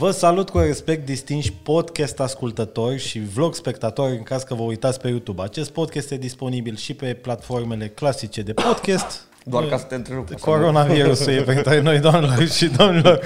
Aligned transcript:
Vă 0.00 0.10
salut 0.10 0.50
cu 0.50 0.58
respect, 0.58 1.06
distinși 1.06 1.52
podcast 1.52 2.20
ascultători 2.20 2.98
și 2.98 3.18
vlog 3.18 3.54
spectatori 3.54 4.16
în 4.16 4.22
caz 4.22 4.42
că 4.42 4.54
vă 4.54 4.62
uitați 4.62 5.00
pe 5.00 5.08
YouTube. 5.08 5.42
Acest 5.42 5.70
podcast 5.70 5.96
este 6.10 6.16
disponibil 6.16 6.76
și 6.76 6.94
pe 6.94 7.14
platformele 7.14 7.88
clasice 7.88 8.42
de 8.42 8.52
podcast, 8.52 9.28
Doar 9.44 9.64
ca 9.64 9.78
să 9.78 9.84
te 9.84 9.94
întrerup. 9.94 10.32
Coronavirusul 10.40 11.32
e 11.32 11.42
pentru 11.42 11.82
noi, 11.82 11.98
doamnelor 11.98 12.48
și 12.48 12.66
domnilor. 12.66 13.20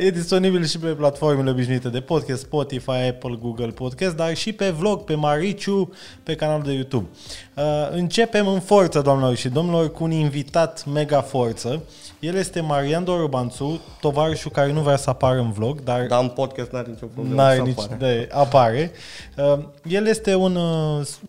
E 0.00 0.10
disponibil 0.10 0.64
și 0.64 0.78
pe 0.78 0.88
platformele 0.88 1.50
obișnuite 1.50 1.88
de 1.88 2.00
podcast, 2.00 2.40
Spotify, 2.40 2.90
Apple, 2.90 3.38
Google 3.40 3.66
Podcast, 3.66 4.16
dar 4.16 4.34
și 4.34 4.52
pe 4.52 4.70
vlog, 4.70 5.00
pe 5.04 5.14
Mariciu, 5.14 5.92
pe 6.22 6.34
canalul 6.34 6.64
de 6.64 6.72
YouTube. 6.72 7.06
Începem 7.90 8.46
în 8.46 8.60
forță, 8.60 9.00
doamnelor 9.00 9.34
și 9.34 9.48
domnilor, 9.48 9.92
cu 9.92 10.04
un 10.04 10.10
invitat 10.10 10.84
mega 10.92 11.20
forță. 11.20 11.82
El 12.18 12.34
este 12.34 12.60
Marian 12.60 13.04
Dorobanțu, 13.04 13.80
tovarășul 14.00 14.50
care 14.50 14.72
nu 14.72 14.80
vrea 14.80 14.96
să 14.96 15.10
apară 15.10 15.38
în 15.38 15.52
vlog, 15.52 15.82
dar... 15.82 16.06
Dar 16.06 16.22
în 16.22 16.28
podcast 16.28 16.70
n-are 16.70 16.88
nicio 16.88 17.06
problemă 17.06 17.34
N-are 17.34 17.60
nici, 17.60 17.78
apare. 17.78 17.96
De, 17.98 18.28
apare. 18.32 18.90
El 19.82 20.06
este 20.06 20.34
un, 20.34 20.56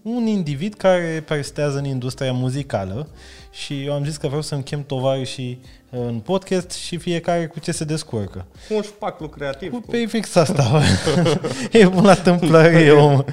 un 0.02 0.26
individ 0.26 0.74
care 0.74 1.24
prestează 1.26 1.78
în 1.78 1.86
industria 1.86 2.32
muzicală 2.32 3.08
și 3.52 3.84
eu 3.86 3.94
am 3.94 4.06
zis 4.06 4.18
că 4.18 4.28
vreau 4.28 4.42
să-mi 4.42 4.64
chem 4.64 4.84
tovarășii 4.84 5.62
în 5.90 6.20
podcast 6.20 6.72
și 6.72 6.98
fiecare 6.98 7.48
cu 7.48 7.60
ce 7.60 7.72
se 7.72 7.84
descurcă. 7.84 8.46
Un 8.70 8.82
șpaclu 8.82 9.28
creativ. 9.28 9.72
Cu... 9.72 9.82
Pe 9.82 10.06
fix 10.06 10.36
asta. 10.36 10.82
e 11.72 11.88
bun 11.88 12.04
la 12.04 12.16
tâmplărie, 12.16 12.92
om. 12.92 13.24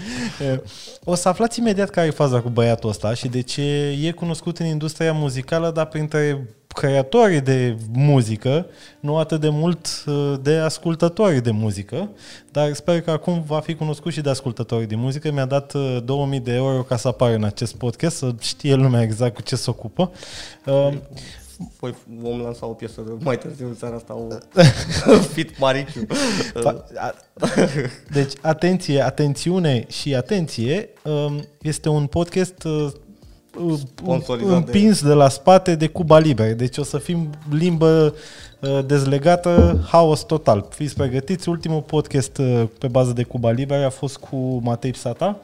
O 1.04 1.14
să 1.14 1.28
aflați 1.28 1.58
imediat 1.58 1.90
care 1.90 2.06
e 2.06 2.10
faza 2.10 2.40
cu 2.40 2.48
băiatul 2.48 2.90
ăsta 2.90 3.14
și 3.14 3.28
de 3.28 3.40
ce 3.40 3.62
e 4.02 4.10
cunoscut 4.10 4.58
în 4.58 4.66
industria 4.66 5.12
muzicală, 5.12 5.70
dar 5.70 5.86
printre 5.86 6.48
creatorii 6.78 7.40
de 7.40 7.76
muzică, 7.92 8.66
nu 9.00 9.18
atât 9.18 9.40
de 9.40 9.48
mult 9.48 10.04
uh, 10.06 10.34
de 10.42 10.54
ascultători 10.54 11.40
de 11.40 11.50
muzică, 11.50 12.10
dar 12.50 12.72
sper 12.72 13.00
că 13.00 13.10
acum 13.10 13.42
va 13.46 13.60
fi 13.60 13.74
cunoscut 13.74 14.12
și 14.12 14.20
de 14.20 14.30
ascultători 14.30 14.86
de 14.86 14.94
muzică. 14.94 15.30
Mi-a 15.32 15.44
dat 15.44 15.72
2000 16.04 16.38
uh, 16.38 16.44
de 16.44 16.54
euro 16.54 16.82
ca 16.82 16.96
să 16.96 17.08
apară 17.08 17.34
în 17.34 17.44
acest 17.44 17.74
podcast, 17.74 18.16
să 18.16 18.34
știe 18.40 18.74
lumea 18.74 19.02
exact 19.02 19.34
cu 19.34 19.42
ce 19.42 19.56
se 19.56 19.70
ocupă. 19.70 20.10
Uh, 20.66 20.96
Păi 21.80 21.94
vom 22.20 22.40
lansa 22.40 22.66
o 22.66 22.72
piesă 22.72 23.02
mai 23.20 23.38
târziu 23.38 23.66
în 23.66 23.74
seara 23.74 23.94
asta, 23.94 24.14
o 24.14 24.28
fit 25.34 25.58
Mariciu. 25.58 26.06
Deci, 28.12 28.32
atenție, 28.40 29.00
atențiune 29.00 29.86
și 29.88 30.14
atenție, 30.14 30.88
um, 31.04 31.44
este 31.62 31.88
un 31.88 32.06
podcast 32.06 32.64
împins 34.44 35.02
de... 35.02 35.08
de 35.08 35.14
la 35.14 35.28
spate 35.28 35.74
de 35.74 35.86
Cuba 35.86 36.18
Libre. 36.18 36.52
Deci 36.52 36.76
o 36.76 36.82
să 36.82 36.98
fim 36.98 37.30
limbă 37.50 38.14
uh, 38.60 38.78
dezlegată, 38.86 39.84
haos 39.88 40.22
total. 40.22 40.66
Fiți 40.70 40.94
pregătiți, 40.94 41.48
ultimul 41.48 41.80
podcast 41.80 42.38
uh, 42.38 42.62
pe 42.78 42.86
bază 42.86 43.12
de 43.12 43.22
Cuba 43.22 43.50
Libre 43.50 43.84
a 43.84 43.90
fost 43.90 44.16
cu 44.16 44.60
Matei 44.62 44.90
Psata 44.90 45.40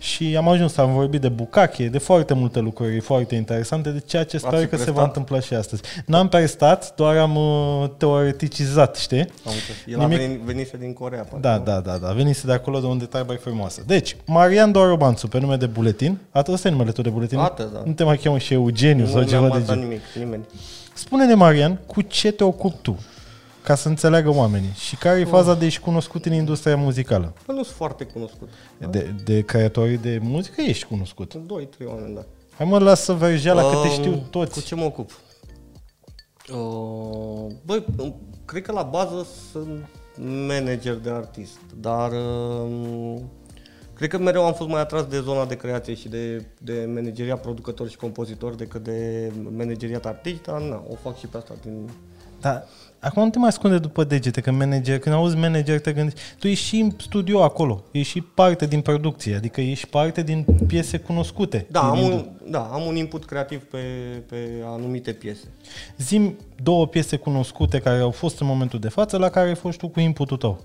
și 0.00 0.36
am 0.36 0.48
ajuns, 0.48 0.76
am 0.76 0.92
vorbit 0.92 1.20
de 1.20 1.28
bucache, 1.28 1.88
de 1.88 1.98
foarte 1.98 2.34
multe 2.34 2.60
lucruri 2.60 3.00
foarte 3.00 3.34
interesante, 3.34 3.90
de 3.90 4.00
ceea 4.00 4.24
ce 4.24 4.38
sper 4.38 4.50
că 4.50 4.66
prestat? 4.66 4.80
se 4.80 4.90
va 4.90 5.02
întâmpla 5.02 5.40
și 5.40 5.54
astăzi. 5.54 5.82
N-am 6.06 6.28
prestat, 6.28 6.94
doar 6.96 7.16
am 7.16 7.36
uh, 7.36 7.90
teoreticizat, 7.96 8.96
știi? 8.96 9.20
Am 9.20 9.52
El 9.86 9.98
Nimic... 9.98 10.18
a 10.18 10.20
venit, 10.20 10.40
venise 10.40 10.76
din 10.76 10.92
Corea. 10.92 11.26
Da, 11.40 11.58
da, 11.58 11.80
da, 11.80 11.96
da, 11.96 12.12
venise 12.12 12.46
de 12.46 12.52
acolo 12.52 12.80
de 12.80 12.86
unde 12.86 13.04
treaba 13.04 13.32
e 13.32 13.36
frumoasă. 13.36 13.82
Deci, 13.86 14.16
Marian 14.26 14.72
Dorobanțu, 14.72 15.28
pe 15.28 15.40
nume 15.40 15.56
de 15.56 15.66
buletin, 15.66 16.18
asta 16.30 16.68
e 16.68 16.70
numele 16.70 16.90
tău 16.90 17.04
de 17.04 17.10
buletin? 17.10 17.38
Ată, 17.38 17.70
da. 17.72 17.82
Nu 17.84 17.92
te 17.92 18.04
mai 18.04 18.16
cheamă 18.16 18.38
și 18.38 18.52
Eugeniu 18.52 19.04
nu 19.04 19.10
sau 19.10 19.22
ceva 19.22 19.48
de 19.48 19.64
genul. 19.64 19.82
nimic, 19.82 20.00
nimeni. 20.18 20.44
Spune-ne, 20.92 21.34
Marian, 21.34 21.78
cu 21.86 22.00
ce 22.00 22.30
te 22.30 22.44
ocupi 22.44 22.76
tu? 22.82 22.98
Ca 23.62 23.74
să 23.74 23.88
înțeleagă 23.88 24.30
oamenii. 24.30 24.72
Și 24.74 24.96
care 24.96 25.20
e 25.20 25.24
faza 25.24 25.54
de 25.54 25.66
ești 25.66 25.80
cunoscut 25.80 26.24
în 26.24 26.32
industria 26.32 26.76
muzicală? 26.76 27.34
Păi 27.46 27.54
nu 27.54 27.62
sunt 27.62 27.76
foarte 27.76 28.04
cunoscut. 28.04 28.48
De, 28.90 29.14
de 29.24 29.40
creatorii 29.40 29.98
de 29.98 30.18
muzică 30.22 30.60
ești 30.60 30.84
cunoscut. 30.84 31.34
Doi, 31.34 31.66
trei 31.66 31.86
oameni, 31.86 32.14
da. 32.14 32.24
Hai 32.56 32.66
mă, 32.66 32.78
lasă 32.78 33.12
vergeala 33.12 33.64
um, 33.64 33.70
că 33.70 33.88
te 33.88 33.88
știu 33.88 34.26
toți. 34.30 34.52
Cu 34.52 34.60
ce 34.60 34.74
mă 34.74 34.84
ocup? 34.84 35.10
Uh, 36.52 37.52
băi, 37.64 37.84
cred 38.44 38.62
că 38.62 38.72
la 38.72 38.82
bază 38.82 39.26
sunt 39.52 39.88
manager 40.46 40.94
de 40.94 41.10
artist, 41.10 41.58
dar 41.80 42.10
uh, 42.12 43.20
cred 43.94 44.10
că 44.10 44.18
mereu 44.18 44.46
am 44.46 44.54
fost 44.54 44.68
mai 44.68 44.80
atras 44.80 45.04
de 45.04 45.20
zona 45.20 45.44
de 45.44 45.56
creație 45.56 45.94
și 45.94 46.08
de, 46.08 46.46
de 46.58 46.84
manageria 46.94 47.36
producător 47.36 47.88
și 47.88 47.96
compozitor 47.96 48.54
decât 48.54 48.82
de 48.82 49.32
manageriat 49.56 50.06
artist, 50.06 50.42
dar 50.42 50.60
na, 50.60 50.84
o 50.88 50.94
fac 50.94 51.18
și 51.18 51.26
pe 51.26 51.36
asta 51.36 51.54
din... 51.62 51.90
Da, 52.40 52.64
Acum 53.00 53.22
nu 53.22 53.30
te 53.30 53.38
mai 53.38 53.48
ascunde 53.48 53.78
după 53.78 54.04
degete, 54.04 54.40
că 54.40 54.50
manager, 54.50 54.98
când 54.98 55.14
auzi 55.14 55.36
manager 55.36 55.80
te 55.80 55.92
gândești, 55.92 56.20
tu 56.38 56.48
ești 56.48 56.64
și 56.64 56.78
în 56.78 56.90
studio 56.96 57.42
acolo, 57.42 57.84
ești 57.90 58.12
și 58.12 58.20
parte 58.20 58.66
din 58.66 58.80
producție, 58.80 59.34
adică 59.34 59.60
ești 59.60 59.86
parte 59.86 60.22
din 60.22 60.46
piese 60.66 60.98
cunoscute. 60.98 61.66
Da, 61.70 61.80
am 61.80 62.02
un, 62.02 62.26
da 62.50 62.60
am 62.60 62.86
un 62.86 62.96
input 62.96 63.24
creativ 63.24 63.62
pe, 63.62 63.78
pe 64.28 64.62
anumite 64.64 65.12
piese. 65.12 65.44
Zim 65.96 66.36
două 66.62 66.86
piese 66.86 67.16
cunoscute 67.16 67.78
care 67.78 67.98
au 67.98 68.10
fost 68.10 68.40
în 68.40 68.46
momentul 68.46 68.78
de 68.78 68.88
față, 68.88 69.16
la 69.16 69.28
care 69.28 69.48
ai 69.48 69.54
fost 69.54 69.78
tu 69.78 69.88
cu 69.88 70.00
inputul 70.00 70.36
tău. 70.36 70.60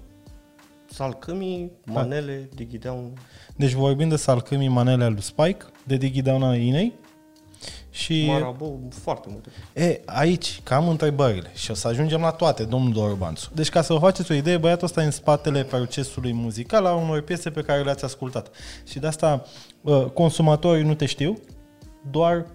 Salcâmii, 0.92 1.72
Manele, 1.86 2.48
da. 2.50 2.56
Digidown. 2.56 3.12
Deci 3.56 3.72
vorbim 3.74 4.10
de 4.10 4.16
Salcâmii, 4.16 4.68
Manele 4.68 5.04
al 5.04 5.12
lui 5.12 5.22
Spike, 5.22 5.66
de 5.84 5.96
Digidown 5.96 6.44
al 6.44 6.58
Inei, 6.58 6.94
și 7.96 8.26
Marabou, 8.26 8.80
foarte 8.90 9.28
multe. 9.32 9.50
E, 9.74 10.02
aici, 10.06 10.60
cam 10.64 10.88
întrebările 10.88 11.52
și 11.54 11.72
o 11.72 11.74
să 11.74 11.88
ajungem 11.88 12.22
la 12.22 12.32
toate, 12.32 12.64
domnul 12.64 12.94
Dorbanțu. 12.94 13.50
Deci 13.54 13.70
ca 13.70 13.82
să 13.82 13.94
vă 13.94 14.00
faceți 14.00 14.32
o 14.32 14.34
idee, 14.34 14.58
băiatul 14.58 14.86
ăsta 14.86 15.02
e 15.02 15.06
în 15.06 15.12
spatele 15.12 15.64
procesului 15.64 16.34
muzical 16.34 16.86
a 16.86 16.94
unor 16.94 17.22
piese 17.22 17.50
pe 17.50 17.62
care 17.62 17.84
le-ați 17.84 18.04
ascultat. 18.04 18.50
Și 18.88 19.00
de 19.00 19.08
asta 19.08 19.46
consumatorii 20.14 20.84
nu 20.84 20.94
te 20.94 21.06
știu, 21.06 21.40
doar, 22.12 22.46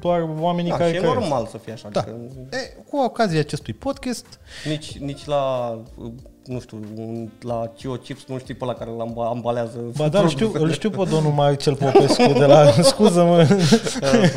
doar 0.00 0.28
oamenii 0.38 0.70
da, 0.70 0.76
care... 0.76 0.90
și 0.90 0.96
e 0.96 1.00
normal 1.00 1.46
să 1.46 1.58
fie 1.58 1.72
așa. 1.72 1.88
Da. 1.88 2.02
Că... 2.02 2.14
E, 2.50 2.82
cu 2.90 2.96
ocazia 2.96 3.40
acestui 3.40 3.74
podcast... 3.74 4.26
Nici, 4.64 4.98
nici 4.98 5.24
la 5.24 5.76
nu 6.50 6.60
știu, 6.60 6.78
un, 6.96 7.28
la 7.42 7.70
Cio 7.76 7.92
Chips, 7.92 8.22
nu 8.26 8.38
știi 8.38 8.54
pe 8.54 8.64
la 8.64 8.74
care 8.74 8.90
îl 8.90 9.26
ambalează. 9.28 9.78
Ba 9.96 10.08
da, 10.08 10.20
îl 10.20 10.28
știu, 10.28 10.50
îl 10.54 10.72
știu 10.72 10.90
pe 10.90 11.04
domnul 11.10 11.32
Marcel 11.42 11.74
Popescu 11.74 12.32
de 12.38 12.44
la, 12.44 12.70
scuză-mă. 12.90 13.46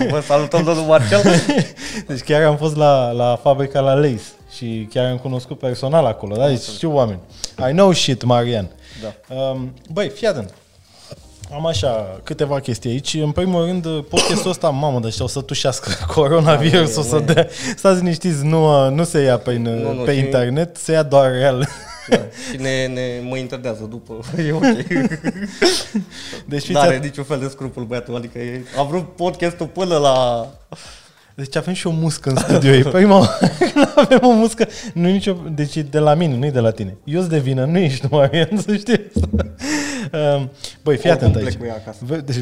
Vă 0.09 0.19
salutăm 0.19 0.63
domnul 0.63 0.85
Marcel. 0.85 1.22
Deci 2.07 2.19
chiar 2.19 2.44
am 2.44 2.57
fost 2.57 2.75
la, 2.75 3.12
la 3.12 3.40
fabrica 3.41 3.79
la 3.79 3.94
Lace 3.94 4.22
și 4.56 4.88
chiar 4.90 5.12
am 5.12 5.18
cunoscut 5.18 5.59
personal 5.59 6.06
acolo, 6.06 6.35
da? 6.35 6.47
Deci 6.47 6.62
știu 6.62 6.96
oameni. 6.96 7.19
I 7.69 7.72
know 7.72 7.91
shit, 7.91 8.24
Marian. 8.24 8.69
Da. 9.01 9.35
Um, 9.35 9.74
băi, 9.91 10.09
fii 10.09 10.28
atent. 10.28 10.53
Am 11.52 11.66
așa 11.66 12.20
câteva 12.24 12.59
chestii 12.59 12.90
aici. 12.90 13.14
În 13.14 13.31
primul 13.31 13.66
rând, 13.66 14.02
podcastul 14.02 14.50
ăsta, 14.50 14.70
mamă, 14.70 15.00
deci 15.00 15.20
o 15.20 15.28
să 15.28 15.42
tușească 15.42 15.90
coronavirus, 16.14 16.94
da, 16.94 17.00
o 17.00 17.04
să 17.04 17.20
dea... 17.20 17.48
Stați 17.76 17.98
liniștiți, 17.98 18.46
nu, 18.46 18.90
nu 18.90 19.04
se 19.04 19.20
ia 19.20 19.38
pe, 19.38 19.58
nu, 19.58 19.94
nu, 19.94 20.02
pe 20.02 20.12
internet, 20.12 20.78
se 20.78 20.92
ia 20.92 21.04
doar 21.04 21.31
real. 21.31 21.68
Da. 22.09 22.18
Și 22.52 22.62
ne, 22.62 22.88
ne 22.88 23.22
mă 23.30 23.38
interdează 23.38 23.84
după. 23.84 24.20
E 24.48 24.52
ok. 24.52 24.88
Deci 26.46 26.72
nu 26.72 26.80
are 26.80 26.98
niciun 26.98 27.24
fel 27.24 27.40
de 27.40 27.48
scrupul 27.48 27.84
băiatul. 27.84 28.16
Adică 28.16 28.40
e, 28.40 28.64
a 28.78 28.84
vrut 28.84 29.16
podcastul 29.16 29.68
până 29.68 29.98
la... 29.98 30.48
Deci 31.35 31.55
avem 31.55 31.73
și 31.73 31.88
o 31.88 31.91
muscă 31.91 32.29
în 32.29 32.35
studio. 32.35 32.71
E 32.71 32.83
prima 32.83 33.29
avem 33.95 34.19
o 34.21 34.31
muscă. 34.31 34.67
Nu 34.94 35.09
nicio... 35.09 35.38
Deci 35.55 35.77
de 35.77 35.99
la 35.99 36.13
mine, 36.13 36.35
nu 36.35 36.49
de 36.49 36.59
la 36.59 36.71
tine. 36.71 36.97
Eu 37.03 37.19
sunt 37.19 37.31
de 37.31 37.39
vină, 37.39 37.66
nu 37.66 37.77
ești 37.77 38.07
tu, 38.07 38.16
Marian, 38.16 38.57
să 38.57 38.75
știți. 38.75 39.19
Ehm, 40.11 40.51
băi, 40.83 40.97
fii 40.97 41.09
atent 41.09 41.35
aici. 41.35 41.57
Deci, 42.25 42.38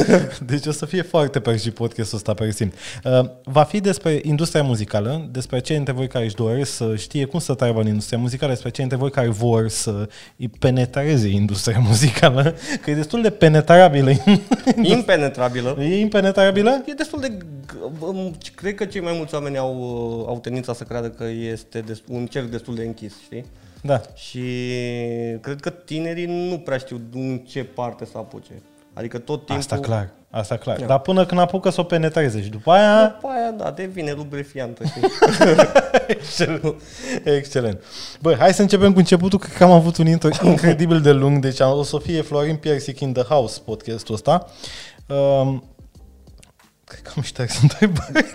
deci 0.50 0.66
o 0.66 0.72
să 0.72 0.86
fie 0.86 1.02
foarte 1.02 1.40
per 1.40 1.58
și 1.58 1.70
podcastul 1.70 2.16
ăsta 2.16 2.34
pe 2.34 2.50
simt. 2.50 2.74
Ehm, 3.04 3.30
va 3.44 3.62
fi 3.62 3.80
despre 3.80 4.20
industria 4.22 4.62
muzicală, 4.62 5.28
despre 5.30 5.58
cei 5.58 5.76
dintre 5.76 5.92
voi 5.92 6.06
care 6.06 6.24
își 6.24 6.34
doresc 6.34 6.72
să 6.72 6.94
știe 6.96 7.24
cum 7.24 7.38
să 7.38 7.54
trăiască 7.54 7.80
în 7.80 7.86
industria 7.88 8.18
muzicală, 8.18 8.52
despre 8.52 8.70
cei 8.70 8.84
dintre 8.84 8.98
voi 8.98 9.10
care 9.10 9.28
vor 9.28 9.68
să 9.68 10.08
îi 10.36 10.48
penetreze 10.48 11.28
industria 11.28 11.78
muzicală, 11.78 12.54
că 12.82 12.90
e 12.90 12.94
destul 12.94 13.22
de 13.22 13.30
penetrabilă. 13.30 14.10
Impenetrabilă. 14.82 15.76
E 15.80 15.98
impenetrabilă? 15.98 16.82
E 16.86 16.92
destul 16.92 17.20
de... 17.20 17.38
Cred 18.54 18.74
că 18.74 18.84
cei 18.84 19.00
mai 19.00 19.14
mulți 19.16 19.34
oameni 19.34 19.58
au, 19.58 19.74
au 20.28 20.38
tendința 20.42 20.74
să 20.74 20.84
creadă 20.84 21.10
că 21.10 21.24
este 21.24 21.84
un 22.08 22.26
cerc 22.26 22.46
destul 22.46 22.74
de 22.74 22.84
închis, 22.84 23.20
știi? 23.22 23.44
Da. 23.82 24.00
Și 24.14 24.40
cred 25.40 25.60
că 25.60 25.70
tinerii 25.70 26.48
nu 26.48 26.58
prea 26.58 26.78
știu 26.78 27.00
în 27.12 27.38
ce 27.38 27.64
parte 27.64 28.04
să 28.04 28.18
apuce. 28.18 28.62
Adică 28.94 29.18
tot 29.18 29.36
timpul... 29.36 29.56
Asta 29.56 29.78
clar, 29.78 30.10
asta 30.30 30.56
clar. 30.56 30.78
Da. 30.78 30.86
Dar 30.86 30.98
până 30.98 31.26
când 31.26 31.40
apucă 31.40 31.70
să 31.70 31.80
o 31.80 31.84
penetreze 31.84 32.42
și 32.42 32.48
după 32.48 32.70
aia... 32.70 33.06
După 33.06 33.32
aia, 33.32 33.50
da, 33.50 33.70
devine 33.70 34.12
lubrifiantă. 34.12 34.82
Excelent. 36.06 36.74
Excelent. 37.24 37.82
Băi, 38.20 38.36
hai 38.36 38.54
să 38.54 38.62
începem 38.62 38.92
cu 38.92 38.98
începutul, 38.98 39.38
cred 39.38 39.56
că 39.56 39.64
am 39.64 39.70
avut 39.70 39.96
un 39.96 40.06
intro 40.06 40.28
incredibil 40.42 41.00
de 41.00 41.12
lung, 41.12 41.38
deci 41.38 41.60
o 41.60 41.82
să 41.82 41.98
fie 41.98 42.22
Florin 42.22 42.56
Piersic 42.56 43.00
in 43.00 43.12
the 43.12 43.22
House 43.22 43.60
podcastul 43.64 44.14
ăsta. 44.14 44.46
Um, 45.06 45.64
Cred 47.14 47.32
că 47.34 47.42
am 47.42 47.48
șters 47.48 47.62
întrebări. 47.62 48.34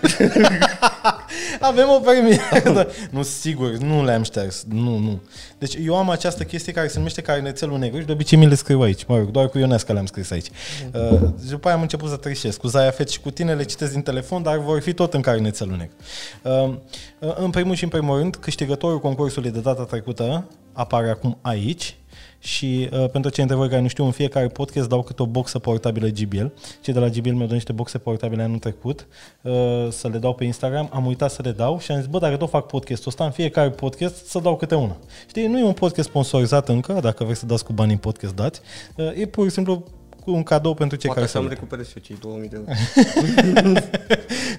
Avem 1.60 1.88
o 1.88 1.98
premieră. 1.98 2.86
nu, 3.10 3.22
sigur, 3.22 3.70
nu 3.76 4.04
le-am 4.04 4.22
șters. 4.22 4.64
Nu, 4.68 4.96
nu. 4.98 5.20
Deci 5.58 5.74
eu 5.84 5.96
am 5.96 6.10
această 6.10 6.44
chestie 6.44 6.72
care 6.72 6.88
se 6.88 6.96
numește 6.96 7.20
carnețelul 7.20 7.78
negru 7.78 8.00
și 8.00 8.06
de 8.06 8.12
obicei 8.12 8.38
mi 8.38 8.46
le 8.46 8.54
scriu 8.54 8.80
aici. 8.80 9.04
Mă 9.04 9.16
rog, 9.16 9.30
doar 9.30 9.48
cu 9.48 9.58
Ionesca 9.58 9.92
le-am 9.92 10.06
scris 10.06 10.30
aici. 10.30 10.46
Uh, 10.94 11.20
după 11.48 11.66
aia 11.66 11.76
am 11.76 11.82
început 11.82 12.08
să 12.08 12.16
trișesc. 12.16 12.58
Cu 12.58 12.66
Zaia 12.66 12.90
Fet 12.90 13.08
și 13.08 13.20
cu 13.20 13.30
tine 13.30 13.54
le 13.54 13.64
citesc 13.64 13.92
din 13.92 14.02
telefon, 14.02 14.42
dar 14.42 14.58
vor 14.58 14.80
fi 14.80 14.92
tot 14.92 15.14
în 15.14 15.20
carnețelul 15.20 15.76
negru. 15.76 15.94
Uh, 16.42 17.28
uh, 17.28 17.36
în 17.36 17.50
primul 17.50 17.74
și 17.74 17.84
în 17.84 17.90
primul 17.90 18.18
rând, 18.18 18.36
câștigătorul 18.36 19.00
concursului 19.00 19.50
de 19.50 19.60
data 19.60 19.84
trecută 19.84 20.44
apare 20.72 21.10
acum 21.10 21.38
aici 21.40 21.96
și 22.40 22.88
uh, 22.92 23.10
pentru 23.10 23.30
cei 23.30 23.44
dintre 23.44 23.54
voi 23.54 23.68
care 23.68 23.80
nu 23.80 23.88
știu, 23.88 24.04
în 24.04 24.10
fiecare 24.10 24.46
podcast 24.46 24.88
dau 24.88 25.02
câte 25.02 25.22
o 25.22 25.26
boxă 25.26 25.58
portabilă 25.58 26.08
GBL. 26.08 26.44
Cei 26.80 26.92
de 26.92 26.98
la 26.98 27.08
GBL 27.08 27.28
mi-au 27.28 27.46
dat 27.46 27.50
niște 27.50 27.72
boxe 27.72 27.98
portabile 27.98 28.42
anul 28.42 28.58
trecut 28.58 29.06
uh, 29.42 29.52
să 29.90 30.08
le 30.08 30.18
dau 30.18 30.34
pe 30.34 30.44
Instagram. 30.44 30.88
Am 30.92 31.06
uitat 31.06 31.30
să 31.30 31.42
le 31.44 31.50
dau 31.50 31.78
și 31.78 31.90
am 31.90 31.98
zis, 31.98 32.06
bă, 32.06 32.18
dacă 32.18 32.36
tot 32.36 32.50
fac 32.50 32.66
podcastul 32.66 33.08
ăsta, 33.08 33.24
în 33.24 33.30
fiecare 33.30 33.70
podcast 33.70 34.26
să 34.26 34.38
dau 34.38 34.56
câte 34.56 34.74
una. 34.74 34.96
Știi, 35.28 35.46
nu 35.46 35.58
e 35.58 35.62
un 35.62 35.72
podcast 35.72 36.08
sponsorizat 36.08 36.68
încă, 36.68 36.92
dacă 36.92 37.24
vreți 37.24 37.38
să 37.38 37.46
dați 37.46 37.64
cu 37.64 37.72
banii 37.72 37.92
în 37.92 37.98
podcast, 37.98 38.34
dați. 38.34 38.60
Uh, 38.96 39.18
e 39.18 39.26
pur 39.26 39.44
și 39.44 39.50
simplu 39.50 39.84
un 40.24 40.42
cadou 40.42 40.74
pentru 40.74 40.96
cei 40.96 41.10
Poate 41.10 41.20
care 41.20 41.32
să-mi 41.32 41.48
se 41.48 41.54
recuperez 41.54 41.86
și 41.88 41.92
eu 41.96 42.02
cei 42.02 42.16
2000 42.20 42.48
de 42.48 42.56
euro. 42.56 42.70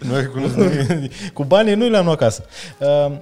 nu 0.13 0.16
recunosc. 0.16 0.56
cu 1.33 1.44
banii 1.44 1.75
nu 1.75 1.89
le-am 1.89 2.06
luat 2.06 2.22
acasă. 2.22 2.45
Uh, 2.80 3.18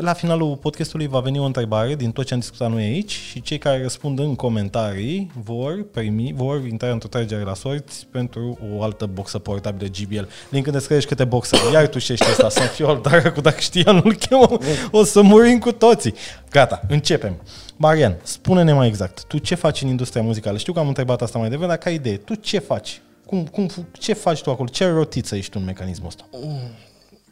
la 0.00 0.12
finalul 0.12 0.56
podcastului 0.56 1.06
va 1.06 1.20
veni 1.20 1.38
o 1.38 1.44
întrebare 1.44 1.94
din 1.94 2.12
tot 2.12 2.26
ce 2.26 2.34
am 2.34 2.40
discutat 2.40 2.70
noi 2.70 2.82
aici 2.82 3.10
și 3.10 3.40
cei 3.40 3.58
care 3.58 3.82
răspund 3.82 4.18
în 4.18 4.34
comentarii 4.34 5.30
vor 5.44 5.86
primi, 5.92 6.32
vor 6.36 6.66
intra 6.66 6.90
într-o 6.90 7.08
tragere 7.08 7.42
la 7.42 7.54
sorți 7.54 8.06
pentru 8.10 8.58
o 8.76 8.82
altă 8.82 9.06
boxă 9.06 9.38
portabilă 9.38 9.88
GBL. 9.88 10.28
Din 10.50 10.62
când 10.62 10.76
descrești 10.76 11.08
câte 11.08 11.24
boxe, 11.24 11.56
iar 11.72 11.88
tu 11.88 11.98
știi 11.98 12.14
asta, 12.14 12.48
să 12.48 12.60
fiu 12.60 13.00
dar 13.02 13.32
cu 13.32 13.40
dacă 13.40 13.60
știa 13.60 13.92
nu-l 13.92 14.14
chemă, 14.14 14.58
o 14.90 15.04
să 15.04 15.22
murim 15.22 15.58
cu 15.58 15.72
toții. 15.72 16.14
Gata, 16.50 16.80
începem. 16.88 17.42
Marian, 17.76 18.16
spune-ne 18.22 18.72
mai 18.72 18.86
exact, 18.86 19.24
tu 19.24 19.38
ce 19.38 19.54
faci 19.54 19.82
în 19.82 19.88
industria 19.88 20.22
muzicală? 20.22 20.58
Știu 20.58 20.72
că 20.72 20.78
am 20.78 20.88
întrebat 20.88 21.22
asta 21.22 21.38
mai 21.38 21.48
devreme, 21.48 21.70
dar 21.70 21.80
ca 21.80 21.90
idee, 21.90 22.16
tu 22.16 22.34
ce 22.34 22.58
faci? 22.58 23.00
Cum, 23.26 23.44
cum, 23.44 23.68
ce 23.98 24.12
faci 24.12 24.42
tu 24.42 24.50
acolo? 24.50 24.68
Ce 24.68 24.88
rotiță 24.88 25.36
ești 25.36 25.50
tu 25.50 25.58
în 25.60 25.64
mecanismul 25.64 26.06
ăsta? 26.06 26.24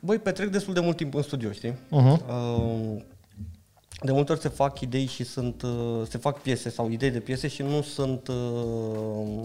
Băi, 0.05 0.19
petrec 0.19 0.49
destul 0.49 0.75
de 0.75 0.81
mult 0.81 0.97
timp 0.97 1.15
în 1.15 1.23
studio, 1.23 1.53
știi? 1.53 1.73
Uh-huh. 1.73 2.19
Uh, 2.29 3.03
De 4.03 4.13
multe 4.13 4.33
ori 4.33 4.41
se 4.41 4.49
fac 4.49 4.81
idei 4.81 5.07
și 5.07 5.25
sunt, 5.25 5.63
uh, 5.63 6.03
se 6.09 6.19
fac 6.19 6.41
piese 6.41 6.71
sau 6.71 6.91
idei 6.91 7.11
de 7.11 7.21
piese 7.21 7.49
și 7.49 7.63
nu 7.63 7.83
sunt, 7.83 8.29
uh, 8.29 9.43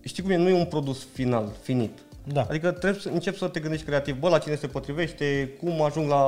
știi 0.00 0.22
cum 0.22 0.32
e, 0.32 0.36
nu 0.36 0.48
e 0.48 0.52
un 0.58 0.64
produs 0.64 1.06
final, 1.12 1.52
finit. 1.62 1.98
Da. 2.24 2.46
Adică 2.48 2.70
trebuie 2.70 3.00
să 3.00 3.08
începi 3.08 3.38
să 3.38 3.46
te 3.48 3.60
gândești 3.60 3.86
creativ, 3.86 4.18
bă, 4.18 4.28
la 4.28 4.38
cine 4.38 4.54
se 4.54 4.66
potrivește, 4.66 5.50
cum 5.60 5.82
ajung 5.82 6.08
la... 6.08 6.26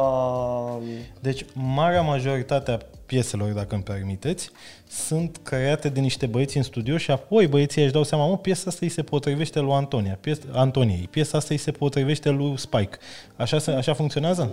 Deci, 1.21 1.45
marea 1.53 2.01
majoritate 2.03 2.71
a 2.71 2.79
pieselor, 3.07 3.49
dacă 3.53 3.75
îmi 3.75 3.83
permiteți, 3.85 4.51
sunt 4.89 5.41
create 5.43 5.89
de 5.89 6.01
niște 6.01 6.27
băieți 6.27 6.57
în 6.57 6.63
studio 6.63 6.97
și 6.97 7.11
apoi 7.11 7.47
băieții 7.47 7.83
își 7.83 7.93
dau 7.93 8.03
seama, 8.03 8.27
mă, 8.27 8.39
piesa 8.39 8.65
asta 8.67 8.81
îi 8.83 8.89
se 8.91 9.03
potrivește 9.03 9.61
lui 9.61 9.73
Antonia, 9.73 10.19
piesa, 10.21 10.41
Antoniei, 10.53 11.09
piesa 11.11 11.39
asta 11.39 11.55
îi 11.55 11.61
se 11.61 11.71
potrivește 11.71 12.29
lui 12.31 12.59
Spike. 12.59 12.97
Așa, 13.37 13.59
se- 13.59 13.71
așa 13.71 13.93
funcționează? 13.95 14.53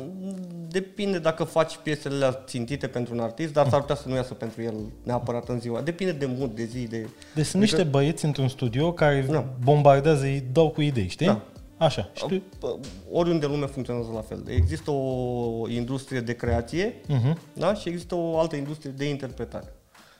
Depinde 0.72 1.20
dacă 1.20 1.44
faci 1.44 1.78
piesele 1.84 2.40
țintite 2.46 2.88
pentru 2.88 3.14
un 3.14 3.20
artist, 3.20 3.54
dar 3.54 3.70
s-ar 3.70 3.80
putea 3.80 3.96
să 3.96 4.08
nu 4.10 4.16
iasă 4.16 4.34
pentru 4.34 4.62
el 4.62 4.74
neapărat 5.04 5.50
în 5.50 5.60
ziua. 5.60 5.82
Depinde 5.82 6.12
de 6.12 6.26
mood, 6.38 6.56
de 6.56 6.64
zi, 6.64 6.88
de... 6.88 7.10
Deci 7.36 7.46
sunt 7.46 7.62
niște 7.62 7.84
băieți 7.84 8.26
într-un 8.26 8.48
studio 8.48 8.94
care 8.94 9.26
Da. 9.30 9.46
bombardează, 9.64 10.24
îi 10.26 10.44
dau 10.52 10.70
cu 10.70 10.82
idei, 10.82 11.08
știi? 11.08 11.26
Da. 11.26 11.42
Așa. 11.78 12.10
Și 12.14 12.26
tu... 12.26 12.42
Pă, 12.60 12.76
Oriunde 13.12 13.46
în 13.46 13.52
lume 13.52 13.66
funcționează 13.66 14.10
la 14.14 14.22
fel. 14.22 14.44
Există 14.48 14.92
o 14.92 15.68
industrie 15.70 16.20
de 16.20 16.34
creație 16.36 16.94
Uh-huh. 16.94 17.34
da? 17.54 17.74
și 17.74 17.90
există 17.90 18.16
o 18.16 18.40
altă 18.40 18.56
industrie 18.56 18.92
de 18.98 19.10
interpretare. 19.10 19.74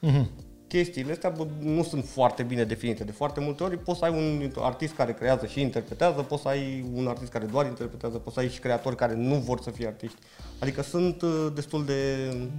Uh-huh. 0.08 0.26
Chestiile 0.72 1.12
astea 1.12 1.30
bă, 1.30 1.48
nu 1.60 1.84
sunt 1.84 2.06
foarte 2.06 2.44
bine 2.44 2.64
definite. 2.64 3.04
De 3.04 3.12
foarte 3.12 3.40
multe 3.40 3.64
ori 3.64 3.78
poți 3.78 4.00
să 4.00 4.06
ai 4.06 4.12
un 4.12 4.52
artist 4.60 4.94
care 4.94 5.14
creează 5.14 5.46
și 5.46 5.62
interpretează, 5.62 6.22
poți 6.22 6.42
să 6.42 6.48
ai 6.48 6.86
un 6.94 7.08
artist 7.08 7.32
care 7.32 7.46
doar 7.46 7.66
interpretează, 7.66 8.18
poți 8.18 8.36
să 8.36 8.42
ai 8.42 8.50
și 8.50 8.60
creatori 8.60 8.96
care 8.96 9.16
nu 9.16 9.36
vor 9.36 9.62
să 9.62 9.70
fie 9.70 9.88
artiști. 9.88 10.18
Adică 10.60 10.82
sunt 10.82 11.22
uh, 11.22 11.48
destul 11.56 11.86
de... 11.86 11.94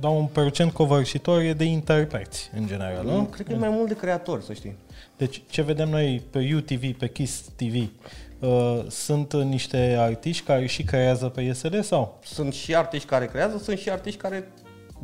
Dau 0.01 0.19
un 0.19 0.27
procent 0.27 0.73
covârșitor 0.73 1.41
e 1.41 1.53
de 1.53 1.65
interpreți, 1.65 2.51
în 2.55 2.67
general, 2.67 3.05
nu? 3.05 3.23
Cred 3.25 3.47
că 3.47 3.53
e 3.53 3.57
mai 3.57 3.69
mult 3.69 3.89
de 3.89 3.97
creatori, 3.97 4.45
să 4.45 4.53
știi. 4.53 4.77
Deci 5.17 5.43
ce 5.49 5.63
vedem 5.63 5.89
noi 5.89 6.23
pe 6.31 6.53
UTV, 6.55 6.97
pe 6.99 7.09
Kiss 7.09 7.45
TV, 7.57 7.91
uh, 8.39 8.85
sunt 8.89 9.33
niște 9.33 9.97
artiști 9.99 10.45
care 10.45 10.67
și 10.67 10.83
creează 10.83 11.27
pe 11.29 11.41
ISL 11.41 11.81
sau? 11.81 12.19
Sunt 12.25 12.53
și 12.53 12.77
artiști 12.77 13.09
care 13.09 13.27
creează, 13.27 13.59
sunt 13.59 13.79
și 13.79 13.91
artiști 13.91 14.21
care 14.21 14.49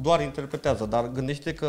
doar 0.00 0.20
interpretează, 0.20 0.86
dar 0.86 1.08
gândește 1.12 1.54
că, 1.54 1.68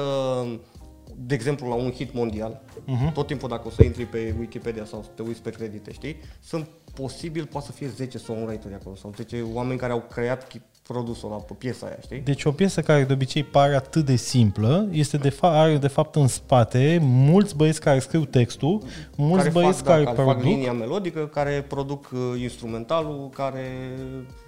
de 1.16 1.34
exemplu, 1.36 1.68
la 1.68 1.74
un 1.76 1.92
hit 1.92 2.14
mondial, 2.14 2.62
Mhm. 2.86 3.12
tot 3.12 3.28
timpul 3.28 3.50
dacă 3.50 3.68
o 3.68 3.70
să 3.72 3.84
intri 3.84 4.06
pe 4.06 4.36
Wikipedia 4.40 4.86
sau 4.86 5.04
să 5.04 5.10
te 5.16 5.22
uiți 5.22 5.42
pe 5.42 5.50
credite, 5.50 5.92
știi, 5.92 6.16
sunt 6.42 6.68
posibil, 6.94 7.46
poate 7.46 7.66
să 7.66 7.72
fie 7.72 7.88
10 7.88 8.18
songwriteri 8.18 8.74
acolo 8.74 8.96
sau 8.96 9.14
10 9.16 9.42
oameni 9.54 9.80
care 9.80 9.92
au 9.92 10.02
creat 10.02 10.48
chi- 10.58 10.79
produsul 10.94 11.32
ăla 11.32 11.42
pe 11.42 11.54
piesa 11.58 11.86
aia, 11.86 11.98
știi? 12.04 12.20
Deci 12.20 12.44
o 12.44 12.52
piesă 12.52 12.82
care 12.82 13.04
de 13.04 13.14
obicei 13.14 13.44
pare 13.44 13.76
atât 13.76 14.06
de 14.06 14.16
simplă, 14.16 14.88
este 14.92 15.18
de 15.18 15.30
fa- 15.30 15.54
are 15.62 15.78
de 15.78 15.88
fapt 15.88 16.16
în 16.16 16.28
spate 16.28 17.00
mulți 17.02 17.56
băieți 17.56 17.80
care 17.80 18.00
scriu 18.00 18.26
textul, 18.26 18.82
mulți 19.16 19.38
care 19.38 19.50
băieți 19.50 19.78
fac, 19.78 19.86
care 19.86 20.04
da, 20.04 20.12
care 20.12 20.24
fac 20.28 20.38
produc. 20.38 20.54
linia 20.54 20.74
melodică, 20.74 21.28
care 21.28 21.66
produc 21.68 22.10
uh, 22.14 22.42
instrumentalul, 22.42 23.30
care 23.34 23.68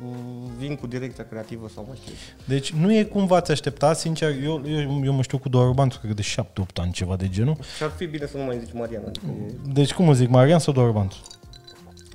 uh, 0.05 0.15
vin 0.57 0.75
cu 0.75 0.87
direcția 0.87 1.25
creativă 1.29 1.67
sau 1.75 1.85
mai 1.87 1.97
știu. 2.01 2.13
Deci 2.45 2.71
nu 2.71 2.93
e 2.93 3.03
cum 3.03 3.25
v-ați 3.25 3.51
aștepta, 3.51 3.93
sincer, 3.93 4.29
eu, 4.43 4.61
eu, 4.67 5.01
eu 5.03 5.13
mă 5.13 5.21
știu 5.21 5.37
cu 5.37 5.49
Doru 5.49 5.73
Banțu, 5.73 5.99
cred 5.99 6.15
că 6.15 6.21
de 6.21 6.61
7-8 6.61 6.65
ani, 6.75 6.91
ceva 6.91 7.15
de 7.15 7.29
genul. 7.29 7.57
Și 7.77 7.83
ar 7.83 7.89
fi 7.89 8.05
bine 8.05 8.25
să 8.25 8.37
nu 8.37 8.43
mai 8.43 8.59
zici 8.59 8.73
Mariana, 8.73 9.07
adică 9.07 9.25
e 9.47 9.71
Deci 9.73 9.93
cum 9.93 10.09
îți 10.09 10.19
zic, 10.19 10.29
Marian 10.29 10.59
sau 10.59 10.73
Doru 10.73 10.91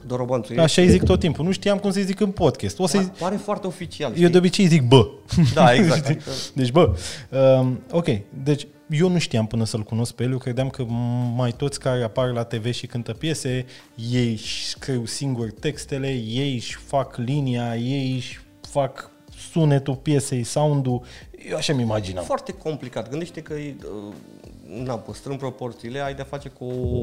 Banțu? 0.06 0.16
Dorobanțu. 0.16 0.52
E, 0.54 0.60
Așa 0.60 0.82
îi 0.82 0.88
zic 0.88 1.02
tot 1.02 1.20
timpul, 1.20 1.44
nu 1.44 1.52
știam 1.52 1.78
cum 1.78 1.90
să-i 1.90 2.02
zic 2.04 2.20
în 2.20 2.30
podcast. 2.30 2.78
O 2.78 2.86
să 2.86 3.02
pa- 3.02 3.18
pare 3.18 3.36
foarte 3.36 3.66
oficial, 3.66 4.10
eu 4.10 4.16
știi? 4.16 4.28
de 4.28 4.38
obicei 4.38 4.66
zic 4.66 4.82
bă. 4.82 5.08
Da, 5.54 5.72
exact. 5.74 6.04
Adică, 6.06 6.30
Deci, 6.54 6.70
bă, 6.70 6.96
um, 7.60 7.80
ok, 7.90 8.06
deci 8.44 8.66
eu 8.90 9.08
nu 9.08 9.18
știam 9.18 9.46
până 9.46 9.64
să-l 9.64 9.82
cunosc 9.82 10.12
pe 10.12 10.22
el, 10.22 10.30
eu 10.30 10.38
credeam 10.38 10.68
că 10.68 10.84
mai 11.36 11.52
toți 11.52 11.80
care 11.80 12.02
apar 12.02 12.28
la 12.30 12.44
TV 12.44 12.72
și 12.72 12.86
cântă 12.86 13.12
piese, 13.12 13.66
ei 14.10 14.30
își 14.32 14.66
scriu 14.66 15.04
singuri 15.04 15.50
textele, 15.52 16.08
ei 16.26 16.54
își 16.54 16.74
fac 16.74 17.16
linia, 17.16 17.76
ei 17.76 18.14
își 18.14 18.40
fac 18.70 19.10
sunetul 19.52 19.94
piesei, 19.94 20.42
sound-ul, 20.42 21.02
eu 21.50 21.56
așa 21.56 21.72
mi 21.72 21.82
imaginam. 21.82 22.24
foarte 22.24 22.52
complicat. 22.52 23.08
Gândește 23.08 23.40
că, 23.40 23.52
e, 23.54 23.74
uh, 24.08 24.14
na, 24.84 24.94
păstrând 24.94 25.38
proporțiile, 25.38 26.00
ai 26.00 26.14
de 26.14 26.22
face 26.22 26.48
cu 26.48 26.64
o, 26.64 26.98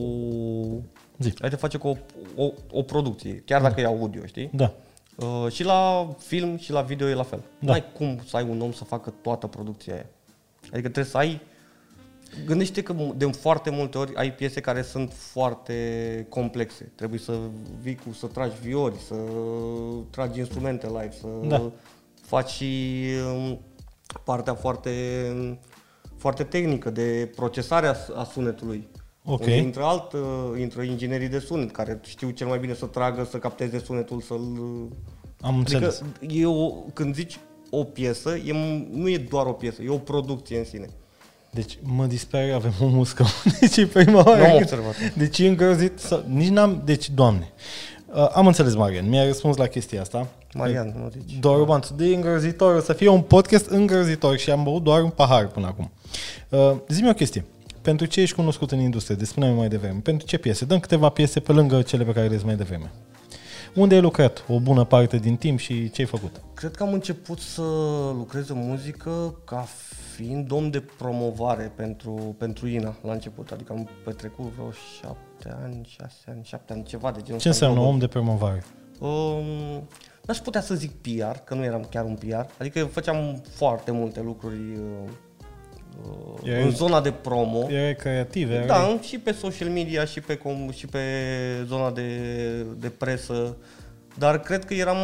Zi. 1.19 1.33
ai 1.41 1.49
de 1.49 1.55
face 1.55 1.77
cu 1.77 1.87
o, 1.87 1.95
o, 2.35 2.51
o 2.71 2.81
producție, 2.81 3.43
chiar 3.45 3.61
dacă 3.61 3.81
e 3.81 3.85
audio, 3.85 4.25
știi? 4.25 4.49
Da. 4.53 4.73
Uh, 5.15 5.51
și 5.51 5.63
la 5.63 6.07
film 6.17 6.57
și 6.57 6.71
la 6.71 6.81
video 6.81 7.07
e 7.07 7.13
la 7.13 7.23
fel. 7.23 7.39
Da. 7.39 7.65
Da. 7.65 7.71
N-ai 7.71 7.83
cum 7.93 8.19
să 8.27 8.37
ai 8.37 8.43
un 8.49 8.61
om 8.61 8.71
să 8.71 8.83
facă 8.83 9.13
toată 9.21 9.47
producția 9.47 9.93
aia. 9.93 10.05
Adică 10.61 10.81
trebuie 10.89 11.03
să 11.05 11.17
ai... 11.17 11.41
Gândește 12.45 12.83
că 12.83 12.95
de 13.15 13.25
foarte 13.25 13.69
multe 13.69 13.97
ori 13.97 14.15
ai 14.15 14.33
piese 14.33 14.59
care 14.61 14.81
sunt 14.81 15.11
foarte 15.13 16.25
complexe. 16.29 16.91
Trebuie 16.95 17.19
să 17.19 17.37
vii 17.81 17.95
cu, 17.95 18.13
să 18.13 18.25
tragi 18.27 18.55
viori, 18.61 18.95
să 19.07 19.15
tragi 20.09 20.39
instrumente 20.39 20.87
live, 20.87 21.11
să 21.19 21.27
Da. 21.47 21.71
faci 22.21 22.49
și 22.49 23.01
um, 23.35 23.59
partea 24.23 24.53
foarte, 24.53 24.91
foarte 26.17 26.43
tehnică 26.43 26.89
de 26.89 27.31
procesare 27.35 27.87
a, 27.87 27.95
a 28.15 28.23
sunetului. 28.23 28.87
Ok. 29.25 29.39
Unde 29.39 29.55
intră 29.55 29.83
alt, 29.83 30.13
uh, 30.13 30.19
intră 30.59 30.81
inginerii 30.81 31.27
de 31.27 31.39
sunet 31.39 31.71
care 31.71 31.99
știu 32.05 32.29
cel 32.29 32.47
mai 32.47 32.59
bine 32.59 32.73
să 32.73 32.85
tragă, 32.85 33.27
să 33.29 33.37
capteze 33.37 33.79
sunetul, 33.79 34.21
să-l 34.21 34.59
Am 35.41 35.57
înțeles. 35.57 36.03
Adică 36.17 36.33
e 36.33 36.45
o, 36.45 36.69
când 36.69 37.15
zici 37.15 37.39
o 37.69 37.83
piesă, 37.83 38.35
e, 38.35 38.53
nu 38.91 39.09
e 39.09 39.17
doar 39.17 39.45
o 39.45 39.51
piesă, 39.51 39.81
e 39.81 39.89
o 39.89 39.97
producție 39.97 40.57
în 40.57 40.65
sine. 40.65 40.87
Deci 41.49 41.77
mă 41.81 42.05
disper, 42.05 42.53
avem 42.53 42.73
o 42.81 42.85
muscă. 42.85 43.25
Deci 43.59 43.77
e 43.77 43.85
prima 43.85 44.23
oară. 44.25 44.37
Nu 44.37 44.43
am 44.43 44.49
când- 44.49 44.61
observat. 44.61 45.13
Deci 45.13 45.39
e 45.39 45.47
îngrozit. 45.47 45.99
Să... 45.99 46.23
Nici 46.27 46.49
n-am... 46.49 46.81
Deci, 46.85 47.09
doamne. 47.09 47.53
Uh, 48.13 48.29
am 48.33 48.47
înțeles, 48.47 48.75
Marian. 48.75 49.09
Mi-a 49.09 49.25
răspuns 49.25 49.57
la 49.57 49.67
chestia 49.67 50.01
asta. 50.01 50.27
Marian, 50.53 50.93
nu 50.97 51.09
zici. 51.09 51.39
Doar 51.39 51.63
Banțu, 51.63 51.93
de 51.93 52.05
îngrozitor. 52.05 52.75
O 52.75 52.79
să 52.79 52.93
fie 52.93 53.07
un 53.07 53.21
podcast 53.21 53.65
îngrozitor 53.65 54.37
și 54.37 54.51
am 54.51 54.63
băut 54.63 54.83
doar 54.83 55.01
un 55.03 55.09
pahar 55.09 55.47
până 55.47 55.67
acum. 55.67 55.91
Uh, 56.49 56.71
zi-mi 56.87 57.09
o 57.09 57.13
chestie. 57.13 57.45
Pentru 57.83 58.05
ce 58.05 58.21
ești 58.21 58.35
cunoscut 58.35 58.71
în 58.71 58.79
industrie? 58.79 59.15
De 59.15 59.25
spune 59.25 59.51
mai 59.51 59.67
devreme. 59.67 59.99
Pentru 60.03 60.27
ce 60.27 60.37
piese? 60.37 60.65
Dăm 60.65 60.79
câteva 60.79 61.09
piese 61.09 61.39
pe 61.39 61.51
lângă 61.51 61.81
cele 61.81 62.03
pe 62.03 62.11
care 62.11 62.27
le 62.27 62.41
mai 62.45 62.55
devreme. 62.55 62.91
Unde 63.75 63.95
ai 63.95 64.01
lucrat 64.01 64.45
o 64.47 64.59
bună 64.59 64.83
parte 64.83 65.17
din 65.17 65.35
timp 65.35 65.59
și 65.59 65.89
ce 65.89 66.01
ai 66.01 66.07
făcut? 66.07 66.41
Cred 66.53 66.75
că 66.75 66.83
am 66.83 66.93
început 66.93 67.39
să 67.39 67.61
lucrez 68.15 68.49
în 68.49 68.57
muzică 68.57 69.35
ca 69.45 69.67
fiind 70.15 70.51
om 70.51 70.69
de 70.69 70.83
promovare 70.97 71.71
pentru, 71.75 72.35
pentru 72.37 72.67
INA 72.67 72.95
la 73.01 73.11
început. 73.13 73.51
Adică 73.51 73.73
am 73.73 73.89
petrecut 74.05 74.45
vreo 74.45 74.71
șapte 74.99 75.55
ani, 75.63 75.95
șase 75.99 76.23
ani, 76.27 76.43
șapte 76.43 76.73
ani, 76.73 76.83
ceva 76.83 77.11
de 77.11 77.21
genul 77.23 77.39
Ce 77.39 77.49
ăsta. 77.49 77.65
înseamnă 77.65 77.91
om 77.91 77.99
de 77.99 78.07
promovare? 78.07 78.63
Um, 78.99 79.87
n-aș 80.25 80.37
putea 80.37 80.61
să 80.61 80.75
zic 80.75 80.91
PR, 80.91 81.37
că 81.43 81.53
nu 81.53 81.63
eram 81.63 81.87
chiar 81.89 82.05
un 82.05 82.15
PR, 82.15 82.45
adică 82.59 82.85
făceam 82.85 83.41
foarte 83.49 83.91
multe 83.91 84.21
lucruri 84.21 84.75
uh, 84.75 85.09
uh, 86.01 86.49
Erai- 86.49 86.63
în 86.63 86.71
zona 86.71 87.01
de 87.01 87.11
promo. 87.11 87.69
Erai 87.69 87.95
creativ, 87.95 88.51
erai... 88.51 88.65
Da, 88.65 88.99
și 89.01 89.19
pe 89.19 89.31
social 89.31 89.69
media 89.69 90.05
și 90.05 90.19
pe, 90.19 90.35
com, 90.35 90.71
și 90.71 90.85
pe 90.85 90.99
zona 91.65 91.91
de, 91.91 92.07
de 92.77 92.89
presă, 92.89 93.57
dar 94.17 94.39
cred 94.39 94.65
că 94.65 94.73
eram... 94.73 94.97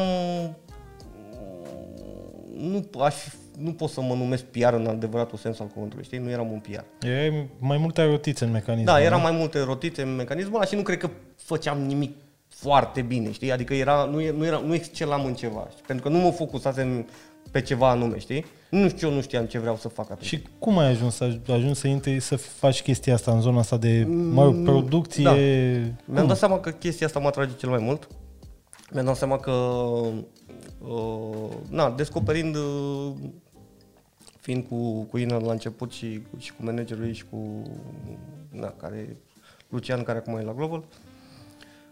Nu, 2.58 2.90
aș, 3.00 3.16
nu 3.58 3.72
pot 3.72 3.90
să 3.90 4.02
mă 4.02 4.14
numesc 4.14 4.44
PR 4.44 4.74
în 4.74 4.88
adevăratul 4.88 5.38
sens 5.38 5.60
al 5.60 5.68
cuvântului, 5.68 6.06
știi? 6.06 6.18
Nu 6.18 6.30
eram 6.30 6.52
un 6.52 6.60
PR. 6.60 7.06
Erai 7.06 7.48
mai 7.60 7.78
multe 7.78 8.04
rotițe 8.04 8.46
în 8.46 8.52
mecanism. 8.52 8.86
Da, 8.86 8.98
nu? 8.98 9.04
eram 9.04 9.22
mai 9.22 9.32
multe 9.32 9.60
rotițe 9.60 10.02
în 10.02 10.16
mecanismul 10.16 10.56
ăla 10.56 10.66
și 10.66 10.76
nu 10.76 10.82
cred 10.82 10.98
că 10.98 11.10
făceam 11.36 11.82
nimic 11.82 12.16
foarte 12.48 13.02
bine, 13.02 13.32
știi? 13.32 13.52
Adică 13.52 13.74
era, 13.74 14.04
nu, 14.12 14.22
e- 14.22 14.32
nu, 14.32 14.46
era, 14.46 14.58
nu 14.66 14.74
excelam 14.74 15.26
în 15.26 15.34
ceva, 15.34 15.68
știi? 15.72 15.84
pentru 15.88 16.10
că 16.10 16.16
nu 16.18 16.24
mă 16.24 16.32
focusasem 16.32 17.08
pe 17.52 17.62
ceva 17.62 17.90
anume, 17.90 18.20
știi? 18.20 18.46
Nu 18.70 18.90
știu, 18.90 19.08
eu 19.08 19.14
nu 19.14 19.22
știam 19.22 19.46
ce 19.46 19.60
vreau 19.60 19.76
să 19.76 19.88
fac 19.88 20.12
atunci. 20.12 20.26
Și 20.26 20.42
cum 20.60 20.78
ai 20.78 20.88
ajuns 20.90 21.16
să 21.16 21.38
ajungi 21.48 21.80
să 21.80 21.88
intri 21.88 22.20
să 22.20 22.36
faci 22.36 22.82
chestia 22.82 23.14
asta 23.14 23.32
în 23.32 23.42
zona 23.42 23.60
asta 23.60 23.78
de 23.78 24.06
mă 24.10 24.44
rog, 24.44 24.64
producție? 24.64 25.24
da. 25.24 25.32
Cum? 25.32 26.14
Mi-am 26.14 26.28
dat 26.28 26.38
seama 26.38 26.60
că 26.60 26.70
chestia 26.70 27.08
asta 27.08 27.20
mă 27.20 27.28
atrage 27.28 27.54
cel 27.56 27.70
mai 27.70 27.80
mult. 27.82 28.08
Mi-am 28.92 29.06
dat 29.06 29.16
seama 29.16 29.38
că, 29.38 29.52
uh, 29.52 31.50
na, 31.70 31.92
descoperind, 31.92 32.56
uh, 32.56 33.12
fiind 34.40 34.66
cu, 34.70 35.02
cu 35.04 35.18
Ina 35.18 35.38
la 35.38 35.52
început 35.52 35.92
și, 35.92 36.22
și 36.38 36.50
cu 36.54 36.64
managerul 36.64 37.06
ei 37.06 37.14
și 37.14 37.24
cu, 37.30 37.38
na, 38.52 38.68
care, 38.68 39.18
Lucian, 39.70 40.04
care 40.04 40.18
acum 40.18 40.38
e 40.38 40.42
la 40.42 40.54
Global. 40.54 40.84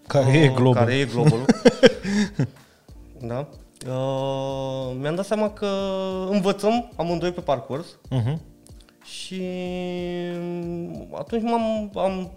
Care 0.07 0.37
e 0.37 0.49
Uh, 0.49 0.55
global. 0.55 0.83
Care 0.83 0.97
e 0.97 1.05
Global. 1.05 1.45
da. 3.31 3.47
Uh, 3.85 4.95
mi-am 4.99 5.15
dat 5.15 5.25
seama 5.25 5.49
că 5.49 5.67
învățăm 6.29 6.91
amândoi 6.95 7.31
pe 7.31 7.41
parcurs 7.41 7.85
Uh-huh. 7.87 8.37
și 9.03 9.41
atunci 11.11 11.41
m-am, 11.43 11.91
am, 11.95 12.31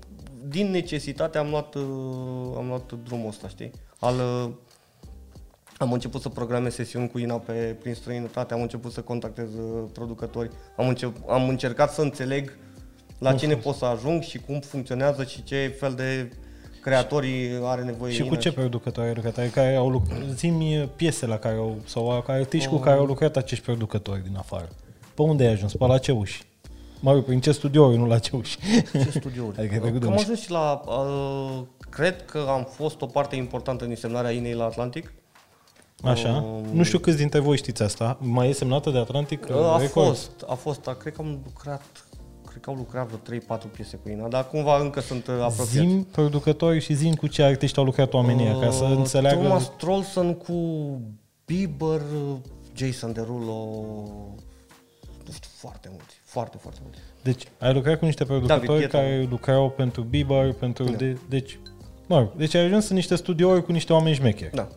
din 0.48 0.70
necesitate 0.70 1.38
am 1.38 1.50
luat, 1.50 1.74
uh, 1.74 1.82
am 2.56 2.66
luat 2.66 2.92
drumul 3.04 3.28
ăsta, 3.28 3.48
știi? 3.48 3.70
Al, 3.98 4.14
uh, 4.14 4.50
am 5.78 5.92
început 5.92 6.20
să 6.20 6.28
programez 6.28 6.74
sesiuni 6.74 7.10
cu 7.10 7.18
Ina 7.18 7.38
pe, 7.38 7.76
prin 7.80 7.94
străinătate, 7.94 8.54
am 8.54 8.60
început 8.60 8.92
să 8.92 9.00
contactez 9.00 9.54
uh, 9.54 9.84
producători, 9.92 10.50
am, 10.76 10.88
încep, 10.88 11.16
am 11.28 11.48
încercat 11.48 11.92
să 11.92 12.02
înțeleg 12.02 12.56
la 13.18 13.34
cine 13.34 13.56
pot 13.56 13.74
să 13.74 13.84
ajung 13.84 14.22
și 14.22 14.38
cum 14.38 14.60
funcționează 14.60 15.24
și 15.24 15.42
ce 15.42 15.76
fel 15.78 15.94
de 15.94 16.30
creatorii 16.80 17.48
are 17.62 17.82
nevoie 17.82 18.12
Și 18.12 18.20
cu 18.20 18.26
Ina 18.26 18.36
ce 18.36 18.52
producători 18.52 19.06
ai 19.06 19.14
lucrat? 19.14 19.38
Adică 19.38 19.60
care 19.60 19.74
au 19.74 19.88
lucrat? 19.88 20.18
Zi-mi 20.34 20.88
piese 20.96 21.26
la 21.26 21.36
care 21.38 21.56
au, 21.56 21.76
sau 21.84 22.22
care 22.26 22.38
artiști 22.38 22.68
cu 22.68 22.76
care 22.76 22.98
au 22.98 23.04
lucrat 23.04 23.36
acești 23.36 23.64
producători 23.64 24.22
din 24.22 24.36
afară. 24.36 24.68
Pe 25.14 25.22
unde 25.22 25.46
ai 25.46 25.52
ajuns? 25.52 25.74
Pe 25.74 25.86
la 25.86 25.98
ce 25.98 26.12
uși? 26.12 26.42
Mă 27.00 27.12
rog, 27.12 27.24
prin 27.24 27.40
ce 27.40 27.52
studiouri, 27.52 27.96
nu 27.96 28.06
la 28.06 28.18
ce 28.18 28.36
uși. 28.36 28.58
Ce 28.92 29.10
studiouri? 29.18 29.56
Adică 29.58 29.74
ai 29.74 29.80
trecut 29.80 29.98
de 30.00 30.06
Că 30.06 30.06
am 30.06 30.12
uși. 30.12 30.22
ajuns 30.24 30.40
și 30.40 30.50
la... 30.50 30.82
Uh, 30.86 31.60
cred 31.90 32.24
că 32.24 32.46
am 32.48 32.68
fost 32.70 33.00
o 33.02 33.06
parte 33.06 33.36
importantă 33.36 33.84
în 33.84 33.96
semnarea 33.96 34.30
Inei 34.30 34.54
la 34.54 34.64
Atlantic. 34.64 35.12
Așa. 36.02 36.28
Um, 36.46 36.64
Nu 36.76 36.82
știu 36.82 36.98
câți 36.98 37.16
dintre 37.16 37.38
voi 37.38 37.56
știți 37.56 37.82
asta. 37.82 38.16
Mai 38.20 38.48
e 38.48 38.52
semnată 38.52 38.90
de 38.90 38.98
Atlantic 38.98 39.46
Uh, 39.50 39.56
a 39.56 39.78
Records? 39.78 40.08
fost, 40.08 40.30
a 40.48 40.54
fost, 40.54 40.86
a, 40.86 40.94
cred 40.94 41.12
că 41.12 41.20
am 41.22 41.38
lucrat, 41.44 41.82
cred 42.50 42.62
că 42.62 42.70
au 42.70 42.76
lucrat 42.76 43.08
vreo 43.08 43.38
3-4 43.58 43.60
piese 43.72 43.96
cu 43.96 44.08
Ina, 44.08 44.28
dar 44.28 44.48
cumva 44.48 44.78
încă 44.80 45.00
sunt 45.00 45.26
uh, 45.26 45.34
apropiați. 45.34 45.70
Zim 45.70 46.02
producători 46.04 46.80
și 46.80 46.94
zim 46.94 47.14
cu 47.14 47.26
ce 47.26 47.42
artiști 47.42 47.78
au 47.78 47.84
lucrat 47.84 48.12
oamenii 48.12 48.44
ăia, 48.46 48.58
ca 48.58 48.70
să 48.70 48.84
Uh, 48.84 48.96
înțeleagă... 48.96 49.40
Thomas 49.40 49.70
Trolson 49.76 50.34
cu 50.34 50.54
Bieber, 51.44 52.00
uh, 52.00 52.36
Jason 52.76 53.12
Derulo, 53.12 53.54
nu 55.26 55.32
știu, 55.32 55.50
foarte 55.56 55.88
mulți, 55.90 56.14
foarte, 56.24 56.56
foarte 56.60 56.80
mulți. 56.82 56.98
Deci, 57.22 57.42
ai 57.58 57.72
lucrat 57.72 57.98
cu 57.98 58.04
niște 58.04 58.24
producători 58.24 58.66
David 58.66 58.80
Guetta. 58.80 58.98
care 58.98 59.26
lucrau 59.30 59.70
pentru 59.70 60.02
Bieber, 60.02 60.52
pentru... 60.52 60.84
Da. 60.84 60.90
De, 60.96 61.16
deci, 61.28 61.58
mă 62.06 62.18
rog, 62.18 62.32
deci 62.36 62.54
ai 62.54 62.64
ajuns 62.64 62.88
în 62.88 62.96
niște 62.96 63.14
studiouri 63.14 63.64
cu 63.64 63.72
niște 63.72 63.92
oameni 63.92 64.14
șmecheri. 64.14 64.54
Da. 64.54 64.68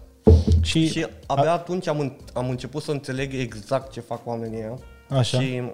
Și, 0.62 0.88
Și 0.88 1.06
abia 1.28 1.52
atunci 1.54 1.88
am, 1.88 2.00
în- 2.00 2.18
am 2.34 2.50
început 2.50 2.84
să 2.84 2.92
înțeleg 2.92 3.34
exact 3.34 3.92
ce 3.92 4.00
fac 4.00 4.28
oamenii 4.28 4.58
ăia. 4.58 4.78
Așa. 5.10 5.42
Și 5.42 5.60
um, 5.60 5.72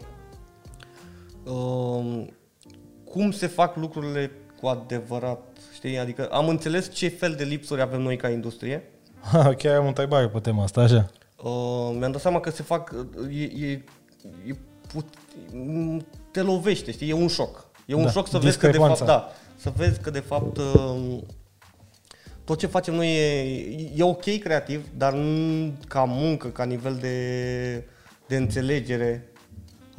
cum 3.06 3.32
se 3.32 3.48
fac 3.48 3.76
lucrurile 3.76 4.32
cu 4.62 4.68
adevărat, 4.68 5.58
știi? 5.74 6.00
Adică 6.00 6.26
am 6.26 6.48
înțeles 6.48 6.94
ce 6.94 7.08
fel 7.08 7.34
de 7.34 7.44
lipsuri 7.44 7.82
avem 7.82 8.02
noi 8.02 8.18
ca 8.18 8.30
industrie. 8.30 8.84
Ha, 9.32 9.54
chiar 9.54 9.76
am 9.76 9.86
o 9.86 9.88
întrebare 9.88 10.28
pe 10.28 10.40
tema 10.40 10.64
asta, 10.64 10.82
așa. 10.82 11.10
Uh, 11.44 11.96
mi-am 11.98 12.12
dat 12.12 12.22
seama 12.22 12.40
că 12.40 12.50
se 12.50 12.64
fac, 12.64 12.96
e, 13.32 13.44
e, 13.44 13.72
e 14.48 14.56
put, 14.94 15.06
m, 15.54 16.06
te 16.32 16.42
lovește, 16.42 16.92
știi? 16.92 17.10
E 17.10 17.14
un 17.14 17.28
șoc. 17.28 17.66
E 17.86 17.94
un 17.94 18.04
Da, 18.04 18.10
șoc 18.10 18.28
să 18.28 18.38
vezi 18.38 18.58
că 18.58 18.70
de 18.70 18.78
fapt, 18.78 18.90
discrepanța. 18.90 19.06
da, 19.06 19.32
să 19.56 19.72
vezi 19.76 20.00
că 20.00 20.10
de 20.10 20.20
fapt 20.20 20.58
uh, 20.58 21.18
tot 22.44 22.58
ce 22.58 22.68
facem 22.68 22.94
noi 22.94 23.16
e, 23.16 23.92
e 23.96 24.04
ok 24.04 24.38
creativ, 24.40 24.86
dar 24.98 25.14
nu 25.14 25.72
ca 25.88 26.04
muncă, 26.04 26.48
ca 26.48 26.64
nivel 26.64 26.96
de, 27.02 27.88
de 28.28 28.36
înțelegere 28.36 29.29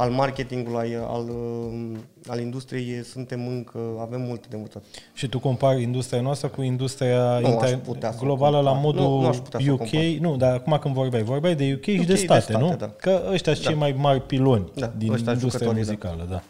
al 0.01 0.11
marketingului, 0.11 0.97
al, 1.09 1.29
uh, 1.29 1.97
al 2.27 2.41
industriei, 2.41 2.91
e- 2.91 3.03
suntem 3.03 3.47
încă, 3.47 3.79
avem 4.01 4.21
multe 4.21 4.47
de 4.51 4.57
învățat. 4.57 4.83
Și 5.13 5.29
tu 5.29 5.39
compari 5.39 5.83
industria 5.83 6.21
noastră 6.21 6.49
cu 6.49 6.63
industria 6.63 7.39
Nu 7.39 7.59
aș 7.59 7.71
inter- 7.71 7.83
putea 7.85 8.11
să 8.11 8.19
o 8.21 8.25
globală 8.25 8.61
la 8.61 8.71
compar. 8.71 8.85
modul 8.85 9.01
Nu, 9.03 9.21
nu 9.21 9.27
aș 9.29 9.37
putea 9.37 9.61
să 9.65 9.71
o 9.71 9.73
UK? 9.73 9.79
compar. 9.79 10.01
Nu, 10.21 10.37
dar 10.37 10.53
acum 10.55 10.79
când 10.81 10.95
vorbeai, 10.95 11.23
vorbeai 11.23 11.55
de 11.55 11.73
UK, 11.77 11.85
și 11.85 11.91
UK 12.01 12.07
de 12.07 12.13
de 12.13 12.19
state, 12.19 12.41
state, 12.41 12.59
nu? 12.59 12.77
da. 12.77 12.89
Că 12.89 13.23
ăștia 13.33 13.53
sunt 13.53 13.65
Da. 13.65 13.71
cei 13.71 13.79
mai 13.81 13.95
mari 13.99 14.21
piloni 14.21 14.71
Da, 14.75 14.93
din 14.97 15.13
ăștia 15.13 15.33
industria 15.33 15.67
jucătorii, 15.67 15.85
da. 15.85 15.91
muzicală, 16.09 16.27
da. 16.31 16.43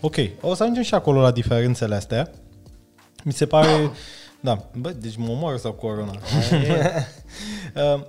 Ok, 0.00 0.16
o 0.40 0.54
să 0.54 0.62
ajungem 0.62 0.82
și 0.84 0.94
acolo 0.94 1.20
la 1.20 1.30
diferențele 1.30 1.94
astea. 1.94 2.30
Mi 3.24 3.32
se 3.32 3.46
pare... 3.46 3.68
Da, 4.44 4.58
bă, 4.78 4.90
deci 4.90 5.16
mă 5.16 5.28
omor 5.30 5.56
sau 5.56 5.72
corona. 5.72 6.10
Uh, 7.94 8.00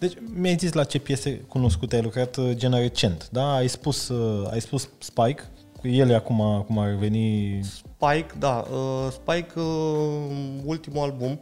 deci 0.00 0.16
mi-ai 0.34 0.56
zis 0.58 0.72
la 0.72 0.84
ce 0.84 0.98
piese 0.98 1.44
cunoscute 1.48 1.96
ai 1.96 2.02
lucrat 2.02 2.36
uh, 2.36 2.50
gen 2.54 2.72
recent, 2.74 3.28
da? 3.32 3.54
Ai 3.54 3.68
spus, 3.68 4.08
uh, 4.08 4.48
ai 4.50 4.60
spus 4.60 4.88
Spike, 4.98 5.42
cu 5.80 5.88
el 5.88 6.10
e 6.10 6.14
acum, 6.14 6.40
acum 6.40 6.78
ar 6.78 6.94
veni... 6.94 7.60
Spike, 7.62 8.34
da, 8.38 8.64
uh, 8.70 9.10
Spike, 9.12 9.60
uh, 9.60 10.62
ultimul 10.64 11.02
album, 11.02 11.40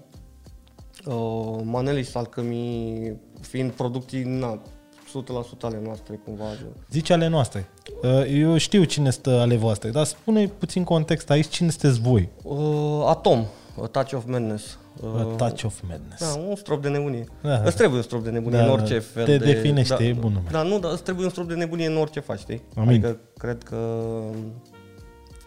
uh, 1.06 1.60
Manele 1.62 2.02
și 2.02 2.10
Salcămii, 2.10 3.16
fiind 3.40 3.70
producții, 3.70 4.22
na, 4.22 4.62
100% 5.08 5.60
ale 5.60 5.80
noastre, 5.84 6.20
cumva. 6.24 6.44
Zice 6.90 7.12
ale 7.12 7.28
noastre. 7.28 7.68
Uh, 8.02 8.40
Eu 8.40 8.56
știu 8.56 8.84
cine 8.84 9.10
stă 9.10 9.30
ale 9.30 9.56
voastre, 9.56 9.90
dar 9.90 10.04
spune 10.04 10.46
puțin 10.46 10.84
context 10.84 11.30
aici 11.30 11.48
cine 11.48 11.70
sunteți 11.70 12.00
voi. 12.00 12.28
Uh, 12.42 13.04
Atom, 13.06 13.44
A 13.82 13.86
Touch 13.86 14.12
of 14.12 14.24
Madness. 14.26 14.78
A 15.02 15.22
Touch 15.36 15.64
of 15.64 15.80
Madness. 15.88 16.20
Da, 16.20 16.40
un 16.48 16.56
strop 16.56 16.82
de 16.82 16.88
nebunie. 16.88 17.24
Da. 17.42 17.48
Da. 17.48 17.62
Îți 17.64 17.76
trebuie 17.76 17.96
un 17.98 18.04
strop 18.04 18.24
de 18.24 18.30
nebunie 18.30 18.58
Da, 18.58 18.64
în 18.64 18.68
da. 18.70 18.74
orice 18.74 18.98
fel 18.98 19.24
Te 19.24 19.36
de... 19.36 19.44
definește, 19.44 19.94
da, 19.94 20.04
e 20.04 20.12
bun 20.12 20.32
nume. 20.32 20.48
Da, 20.50 20.62
nu, 20.62 20.78
dar 20.78 20.92
îți 20.92 21.02
trebuie 21.02 21.24
un 21.24 21.30
strop 21.30 21.48
de 21.48 21.54
nebunie 21.54 21.86
în 21.86 21.96
orice 21.96 22.20
faci, 22.20 22.38
știi? 22.38 22.62
Amin. 22.76 22.88
Adică 22.88 23.18
cred 23.38 23.62
că... 23.62 23.76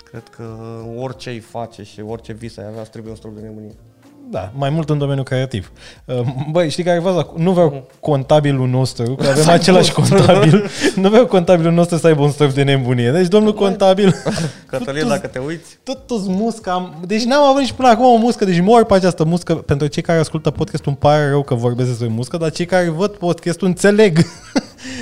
Cred 0.03 0.23
că 0.29 0.43
orice 0.97 1.29
îi 1.29 1.39
face 1.39 1.83
și 1.83 2.01
orice 2.01 2.33
vis 2.33 2.57
ai 2.57 2.65
avea, 2.67 2.81
îți 2.81 2.89
trebuie 2.91 3.11
un 3.11 3.17
strop 3.17 3.35
de 3.35 3.41
nebunie. 3.41 3.75
Da, 4.31 4.51
mai 4.55 4.69
mult 4.69 4.89
în 4.89 4.97
domeniul 4.97 5.25
creativ. 5.25 5.71
Uh, 6.05 6.21
Băi, 6.51 6.69
știi 6.69 6.83
care 6.83 6.97
e 6.97 7.01
faza? 7.01 7.27
Nu 7.37 7.51
vreau 7.51 7.87
contabilul 7.99 8.67
nostru, 8.67 9.15
că 9.15 9.27
avem 9.27 9.49
același 9.59 9.91
contabil, 9.91 10.69
nu 11.01 11.09
vreau 11.09 11.25
contabilul 11.25 11.71
nostru 11.71 11.97
să 11.97 12.07
aibă 12.07 12.21
un 12.21 12.31
stăv 12.31 12.53
de 12.53 12.63
nebunie. 12.63 13.11
Deci, 13.11 13.27
domnul 13.27 13.53
contabil, 13.53 14.15
Cătălin, 14.69 15.07
dacă 15.07 15.27
te 15.27 15.39
uiți, 15.39 15.77
tot 15.83 16.07
toți 16.07 16.29
musca, 16.29 16.71
am- 16.71 17.03
deci 17.05 17.23
n-am 17.23 17.43
avut 17.43 17.59
nici 17.59 17.71
până 17.71 17.87
acum 17.87 18.05
o 18.05 18.15
muscă, 18.17 18.45
deci 18.45 18.59
mor 18.59 18.85
pe 18.85 18.93
această 18.93 19.23
muscă. 19.23 19.55
Pentru 19.55 19.87
cei 19.87 20.03
care 20.03 20.19
ascultă 20.19 20.51
podcastul 20.51 20.91
îmi 20.91 20.97
pare 20.99 21.29
rău 21.29 21.43
că 21.43 21.55
vorbesc 21.55 21.89
despre 21.89 22.07
muscă, 22.07 22.37
dar 22.37 22.51
cei 22.51 22.65
care 22.65 22.89
văd 22.89 23.11
podcastul 23.11 23.67
înțeleg. 23.67 24.17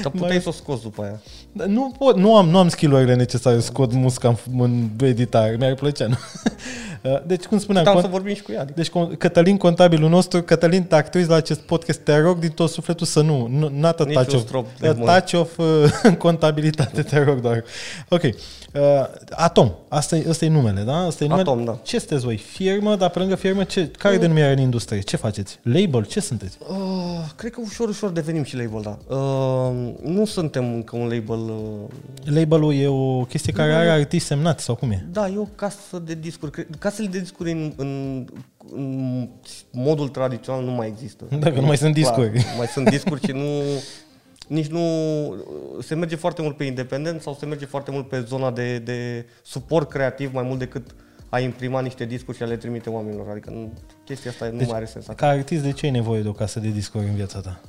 dar 0.04 0.12
puteai 0.12 0.42
să 0.42 0.50
o 0.50 0.52
scoți 0.52 0.82
după 0.82 1.02
aia. 1.02 1.20
Dar 1.52 1.68
Nu, 1.68 1.92
pot, 1.98 2.18
nu 2.18 2.36
am, 2.36 2.50
nu 2.50 2.58
am 2.58 2.70
skill-urile 2.70 3.16
necesare 3.16 3.56
să 3.60 3.66
scot 3.66 3.94
musca 3.94 4.28
în, 4.28 4.36
în 4.60 4.90
editare, 5.08 5.56
mi-ar 5.60 5.74
plăcea. 5.76 6.08
Nu? 6.08 6.16
Uh, 7.04 7.18
Deci, 7.26 7.44
cum 7.46 7.60
spuneam, 7.60 7.84
Puteam 7.86 8.02
con- 8.04 8.06
să 8.06 8.12
vorbim 8.12 8.34
și 8.36 8.42
cu 8.42 8.52
ea. 8.52 8.62
Adică. 8.62 8.74
deci 8.82 8.90
con- 8.90 9.18
Cătălin, 9.18 9.58
contabilul 9.58 10.10
nostru, 10.10 10.42
Cătălin, 10.42 10.84
te 10.84 10.96
actrizi 10.96 11.30
la 11.30 11.36
acest 11.36 11.60
podcast, 11.60 12.00
te 12.00 12.18
rog 12.18 12.40
din 12.40 12.50
tot 12.50 12.70
sufletul 12.70 13.06
să 13.06 13.22
nu, 13.22 13.48
nu 13.48 13.70
not 13.80 14.00
a 14.00 14.04
Nici 14.04 14.14
touch 14.14 14.30
un 14.32 14.36
of, 14.36 14.42
strop 14.42 14.68
de 14.80 14.88
a 14.88 14.94
mână. 14.94 15.06
touch 15.06 15.34
of 15.34 15.58
uh, 15.58 16.16
contabilitate, 16.26 17.02
te 17.02 17.24
rog 17.24 17.40
doar. 17.40 17.64
Ok. 18.10 18.22
Uh, 18.24 18.32
Atom, 19.30 19.72
asta 19.88 20.16
e, 20.16 20.26
asta 20.30 20.46
e 20.46 20.50
numele, 20.50 20.82
da? 20.82 20.98
Asta 20.98 21.24
e 21.24 21.28
numele. 21.28 21.50
Atom, 21.50 21.64
da. 21.66 21.80
Ce 21.84 21.98
sunteți 22.00 22.24
voi? 22.26 22.38
Firmă, 22.38 22.96
dar 22.96 23.10
pe 23.10 23.20
lângă 23.20 23.36
firmă, 23.36 23.64
ce, 23.64 23.88
care 23.98 24.16
e 24.16 24.18
denumirea 24.18 24.52
în 24.52 24.60
industrie? 24.60 25.00
Ce 25.02 25.18
faceți? 25.18 25.60
Label? 25.62 26.06
Ce 26.06 26.20
sunteți? 26.20 26.58
Uh, 26.70 26.76
cred 27.36 27.52
că 27.52 27.60
ușor, 27.66 27.88
ușor 27.90 28.10
devenim 28.10 28.44
și 28.44 28.56
label, 28.56 28.82
da. 28.82 29.16
Uh, 29.16 29.72
nu 30.04 30.26
suntem 30.26 30.74
încă 30.74 30.96
un 30.96 31.08
label 31.08 31.39
uh, 31.40 32.34
Label-ul 32.34 32.74
e 32.74 32.88
o 32.88 33.24
chestie 33.24 33.54
care 33.54 33.74
are 33.74 33.90
artiști 33.90 34.28
semnați 34.28 34.64
sau 34.64 34.76
cum 34.76 34.92
e? 34.92 35.08
Da, 35.12 35.28
e 35.28 35.38
o 35.38 35.44
casă 35.56 36.00
de 36.00 36.14
discuri. 36.14 36.52
Cred- 36.52 36.80
Casele 36.80 37.08
de 37.08 37.20
discuri 37.20 37.52
în, 37.52 37.74
în, 37.76 38.26
în 38.72 39.30
modul 39.72 40.08
tradițional 40.08 40.64
nu 40.64 40.72
mai 40.72 40.88
există. 40.88 41.26
Dacă 41.40 41.60
nu 41.60 41.66
mai 41.66 41.78
sunt 41.78 41.94
Clar, 41.96 42.04
discuri. 42.04 42.46
mai 42.58 42.68
sunt 42.68 42.90
discuri 42.90 43.22
și 43.26 43.32
nu... 43.32 43.62
Nici 44.48 44.68
nu... 44.68 44.82
Se 45.82 45.96
merge 45.96 46.16
foarte 46.16 46.42
mult 46.42 46.58
pe 46.58 46.64
independent 46.64 47.22
sau 47.22 47.34
se 47.40 47.46
merge 47.46 47.66
foarte 47.66 47.92
mult 47.92 48.08
pe 48.08 48.20
zona 48.20 48.52
de, 48.52 48.78
de 48.80 49.26
suport 49.44 49.90
creativ 49.90 50.34
mai 50.34 50.44
mult 50.44 50.60
decât 50.60 50.96
a 51.30 51.40
imprima 51.40 51.82
niște 51.82 52.06
discuri 52.06 52.38
și 52.38 52.44
a 52.44 52.46
le 52.46 52.58
trimite 52.58 52.90
oamenilor. 52.90 53.30
Adică 53.30 53.50
nu, 53.50 53.74
chestia 54.06 54.32
asta 54.32 54.50
Deci, 54.50 54.60
nu 54.60 54.66
mai 54.68 54.76
are 54.76 54.86
sens. 54.86 55.06
Ca 55.16 55.28
artist, 55.28 55.64
de 55.64 55.72
ce 55.72 55.86
ai 55.86 55.92
nevoie 55.92 56.22
de 56.22 56.28
o 56.28 56.32
casă 56.32 56.60
de 56.60 56.70
discuri 56.70 57.06
în 57.06 57.16
viața 57.16 57.40
ta? 57.40 57.62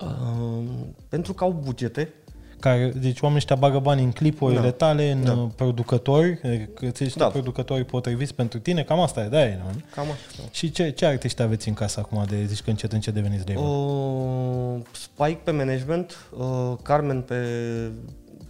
Uh, 0.00 0.64
pentru 1.08 1.32
că 1.32 1.44
au 1.44 1.60
bugete. 1.64 2.12
Care, 2.60 2.92
deci 2.96 3.20
oamenii 3.20 3.36
ăștia 3.36 3.56
bagă 3.56 3.78
bani 3.78 4.02
în 4.02 4.10
clipurile 4.12 4.60
Da. 4.60 4.70
tale, 4.70 5.10
în 5.10 5.24
Da. 5.24 5.32
da. 5.32 5.48
producători, 5.56 6.40
că 6.74 6.86
ți 6.86 7.04
Da. 7.04 7.24
da. 7.24 7.30
producători 7.30 7.84
potriviți 7.84 8.34
pentru 8.34 8.58
tine, 8.58 8.82
cam 8.82 9.00
asta 9.00 9.20
e, 9.24 9.28
da, 9.28 9.44
e, 9.44 9.58
nu? 9.64 9.80
Cam 9.94 10.04
așa. 10.04 10.48
Și 10.50 10.70
ce, 10.70 10.90
ce 10.90 11.06
artiști 11.06 11.42
aveți 11.42 11.68
în 11.68 11.74
casă 11.74 12.00
acum 12.00 12.24
de 12.28 12.44
zici 12.44 12.60
că 12.62 12.70
încet 12.70 12.92
încet 12.92 13.14
deveniți 13.14 13.44
label? 13.48 13.62
Uh, 13.64 14.80
Spike 14.92 15.40
pe 15.44 15.50
management, 15.50 16.16
uh, 16.38 16.72
Carmen 16.82 17.20
pe, 17.20 17.34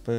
pe, 0.01 0.11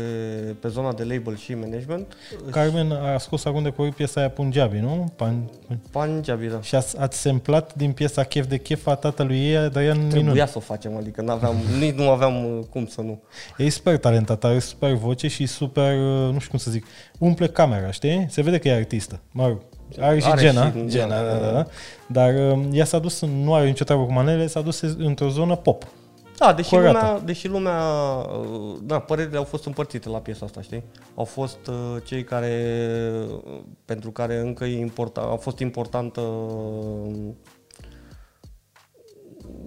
pe 0.61 0.69
zona 0.69 0.93
de 0.93 1.03
label 1.05 1.37
și 1.37 1.55
management. 1.55 2.17
Carmen 2.51 2.91
a 2.93 3.19
scos 3.19 3.45
acum 3.45 3.62
de 3.62 3.69
curând 3.71 3.95
piesa 3.95 4.21
aia 4.21 4.31
Punjabi, 4.31 4.79
nu? 4.79 5.12
Pan, 5.17 5.51
Punjabi, 5.91 6.47
da. 6.47 6.61
și 6.61 6.75
ați, 6.75 6.99
ați 7.01 7.19
semplat 7.21 7.75
din 7.75 7.93
piesa 7.93 8.23
Chef 8.25 8.47
de 8.47 8.57
Chef 8.59 8.87
a 8.87 8.95
tatălui 8.95 9.39
ei, 9.39 9.69
Daian 9.71 9.97
Minun. 9.99 10.21
Trebuia 10.23 10.47
să 10.47 10.55
o 10.57 10.61
facem, 10.61 10.97
adică 10.97 11.23
n-aveam, 11.23 11.55
nici 11.79 11.95
nu 11.95 12.11
aveam 12.11 12.45
uh, 12.45 12.65
cum 12.71 12.87
să 12.87 13.01
nu. 13.01 13.23
E 13.57 13.69
super 13.69 13.99
talentat, 13.99 14.45
are 14.45 14.59
super 14.59 14.93
voce 14.93 15.29
și 15.29 15.47
super, 15.47 15.93
uh, 15.93 16.33
nu 16.33 16.39
știu 16.39 16.51
cum 16.51 16.59
să 16.59 16.71
zic, 16.71 16.87
umple 17.19 17.47
camera, 17.49 17.91
știi? 17.91 18.27
Se 18.31 18.43
vede 18.43 18.59
că 18.59 18.69
e 18.69 18.75
artistă. 18.75 19.21
Mă 19.31 19.47
rog, 19.47 19.61
are 20.01 20.19
și 20.19 20.27
Are 20.31 20.41
Gena, 20.41 20.71
și- 20.71 20.85
Gena, 20.87 21.09
da, 21.23 21.23
da, 21.23 21.33
da, 21.39 21.47
da, 21.47 21.53
da. 21.53 21.67
Dar 22.07 22.35
uh, 22.35 22.59
ea 22.73 22.85
s-a 22.85 22.99
dus, 22.99 23.21
în- 23.21 23.43
nu 23.45 23.55
are 23.55 23.67
nicio 23.67 23.85
treabă 23.85 24.05
cu 24.05 24.12
manele, 24.12 24.47
s-a 24.47 24.61
dus 24.61 24.81
într-o 24.81 25.29
zonă 25.29 25.57
pop. 25.57 25.87
Da, 26.45 26.53
deși 26.53 26.69
Curată. 26.69 26.87
lumea, 26.99 27.21
deși 27.25 27.49
lumea, 27.49 27.83
uh, 28.41 28.77
da, 28.83 28.99
părerile 28.99 29.37
au 29.37 29.45
fost 29.45 29.67
împărțite 29.67 30.09
la 30.09 30.19
piesa 30.19 30.45
asta, 30.45 30.61
știi? 30.61 30.85
Au 31.15 31.25
fost 31.25 31.67
uh, 31.67 32.03
cei 32.05 32.25
care, 32.25 32.87
uh, 33.45 33.61
pentru 33.85 34.11
care 34.11 34.39
încă 34.39 34.65
e 34.65 34.79
important, 34.79 35.27
a 35.27 35.37
fost 35.37 35.59
importantă, 35.59 36.21
uh, 36.21 37.15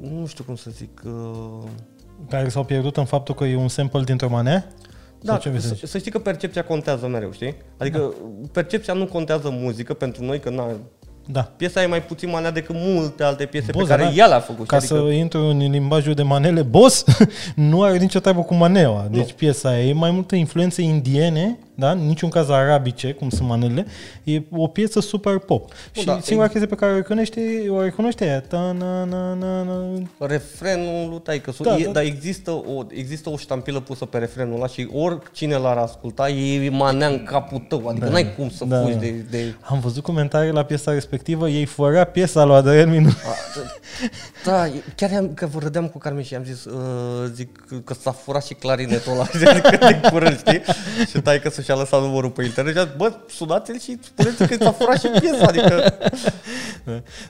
nu 0.02 0.26
știu 0.26 0.44
cum 0.44 0.56
să 0.56 0.70
zic, 0.72 1.02
uh, 1.06 1.64
Care 2.30 2.50
s-au 2.50 2.64
pierdut 2.64 2.98
în 2.98 3.06
faptul 3.06 3.36
că 3.36 3.44
e 3.44 3.56
un 3.56 3.68
sample 3.68 4.04
dintr-o 4.04 4.30
manea? 4.30 4.68
Da, 5.22 5.32
Sau 5.32 5.42
ce 5.42 5.50
vrei 5.50 5.62
să 5.62 5.68
să, 5.68 5.74
zici? 5.74 5.90
să 5.90 5.98
știi 5.98 6.12
că 6.12 6.20
percepția 6.20 6.64
contează 6.64 7.08
mereu, 7.08 7.32
știi? 7.32 7.56
Adică 7.78 7.98
da. 7.98 8.48
percepția 8.52 8.94
nu 8.94 9.06
contează 9.06 9.50
muzică 9.50 9.94
pentru 9.94 10.24
noi, 10.24 10.40
că 10.40 10.50
na, 10.50 10.66
Da. 11.26 11.52
piesa 11.58 11.82
e 11.82 11.86
mai 11.86 12.04
puțin 12.04 12.30
manea 12.30 12.52
decât 12.52 12.76
multe 12.78 13.24
alte 13.24 13.46
piese 13.46 13.72
Boss, 13.72 13.88
pe 13.88 13.96
care 13.96 14.04
da. 14.04 14.16
ea 14.16 14.26
le-a 14.26 14.40
făcut. 14.40 14.68
Ca 14.68 14.80
știi? 14.80 14.96
adică, 14.96 15.10
să 15.10 15.16
intru 15.16 15.40
în 15.40 15.58
limbajul 15.58 16.14
de 16.14 16.24
manele, 16.24 16.62
boss, 16.62 17.04
nu 17.56 17.82
are 17.82 17.98
nicio 17.98 18.20
treabă 18.20 18.42
cu 18.42 18.54
maneaua. 18.54 19.08
Deci 19.12 19.34
piesa 19.34 19.70
aia 19.70 19.84
e 19.84 19.94
mai 19.94 20.12
multă 20.12 20.36
influențe 20.36 20.82
indiene, 20.82 21.58
da? 21.76 21.92
în 21.92 21.98
niciun 22.08 22.30
caz 22.30 22.50
arabice, 22.50 23.12
cum 23.12 23.30
sunt 23.30 23.48
manele. 23.48 23.86
E 24.24 24.42
o 24.52 24.68
piesă 24.68 25.00
super 25.00 25.38
pop. 25.38 25.72
și 25.92 26.06
da, 26.06 26.20
singura 26.22 26.48
e- 26.48 26.50
chestie 26.50 26.68
pe 26.70 26.76
care 26.76 26.92
o 26.92 26.96
recunoaște, 26.96 27.66
o 27.70 27.82
recunoaște 27.82 28.24
aia. 28.24 28.40
Ta, 28.42 28.76
na, 28.78 29.04
na, 29.04 29.34
na, 29.34 29.64
na. 29.64 29.82
refrenul 30.20 31.10
lui 31.10 31.20
Taică, 31.24 31.54
Da, 31.60 31.70
da, 31.70 31.78
e, 31.78 31.84
da. 31.86 31.92
dar 31.92 32.04
există 32.04 32.52
o, 32.52 32.86
există 32.90 33.30
o 33.30 33.38
ștampilă 33.38 33.80
pusă 33.80 34.06
pe 34.06 34.18
refrenul 34.18 34.56
ăla 34.56 34.68
și 34.68 34.88
oricine 34.94 35.56
l-ar 35.56 35.78
asculta, 35.78 36.30
e 36.30 36.70
manea 36.70 37.08
în 37.08 37.24
capul 37.24 37.66
tău, 37.70 37.88
adică 37.88 38.06
Da. 38.06 38.12
n-ai 38.12 38.34
cum 38.36 38.50
să 38.50 38.66
Da. 38.66 38.82
fugi 38.82 38.96
de... 38.96 39.10
de 39.30 39.54
Am 39.62 39.80
văzut 39.80 40.04
comentarii 40.04 40.52
la 40.52 40.64
piesa 40.64 40.92
respectivă, 40.92 41.50
ei 41.50 41.66
fărea 41.66 42.04
piesa 42.04 42.44
lui 42.44 42.56
Adrian 42.56 42.90
Minu. 42.90 43.10
da, 44.46 44.66
chiar 44.96 45.12
am, 45.18 45.34
că 45.34 45.46
vă 45.46 45.60
râdeam 45.60 45.88
cu 45.88 45.98
Carmen 45.98 46.24
și 46.24 46.36
am 46.36 46.44
zis, 46.44 46.66
uh, 46.66 46.82
zic 47.34 47.64
că 47.84 47.94
s-a 47.94 48.12
furat 48.12 48.46
și 48.46 48.54
clarinetul 48.54 49.12
ăla, 49.12 49.22
adică 49.50 49.78
de 49.80 50.10
curând, 50.12 50.38
știi? 50.38 50.62
Și 51.10 51.20
Taică 51.22 51.50
să 51.50 51.62
și-a 51.66 51.76
lăsat 51.76 52.02
numărul 52.02 52.30
pe 52.30 52.44
internet 52.44 52.74
și 52.74 52.80
a 52.80 52.84
zis, 52.86 52.94
bă, 52.98 53.14
sunați-l 53.30 53.80
și 53.80 53.98
spuneți 54.04 54.46
că 54.48 54.64
s-a 54.64 54.72
furat 54.72 55.00
și 55.00 55.08
piesa, 55.08 55.46
adică... 55.46 55.94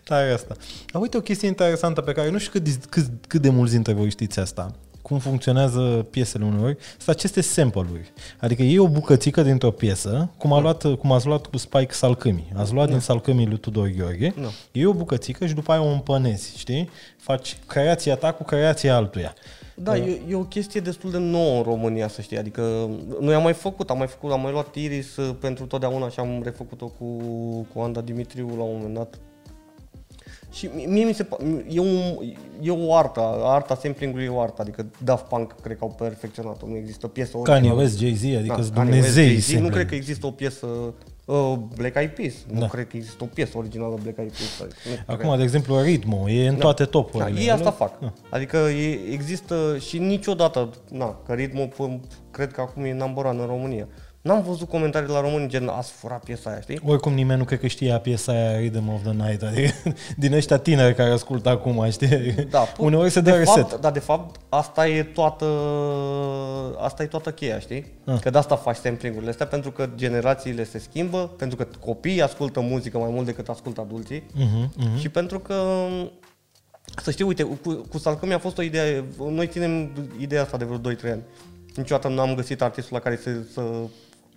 Tare 0.04 0.32
asta. 0.38 0.56
A, 0.92 0.98
uite 1.00 1.18
o 1.18 1.22
chestie 1.22 1.48
interesantă 1.48 2.02
pe 2.02 2.12
care 2.12 2.30
nu 2.30 2.38
știu 2.38 2.60
cât, 2.60 2.86
cât, 2.90 3.06
cât 3.28 3.42
de 3.42 3.50
mulți 3.50 3.72
dintre 3.74 3.94
voi 3.94 4.10
știți 4.10 4.40
asta. 4.40 4.72
Cum 5.02 5.20
funcționează 5.20 5.80
piesele 6.10 6.46
uneori, 6.46 6.78
sunt 6.98 7.16
aceste 7.16 7.42
sample-uri. 7.42 8.14
Adică 8.40 8.62
iei 8.64 8.78
o 8.78 8.88
bucățică 8.88 9.42
dintr-o 9.42 9.72
piesă, 9.72 10.30
cum, 10.38 10.54
a 10.54 10.60
luat, 10.60 10.84
cum 10.96 11.12
ați 11.12 11.26
luat 11.26 11.46
cu 11.46 11.58
Spike 11.58 11.94
Salcâmii. 11.94 12.52
Ați 12.56 12.74
luat 12.74 12.90
din 12.90 13.00
Salcâmii 13.00 13.48
lui 13.48 13.58
Tudor 13.58 13.88
Gheorghe, 13.98 14.34
Da. 14.42 14.48
iei 14.72 14.86
o 14.86 14.94
bucățică 14.94 15.46
și 15.46 15.54
după 15.54 15.72
aia 15.72 15.82
o 15.82 15.88
împănezi, 15.92 16.54
știi? 16.58 16.90
Faci 17.18 17.58
creația 17.68 18.16
ta 18.16 18.32
cu 18.32 18.44
creația 18.44 18.96
altuia. 18.96 19.34
Da, 19.78 19.98
e, 19.98 20.22
e 20.30 20.36
o 20.36 20.44
chestie 20.44 20.80
destul 20.82 21.12
de 21.12 21.18
nouă 21.18 21.58
în 21.58 21.64
România, 21.64 22.08
să 22.08 22.22
știi. 22.22 22.38
Adică 22.38 22.90
noi 23.20 23.34
am 23.34 23.44
mai 23.44 23.54
făcut, 23.54 23.90
am 23.90 23.98
mai 23.98 24.08
făcut, 24.08 24.32
am 24.32 24.42
mai 24.42 24.52
luat 24.52 24.76
Iris 24.76 25.16
uh, 25.16 25.36
pentru 25.40 25.66
totdeauna 25.66 26.10
și 26.10 26.20
am 26.20 26.42
refăcut-o 26.44 26.88
cu, 26.88 27.06
cu 27.74 27.80
Anda 27.80 28.02
Dimitriu 28.02 28.48
la 28.58 28.64
un 28.64 28.76
moment 28.76 28.94
dat. 28.94 29.20
Și 30.52 30.70
mie- 30.76 30.86
mie 30.86 31.06
mi 31.06 31.14
se 31.14 31.24
pa- 31.24 31.66
e, 31.70 31.80
un, 31.80 31.98
e 32.62 32.70
o 32.72 32.96
artă, 32.96 33.22
arta 33.44 33.76
sampling-ului 33.76 34.26
e 34.26 34.30
o 34.30 34.40
artă, 34.42 34.62
adică 34.62 34.86
Daft 35.04 35.26
Punk 35.26 35.56
cred 35.62 35.78
că 35.78 35.84
au 35.84 35.96
perfecționat-o, 35.98 36.68
nu 36.68 36.76
există 36.76 37.08
piesă 37.08 37.32
Kanye 37.38 37.52
originală. 37.52 37.82
West, 37.82 37.98
Jay-Z, 38.00 38.38
adică 38.38 38.62
sunt 38.62 38.74
Kanye 38.76 38.92
West, 38.92 39.04
Dumnezei. 39.14 39.28
Jay-Z, 39.32 39.48
Nu 39.48 39.54
sample. 39.54 39.74
cred 39.76 39.88
că 39.88 39.96
există 39.96 40.26
o 40.26 40.32
piesă 40.32 40.68
uh, 41.26 41.54
Black 41.76 41.96
Eyed 41.96 42.10
Peas, 42.12 42.34
nu 42.52 42.60
Da. 42.60 42.68
cred 42.68 42.88
că 42.88 42.98
există 42.98 43.24
o 43.24 43.28
piesă 43.34 43.58
originală 43.58 43.98
Black 44.04 44.18
Eyed 44.18 44.32
Peas. 44.32 44.60
adică 44.62 44.80
nu 44.90 44.92
cred. 45.06 45.20
Acum, 45.26 45.38
de 45.38 45.44
exemplu, 45.44 45.82
Ritmo, 45.82 46.30
e 46.30 46.48
în 46.48 46.56
toate 46.56 46.84
Da, 46.84 46.90
topurile. 46.90 47.40
ei 47.40 47.52
asta 47.52 47.72
fac. 47.72 48.00
Da. 48.00 48.14
Adică 48.30 48.58
e, 48.58 49.00
există 49.12 49.78
și 49.78 49.98
niciodată, 49.98 50.70
na, 50.92 51.22
că 51.26 51.34
ritmul 51.34 51.68
p- 51.68 52.00
cred 52.32 52.52
că 52.52 52.62
acum 52.62 52.84
e 52.84 52.94
number 52.94 53.26
one 53.26 53.40
în 53.42 53.48
România. 53.48 53.88
N-am 54.26 54.44
văzut 54.44 54.70
comentarii 54.70 55.10
la 55.10 55.22
români 55.22 55.48
gen 55.48 55.68
ați 55.68 55.92
furat 55.92 56.24
piesa 56.24 56.50
aia, 56.50 56.60
știi? 56.62 56.80
Oricum 56.86 57.14
nimeni 57.14 57.40
nu 57.40 57.46
cred 57.46 57.60
că 57.60 57.68
știa 57.68 58.00
piesa 58.00 58.32
aia 58.32 58.58
Rhythm 58.58 58.90
of 58.94 59.02
the 59.02 59.12
Night, 59.12 59.42
adică 59.44 59.72
din 60.24 60.34
ăștia 60.34 60.58
tineri 60.58 60.96
care 60.96 61.12
ascultă 61.12 61.50
acum, 61.50 61.90
știi? 61.92 62.32
Da, 62.50 62.60
pu- 62.76 62.84
Uneori 62.86 63.10
se 63.10 63.20
dă 63.22 63.30
de 63.32 63.38
reset. 63.38 63.68
Fapt, 63.68 63.82
dar 63.82 63.92
de 63.92 64.00
fapt 64.00 64.40
asta 64.50 64.88
e 64.88 65.04
toată 65.04 65.46
asta 66.80 67.04
e 67.04 67.06
toată 67.06 67.32
cheia, 67.32 67.60
știi? 67.60 67.86
Ah. 68.06 68.20
Că 68.22 68.30
de 68.30 68.38
asta 68.38 68.56
faci 68.56 68.76
sampling-urile 68.76 69.30
astea, 69.30 69.46
pentru 69.48 69.72
că 69.72 69.90
generațiile 69.96 70.64
se 70.64 70.80
schimbă, 70.80 71.32
pentru 71.38 71.58
că 71.58 71.68
copiii 71.80 72.22
ascultă 72.22 72.60
muzică 72.60 72.98
mai 72.98 73.10
mult 73.12 73.26
decât 73.26 73.48
ascultă 73.50 73.82
adulții 73.82 74.24
Mhm, 74.34 74.72
mhm. 74.78 74.98
și 75.00 75.10
pentru 75.10 75.40
că 75.40 75.56
să 77.02 77.12
știi, 77.12 77.26
uite, 77.26 77.44
cu, 77.44 77.74
cu 77.90 77.98
Salcămi 77.98 78.34
a 78.34 78.40
fost 78.40 78.58
o 78.58 78.62
idee, 78.62 79.04
noi 79.30 79.48
ținem 79.48 79.90
ideea 80.20 80.42
asta 80.42 80.58
de 80.58 80.66
vreo 80.66 80.94
2-3 80.94 81.12
ani. 81.12 81.22
Niciodată 81.76 82.08
nu 82.08 82.22
am 82.22 82.36
găsit 82.36 82.62
artistul 82.62 82.96
la 82.96 83.02
care 83.02 83.16
să, 83.24 83.30
să, 83.54 83.62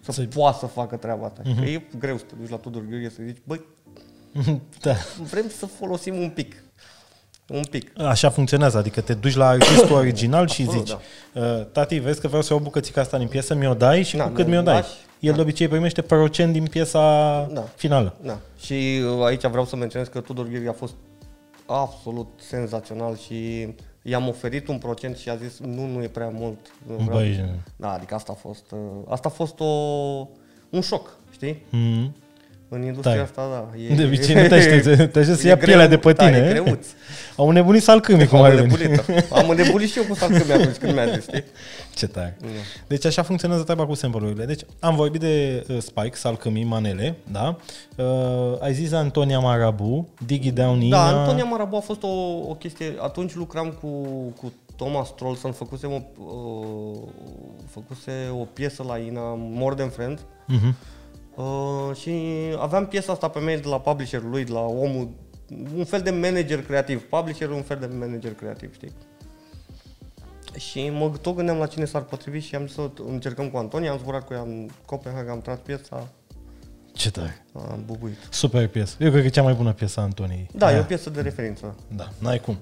să 0.00 0.12
Să- 0.12 0.22
poată 0.34 0.58
să 0.60 0.66
facă 0.66 0.96
treaba 0.96 1.24
asta. 1.26 1.42
Mhm. 1.44 1.58
Că 1.58 1.64
e 1.68 1.82
greu 1.98 2.16
să 2.18 2.24
te 2.28 2.34
duci 2.40 2.50
la 2.50 2.56
Tudor 2.56 2.82
Gheorghe 2.88 3.08
să 3.10 3.20
zici, 3.26 3.38
băi, 3.44 3.60
Da. 4.82 4.94
vrem 5.30 5.48
să 5.58 5.66
folosim 5.66 6.16
un 6.16 6.30
pic. 6.30 6.62
Un 7.48 7.64
pic. 7.70 8.00
Așa 8.00 8.30
funcționează, 8.30 8.78
adică 8.78 9.00
te 9.00 9.14
duci 9.14 9.34
la 9.34 9.46
artistul 9.48 9.96
original 10.02 10.48
și 10.48 10.62
Absolut, 10.62 10.86
zici 10.86 10.96
"Uh, 11.34 11.66
Tati, 11.72 11.98
vezi 11.98 12.20
că 12.20 12.26
vreau 12.26 12.42
să 12.42 12.52
iau 12.52 12.62
bucățica 12.62 13.00
asta 13.00 13.18
din 13.18 13.28
piesă, 13.28 13.54
mi-o 13.54 13.74
dai 13.74 14.02
și 14.02 14.16
Da, 14.16 14.24
cu 14.24 14.30
cât 14.32 14.44
mi-o 14.46 14.54
mi-o 14.54 14.62
dai? 14.62 14.74
lași. 14.74 14.90
El 15.20 15.30
Da. 15.30 15.36
de 15.36 15.42
obicei 15.42 15.68
primește 15.68 16.02
procent 16.02 16.52
din 16.52 16.64
piesa 16.66 17.00
Da. 17.52 17.60
finală. 17.76 18.16
Da. 18.22 18.38
Și 18.60 19.00
uh, 19.18 19.24
aici 19.24 19.46
vreau 19.46 19.64
să 19.64 19.76
menționez 19.76 20.08
că 20.08 20.20
Tudor 20.20 20.46
Gheorghe 20.48 20.68
a 20.68 20.72
fost 20.72 20.94
absolut 21.66 22.28
senzațional 22.48 23.16
și 23.16 23.68
i-am 24.02 24.28
oferit 24.28 24.68
un 24.68 24.78
procent 24.78 25.16
și 25.16 25.28
a 25.28 25.36
zis 25.36 25.58
nu, 25.58 25.86
nu 25.86 26.02
e 26.02 26.08
prea 26.08 26.28
mult. 26.28 26.58
Nu 26.86 26.94
vreau. 26.94 27.18
Băi, 27.18 27.44
Da, 27.76 27.92
adică 27.92 28.14
asta 28.14 28.32
a 28.32 28.34
fost, 28.34 28.70
uh, 28.70 28.78
asta 29.08 29.28
a 29.28 29.30
fost 29.30 29.60
o, 29.60 29.64
un 30.70 30.80
șoc, 30.80 31.16
știi? 31.30 31.62
mm. 31.70 32.14
În 32.70 32.82
industria 32.82 33.12
Tare. 33.12 33.24
asta, 33.24 33.48
da. 33.72 33.78
E, 33.92 33.94
De 33.94 34.04
obicei 34.04 34.34
nu 34.34 34.46
te 34.48 34.54
aștepți, 34.54 34.88
te 34.88 35.18
aștepți 35.20 35.40
să 35.40 35.46
ia 35.46 35.54
greu, 35.54 35.66
pielea 35.66 35.86
de 35.86 35.98
pe 35.98 36.12
da, 36.12 36.24
tine. 36.24 36.36
e 36.36 36.40
eh? 36.40 36.60
greuț. 36.62 36.86
Au 37.36 37.50
nebunit 37.50 37.82
salcâmii, 37.82 38.26
cum 38.26 38.38
Am 38.38 38.44
ar 38.44 38.52
veni. 38.54 38.72
înnebunit. 38.72 39.32
Am 39.32 39.48
înnebunit 39.48 39.90
și 39.90 39.98
eu 39.98 40.04
cu 40.04 40.14
salcâmii 40.14 40.52
atunci 40.52 40.76
când 40.76 40.92
mi-a 40.92 41.06
zis, 41.06 41.22
știi? 41.22 41.44
Ce 41.96 42.06
tare. 42.06 42.36
Da. 42.40 42.46
Deci 42.86 43.04
așa 43.04 43.22
funcționează 43.22 43.62
treaba 43.62 43.86
cu 43.86 43.94
sample-urile. 43.94 44.44
Deci 44.44 44.60
am 44.80 44.94
vorbit 44.94 45.20
de 45.20 45.64
uh, 45.68 45.76
Spike, 45.80 46.16
Salcămii, 46.16 46.64
Manele, 46.64 47.16
da? 47.32 47.56
Uh, 47.96 48.04
ai 48.60 48.74
zis 48.74 48.92
Antonia 48.92 49.38
Marabu, 49.38 50.08
Diggy 50.26 50.50
Down 50.50 50.80
Ina. 50.80 50.96
Da, 51.10 51.18
Antonia 51.20 51.44
Marabu 51.44 51.76
a 51.76 51.80
fost 51.80 52.02
o, 52.02 52.08
o 52.48 52.54
chestie, 52.58 52.94
atunci 53.00 53.34
lucram 53.34 53.76
cu, 53.80 53.88
cu 54.40 54.52
Thomas 54.76 55.14
Trollson, 55.14 55.52
făcusem 55.52 55.90
o, 55.92 56.24
o, 56.24 56.34
făcuse 57.70 58.12
o 58.32 58.44
piesă 58.52 58.84
la 58.88 58.98
Ina, 58.98 59.20
More 59.36 59.74
Than 59.74 59.88
Friend, 59.88 60.18
Mhm. 60.46 60.74
Uh, 61.42 61.96
și 61.96 62.12
aveam 62.58 62.86
piesa 62.86 63.12
asta 63.12 63.28
pe 63.28 63.38
mail 63.38 63.60
de 63.60 63.68
la 63.68 63.80
publisherul 63.80 64.30
lui, 64.30 64.44
de 64.44 64.52
la 64.52 64.60
omul, 64.60 65.08
un 65.76 65.84
fel 65.84 66.00
de 66.00 66.10
manager 66.10 66.64
creativ, 66.64 67.02
publisherul 67.02 67.54
un 67.54 67.62
fel 67.62 67.78
de 67.78 67.86
manager 67.86 68.34
creativ, 68.34 68.74
știi? 68.74 68.92
Și 70.56 70.90
mă 70.90 71.12
tot 71.20 71.34
gândeam 71.34 71.58
la 71.58 71.66
cine 71.66 71.84
s-ar 71.84 72.02
potrivi 72.02 72.38
și 72.38 72.54
am 72.54 72.66
zis 72.66 72.74
să 72.74 72.90
încercăm 73.06 73.50
cu 73.50 73.56
Antonia, 73.56 73.90
am 73.90 73.98
zburat 73.98 74.26
cu 74.26 74.32
ea 74.32 74.40
în 74.40 74.68
Copenhaga, 74.86 75.32
am 75.32 75.40
tras 75.40 75.58
piesa, 75.58 76.08
Ce 76.98 77.10
tare. 77.10 77.44
am 77.54 77.82
bubuit. 77.86 78.16
Super 78.30 78.66
piesă. 78.68 78.96
Eu 79.00 79.08
cred 79.10 79.20
că 79.20 79.26
e 79.26 79.30
cea 79.30 79.42
mai 79.42 79.52
bună 79.54 79.72
piesă 79.72 80.00
a 80.00 80.02
Antoniei. 80.02 80.48
Da, 80.54 80.66
Aia. 80.66 80.76
e 80.76 80.80
o 80.80 80.82
piesă 80.82 81.10
de 81.10 81.20
referință. 81.20 81.74
Da, 81.96 82.08
n-ai 82.18 82.38
cum. 82.40 82.58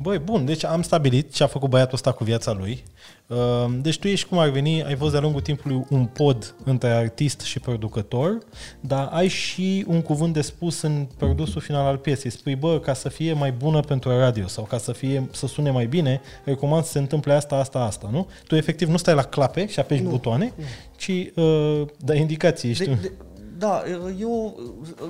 Băi, 0.00 0.18
bun, 0.18 0.44
deci 0.44 0.64
am 0.64 0.82
stabilit 0.82 1.32
ce 1.34 1.42
a 1.42 1.46
făcut 1.46 1.70
băiatul 1.70 1.94
ăsta 1.94 2.12
cu 2.12 2.24
viața 2.24 2.52
lui. 2.52 2.82
Uh, 3.26 3.38
Deci 3.80 3.98
tu 3.98 4.08
ești 4.08 4.28
cum 4.28 4.38
ar 4.38 4.48
veni, 4.48 4.84
ai 4.84 4.96
fost 4.96 5.10
de-a 5.12 5.20
lungul 5.20 5.40
timpului 5.40 5.84
un 5.90 6.04
pod 6.06 6.54
între 6.64 6.88
artist 6.88 7.40
și 7.40 7.60
producător, 7.60 8.38
dar 8.80 9.08
ai 9.12 9.28
și 9.28 9.84
un 9.88 10.02
cuvânt 10.02 10.32
de 10.34 10.40
spus 10.40 10.80
în 10.82 11.06
produsul 11.16 11.60
final 11.60 11.84
al 11.86 11.96
piesei. 11.96 12.30
Spui, 12.30 12.56
bă, 12.56 12.80
ca 12.80 12.94
să 12.94 13.08
fie 13.08 13.32
mai 13.32 13.52
bună 13.52 13.80
pentru 13.80 14.18
radio 14.18 14.46
sau 14.46 14.64
ca 14.64 14.78
să 14.78 14.92
fie 14.92 15.28
să 15.32 15.46
sune 15.46 15.70
mai 15.70 15.86
bine, 15.86 16.20
recomand 16.44 16.84
să 16.84 16.90
se 16.90 16.98
întâmple 16.98 17.32
asta, 17.32 17.56
asta, 17.56 17.78
asta, 17.78 18.08
nu? 18.12 18.26
Tu 18.46 18.54
efectiv 18.56 18.88
nu 18.88 18.96
stai 18.96 19.14
la 19.14 19.22
clape 19.22 19.66
și 19.68 19.78
apeși 19.80 20.02
butoane, 20.02 20.52
ci 20.96 21.10
uh, 21.34 21.82
dai 21.98 22.18
indicații, 22.20 22.70
ești 22.70 22.84
De, 22.84 22.90
un- 22.90 22.98
de, 23.00 23.12
da, 23.62 23.82
eu, 24.20 24.60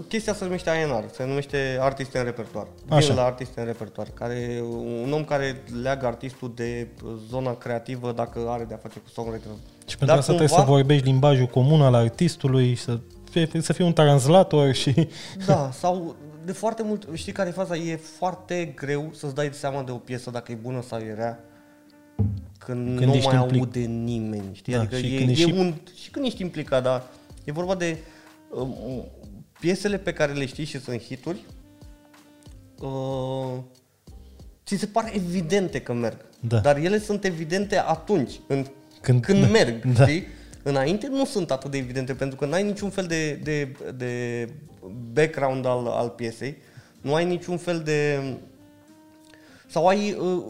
chestia 0.08 0.34
se 0.34 0.44
numește 0.44 0.70
ANR, 0.70 1.04
se 1.12 1.24
numește 1.26 1.78
artist 1.80 2.14
în 2.14 2.24
repertoar. 2.24 2.66
Așa. 2.88 3.06
Vin 3.06 3.16
la 3.16 3.24
artist 3.24 3.50
în 3.56 3.64
repertoar, 3.64 4.06
care, 4.14 4.60
un 5.04 5.12
om 5.12 5.24
care 5.24 5.62
leagă 5.82 6.06
artistul 6.06 6.52
de 6.54 6.88
zona 7.28 7.54
creativă 7.56 8.12
dacă 8.12 8.38
are 8.48 8.64
de-a 8.64 8.76
face 8.76 8.98
cu 8.98 9.08
songwriter. 9.08 9.50
Și 9.86 9.96
pentru 9.98 10.16
asta 10.16 10.26
trebuie 10.28 10.48
să 10.58 10.60
vorbești 10.66 11.04
limbajul 11.06 11.46
comun 11.46 11.82
al 11.82 11.94
artistului, 11.94 12.74
să, 12.74 12.98
fie- 13.30 13.48
să 13.60 13.72
fii 13.72 13.84
un 13.84 13.92
translator 13.92 14.72
și... 14.72 15.08
Da, 15.46 15.70
sau 15.72 16.16
de 16.44 16.52
foarte 16.52 16.82
mult, 16.82 17.08
știi 17.12 17.32
care 17.32 17.48
e 17.48 17.52
faza? 17.52 17.76
E 17.76 17.96
foarte 17.96 18.72
greu 18.76 19.10
să-ți 19.14 19.34
dai 19.34 19.48
seama 19.52 19.82
de 19.82 19.90
o 19.90 19.96
piesă 19.96 20.30
dacă 20.30 20.52
e 20.52 20.54
bună 20.54 20.82
sau 20.88 20.98
e 20.98 21.14
rea 21.14 21.44
când, 22.58 22.96
Când 22.98 23.08
nu 23.10 23.14
ești 23.14 23.26
mai 23.28 23.36
implic- 23.42 23.58
aude 23.60 23.80
nimeni, 23.80 24.44
știi? 24.52 24.72
Da, 24.72 24.78
adică 24.80 24.96
și 24.96 25.14
e, 25.14 25.16
când 25.16 25.28
e 25.28 25.32
ești 25.32 25.44
și- 25.44 25.54
un, 25.58 25.74
și 26.02 26.10
când 26.10 26.24
ești 26.24 26.42
implicat, 26.42 26.82
dar 26.82 27.02
e 27.44 27.52
vorba 27.52 27.74
de 27.74 27.86
um, 27.96 28.00
piesele 29.60 29.98
pe 29.98 30.12
care 30.12 30.32
le 30.32 30.46
știi 30.46 30.64
și 30.64 30.80
sunt 30.80 31.02
hituri, 31.02 31.44
uh, 32.80 33.58
ți 34.66 34.76
se 34.76 34.86
pare 34.86 35.12
evidente 35.14 35.80
că 35.80 35.92
merg. 35.92 36.24
Da. 36.40 36.58
Dar 36.58 36.76
ele 36.76 36.98
sunt 36.98 37.24
evidente 37.24 37.78
atunci, 37.78 38.40
în, 38.46 38.66
Când- 39.00 39.24
când, 39.24 39.40
când 39.40 39.50
merg, 39.52 39.84
da. 39.96 40.06
știi? 40.06 40.26
Înainte 40.62 41.08
nu 41.08 41.24
sunt 41.24 41.50
atât 41.50 41.70
de 41.70 41.76
evidente, 41.78 42.14
pentru 42.14 42.38
că 42.38 42.46
n-ai 42.46 42.62
niciun 42.62 42.90
fel 42.90 43.06
de, 43.06 43.32
de, 43.34 43.76
de 43.96 44.48
background 45.12 45.64
al, 45.66 45.86
al 45.86 46.08
piesei, 46.08 46.56
nu 47.00 47.14
ai 47.14 47.24
niciun 47.24 47.56
fel 47.56 47.80
de... 47.80 48.20
Sau 49.66 49.86
ai... 49.86 50.12
Uh, 50.12 50.44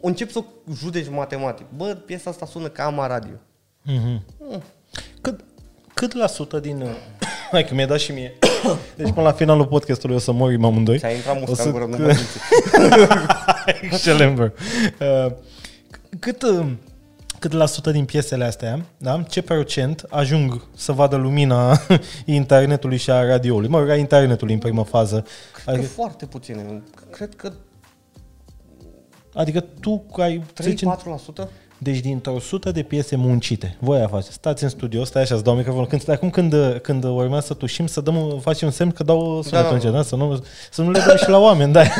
începi 0.00 0.32
să 0.32 0.38
o 0.38 0.44
judeci 0.74 1.08
matematic. 1.08 1.66
Bă, 1.76 1.94
piesa 1.94 2.30
asta 2.30 2.46
sună 2.46 2.68
ca 2.68 2.84
Ama 2.84 3.06
Radio. 3.06 3.34
Mhm. 3.82 4.24
Cât, 5.20 5.44
cât 5.94 6.12
la 6.12 6.26
sută 6.26 6.60
din... 6.60 6.84
uh, 7.52 7.58
Hai 7.58 7.64
că 7.64 7.74
mi-a 7.74 7.86
dat 7.86 7.98
și 7.98 8.12
mie. 8.12 8.32
Deci 8.96 9.08
până 9.12 9.26
la 9.26 9.32
finalul 9.32 9.66
podcastului 9.66 10.16
o 10.16 10.18
să 10.18 10.32
mori 10.32 10.54
amândoi. 10.54 10.98
Ți-a 10.98 11.10
intrat 11.10 11.36
O 11.36 11.38
musca 11.38 11.54
să- 11.54 11.68
în 11.68 11.70
gură, 11.72 11.84
nu 11.84 11.96
mă 11.96 12.12
simți. 12.12 12.38
Excelent, 13.82 14.34
bro. 14.34 14.46
Uh, 15.00 15.32
cât, 16.18 16.42
uh, 16.42 16.66
cât 17.38 17.52
la 17.52 17.66
sută 17.66 17.90
din 17.90 18.04
piesele 18.04 18.44
astea, 18.44 18.84
da? 18.98 19.22
ce 19.28 19.42
procent 19.42 20.04
ajung 20.10 20.64
să 20.76 20.92
vadă 20.92 21.16
lumina 21.16 21.80
internetului 22.24 22.96
și 22.96 23.10
a 23.10 23.24
radioului? 23.24 23.68
Mă 23.68 23.78
rog, 23.78 23.88
a 23.88 23.96
internetului 23.96 24.54
în 24.54 24.60
primă 24.60 24.84
fază. 24.84 25.24
Cred 25.52 25.64
că 25.64 25.70
Adică, 25.70 25.86
foarte 25.86 26.26
puține. 26.26 26.82
Cred 27.10 27.34
că 27.34 27.52
adică 29.34 29.60
tu 29.80 30.04
ai... 30.16 30.42
să 30.54 30.62
zicem, 30.62 31.20
3-4%. 31.44 31.48
Deci 31.82 31.98
dintr-o 31.98 32.38
sută 32.38 32.70
de 32.70 32.82
piese 32.82 33.16
muncite, 33.16 33.76
voi 33.78 34.00
a 34.00 34.08
face, 34.08 34.30
stați 34.30 34.62
în 34.62 34.68
studio, 34.68 35.04
stai 35.04 35.22
așa, 35.22 35.34
îți 35.34 35.44
dau 35.44 35.54
microfonul. 35.54 35.86
Când, 35.86 36.10
acum 36.10 36.30
când, 36.30 36.54
când 36.82 37.04
urmează 37.04 37.46
să 37.46 37.54
tușim, 37.54 37.86
să 37.86 38.00
dăm, 38.00 38.38
facem 38.40 38.68
un 38.68 38.72
semn 38.74 38.90
că 38.90 39.02
dau 39.02 39.42
sunetul 39.42 39.68
da, 39.68 39.74
încet, 39.74 39.90
da. 39.90 39.96
da? 39.96 40.02
Să, 40.02 40.16
nu, 40.16 40.44
să 40.70 40.82
nu 40.82 40.90
le 40.90 41.00
dăm 41.06 41.16
și 41.16 41.28
la 41.28 41.38
oameni, 41.38 41.72
da. 41.72 41.82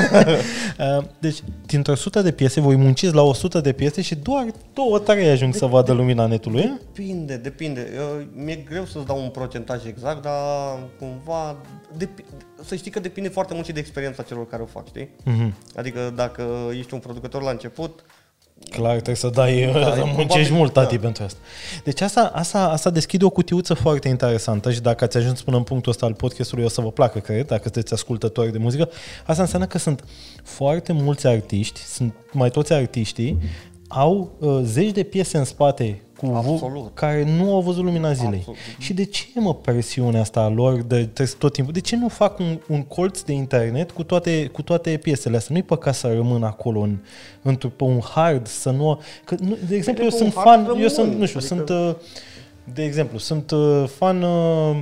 Uh, 0.78 1.04
Deci, 1.18 1.38
dintr-o 1.66 1.94
sută 1.94 2.22
de 2.22 2.32
piese, 2.32 2.60
voi 2.60 2.76
munciți 2.76 3.14
la 3.14 3.22
100 3.22 3.60
de 3.60 3.72
piese 3.72 4.02
și 4.02 4.14
doar 4.14 4.46
două, 4.74 4.98
trei 4.98 5.28
ajung 5.28 5.54
să 5.54 5.66
vadă 5.66 5.92
lumina 5.92 6.26
netului, 6.26 6.60
eh? 6.60 6.70
Depinde, 6.92 7.36
depinde. 7.36 7.92
Eu, 7.94 8.26
mi-e 8.44 8.54
greu 8.54 8.84
să-ți 8.84 9.06
dau 9.06 9.22
un 9.22 9.28
procentaj 9.28 9.86
exact, 9.86 10.22
dar 10.22 10.78
cumva... 10.98 11.56
Depi- 11.96 12.24
să 12.64 12.74
știi 12.74 12.90
că 12.90 13.00
depinde 13.00 13.28
foarte 13.28 13.54
mult 13.54 13.66
și 13.66 13.72
de 13.72 13.80
experiența 13.80 14.22
celor 14.22 14.46
care 14.46 14.62
o 14.62 14.66
fac, 14.66 14.86
știi? 14.86 15.08
Mhm. 15.24 15.56
Adică 15.76 16.12
dacă 16.14 16.42
ești 16.78 16.94
un 16.94 17.00
producător 17.00 17.42
la 17.42 17.50
început, 17.50 18.04
Clar, 18.70 18.92
trebuie 18.92 19.14
să 19.16 19.28
dai, 19.28 19.70
da, 19.72 19.72
să 19.72 19.78
probabil, 19.78 20.12
muncești 20.16 20.52
mult, 20.52 20.72
tati, 20.72 20.94
da. 20.94 21.00
pentru 21.00 21.24
asta. 21.24 21.38
Deci 21.84 22.00
asta, 22.00 22.30
asta, 22.34 22.68
asta 22.68 22.90
deschide 22.90 23.24
o 23.24 23.30
cutiuță 23.30 23.74
foarte 23.74 24.08
interesantă 24.08 24.72
și 24.72 24.80
dacă 24.80 25.04
ați 25.04 25.16
ajuns 25.16 25.42
până 25.42 25.56
în 25.56 25.62
punctul 25.62 25.92
ăsta 25.92 26.06
al 26.06 26.14
podcastului, 26.14 26.64
o 26.64 26.68
să 26.68 26.80
vă 26.80 26.90
placă, 26.90 27.18
cred, 27.18 27.46
dacă 27.46 27.62
sunteți 27.62 27.92
ascultători 27.92 28.52
de 28.52 28.58
muzică. 28.58 28.88
Asta 29.26 29.42
înseamnă 29.42 29.66
că 29.66 29.78
sunt 29.78 30.04
foarte 30.42 30.92
mulți 30.92 31.26
artiști, 31.26 31.80
sunt 31.80 32.14
mai 32.32 32.50
toți 32.50 32.72
artiștii, 32.72 33.38
au 33.94 34.30
uh, 34.38 34.60
zeci 34.62 34.90
de 34.90 35.02
piese 35.02 35.38
în 35.38 35.44
spate 35.44 36.02
cu 36.18 36.32
Absolut. 36.34 36.90
care 36.94 37.24
nu 37.38 37.54
au 37.54 37.60
văzut 37.60 37.84
lumina 37.84 38.12
zilei. 38.12 38.38
Absolut. 38.38 38.58
Și 38.78 38.92
de 38.92 39.04
ce, 39.04 39.26
mă, 39.34 39.54
presiunea 39.54 40.20
asta 40.20 40.40
a 40.40 40.48
lor 40.48 40.74
de 40.74 40.96
trebuie 40.96 41.26
să 41.26 41.34
tot 41.38 41.52
timpul? 41.52 41.72
De 41.72 41.80
ce 41.80 41.96
nu 41.96 42.08
fac 42.08 42.38
un, 42.38 42.58
un 42.68 42.82
colț 42.82 43.20
de 43.20 43.32
internet 43.32 43.90
cu 43.90 44.02
toate, 44.02 44.46
cu 44.46 44.62
toate 44.62 44.96
piesele 45.02 45.36
astea? 45.36 45.54
Nu-i 45.54 45.64
păcat 45.64 45.94
să 45.94 46.12
rămână 46.14 46.46
acolo 46.46 46.80
în, 46.80 46.96
într 47.42 47.66
pe 47.66 47.84
un 47.84 48.00
hard, 48.00 48.46
să 48.46 48.70
nu... 48.70 49.00
Că, 49.24 49.34
nu 49.40 49.56
de 49.68 49.74
exemplu, 49.74 50.04
eu 50.04 50.08
Pentru 50.10 50.30
sunt 50.30 50.34
un 50.34 50.42
hard 50.42 50.66
fan, 50.66 50.80
eu 50.80 50.88
sunt, 50.88 51.06
rămân, 51.06 51.18
nu 51.18 51.26
știu, 51.26 51.38
adică- 51.38 51.54
sunt, 51.54 51.68
uh, 51.68 51.94
de 52.74 52.84
exemplu, 52.84 53.18
sunt 53.18 53.50
uh, 53.50 53.84
fan, 53.96 54.22
uh, 54.22 54.76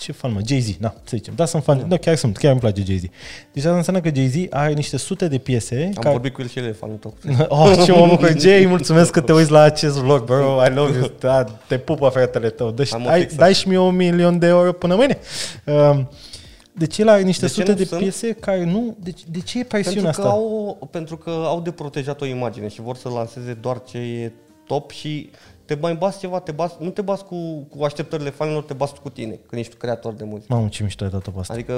ce 0.00 0.12
fan, 0.12 0.32
mă, 0.32 0.40
Jay-Z, 0.46 0.76
na, 0.78 0.94
să 1.04 1.16
zicem, 1.16 1.34
da, 1.36 1.44
sunt 1.44 1.62
fan, 1.62 1.88
da, 1.88 1.96
chiar 1.96 2.16
sunt, 2.16 2.36
chiar 2.36 2.50
îmi 2.50 2.60
place 2.60 2.82
Jay-Z. 2.86 3.02
Deci 3.52 3.64
asta 3.64 3.76
înseamnă 3.76 4.00
că 4.02 4.10
Jay-Z 4.14 4.34
are 4.50 4.72
niște 4.72 4.96
sute 4.96 5.28
de 5.28 5.38
piese 5.38 5.84
am 5.84 5.92
care, 5.92 6.10
vorbit 6.10 6.32
cu 6.32 6.42
el 6.42 6.48
și 6.48 6.58
el 6.58 6.64
e 6.66 6.72
fanul 6.72 6.96
tău. 6.96 7.14
Oh, 7.48 7.82
ce 7.84 7.92
mă 7.92 8.06
bucur, 8.06 8.34
Jay, 8.38 8.66
mulțumesc 8.66 9.10
că 9.10 9.20
te 9.20 9.32
uiți 9.32 9.50
la 9.50 9.60
acest 9.60 9.96
vlog, 9.98 10.24
bro, 10.24 10.64
I 10.66 10.74
love 10.74 10.98
you, 10.98 11.10
da, 11.18 11.44
te 11.44 11.78
pupă 11.78 12.08
fratele 12.08 12.50
tău, 12.50 12.70
deci 12.70 12.92
Am 12.94 13.06
o 13.06 13.08
ai, 13.08 13.20
fixă. 13.20 13.36
dai 13.36 13.54
și 13.54 13.68
mie 13.68 13.78
un 13.78 13.96
milion 13.96 14.38
de 14.38 14.46
euro 14.46 14.72
până 14.72 14.94
mâine. 14.94 15.18
Um, 15.64 16.08
deci 16.72 16.98
el 16.98 17.08
are 17.08 17.22
niște 17.22 17.46
De 17.46 17.52
ce 17.52 17.58
sute 17.58 17.70
nu 17.70 17.76
de 17.76 17.84
sunt? 17.84 18.00
piese 18.00 18.32
care 18.32 18.64
nu, 18.64 18.96
deci, 19.02 19.20
de 19.30 19.40
ce 19.40 19.58
e 19.58 19.64
presiunea 19.64 20.02
Pentru 20.02 20.22
că, 20.22 20.28
asta? 20.28 20.38
au, 20.40 20.88
pentru 20.90 21.16
că 21.16 21.30
au 21.30 21.60
de 21.60 21.70
protejat 21.70 22.20
o 22.20 22.26
imagine 22.26 22.68
și 22.68 22.80
vor 22.80 22.96
să 22.96 23.08
lanseze 23.08 23.52
doar 23.52 23.82
ce 23.82 23.98
e 23.98 24.32
top 24.66 24.90
și 24.90 25.30
te 25.74 25.78
mai 25.80 25.94
bați 25.94 26.18
ceva, 26.18 26.40
te 26.40 26.52
bați, 26.52 26.74
nu 26.78 26.88
te 26.90 27.00
bați 27.02 27.24
cu, 27.24 27.66
cu 27.76 27.84
așteptările 27.84 28.30
fanilor, 28.30 28.62
te 28.62 28.72
bați 28.72 28.94
cu 29.00 29.08
tine, 29.10 29.38
când 29.46 29.60
ești 29.60 29.74
creator 29.76 30.12
de 30.12 30.24
muzică. 30.24 30.54
Mamă, 30.54 30.68
ce 30.68 30.82
mișto 30.82 31.04
e 31.04 31.08
toată 31.08 31.30
pe 31.30 31.38
asta. 31.40 31.52
Adică... 31.52 31.72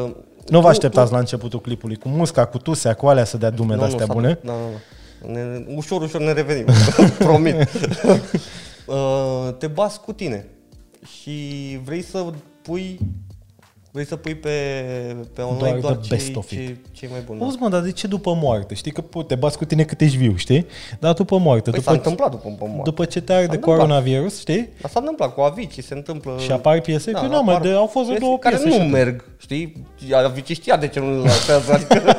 Nu 0.49 0.57
vă 0.59 0.61
tu- 0.61 0.67
așteptați 0.67 1.09
tu- 1.09 1.13
la 1.15 1.19
începutul 1.21 1.61
clipului, 1.61 1.97
cu 1.97 2.09
musca, 2.09 2.45
cu 2.45 2.59
tusea, 2.59 2.95
cu 2.95 3.07
alea 3.07 3.25
să 3.25 3.37
dea 3.37 3.51
dume 3.51 3.77
de 3.77 3.85
astea 3.85 4.07
s-a 4.07 4.13
bune. 4.13 4.39
dus. 4.43 4.51
Da, 4.53 4.53
da, 4.53 5.33
da. 5.33 5.41
Ne, 5.41 5.65
ușor, 5.77 6.03
ușor 6.03 6.21
ne 6.21 6.33
revenim, 6.33 6.67
promit. 7.19 7.55
Uh, 8.87 9.55
te 9.59 9.67
bați 9.67 10.01
cu 10.01 10.13
tine 10.13 10.47
și 11.21 11.41
vrei 11.85 12.03
să 12.03 12.25
pui 12.63 12.99
vrei 13.95 14.07
să 14.07 14.17
pui 14.17 14.35
pe, 14.35 14.49
pe 15.35 15.41
online 15.43 15.59
Doar 15.69 15.79
doar, 15.81 15.93
the 15.95 16.03
ce, 16.09 16.15
best 16.15 16.37
of 16.37 16.51
it. 16.51 16.59
ce, 16.67 16.77
ce 16.93 17.05
e 17.05 17.09
mai 17.11 17.21
bun. 17.27 17.39
da. 17.39 17.45
Auzi, 17.45 17.57
mă, 17.61 17.69
dar 17.69 17.81
de 17.81 17.93
ce 17.93 18.07
după 18.07 18.35
moarte? 18.35 18.75
Știi 18.75 18.91
că 18.93 19.01
pu- 19.01 19.23
te 19.23 19.35
bați 19.35 19.59
cu 19.59 19.65
tine 19.65 19.85
cât 19.85 20.01
ești 20.01 20.17
viu, 20.17 20.37
știi? 20.37 20.67
Dar 20.99 21.13
după 21.15 21.39
moarte, 21.39 21.71
Păi 21.71 21.79
după, 21.79 21.91
s-a 21.91 21.97
întâmplat 21.97 22.31
după 22.31 22.49
un 22.49 22.57
moarte. 22.59 22.83
după 22.85 23.05
ce 23.05 23.21
te 23.21 23.33
arde 23.33 23.45
S-a 23.47 23.53
întâmplat. 23.53 23.77
coronavirus, 23.79 24.39
știi? 24.41 24.69
Dar 24.81 24.91
s-a 24.91 24.99
întâmplat 25.01 25.35
cu 25.35 25.41
Avicii, 25.41 25.83
se 25.83 25.95
întâmplă... 25.95 26.37
Și 26.39 26.51
apar 26.53 26.81
piese? 26.81 27.11
Da, 27.11 27.23
nu, 27.23 27.29
mă, 27.43 27.51
apar 27.51 27.61
de, 27.63 27.71
au 27.73 27.87
fost 27.87 28.07
piese 28.07 28.21
două 28.21 28.39
care 28.39 28.55
piese. 28.57 28.69
nu 28.69 28.75
și 28.75 28.81
atât. 28.81 28.93
merg, 28.93 29.25
știi? 29.39 29.87
Avicii 30.13 30.55
știa 30.55 30.77
de 30.77 30.89
ce 30.89 31.01
nu 31.01 31.11
le 31.11 31.17
lansează, 31.17 31.73
adică... 31.73 32.17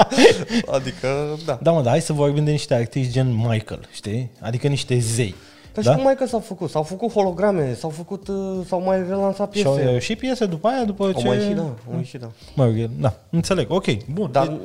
adică, 0.76 1.08
da. 1.46 1.58
Da, 1.62 1.70
mă, 1.70 1.80
dar 1.82 1.90
hai 1.90 2.00
să 2.00 2.12
vorbim 2.12 2.44
de 2.44 2.50
niște 2.50 2.74
artiști 2.74 3.12
gen 3.12 3.34
Michael, 3.34 3.88
știi? 3.92 4.30
Adică 4.40 4.66
niște 4.68 4.98
zei. 4.98 5.34
Păi 5.72 5.82
da? 5.82 5.90
și 5.90 5.96
cum 5.96 6.04
mai 6.04 6.14
că 6.16 6.26
s-au 6.26 6.38
făcut? 6.40 6.70
S-au 6.70 6.82
făcut 6.82 7.10
holograme, 7.12 7.74
s-au 7.74 7.90
făcut, 7.90 8.28
uh, 8.28 8.36
s-au 8.66 8.82
mai 8.82 8.98
relansat 9.08 9.52
Și 9.54 9.64
au 9.66 9.74
piese. 9.74 9.98
și 9.98 10.16
piese 10.16 10.46
după 10.46 10.68
aia, 10.68 10.84
după 10.84 11.04
Au 11.04 11.12
ce... 11.12 11.26
mai 11.26 11.36
ieșit, 11.36 11.54
da, 11.56 11.62
au 11.62 11.96
ieșit, 11.96 12.20
da. 12.20 12.30
Mă 12.54 12.64
rog, 12.64 12.78
e- 12.78 12.90
da, 13.00 13.14
înțeleg, 13.30 13.70
ok, 13.70 13.84
bun. 14.12 14.28
Dar, 14.32 14.46
Deci, 14.46 14.58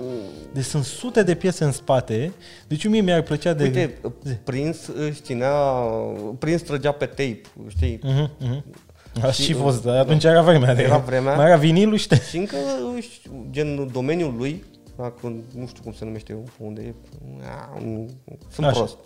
deci 0.53 0.63
sunt 0.63 0.83
sute 0.83 1.23
de 1.23 1.35
piese 1.35 1.63
în 1.63 1.71
spate, 1.71 2.31
deci 2.67 2.87
mie 2.87 3.01
mi-ar 3.01 3.21
plăcea 3.21 3.53
de... 3.53 3.63
uite, 3.63 3.97
Prince 4.43 4.79
își 5.09 5.21
ținea, 5.21 5.51
Prince 6.39 6.63
trăgea 6.63 6.91
pe 6.91 7.05
tape, 7.05 7.41
știi? 7.67 7.99
Mhm, 8.03 8.29
mhm. 8.39 8.63
A 9.21 9.31
și 9.31 9.53
fost, 9.53 9.83
dar 9.83 9.95
atunci 9.97 10.23
era 10.23 10.41
vremea. 10.41 10.75
de- 10.75 10.81
Era 10.83 10.97
vremea. 10.97 11.35
Mai 11.35 11.45
era 11.45 11.55
vinilul 11.57 11.97
și 11.97 12.07
te... 12.07 12.21
Și 12.29 12.37
încă, 12.37 12.55
își- 12.95 13.21
gen, 13.51 13.89
domeniul 13.91 14.33
lui, 14.37 14.63
dacă, 14.97 15.33
nu 15.55 15.67
știu 15.67 15.83
cum 15.83 15.93
se 15.93 16.05
numește, 16.05 16.37
unde 16.59 16.81
e, 16.81 16.93
a, 17.75 17.79
nu- 17.79 18.05
sunt 18.51 18.65
Așa. 18.67 18.77
prost. 18.77 18.97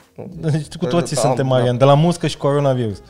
Deci 0.52 0.76
cu 0.76 0.86
toții 0.86 1.16
Da, 1.16 1.22
suntem, 1.22 1.48
da. 1.48 1.56
Marian, 1.56 1.78
de 1.78 1.84
la 1.84 1.94
muscă 1.94 2.28
și 2.28 2.38
coronavirus. 2.38 3.02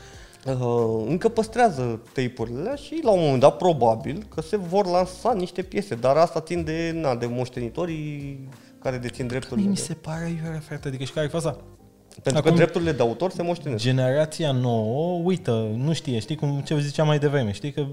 Uh, 0.46 1.04
încă 1.08 1.28
păstrează 1.28 2.00
tape-urile 2.12 2.58
alea 2.60 2.74
și 2.74 3.00
la 3.02 3.10
un 3.10 3.20
moment 3.22 3.40
dat 3.40 3.56
probabil 3.56 4.26
că 4.34 4.40
se 4.40 4.56
vor 4.56 4.86
lansa 4.86 5.32
niște 5.32 5.62
piese, 5.62 5.94
dar 5.94 6.16
asta 6.16 6.40
țin 6.40 6.64
de, 6.64 6.92
na, 6.94 7.14
de 7.14 7.26
moștenitorii 7.26 8.48
care 8.82 8.96
dețin 8.98 9.24
Mie 9.24 9.28
drepturile. 9.38 9.68
mi 9.68 9.74
de- 9.74 9.80
se 9.80 9.94
pare 9.94 10.38
iurea, 10.44 10.60
frate, 10.60 10.88
adică 10.88 11.04
și 11.04 11.12
care 11.12 11.26
e 11.26 11.28
faza? 11.28 11.56
Pentru 12.22 12.42
Acum- 12.42 12.50
că 12.50 12.56
drepturile 12.56 12.92
de 12.92 13.02
autor 13.02 13.30
se 13.30 13.42
moștenesc. 13.42 13.82
Generația 13.82 14.52
nouă 14.52 15.20
uită, 15.24 15.68
nu 15.76 15.92
știe, 15.92 16.18
știi 16.18 16.36
cum 16.36 16.60
ce 16.60 16.78
ziceam 16.80 17.06
mai 17.06 17.18
devreme, 17.18 17.52
știi 17.52 17.72
că 17.72 17.86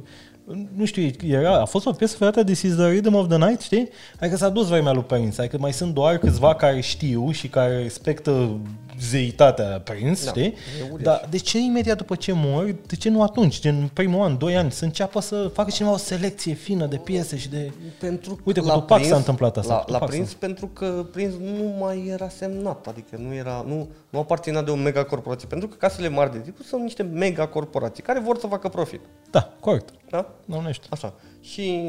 nu 0.76 0.86
știu, 0.86 1.10
era, 1.28 1.60
a 1.60 1.66
fost 1.66 1.86
o 1.86 1.92
piesă 1.92 2.16
făcută 2.18 2.44
This 2.44 2.62
is 2.62 2.76
the 2.76 2.90
Rhythm 2.90 3.14
of 3.14 3.28
the 3.28 3.38
Night, 3.38 3.62
știi? 3.62 3.90
Adică 4.20 4.38
s-a 4.38 4.50
dus 4.50 4.68
vremea 4.68 4.92
lui 4.92 5.04
Prince, 5.04 5.42
adică 5.42 5.58
mai 5.60 5.74
sunt 5.74 5.94
doar 5.94 6.18
câțiva 6.18 6.56
care 6.56 6.80
știu 6.80 7.32
și 7.32 7.48
care 7.48 7.82
respectă 7.82 8.58
zeitatea 9.02 9.82
Prince, 9.84 10.24
Da, 10.24 10.30
știi? 10.30 10.44
e 10.44 10.54
uriaș. 10.92 11.02
Dar 11.02 11.28
de 11.30 11.38
ce 11.38 11.58
imediat 11.60 11.98
după 11.98 12.16
ce 12.16 12.32
mor, 12.36 12.76
de 12.88 12.96
ce 12.96 13.10
nu 13.10 13.22
atunci, 13.24 13.60
gen 13.60 13.90
primul 13.94 14.22
an, 14.26 14.38
doi 14.38 14.56
ani, 14.58 14.72
să 14.72 14.84
înceapă 14.84 15.20
să 15.20 15.50
facă 15.54 15.70
cineva 15.70 15.94
o 15.94 15.98
selecție 15.98 16.54
fină 16.54 16.86
de 16.86 16.98
piese 16.98 17.38
și 17.38 17.50
de... 17.50 17.72
Pentru 18.00 18.40
Uite, 18.44 18.60
cu 18.60 18.66
la 18.68 18.74
Tupac 18.74 18.88
Prince- 18.98 19.10
s-a 19.10 19.18
întâmplat 19.18 19.58
asta, 19.58 19.74
La, 19.74 19.80
cu 19.80 19.92
la 19.92 19.98
Tupac 19.98 20.10
Prince 20.14 20.30
s-a- 20.30 20.36
pentru 20.40 20.68
că 20.68 21.06
Prince 21.12 21.36
nu 21.40 21.76
mai 21.80 22.06
era 22.08 22.30
semnat, 22.30 22.88
adică 22.88 23.16
nu 23.28 23.34
era, 23.34 23.64
nu, 23.68 23.88
nu 24.10 24.20
aparținea 24.20 24.62
de 24.62 24.72
o 24.72 24.76
mega 24.76 25.04
corporație. 25.04 25.48
Pentru 25.48 25.68
că 25.68 25.76
casele 25.76 26.10
mari 26.10 26.32
de 26.32 26.40
tipul 26.40 26.66
sunt 26.66 26.82
niște 26.82 27.04
mega 27.04 27.48
corporații 27.48 28.04
care 28.04 28.20
vor 28.20 28.38
să 28.38 28.48
facă 28.48 28.68
profit. 28.68 29.02
Da, 29.32 29.54
corect. 29.60 29.90
Da? 30.10 30.30
Domnește. 30.46 30.88
Așa. 30.90 31.14
Și 31.52 31.82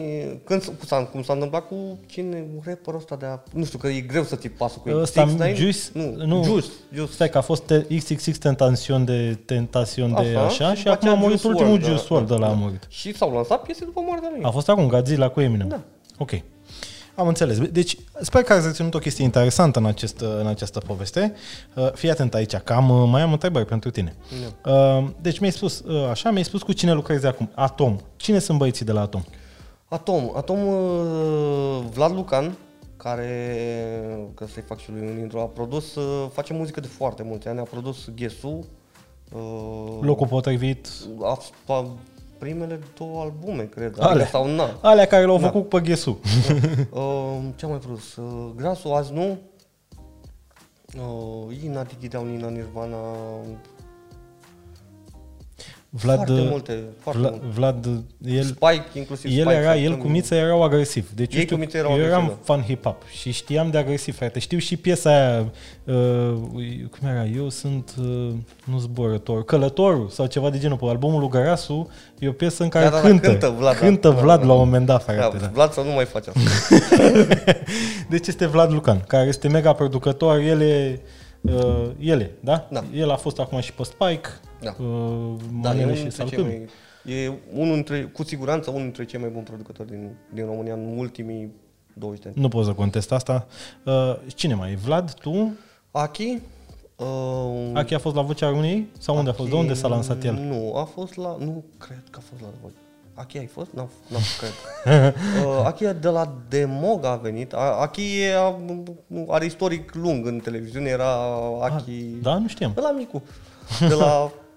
când, 0.45 0.63
s- 0.63 0.71
s-a, 0.87 0.97
cum 0.97 1.23
s-a 1.23 1.33
întâmplat 1.33 1.67
cu 1.69 1.99
cine, 2.07 2.45
rapperul 2.65 2.99
ăsta 3.01 3.17
de 3.17 3.27
a, 3.27 3.39
nu 3.53 3.65
știu, 3.65 3.79
că 3.79 3.87
e 3.89 4.01
greu 4.01 4.23
să 4.25 4.37
ții 4.37 4.49
pasul 4.49 4.81
cu 4.83 4.89
Ăsta, 4.91 5.27
6ix9ine? 5.27 5.55
Juice, 5.57 5.79
Nu, 5.93 6.27
nu, 6.27 6.45
Juice, 6.45 6.67
Juice. 6.95 7.13
Stai 7.13 7.29
că 7.31 7.39
a 7.39 7.41
fost 7.41 7.63
te- 7.63 7.97
XXX 7.97 8.39
Tentacion 8.39 9.05
de 9.05 9.39
Tentacion 9.45 10.15
de 10.15 10.21
Așa, 10.37 10.45
așa 10.45 10.71
și 10.71 10.77
și 10.77 10.83
după 10.85 10.95
acum 10.95 11.09
a 11.09 11.13
aceea 11.13 11.15
murit 11.15 11.41
Juice 11.41 11.47
ultimul 11.49 11.73
WRLD, 11.73 11.85
Juice 11.85 12.05
da, 12.09 12.15
WRLD 12.15 12.29
da, 12.29 12.35
ăla 12.35 12.47
a 12.47 12.49
da. 12.51 12.55
murit. 12.55 12.87
Și 12.89 13.17
s-au 13.17 13.33
lansat 13.33 13.63
piese 13.63 13.85
după 13.85 14.01
moartea 14.07 14.29
lui. 14.35 14.43
A 14.45 14.51
fost 14.51 14.69
acum 14.69 14.87
Godzilla 14.89 15.29
cu 15.29 15.41
Eminem. 15.41 15.69
Da. 15.69 15.81
Ok. 16.19 16.31
Am 17.15 17.29
înțeles. 17.29 17.59
Deci, 17.61 17.97
sper 18.21 18.43
că 18.43 18.53
ați 18.53 18.67
reținut 18.67 18.95
o 18.95 18.99
chestie 18.99 19.25
interesantă 19.25 19.79
în, 19.79 19.87
acest, 19.87 20.21
în 20.41 20.47
această 20.47 20.79
poveste. 20.87 21.33
Uh, 21.75 21.93
Fii 21.93 22.11
atent 22.11 22.35
aici, 22.35 22.55
că 22.57 22.73
am, 22.73 22.89
uh, 22.91 23.09
mai 23.11 23.23
am 23.23 23.33
întrebări 23.33 23.65
pentru 23.67 23.91
tine. 23.91 24.15
Uh, 24.67 25.05
Deci 25.21 25.39
mi-ai 25.39 25.53
spus, 25.53 25.83
uh, 25.87 26.09
așa, 26.11 26.31
mi-ai 26.31 26.45
spus 26.45 26.63
cu 26.63 26.73
cine 26.73 26.93
lucrezi 26.93 27.27
acum. 27.27 27.51
Atom. 27.55 27.97
Cine 28.17 28.39
sunt 28.39 28.59
băieții 28.59 28.85
de 28.85 28.93
la 28.93 29.01
Atom? 29.01 29.23
Atom. 29.89 30.31
Atom 30.37 30.67
uh, 30.67 31.85
Vlad 31.93 32.13
Lucan, 32.15 32.57
care, 32.97 34.31
că 34.35 34.47
să-i 34.47 34.63
fac 34.63 34.79
și 34.79 34.91
lui 34.91 35.01
un 35.11 35.19
intro, 35.19 35.41
a 35.41 35.45
produs, 35.45 35.95
uh, 35.95 36.29
face 36.33 36.53
muzică 36.53 36.81
de 36.81 36.87
foarte 36.87 37.23
mulți 37.23 37.49
ani, 37.49 37.59
a 37.59 37.63
produs 37.63 38.09
Ghesu, 38.17 38.67
uh, 39.33 39.99
Locul 40.01 40.27
potrivit. 40.27 40.89
a, 41.23 41.39
a, 41.67 41.87
primele 42.39 42.81
două 42.99 43.21
albume, 43.21 43.63
cred, 43.63 43.95
Ale. 43.99 44.11
adică, 44.11 44.25
sau 44.25 44.47
na. 44.47 44.79
Alea 44.81 45.07
care 45.07 45.25
l-au 45.25 45.39
Da. 45.39 45.47
făcut 45.47 45.69
pe 45.69 45.81
Ghesu. 45.81 46.19
Uh, 46.93 47.39
ce 47.57 47.65
am 47.65 47.71
mai 47.71 47.79
produs? 47.81 48.17
Uh, 48.17 48.51
Grasul 48.57 48.93
azi 48.93 49.13
nu. 49.13 49.39
Uh, 50.99 51.57
Ina, 51.65 51.83
Digi 51.83 52.09
Down, 52.09 52.29
Ina, 52.33 52.49
Nirvana, 52.49 52.97
Vlad, 55.91 56.17
foarte 56.17 56.33
multe, 56.51 56.83
foarte 56.99 57.21
Vlad, 57.21 57.33
multe. 57.33 57.47
Vlad, 57.55 57.87
el, 58.27 58.43
Spike, 58.43 58.85
inclusiv 58.95 59.31
el 59.31 59.45
Spike. 59.45 59.55
era, 59.61 59.77
el 59.77 59.87
foarte 59.87 60.03
cu 60.03 60.09
Miță 60.09 60.35
erau 60.35 60.63
agresiv. 60.63 61.11
Deci 61.15 61.33
Ei 61.35 61.39
eu, 61.39 61.45
știu, 61.45 61.57
cu 61.57 61.63
Miță 61.63 61.77
erau 61.77 61.93
eu 61.93 62.05
eram 62.05 62.23
agresivi, 62.23 62.45
fan 62.45 62.65
hip-hop 62.65 63.11
și 63.21 63.31
știam 63.33 63.71
de 63.71 63.79
agresiv, 63.79 64.17
frate. 64.17 64.39
Știu 64.39 64.59
și 64.59 64.77
piesa 64.77 65.11
aia, 65.11 65.53
uh, 65.85 65.95
cum 66.99 67.09
era, 67.09 67.25
eu 67.25 67.49
sunt, 67.49 67.95
uh, 68.01 68.31
nu 68.65 68.79
zburător, 68.79 69.45
călătorul 69.45 70.09
sau 70.09 70.27
ceva 70.27 70.51
de 70.51 70.59
genul. 70.59 70.77
Pe 70.77 70.85
albumul 70.87 71.21
lui 71.21 71.29
Gărasu 71.29 71.91
e 72.19 72.29
o 72.29 72.33
piesă 72.33 72.63
în 72.63 72.69
care 72.69 72.85
Da, 72.85 72.91
da, 72.91 73.01
da, 73.01 73.09
cântă, 73.09 73.29
cântă 73.29 73.55
Vlad, 73.59 73.73
da. 73.73 73.79
cântă 73.79 74.09
Da, 74.09 74.15
da, 74.15 74.21
Vlad 74.21 74.41
da. 74.41 74.47
la 74.47 74.53
un 74.53 74.59
moment 74.59 74.87
dat, 74.87 75.07
Da, 75.07 75.13
frate. 75.13 75.37
Da. 75.37 75.51
Vlad 75.53 75.73
să 75.73 75.81
nu 75.81 75.91
mai 75.91 76.05
face 76.05 76.31
asta. 76.35 76.75
Deci 78.11 78.27
este 78.27 78.47
Vlad 78.47 78.73
Lucan, 78.73 79.05
care 79.07 79.29
este 79.29 79.49
mega 79.49 79.73
producător, 79.73 80.39
el 80.39 80.61
e, 80.61 81.01
uh, 81.41 81.87
el 82.01 82.21
e, 82.21 82.31
da? 82.41 82.67
Da. 82.71 82.85
El 82.95 83.11
a 83.11 83.17
fost 83.17 83.39
acum 83.39 83.61
și 83.61 83.73
pe 83.73 83.83
Spike, 83.83 84.29
Da. 84.61 84.75
uh, 84.79 85.37
Da, 85.63 85.71
e 85.71 85.75
Manele 85.75 85.83
unul 85.85 85.95
și 85.95 86.01
dintre 86.01 86.25
cei 86.25 86.29
Salcâmii. 86.37 86.69
mai, 87.05 87.15
e 87.25 87.33
unul 87.53 87.75
dintre, 87.75 88.03
cu 88.03 88.25
siguranță 88.25 88.71
unul 88.71 88.83
dintre 88.83 89.05
cei 89.05 89.21
mai 89.21 89.29
buni 89.29 89.45
producători 89.45 89.89
din, 89.91 90.17
din 90.35 90.45
România 90.47 90.75
în 90.75 90.95
ultimii 90.99 91.53
20 91.95 92.23
de 92.23 92.29
ani. 92.29 92.41
Nu 92.41 92.49
pot 92.49 92.65
să 92.65 92.73
contest 92.73 93.13
asta. 93.13 93.47
Uh, 93.85 94.15
cine 94.35 94.55
mai 94.55 94.73
e? 94.73 94.77
Vlad, 94.77 95.13
tu? 95.15 95.53
Aki, 95.91 96.39
uh, 96.97 97.71
Achi 97.75 97.95
a 97.95 97.99
fost 97.99 98.15
la 98.15 98.23
Vocea 98.23 98.49
României? 98.49 98.87
Sau 98.99 99.17
unde 99.17 99.31
a 99.31 99.33
fost? 99.33 99.49
De 99.49 99.55
unde 99.55 99.75
s-a 99.75 99.89
lansat 99.89 100.25
el? 100.25 100.35
Nu, 100.35 100.75
a 100.77 100.85
fost 100.85 101.17
la, 101.17 101.37
nu 101.39 101.65
cred 101.79 102.03
că 102.11 102.19
a 102.23 102.25
fost 102.31 102.43
la 102.43 102.49
voi. 102.63 102.73
Aki 103.15 103.39
ai 103.39 103.47
fost? 103.47 103.71
Nu, 103.73 103.91
nu 104.09 104.17
cred. 104.39 104.53
uh, 105.47 105.63
Aki 105.65 105.85
e 105.85 105.93
de 105.93 106.09
la 106.09 106.35
Demog 106.49 107.05
a 107.05 107.17
venit. 107.17 107.53
A- 107.53 107.77
Aki 107.81 108.21
e, 108.21 108.35
a, 108.37 108.55
are 109.29 109.45
istoric 109.45 109.95
lung 109.95 110.27
în 110.27 110.39
televiziune, 110.39 110.89
era 110.89 111.15
Aki... 111.63 111.93
Da, 112.23 112.39
nu 112.39 112.49
știam. 112.49 112.73
Ăla 112.77 112.91
micu. 112.91 113.23
De 113.89 113.95
la, 113.95 114.31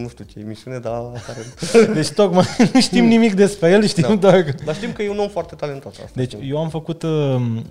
nu 0.00 0.08
știu 0.08 0.24
ce 0.24 0.38
emisiune, 0.38 0.78
dar 0.78 1.00
care... 1.26 1.92
Deci 1.98 2.08
tocmai 2.10 2.44
nu 2.72 2.80
știm 2.80 3.04
nimic 3.04 3.34
despre 3.34 3.70
el, 3.70 3.86
știm 3.86 4.04
Da. 4.08 4.14
doar 4.14 4.42
că... 4.42 4.52
Dar 4.64 4.74
știm 4.74 4.92
că 4.92 5.02
e 5.02 5.10
un 5.10 5.18
om 5.18 5.28
foarte 5.28 5.54
talentat. 5.54 5.92
Asta 5.92 6.10
Deci 6.14 6.30
știm. 6.30 6.50
eu 6.50 6.58
am 6.58 6.68
făcut, 6.68 7.02
uh, 7.02 7.10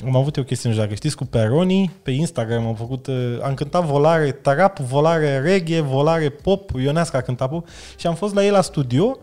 am 0.05 0.15
avut 0.15 0.35
eu 0.35 0.43
o 0.43 0.45
chestie, 0.45 0.69
nu 0.69 0.75
știu 0.75 0.85
dacă 0.85 0.95
știți, 0.95 1.15
cu 1.15 1.25
Peroni, 1.25 1.91
pe 2.03 2.11
Instagram 2.11 2.65
am 2.65 2.75
făcut, 2.75 3.07
uh, 3.07 3.37
am 3.41 3.53
cântat 3.53 3.83
volare 3.83 4.31
trap, 4.31 4.79
volare 4.79 5.39
reggae, 5.39 5.81
volare 5.81 6.29
pop, 6.29 6.71
Ionescu 6.75 7.17
a 7.17 7.21
cântat 7.21 7.49
pop 7.49 7.67
și 7.97 8.07
am 8.07 8.15
fost 8.15 8.33
la 8.33 8.45
el 8.45 8.51
la 8.51 8.61
studio 8.61 9.17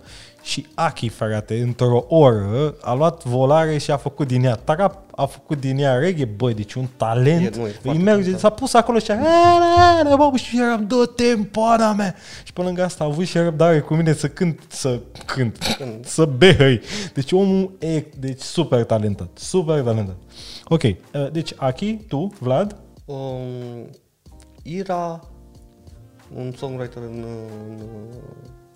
și 0.45 0.67
Aki, 0.75 1.09
frate, 1.09 1.61
într-o 1.61 2.05
oră 2.09 2.75
a 2.81 2.95
luat 2.95 3.25
volare 3.25 3.79
și 3.79 3.91
a 3.91 3.97
făcut 3.97 4.27
din 4.27 4.45
ea 4.45 4.55
trap, 4.55 5.03
a 5.17 5.25
făcut 5.27 5.61
din 5.61 5.79
ea 5.79 5.95
reggae, 5.95 6.25
băi, 6.25 6.55
deci 6.55 6.75
un 6.75 6.87
talent, 6.97 7.55
E, 7.55 7.59
nu, 7.59 7.67
e 7.67 7.69
îi 7.69 7.73
foarte 7.83 8.03
merge, 8.03 8.21
talentat. 8.21 8.41
s-a 8.41 8.49
pus 8.51 8.75
acolo 8.75 8.99
și 8.99 9.11
a, 9.11 9.15
"A, 9.15 9.59
la, 10.03 10.09
la, 10.11 10.17
bă, 10.17 10.37
și 10.37 10.59
eram, 10.61 10.87
dă-te 10.87 11.25
în 11.25 11.45
pana 11.45 11.93
mea. 11.93 12.15
Și 12.45 12.53
pe 12.53 12.61
lângă 12.63 12.83
asta 12.85 13.05
a 13.05 13.07
avut 13.07 13.25
și 13.27 13.39
răbdare 13.39 13.81
cu 13.81 13.95
mine 13.95 14.13
să 14.13 14.29
cânt, 14.29 14.61
să 14.69 15.01
cânt, 15.27 15.59
să 16.05 16.25
behăi. 16.25 16.81
Deci 17.15 17.33
omul 17.33 17.73
e, 17.79 18.05
deci 18.19 18.41
super 18.41 18.85
talentat, 18.85 19.29
super 19.35 19.81
talentat. 19.81 20.17
Ok, 20.65 20.83
uh, 20.83 20.95
deci 21.33 21.53
Aki, 21.57 21.95
tu, 21.97 22.33
Vlad, 22.41 22.77
Um, 23.07 23.91
Ira, 24.63 25.21
un 26.37 26.53
songwriter 26.57 27.03
în, 27.03 27.25
în, 27.69 27.81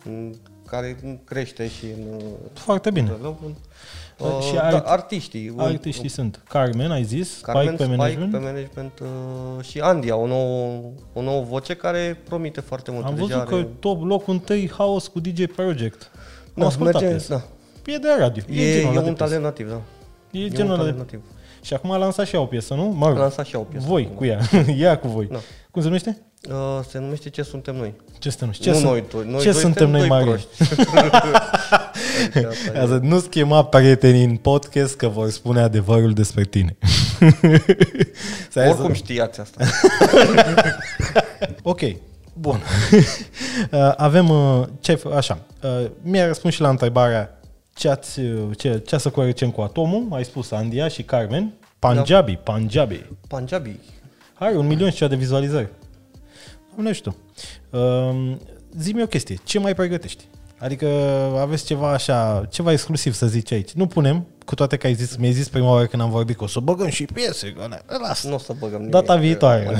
în, 0.05 0.35
care 0.71 0.97
crește 1.25 1.69
și 1.69 1.85
în 1.85 2.21
foarte 2.55 2.91
bine. 2.91 3.07
development. 3.09 3.57
Uh, 3.57 4.27
Uh, 4.27 4.45
și 4.47 4.55
da, 4.55 4.63
art- 4.81 4.85
artiștii. 4.87 5.49
un- 5.49 5.61
Artiștii 5.61 6.09
sunt 6.09 6.43
Carmen, 6.49 6.91
ai 6.91 7.03
zis, 7.05 7.39
Carmen 7.43 7.67
Spike 7.67 7.83
pe 7.85 7.97
management. 7.97 8.31
pe 8.33 8.39
management 8.39 8.93
uh, 9.03 9.65
și 9.65 9.81
Andia, 9.81 10.17
o 10.17 10.27
nouă, 10.27 10.81
o 11.13 11.23
nouă 11.23 11.43
voce 11.43 11.75
care 11.75 12.21
promite 12.25 12.61
foarte 12.61 12.91
mult. 12.91 13.05
Am 13.05 13.15
Deja 13.15 13.27
văzut 13.27 13.49
că 13.49 13.55
are- 13.55 13.69
top 13.81 14.05
locul 14.05 14.33
întâi 14.33 14.69
House 14.69 15.09
cu 15.13 15.21
DJ 15.21 15.45
Project. 15.47 16.11
Am 16.15 16.53
da, 16.55 16.67
ascultat 16.67 16.93
merge, 16.93 17.09
piesa. 17.09 17.35
da. 17.85 17.93
E 17.93 17.97
de 17.97 18.09
radio. 18.19 18.43
E, 18.51 18.63
e, 18.63 18.73
genul 18.79 18.91
ăla 18.91 18.99
un 19.01 19.05
de 19.05 19.13
piesă. 19.13 19.25
talent 19.25 19.43
nativ, 19.43 19.69
da. 19.71 19.81
E 20.31 20.45
E 20.45 20.49
genul 20.49 20.65
un 20.65 20.71
ăla 20.71 20.79
talent 20.79 20.97
de... 20.97 21.03
nativ. 21.03 21.21
Și 21.63 21.75
acum 21.75 21.91
a 21.91 21.97
lansat 21.97 22.27
și 22.27 22.35
ea 22.35 22.41
o 22.41 22.47
piesă, 22.47 22.75
nu? 22.75 22.85
Mă 22.85 23.05
A 23.05 23.09
rog, 23.09 23.19
lansat 23.19 23.47
și 23.47 23.55
ea 23.55 23.61
o 23.61 23.65
piesă. 23.65 23.87
voi 23.87 24.11
cu 24.15 24.25
ea. 24.25 24.41
ea 24.79 24.99
cu 24.99 25.09
voi. 25.09 25.27
Da. 25.27 25.39
Cum 25.71 25.81
se 25.83 25.87
numește? 25.87 26.23
Uh, 26.51 26.81
se 26.89 26.99
numește 26.99 27.31
Ce 27.31 27.43
suntem 27.43 27.77
noi. 27.77 27.95
Ce 28.19 28.31
suntem? 28.31 28.51
Ce 28.51 28.71
nu 28.71 28.75
sunt? 28.77 28.89
noi, 28.89 29.05
doi. 29.11 29.25
noi 29.27 29.41
ce 29.41 29.51
doi 29.51 29.61
suntem 29.61 29.91
noi, 29.91 29.99
doi 30.01 30.09
Maria? 30.09 30.27
proști. 30.27 30.49
Deci 32.33 32.45
asta 32.53 32.73
e. 32.75 32.79
Asta, 32.81 32.99
nu 33.03 33.21
schema 33.21 33.65
prietenii 33.65 34.25
în 34.25 34.37
podcast 34.37 34.97
că 34.97 35.09
vor 35.09 35.31
spune 35.31 35.61
adevărul 35.61 36.13
despre 36.13 36.43
tine. 36.45 36.77
Să 38.51 38.59
hai 38.61 38.69
Oricum 38.69 38.87
să- 38.89 38.93
știați 38.95 39.41
asta. 39.41 39.65
Ok, 41.63 41.81
bun. 42.33 42.61
Uh, 43.71 43.93
Avem, 43.97 44.29
uh, 44.31 44.63
ce, 44.81 44.91
ai 44.91 44.97
fă- 44.99 45.17
așa, 45.17 45.39
uh, 45.63 45.87
mi-a 46.03 46.27
răspuns 46.27 46.55
și 46.55 46.61
la 46.61 46.69
întrebarea 46.69 47.41
ce, 47.75 47.89
ați, 47.89 48.21
uh, 48.21 48.37
ce, 48.57 48.83
ce 48.87 48.99
să 48.99 49.11
corecem 49.11 49.51
cu 49.51 49.61
atomul, 49.61 50.07
ai 50.11 50.25
spus 50.25 50.51
Andia 50.51 50.89
și 50.89 51.03
Carmen, 51.03 51.53
Punjabi, 51.79 52.33
Da. 52.45 52.53
Punjabi. 52.53 53.05
Punjabi. 53.29 53.77
Are 54.35 54.57
un 54.57 54.67
milion 54.67 54.91
și 54.91 54.97
ceva 54.97 55.11
de 55.11 55.17
vizualizări. 55.17 55.69
Nu 56.79 56.93
știu. 56.93 57.17
Uh, 57.71 58.37
zi-mi 58.79 59.03
o 59.03 59.07
chestie, 59.07 59.39
ce 59.45 59.59
mai 59.59 59.75
pregătești? 59.75 60.25
Adică 60.59 60.87
aveți 61.39 61.65
ceva 61.65 61.93
așa, 61.93 62.47
ceva 62.51 62.73
exclusiv 62.73 63.13
să 63.13 63.27
zici 63.27 63.53
aici. 63.53 63.73
Nu 63.73 63.87
punem, 63.87 64.27
cu 64.45 64.55
toate 64.55 64.77
că 64.77 64.87
ai 64.87 64.95
zis, 64.95 65.17
mi-ai 65.17 65.33
zis 65.33 65.49
prima 65.49 65.71
oară 65.71 65.87
când 65.87 66.03
am 66.03 66.11
vorbit 66.11 66.37
că 66.37 66.45
o 66.45 66.47
să 66.47 66.61
băgăm 66.61 66.89
și 66.89 67.05
piese, 67.05 67.53
că 67.53 67.67
ne, 67.69 67.97
lasă. 67.99 68.29
Nu 68.29 68.35
o 68.35 68.39
să 68.39 68.53
băgăm 68.59 68.79
nimic. 68.79 68.93
Data 68.93 69.17
viitoare. 69.17 69.77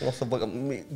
Nu 0.00 0.06
o 0.06 0.10
să 0.10 0.24
băgăm. 0.24 0.50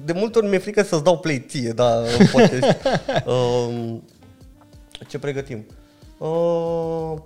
De 0.04 0.12
multe 0.12 0.38
ori 0.38 0.48
mi-e 0.48 0.58
frică 0.58 0.82
să-ți 0.82 1.04
dau 1.04 1.18
play 1.18 1.44
ție, 1.48 1.72
da, 1.72 2.02
poate. 2.32 2.78
um, 3.26 4.02
ce 5.08 5.18
pregătim? 5.18 5.66
Uh, 5.68 5.83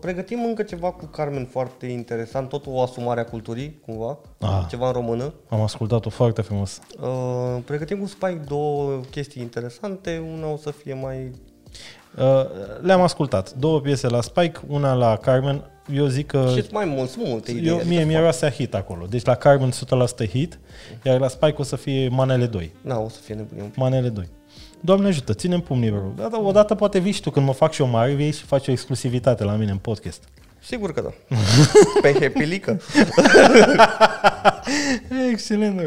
pregătim 0.01 0.45
încă 0.45 0.63
ceva 0.63 0.91
cu 0.91 1.05
Carmen 1.05 1.45
foarte 1.51 1.87
interesant, 1.87 2.49
tot 2.49 2.65
o 2.67 2.83
asumare 2.83 3.21
a 3.21 3.25
culturii, 3.25 3.81
cumva, 3.87 4.19
Ah. 4.41 4.65
ceva 4.69 4.87
în 4.87 4.93
română. 4.93 5.33
Am 5.49 5.61
ascultat-o 5.61 6.11
foarte 6.11 6.43
frumos. 6.43 6.81
Uh, 7.01 7.57
pregătim 7.65 7.99
cu 7.99 8.07
Spike 8.07 8.41
două 8.49 9.01
chestii 9.11 9.43
interesante, 9.43 10.23
una 10.37 10.53
o 10.53 10.57
să 10.57 10.71
fie 10.71 10.95
mai... 10.95 11.31
Uh, 12.19 12.45
le-am 12.81 13.01
ascultat. 13.01 13.53
Două 13.55 13.81
piese 13.81 14.07
la 14.09 14.21
Spike, 14.21 14.61
una 14.67 14.93
la 14.95 15.17
Carmen. 15.17 15.71
eu 15.93 16.07
zic 16.07 16.27
că... 16.27 16.51
Și 16.57 16.65
mai 16.73 16.85
mult, 16.85 17.09
sunt 17.11 17.27
multe 17.27 17.51
idei. 17.51 17.67
Eu, 17.67 17.75
adică 17.75 17.89
mie 17.89 18.01
fac- 18.05 18.07
miroase 18.07 18.51
hit 18.51 18.75
acolo. 18.75 19.07
Deci 19.07 19.25
la 19.25 19.35
Carbon 19.35 19.71
100% 19.71 20.27
hit, 20.29 20.59
iar 21.05 21.21
la 21.21 21.29
Spike 21.29 21.55
o 21.59 21.63
să 21.63 21.77
fie 21.77 22.09
manele 22.09 22.47
2. 22.47 22.73
Na, 22.81 22.99
o 22.99 23.09
să 23.09 23.21
fie 23.21 23.35
nebunie 23.35 23.63
un 23.63 23.69
pic. 23.69 23.79
Manele 23.79 24.09
2. 24.09 24.29
Doamne 24.81 25.07
ajută, 25.07 25.35
ținem 25.35 25.61
pumnii, 25.61 25.91
bro. 25.91 26.13
Da, 26.17 26.29
da, 26.29 26.41
odată 26.41 26.75
poate 26.75 26.99
vii 26.99 27.13
și 27.13 27.21
tu 27.21 27.31
când 27.31 27.47
mă 27.47 27.53
fac 27.53 27.73
și 27.73 27.81
eu 27.81 27.89
mare, 27.89 28.15
vii 28.15 28.33
și 28.33 28.43
faci 28.43 28.69
o 28.69 28.71
exclusivitate 28.71 29.45
la 29.45 29.55
mine 29.55 29.71
în 29.71 29.79
podcast. 29.79 30.23
Sigur 30.61 30.93
că 30.93 31.01
da. 31.01 31.37
Pe 32.03 32.13
hepilică. 32.13 32.81
Excelent, 35.31 35.77
bro. 35.77 35.87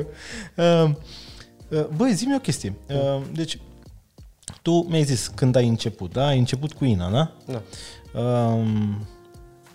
Uh, 0.55 0.89
uh, 1.69 1.85
băi, 1.95 2.13
zi-mi 2.13 2.35
o 2.35 2.39
chestie. 2.39 2.73
Uh, 2.87 3.21
deci, 3.33 3.57
tu 4.61 4.71
mi-ai 4.89 5.03
zis 5.03 5.31
când 5.35 5.55
ai 5.55 5.67
început, 5.67 6.11
da? 6.13 6.27
Ai 6.27 6.37
început 6.37 6.73
cu 6.73 6.85
Ina, 6.85 7.09
da? 7.09 7.31
Da. 7.45 7.61
Um, 8.21 9.07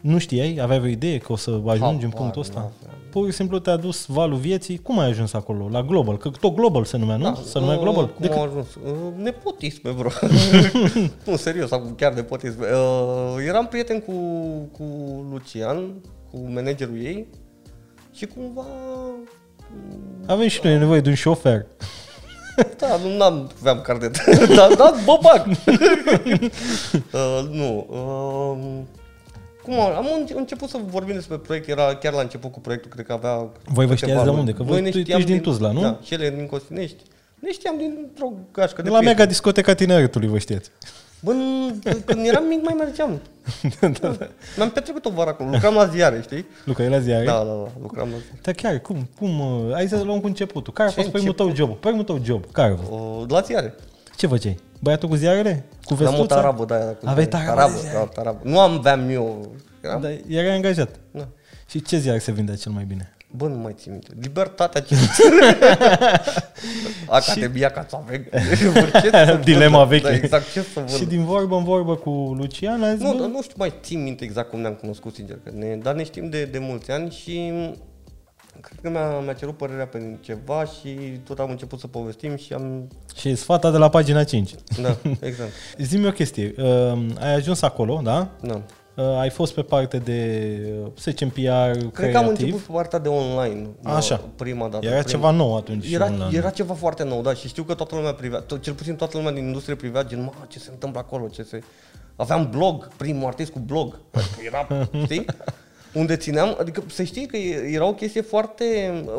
nu 0.07 0.19
știai? 0.19 0.59
Aveai 0.63 0.81
o 0.81 0.87
idee 0.87 1.19
că 1.19 1.33
o 1.33 1.37
să 1.37 1.51
ajungi 1.51 2.05
în 2.05 2.11
Habar 2.11 2.17
punctul 2.19 2.41
ăsta? 2.41 2.55
n-aveam. 2.55 2.73
Pur 3.11 3.27
și 3.27 3.33
simplu 3.33 3.59
te-a 3.59 3.77
dus 3.77 4.07
valul 4.07 4.37
vieții. 4.37 4.79
Cum 4.79 4.99
ai 4.99 5.09
ajuns 5.09 5.33
acolo? 5.33 5.69
La 5.71 5.83
Global? 5.83 6.17
Că 6.17 6.31
tot 6.41 6.55
Global 6.55 6.85
se 6.85 6.97
numea, 6.97 7.17
nu? 7.17 7.23
Da, 7.23 7.35
se 7.45 7.59
numea 7.59 7.75
uh, 7.75 7.81
Global? 7.83 8.05
Cum 8.09 8.27
De 8.27 8.33
au 8.33 8.43
cât? 8.43 8.51
ajuns? 8.51 8.75
Uh, 8.75 8.93
nepotisme, 9.23 9.91
bro. 9.91 10.09
nu, 11.27 11.37
serios, 11.37 11.71
acum 11.71 11.95
chiar 11.97 12.13
nepotisme. 12.13 12.67
Uh, 12.67 13.45
eram 13.47 13.67
prieten 13.67 14.01
cu, 14.01 14.13
cu 14.73 14.85
Lucian, 15.31 15.93
cu 16.31 16.49
managerul 16.55 16.97
ei 17.03 17.27
și 18.13 18.27
cumva... 18.27 18.67
Avem 20.27 20.49
și 20.49 20.61
noi 20.63 20.79
nevoie 20.79 21.01
de 21.01 21.09
un 21.09 21.15
șofer. 21.15 21.67
Da, 22.79 22.97
nu 22.97 23.23
am 23.23 23.51
aveam 23.61 23.81
carnet. 23.81 24.25
da, 24.57 24.69
da, 24.77 24.95
bă, 25.05 25.19
bag. 25.23 25.47
uh, 27.13 27.49
nu. 27.51 27.87
Uh, 27.91 28.83
cum 29.67 29.81
am, 29.81 29.97
am 29.97 30.07
înce- 30.21 30.35
început 30.37 30.69
să 30.69 30.79
vorbim 30.87 31.15
despre 31.15 31.37
proiect, 31.37 31.69
era 31.69 31.95
chiar 31.95 32.13
la 32.13 32.21
început 32.21 32.53
cu 32.53 32.61
proiectul, 32.61 32.91
cred 32.91 33.07
că 33.07 33.13
avea 33.13 33.33
Voi 33.65 33.87
vă 33.87 33.93
câteva 33.95 33.95
știați 33.97 34.23
de 34.23 34.27
luni. 34.29 34.39
unde? 34.39 34.53
Că 34.53 34.63
Noi 34.63 34.71
voi, 34.71 34.81
ne 34.81 34.89
tu, 34.91 34.97
tu 34.97 35.03
știam 35.03 35.19
ești 35.19 35.31
din 35.33 35.41
Tuzla, 35.41 35.71
nu? 35.73 35.81
Da, 35.81 35.99
și 36.03 36.15
ele 36.15 36.31
din 36.31 36.47
Costinești. 36.47 37.03
Ne 37.39 37.53
știam 37.53 37.77
dintr-o 37.79 38.33
gașcă 38.53 38.77
de 38.77 38.83
De 38.83 38.89
la 38.89 38.97
prieteni. 38.97 39.07
mega 39.07 39.25
discoteca 39.25 39.75
tineretului, 39.75 40.29
vă 40.29 40.39
știați. 40.39 40.71
Bă, 41.21 41.33
n- 41.33 42.05
când 42.05 42.27
eram 42.27 42.45
mic 42.45 42.63
mai 42.65 42.75
mergeam. 42.79 43.21
Da, 44.01 44.17
Mi-am 44.57 44.71
petrecut 44.71 45.05
o 45.05 45.11
vară 45.11 45.31
acolo. 45.31 45.51
Lucram 45.51 45.75
la 45.75 45.87
ziare, 45.87 46.21
știi? 46.23 46.47
Luca, 46.65 46.83
e 46.83 46.89
la 46.89 46.99
ziare? 46.99 47.25
Da, 47.25 47.33
da, 47.33 47.39
da. 47.45 47.69
Lucram 47.83 48.09
la 48.11 48.17
ziare. 48.17 48.39
Dar 48.43 48.55
chiar, 48.55 48.79
cum, 48.81 49.09
cum, 49.19 49.41
uh, 49.41 49.73
hai 49.73 49.89
să 49.89 50.03
luăm 50.03 50.21
cu 50.21 50.27
începutul. 50.27 50.73
Care 50.73 50.89
a 50.89 50.93
Ce 50.93 51.01
fost 51.01 51.13
primul 51.13 51.33
tău 51.33 51.55
job? 51.55 51.77
Primul 51.77 52.05
tău 52.05 52.21
job, 52.25 52.45
care 52.53 52.73
a 52.73 52.77
fost? 52.77 52.91
O, 52.91 53.25
la 53.29 53.41
ziare. 53.41 53.75
Ce 54.17 54.27
făceai? 54.27 54.59
Băiatul 54.81 55.09
cu 55.09 55.15
ziarele? 55.15 55.65
Cu 55.85 55.93
Am 55.93 55.99
o 56.01 56.05
vestuța? 56.05 56.35
tarabă 56.35 56.65
de 56.65 56.75
aia. 56.75 56.85
cu 56.93 57.05
Aveai 57.05 57.27
ziare. 57.31 57.45
tarabă 57.47 57.73
de 57.73 57.77
tarabă, 57.77 57.81
ziare? 57.81 57.97
da, 57.99 58.05
tarabă. 58.23 58.39
Nu 58.43 58.59
am, 58.61 58.73
aveam 58.73 59.09
eu. 59.11 59.51
Eram, 59.81 60.01
Da, 60.01 60.09
erai 60.29 60.55
angajat. 60.55 60.89
da. 61.11 61.29
Și 61.69 61.83
ce 61.83 61.99
ziar 61.99 62.19
se 62.19 62.33
vindea 62.33 62.55
cel 62.55 62.73
mai 62.73 62.85
bine? 62.85 63.11
Bă, 63.37 63.47
nu 63.47 63.57
mai 63.57 63.75
țin 63.79 63.93
minte. 63.93 64.09
Libertatea 64.21 64.81
ce... 64.81 64.95
Academia 67.09 67.71
ca 67.71 67.87
să 67.89 67.97
avem. 67.97 68.25
Ce 69.03 69.11
să 69.11 69.41
Dilema 69.45 69.79
văd? 69.79 69.89
veche. 69.89 70.03
Da, 70.09 70.15
exact, 70.15 70.53
ce 70.53 70.61
să 70.63 70.69
văd. 70.81 70.89
Și 70.91 71.05
din 71.05 71.25
vorbă 71.25 71.57
în 71.57 71.65
vorbă 71.65 71.97
cu 71.97 72.11
Lucian 72.11 72.83
a 72.83 72.95
zis, 72.95 73.03
Nu, 73.03 73.13
bă, 73.13 73.19
dar 73.21 73.29
nu 73.29 73.43
știu, 73.43 73.55
mai 73.59 73.73
țin 73.83 74.03
minte 74.03 74.25
exact 74.25 74.51
cum 74.51 74.61
ne-am 74.61 74.75
cunoscut, 74.75 75.15
sincer, 75.15 75.39
că 75.45 75.51
ne, 75.55 75.77
dar 75.83 75.95
ne 75.95 76.05
știm 76.05 76.29
de, 76.31 76.45
de 76.45 76.59
mulți 76.59 76.91
ani 76.91 77.11
și 77.11 77.53
cred 78.61 78.79
că 78.83 78.91
mi-a, 78.91 79.19
mi-a 79.21 79.33
cerut 79.33 79.57
părerea 79.57 79.87
pe 79.87 80.17
ceva 80.21 80.65
și 80.65 80.89
tot 81.25 81.39
am 81.39 81.51
început 81.51 81.79
să 81.79 81.87
povestim 81.87 82.37
și 82.37 82.53
am... 82.53 82.89
și 83.17 83.29
e 83.29 83.35
sfata 83.35 83.71
de 83.71 83.77
la 83.79 83.89
pagina 83.89 84.25
5. 84.25 84.51
Da, 84.83 84.97
exact. 85.21 85.51
Zi-mi 85.79 86.07
o 86.07 86.11
chestie. 86.11 86.55
Uh, 86.59 87.07
ai 87.21 87.35
ajuns 87.35 87.63
acolo, 87.63 88.01
da? 88.05 88.29
Da. 88.41 88.61
Uh, 88.97 89.19
ai 89.19 89.31
fost 89.31 89.55
pe 89.55 89.63
parte 89.63 89.99
de, 89.99 90.51
uh, 90.83 90.91
să 90.95 91.11
zicem, 91.11 91.29
PR 91.29 91.41
Cred 91.41 91.91
creativ. 91.93 92.13
că 92.13 92.19
am 92.19 92.29
început 92.29 92.61
pe 92.61 92.73
partea 92.73 92.99
de 92.99 93.09
online. 93.09 93.67
Așa. 93.83 94.21
Prima 94.37 94.69
dată. 94.69 94.87
Era 94.87 94.99
Prim- 95.03 95.07
ceva 95.11 95.31
nou 95.31 95.57
atunci. 95.57 95.93
Era, 95.93 96.05
online. 96.05 96.37
era 96.37 96.51
ceva 96.51 96.75
foarte 96.75 97.05
nou, 97.05 97.23
da, 97.23 97.35
și 97.35 97.49
știu 97.49 97.63
că 97.63 97.75
toată 97.75 97.95
lumea 97.95 98.13
privea, 98.15 98.43
to- 98.45 98.61
cel 98.61 98.73
puțin 98.73 98.95
toată 98.97 99.17
lumea 99.17 99.33
din 99.33 99.45
industrie 99.47 99.75
privea, 99.75 100.05
gen, 100.05 100.23
mă, 100.23 100.31
ce 100.49 100.59
se 100.59 100.69
întâmplă 100.73 101.01
acolo, 101.01 101.29
ce 101.29 101.43
se... 101.43 101.61
Aveam 102.17 102.49
blog, 102.51 102.89
primul 102.97 103.27
artist 103.27 103.53
cu 103.53 103.59
blog, 103.59 103.99
Adică 104.13 104.41
era, 104.45 104.67
știi? 105.05 105.25
Unde 105.97 106.17
țineam, 106.17 106.57
adică 106.61 106.83
să 106.93 107.03
știi 107.03 107.27
că 107.27 107.37
e- 107.37 107.71
era 107.73 107.87
o 107.87 107.93
chestie 107.95 108.21
foarte, 108.21 108.65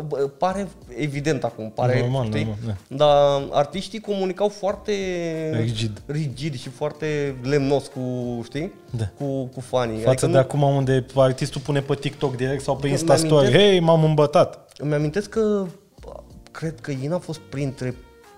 bă, 0.08 0.18
pare 0.18 0.68
evident 0.98 1.44
acum, 1.44 1.72
pare, 1.76 2.00
Normal, 2.00 2.26
știi? 2.26 2.44
normal, 2.44 2.78
Dar 2.88 3.42
artiștii 3.52 4.00
comunicau 4.00 4.48
foarte 4.48 4.92
Rigid. 5.62 6.02
rigid 6.06 6.56
și 6.60 6.70
foarte 6.70 7.36
lemnos 7.44 7.88
cu, 7.88 8.02
știi? 8.44 8.72
Da. 8.90 9.04
Cu, 9.18 9.44
cu 9.46 9.60
fanii. 9.60 9.96
Față 10.02 10.10
adică 10.10 10.28
de 10.28 10.38
acum 10.38 10.62
unde 10.62 11.06
artistul 11.16 11.62
pune 11.62 11.80
pe 11.82 11.96
TikTok 11.96 12.36
direct 12.36 12.62
sau 12.64 12.76
pe 12.76 12.82
Îmi 12.84 12.92
Insta 12.92 13.16
Story, 13.16 13.46
amintesc- 13.46 13.64
hei, 13.70 13.80
m-am 13.80 14.04
îmbătat. 14.04 14.72
Îmi 14.78 14.94
amintesc 14.94 15.30
că 15.30 15.66
cred 16.52 16.80
că 16.82 16.92
Ina 17.04 17.16
a 17.16 17.20
fost 17.20 17.40
printre 17.40 17.96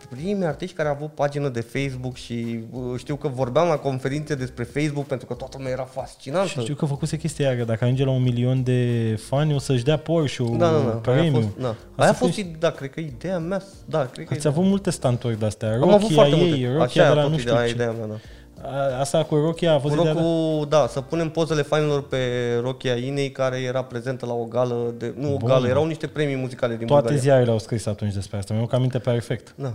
primii 0.10 0.46
artiști 0.46 0.76
care 0.76 0.88
au 0.90 0.94
avut 0.96 1.12
pagină 1.14 1.50
de 1.50 1.62
Facebook 1.62 2.16
și 2.16 2.60
uh, 2.72 2.82
știu 2.98 3.16
că 3.16 3.28
vorbeam 3.28 3.68
la 3.68 3.76
conferințe 3.78 4.36
despre 4.36 4.64
Facebook 4.64 5.06
pentru 5.06 5.28
că 5.28 5.34
toată 5.34 5.56
lumea 5.58 5.72
era 5.72 5.84
fascinantă. 5.84 6.48
Și 6.48 6.60
știu 6.60 6.76
că 6.76 6.86
făcuse 6.86 7.18
chestia 7.18 7.48
aia, 7.48 7.58
că 7.58 7.64
dacă 7.64 7.84
ajunge 7.84 8.04
la 8.06 8.12
un 8.12 8.22
milion 8.22 8.64
de 8.64 9.16
fani, 9.28 9.54
o 9.54 9.60
să-și 9.60 9.84
dea 9.84 9.98
Porsche-ul 9.98 10.58
da, 10.58 10.72
da, 10.72 10.78
da. 10.78 10.84
Aia 10.84 10.90
a 10.92 10.96
premium. 10.96 11.42
fost, 11.42 11.58
da. 11.58 11.68
Asta 11.68 11.80
Aia 11.96 12.10
a 12.10 12.14
fost- 12.14 12.34
fost, 12.34 12.46
da, 12.60 12.72
cred 12.72 12.90
că 12.90 13.00
ideea 13.00 13.40
mea, 13.40 13.62
da, 13.86 14.06
cred 14.06 14.28
că 14.28 14.34
Ați 14.34 14.48
avut 14.48 14.64
multe 14.64 14.90
stanturi 14.90 15.40
de-astea. 15.40 15.74
am 15.74 15.82
avut 15.90 16.00
Rochia 16.02 16.16
foarte 16.16 16.36
ei, 16.36 16.42
multe. 16.48 16.66
Rochia 16.78 16.84
Așa 17.04 17.14
de 17.14 17.20
a 17.20 17.24
la 17.24 17.30
fost 17.30 17.34
nu 17.34 17.40
ideea, 17.40 17.56
știu 17.56 17.68
ce. 17.68 17.74
ideea 17.74 17.92
mea, 17.92 18.06
da. 18.06 18.16
A- 18.62 19.00
Asta 19.00 19.24
cu 19.24 19.36
Rochia 19.36 19.74
a 19.74 19.80
fost 19.80 19.94
Cu 19.96 20.00
ideea 20.00 20.14
de... 20.16 20.20
Roku, 20.22 20.66
da, 20.66 20.88
să 20.90 21.02
punem 21.02 21.30
pozele 21.30 21.62
fanilor 21.62 22.08
pe 22.08 22.18
Rochia 22.62 22.94
Inei 22.96 23.32
care 23.32 23.58
era 23.58 23.84
prezentă 23.84 24.26
la 24.26 24.34
o 24.34 24.44
gală, 24.44 24.94
de, 24.98 25.14
nu 25.18 25.34
o 25.34 25.38
Bun. 25.38 25.48
gală, 25.50 25.68
erau 25.68 25.86
niște 25.86 26.08
premii 26.08 26.36
muzicale 26.36 26.76
din 26.76 26.88
Toate 26.88 27.02
Bulgaria. 27.02 27.24
ziarele 27.32 27.52
au 27.52 27.60
scris 27.60 27.86
atunci 27.86 28.14
despre 28.14 28.38
asta. 28.38 28.54
Mi-au 28.54 28.70
aminte 28.72 29.00
perfect. 29.00 29.54
Da. 29.58 29.74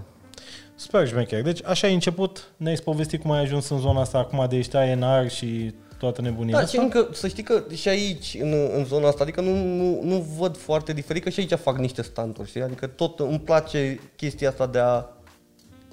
Super 0.76 1.08
șmecher. 1.08 1.42
Deci 1.42 1.64
așa 1.64 1.86
ai 1.86 1.94
început, 1.94 2.52
ne-ai 2.56 2.74
povestit 2.84 3.20
cum 3.20 3.30
ai 3.30 3.40
ajuns 3.40 3.68
în 3.68 3.78
zona 3.78 4.00
asta 4.00 4.18
acum 4.18 4.46
de 4.48 4.56
ești 4.56 4.76
ANR 4.76 5.30
și 5.30 5.74
toată 5.98 6.20
nebunia 6.20 6.52
Da, 6.54 6.58
și 6.58 6.64
asta. 6.64 6.82
încă, 6.82 7.08
să 7.12 7.28
știi 7.28 7.42
că 7.42 7.62
și 7.74 7.88
aici, 7.88 8.36
în, 8.40 8.52
în 8.76 8.84
zona 8.84 9.08
asta, 9.08 9.22
adică 9.22 9.40
nu, 9.40 9.54
nu, 9.64 10.00
nu 10.02 10.26
văd 10.38 10.56
foarte 10.56 10.92
diferit, 10.92 11.22
că 11.22 11.30
și 11.30 11.40
aici 11.40 11.52
fac 11.52 11.78
niște 11.78 12.02
stanturi, 12.02 12.48
știi? 12.48 12.62
Adică 12.62 12.86
tot 12.86 13.20
îmi 13.20 13.40
place 13.40 14.00
chestia 14.16 14.48
asta 14.48 14.66
de 14.66 14.78
a 14.78 14.96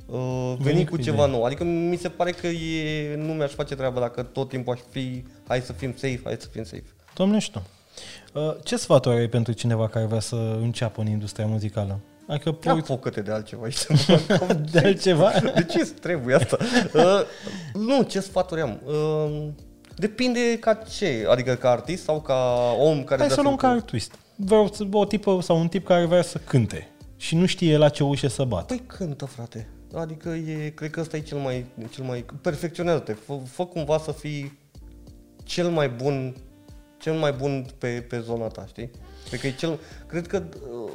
uh, 0.05 0.53
veni, 0.59 0.73
Veni 0.73 0.85
cu 0.85 0.95
cu 0.95 1.01
ceva 1.01 1.21
idei. 1.23 1.35
nou. 1.35 1.43
Adică 1.43 1.63
mi 1.63 1.95
se 1.95 2.09
pare 2.09 2.31
că 2.31 2.47
e, 2.47 3.15
nu 3.15 3.33
mi-aș 3.33 3.51
face 3.51 3.75
treaba 3.75 3.99
dacă 3.99 4.23
tot 4.23 4.49
timpul 4.49 4.73
aș 4.73 4.79
fi, 4.89 5.23
hai 5.47 5.61
să 5.61 5.73
fim 5.73 5.91
safe, 5.91 6.19
hai 6.23 6.35
să 6.39 6.47
fim 6.51 6.63
safe. 6.63 6.83
Doamne 7.13 7.39
știu. 7.39 7.61
Uh, 8.33 8.55
Ce 8.63 8.77
sfaturi 8.77 9.15
ai 9.15 9.27
pentru 9.27 9.53
cineva 9.53 9.87
care 9.87 10.05
vrea 10.05 10.19
să 10.19 10.35
înceapă 10.61 11.01
în 11.01 11.07
industria 11.07 11.45
muzicală? 11.45 11.99
Adică 12.27 12.49
Am 12.49 12.73
pui 12.73 12.81
focăte 12.81 13.21
de 13.21 13.31
altceva 13.31 13.63
aici. 13.63 13.85
de 14.71 14.79
altceva? 14.79 15.31
De 15.55 15.63
ce 15.63 15.79
îți 15.79 15.93
trebuie 15.93 16.35
asta? 16.35 16.57
Uh, 16.93 17.21
nu, 17.73 18.03
ce 18.03 18.19
sfaturi 18.19 18.61
am? 18.61 18.79
Uh, 18.85 19.47
depinde 19.95 20.57
ca 20.59 20.73
ce, 20.73 21.25
adică 21.29 21.53
ca 21.53 21.69
artist 21.69 22.03
sau 22.03 22.21
ca 22.21 22.35
om 22.79 23.03
care 23.03 23.19
Hai 23.19 23.29
vrea 23.29 23.29
să 23.29 23.41
luăm 23.41 23.55
cânte. 23.55 23.75
ca 23.75 23.85
twist. 23.85 24.15
Vreau 24.35 24.69
să, 24.73 24.87
o 24.91 25.05
tipă 25.05 25.39
sau 25.41 25.59
un 25.59 25.67
tip 25.67 25.85
care 25.85 26.05
vrea 26.05 26.21
să 26.21 26.37
cânte 26.37 26.87
și 27.17 27.35
nu 27.35 27.45
știe 27.45 27.77
la 27.77 27.89
ce 27.89 28.03
ușe 28.03 28.27
să 28.27 28.43
bată. 28.43 28.65
Păi 28.75 28.83
cântă, 28.87 29.25
frate. 29.25 29.69
Adică 29.93 30.29
e, 30.29 30.69
cred 30.69 30.89
că 30.89 30.99
ăsta 30.99 31.17
e 31.17 31.19
cel 31.19 31.37
mai, 31.37 31.65
cel 31.89 32.03
mai... 32.03 32.25
Perfecționează-te. 32.41 33.13
Fă, 33.13 33.33
fă 33.45 33.65
cumva 33.65 33.97
să 33.97 34.11
fii 34.11 34.59
cel 35.43 35.69
mai 35.69 35.89
bun, 35.89 36.35
cel 36.97 37.13
mai 37.13 37.31
bun 37.31 37.65
pe, 37.77 38.05
pe 38.09 38.19
zona 38.19 38.47
ta, 38.47 38.65
știi? 38.67 38.89
Cred 39.27 39.39
că 39.39 39.47
e 39.47 39.51
cel... 39.51 39.79
Cred 40.07 40.27
că 40.27 40.43
uh, 40.83 40.91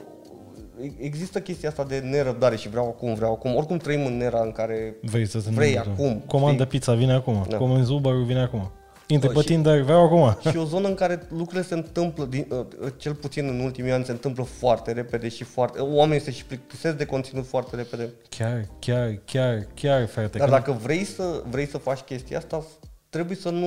există 0.99 1.41
chestia 1.41 1.69
asta 1.69 1.85
de 1.85 1.99
nerăbdare 1.99 2.57
și 2.57 2.69
vreau 2.69 2.87
acum, 2.87 3.15
vreau 3.15 3.33
acum. 3.33 3.55
Oricum 3.57 3.77
trăim 3.77 4.07
în 4.07 4.21
era 4.21 4.41
în 4.43 4.53
care 4.53 4.97
Vrei 5.03 5.27
să 5.27 5.39
te 5.41 5.51
Vrei 5.51 5.73
numești, 5.75 5.91
acum, 5.93 6.23
Comandă 6.27 6.53
știi? 6.63 6.67
pizza, 6.79 6.95
vine 6.95 7.13
acum. 7.13 7.47
Da. 7.49 7.57
Comanzi 7.57 7.93
Uber, 7.93 8.13
vine 8.13 8.41
acum. 8.41 8.71
Intri 9.09 9.29
Bă, 9.29 9.35
pe 9.35 9.41
și- 9.41 9.47
Tinder, 9.47 9.81
vreau 9.81 10.05
acum. 10.05 10.51
și 10.51 10.57
o 10.57 10.65
zonă 10.65 10.89
în 10.89 10.95
care 10.95 11.23
lucrurile 11.29 11.63
se 11.63 11.75
întâmplă, 11.75 12.25
din, 12.25 12.47
uh, 12.51 12.59
uh, 12.59 12.89
cel 12.97 13.15
puțin 13.15 13.49
în 13.49 13.61
ultimii 13.61 13.93
ani, 13.93 14.05
se 14.05 14.11
întâmplă 14.11 14.43
foarte 14.45 14.93
repede 14.93 15.29
și 15.29 15.45
foarte... 15.45 15.81
Oamenii 15.81 16.23
se 16.25 16.31
și 16.31 16.45
plictisesc 16.45 16.97
de 16.97 17.05
conținut 17.05 17.47
foarte 17.47 17.77
repede. 17.77 18.11
Chiar, 18.29 18.67
chiar, 18.79 19.19
chiar, 19.25 19.67
chiar, 19.75 20.07
frate. 20.07 20.39
Dar 20.39 20.49
că- 20.49 20.55
dacă 20.55 20.73
vrei 20.83 21.05
să, 21.05 21.43
vrei 21.51 21.67
să 21.67 21.79
faci 21.79 21.99
chestia 22.01 22.39
asta, 22.39 22.65
trebuie 23.09 23.37
să 23.37 23.51
nu 23.51 23.67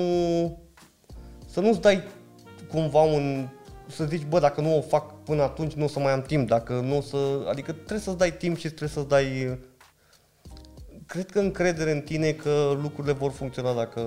să 1.50 1.60
nu-ți 1.60 1.82
dai 1.82 2.04
cumva 2.72 3.02
un 3.02 3.48
să 3.88 4.06
zici, 4.06 4.26
bă, 4.30 4.40
dacă 4.40 4.62
nu 4.62 4.78
o 4.78 4.82
fac 4.82 5.19
până 5.30 5.42
atunci, 5.42 5.74
nu 5.74 5.84
o 5.84 5.88
să 5.88 6.00
mai 6.00 6.12
am 6.12 6.22
timp, 6.22 6.48
dacă 6.48 6.74
nu 6.74 6.98
o 6.98 7.02
să... 7.02 7.18
Adică 7.50 7.72
trebuie 7.72 8.00
să-ți 8.00 8.18
dai 8.18 8.34
timp 8.38 8.58
și 8.58 8.68
trebuie 8.68 8.90
să-ți 8.90 9.08
dai... 9.08 9.60
Cred 11.06 11.30
că 11.30 11.40
încredere 11.40 11.92
în 11.92 12.02
tine 12.02 12.32
că 12.32 12.78
lucrurile 12.82 13.14
vor 13.14 13.32
funcționa 13.32 13.74
dacă, 13.74 14.02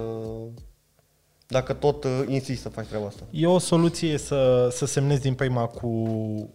dacă 1.46 1.72
tot 1.72 2.04
uh, 2.04 2.10
insisti 2.28 2.62
să 2.62 2.68
faci 2.68 2.86
treaba 2.86 3.06
asta. 3.06 3.22
E 3.30 3.46
o 3.46 3.58
soluție 3.58 4.18
să, 4.18 4.68
să 4.72 4.86
semnezi 4.86 5.20
din 5.20 5.34
prima 5.34 5.66
cu, 5.66 5.88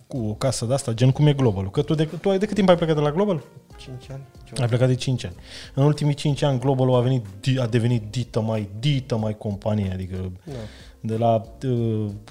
cu 0.07 0.17
o 0.17 0.33
casă 0.33 0.65
de 0.65 0.73
asta, 0.73 0.91
gen 0.93 1.11
cum 1.11 1.27
e 1.27 1.33
Global. 1.33 1.69
Că 1.69 1.81
tu 1.81 1.93
de, 1.93 2.05
tu 2.21 2.29
ai 2.29 2.37
de 2.37 2.45
cât 2.45 2.55
timp 2.55 2.69
ai 2.69 2.75
plecat 2.75 2.95
de 2.95 3.01
la 3.01 3.11
Global? 3.11 3.43
5 3.77 4.09
ani? 4.11 4.21
ceva. 4.43 4.63
A 4.63 4.67
plecat 4.67 4.87
de 4.87 4.95
5 4.95 5.23
ani. 5.25 5.35
În 5.73 5.83
ultimii 5.83 6.13
5 6.13 6.41
ani 6.41 6.59
Global 6.59 6.93
a, 6.93 6.99
venit, 6.99 7.25
di- 7.39 7.59
a 7.59 7.67
devenit 7.67 8.03
dită 8.11 8.41
mai, 8.41 8.69
dită 8.79 9.17
mai 9.17 9.37
companie, 9.37 9.91
adică 9.93 10.31
Da. 10.43 10.53
De 11.01 11.17
la, 11.17 11.35
uh, 11.63 11.69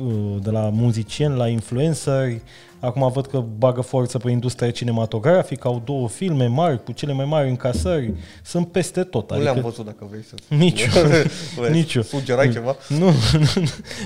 uh, 0.01 0.39
de 0.41 0.51
la 0.51 0.71
muzicieni 0.71 1.37
la 1.37 1.49
influenceri. 1.49 2.41
Acum 2.81 3.11
văd 3.13 3.27
că 3.27 3.45
bagă 3.59 3.81
forță 3.81 4.19
pe 4.19 4.31
industria 4.31 4.71
cinematografică, 4.71 5.69
au 5.69 5.83
două 5.85 6.09
filme 6.09 6.47
mari 6.47 6.85
cu 6.85 6.93
cele 6.93 7.13
mai 7.13 7.25
mari 7.25 7.49
încasări. 7.49 8.13
Sunt 8.45 8.69
peste 8.69 9.03
tot. 9.03 9.33
Nu 9.33 9.43
le-am 9.43 9.61
văzut 9.61 9.85
dacă 9.85 10.07
vrei 10.11 10.23
să... 10.25 10.35
Nici 10.49 10.89
Vrei 11.59 11.73
nici 11.79 11.93
să 11.93 12.03
Sugerai 12.03 12.51
ceva? 12.53 12.77
Nu, 12.89 13.11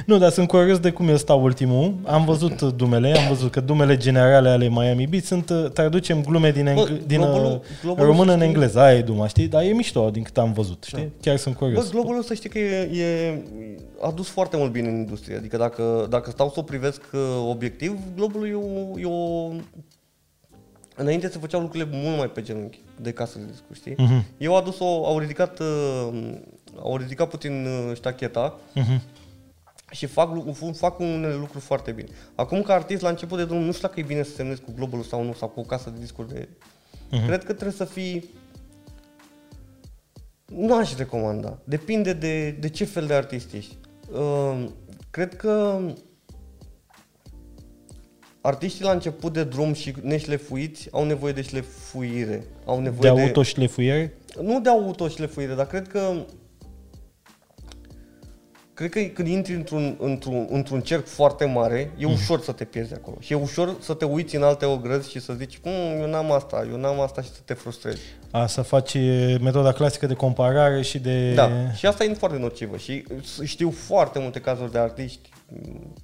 nu, 0.07 0.19
dar 0.19 0.31
sunt 0.31 0.49
curios 0.49 0.79
de 0.79 0.91
cum 0.91 1.09
ăsta 1.09 1.35
ultimul. 1.35 1.95
Am 2.05 2.25
văzut 2.25 2.63
dumele, 2.63 3.13
am 3.19 3.29
văzut 3.29 3.51
că 3.51 3.61
dumele 3.61 3.97
generale 3.97 4.49
ale 4.49 4.69
Miami 4.69 5.07
Beat 5.07 5.25
sunt, 5.25 5.51
uh, 5.51 5.71
traducem 5.73 6.23
glume 6.23 6.51
din, 6.51 6.65
Bă, 6.65 6.71
engl- 6.71 6.93
din 7.07 7.21
globalul- 7.21 7.53
uh, 7.53 7.61
globalul 7.83 8.11
română 8.11 8.33
în 8.33 8.39
știi- 8.39 8.49
engleză. 8.51 8.79
Aia 8.81 8.99
e 8.99 9.03
duma, 9.03 9.27
știi? 9.27 9.47
Dar 9.49 9.63
e 9.63 9.67
mișto 9.73 10.11
din 10.11 10.23
cât 10.23 10.39
am 10.39 10.53
văzut, 10.53 10.85
știi? 10.87 11.03
Da. 11.03 11.09
Chiar 11.21 11.37
sunt 11.37 11.57
curios. 11.57 11.85
Bă, 11.85 11.91
globalul 11.91 12.23
să 12.23 12.35
știi 12.35 12.49
că 12.49 12.59
e, 12.59 12.91
e, 13.03 13.39
a 14.03 14.11
dus 14.11 14.29
foarte 14.29 14.57
mult 14.57 14.73
bine 14.73 14.89
în 14.89 14.95
industrie. 14.95 15.37
Adică 15.37 15.57
dacă, 15.57 16.07
dacă 16.11 16.31
stau 16.31 16.49
să 16.49 16.59
o 16.59 16.63
privesc 16.63 17.01
uh, 17.13 17.21
obiectiv, 17.49 17.99
globalul 18.17 18.49
e 18.49 18.55
o, 18.61 18.99
e 18.99 19.05
o... 19.05 19.51
Înainte 20.97 21.29
se 21.29 21.39
făceau 21.39 21.61
lucrurile 21.61 21.91
mult 21.93 22.17
mai 22.19 22.31
pe 22.31 22.43
genunchi 22.43 22.81
de 23.01 23.13
casă 23.13 23.39
de 23.39 23.45
discuri, 23.51 23.79
știi? 23.79 23.95
Mhm. 23.99 24.25
Eu 24.39 24.53
au 24.53 24.59
adus-o, 24.61 24.85
au 25.07 25.19
ridicat, 25.19 25.59
uh, 25.61 26.35
au 26.79 26.97
ridicat 26.97 27.29
puțin 27.29 27.67
uh, 27.67 27.95
ștacheta 27.97 28.59
Mhm. 28.75 29.03
și 29.91 30.07
fac, 30.07 30.35
lu- 30.35 30.73
fac 30.77 30.99
unele 30.99 31.35
lucruri 31.35 31.65
foarte 31.65 31.93
bine. 31.93 32.09
Acum 32.35 32.63
ca 32.63 32.75
artist, 32.75 33.03
la 33.03 33.09
început 33.09 33.39
de 33.39 33.45
drum, 33.45 33.59
nu 33.59 33.73
știu 33.73 33.89
dacă 33.89 34.01
e 34.01 34.05
bine 34.05 34.23
să 34.23 34.31
semnezi 34.35 34.61
cu 34.61 34.73
globalul 34.77 35.05
sau 35.05 35.25
nu, 35.25 35.33
sau 35.33 35.49
cu 35.49 35.61
o 35.61 35.63
casă 35.63 35.91
de 35.91 35.99
discuri 36.01 36.29
de... 36.29 36.49
Mhm. 37.11 37.27
Cred 37.27 37.39
că 37.45 37.53
trebuie 37.53 37.77
să 37.77 37.85
fii 37.85 38.25
nu 40.47 40.75
aș 40.77 40.97
recomanda. 40.97 41.59
Depinde 41.65 42.13
de, 42.13 42.51
de 42.51 42.69
ce 42.69 42.85
fel 42.85 43.07
de 43.07 43.15
artist 43.15 43.53
ești. 43.53 43.77
Uh, 44.13 44.65
cred 45.11 45.37
că 45.37 45.81
artiștii 48.41 48.85
la 48.85 48.91
început 48.91 49.33
de 49.33 49.45
drum 49.45 49.73
și 49.73 49.95
neșlefuiți 50.03 50.89
au 50.91 51.05
nevoie 51.05 51.33
de 51.33 51.43
șlefuire. 51.43 52.45
Au 52.65 52.77
De 52.77 52.83
nevoie 52.83 53.13
de, 53.13 53.21
autoșlefuiere? 53.21 54.15
Nu 54.43 54.61
de 54.61 54.69
autoșlefuire, 54.69 55.55
dar 55.55 55.67
cred 55.67 55.89
că 55.89 56.13
Cred 58.81 58.93
că 58.93 59.01
când 59.01 59.29
intri 59.29 59.55
într-un, 59.55 59.97
într-un, 59.99 60.47
într-un 60.51 60.81
cerc 60.81 61.07
foarte 61.07 61.45
mare, 61.45 61.91
e 61.99 62.07
ușor 62.07 62.41
să 62.41 62.53
te 62.53 62.65
pierzi 62.65 62.95
acolo. 62.95 63.17
Și 63.21 63.33
e 63.33 63.37
ușor 63.37 63.77
să 63.81 63.95
te 63.95 64.05
uiți 64.05 64.37
în 64.37 64.43
alte 64.43 64.65
ogrăzi 64.65 65.11
și 65.11 65.21
să 65.21 65.33
zici, 65.33 65.61
"Mm, 65.63 66.01
eu 66.01 66.09
n-am 66.09 66.33
asta, 66.33 66.67
eu 66.71 66.77
n-am 66.77 67.01
asta 67.01 67.23
și 67.23 67.29
să 67.29 67.41
te 67.45 67.55
frustrezi. 67.55 68.01
A, 68.31 68.47
să 68.47 68.63
faci 68.63 68.95
e, 68.95 69.39
metoda 69.41 69.73
clasică 69.73 70.07
de 70.07 70.15
comparare 70.15 70.83
și 70.83 70.99
de... 70.99 71.35
Da, 71.35 71.73
și 71.73 71.87
asta 71.87 72.05
e 72.05 72.15
foarte 72.15 72.39
nocivă 72.39 72.77
și 72.77 73.05
știu 73.45 73.71
foarte 73.71 74.19
multe 74.19 74.41
cazuri 74.41 74.73
de 74.73 74.79
artiști 74.79 75.29
mm, 75.49 75.95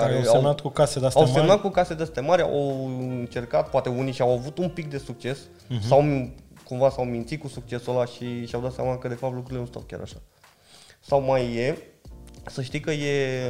care, 0.00 0.12
care 0.14 0.26
au 0.26 0.32
semnat 0.34 0.60
cu 0.60 0.68
case 0.68 1.00
de 1.00 1.06
astea 1.06 1.20
au 1.22 1.26
semnat 1.28 1.46
mari. 1.48 1.60
cu 1.60 1.68
case 1.68 1.94
de 1.94 2.02
astea 2.02 2.22
mari, 2.22 2.42
au 2.42 2.86
încercat, 3.00 3.70
poate 3.70 3.88
unii 3.88 4.12
și-au 4.12 4.32
avut 4.32 4.58
un 4.58 4.68
pic 4.68 4.90
de 4.90 4.98
succes 4.98 5.38
Mhm. 5.68 5.80
sau 5.86 6.28
cumva 6.64 6.90
s-au 6.90 7.04
mințit 7.04 7.40
cu 7.40 7.48
succesul 7.48 7.92
ăla 7.94 8.04
și 8.04 8.46
și-au 8.46 8.60
dat 8.62 8.72
seama 8.72 8.98
că 8.98 9.08
de 9.08 9.14
fapt 9.14 9.32
lucrurile 9.34 9.60
nu 9.60 9.66
stau 9.66 9.82
chiar 9.86 10.00
așa. 10.02 10.16
Sau 11.00 11.20
mai 11.20 11.54
e, 11.54 11.78
să 12.46 12.62
știi 12.62 12.80
că 12.80 12.90
e 12.90 13.40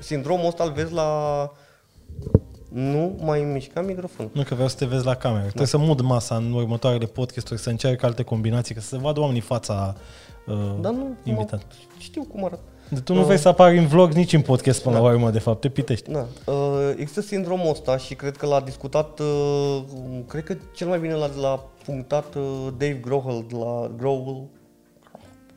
sindromul 0.00 0.46
ăsta 0.46 0.64
îl 0.64 0.72
vezi 0.72 0.92
la 0.92 1.50
nu 2.68 3.16
mai 3.20 3.40
mișca 3.40 3.80
microfonul. 3.80 4.30
Nu 4.34 4.42
că 4.42 4.54
vreau 4.54 4.68
să 4.68 4.76
te 4.76 4.84
vezi 4.84 5.04
la 5.04 5.14
cameră. 5.14 5.44
Trebuie 5.46 5.66
să 5.66 5.78
mut 5.78 6.00
masa 6.00 6.36
în 6.36 6.52
următoarele 6.52 7.06
podcasturi, 7.06 7.60
să 7.60 7.70
încerc 7.70 8.02
alte 8.02 8.22
combinații, 8.22 8.74
ca 8.74 8.80
să 8.80 8.86
se 8.86 8.96
vadă 8.98 9.20
oamenii 9.20 9.40
fața 9.40 9.94
uh, 10.46 10.54
Dar 10.80 10.92
nu, 10.92 11.16
invitat. 11.24 11.58
mă- 11.62 11.74
știu 11.98 12.22
cum 12.24 12.44
arată. 12.44 12.62
De 12.90 13.00
tu 13.00 13.14
nu 13.14 13.22
vrei 13.24 13.38
să 13.38 13.48
apari 13.48 13.78
în 13.78 13.86
vlog 13.86 14.12
nici 14.12 14.32
în 14.32 14.40
podcast 14.40 14.82
până 14.82 14.98
la 14.98 15.04
urmă, 15.04 15.30
de 15.30 15.38
fapt, 15.38 15.60
te 15.60 15.68
pitești. 15.68 16.10
Da. 16.10 16.26
Uh, 16.46 16.92
există 16.96 17.20
sindromul 17.20 17.70
ăsta 17.70 17.96
și 17.96 18.14
cred 18.14 18.36
că 18.36 18.46
l-a 18.46 18.60
discutat, 18.60 19.18
uh, 19.20 19.80
cred 20.28 20.44
că 20.44 20.56
cel 20.74 20.88
mai 20.88 20.98
bine 20.98 21.14
l-a, 21.14 21.30
l-a 21.40 21.64
punctat 21.84 22.34
uh, 22.34 22.42
Dave 22.78 22.98
Grohl 23.02 23.44
de 23.48 23.56
la 23.56 23.90
Grohl, 23.96 24.40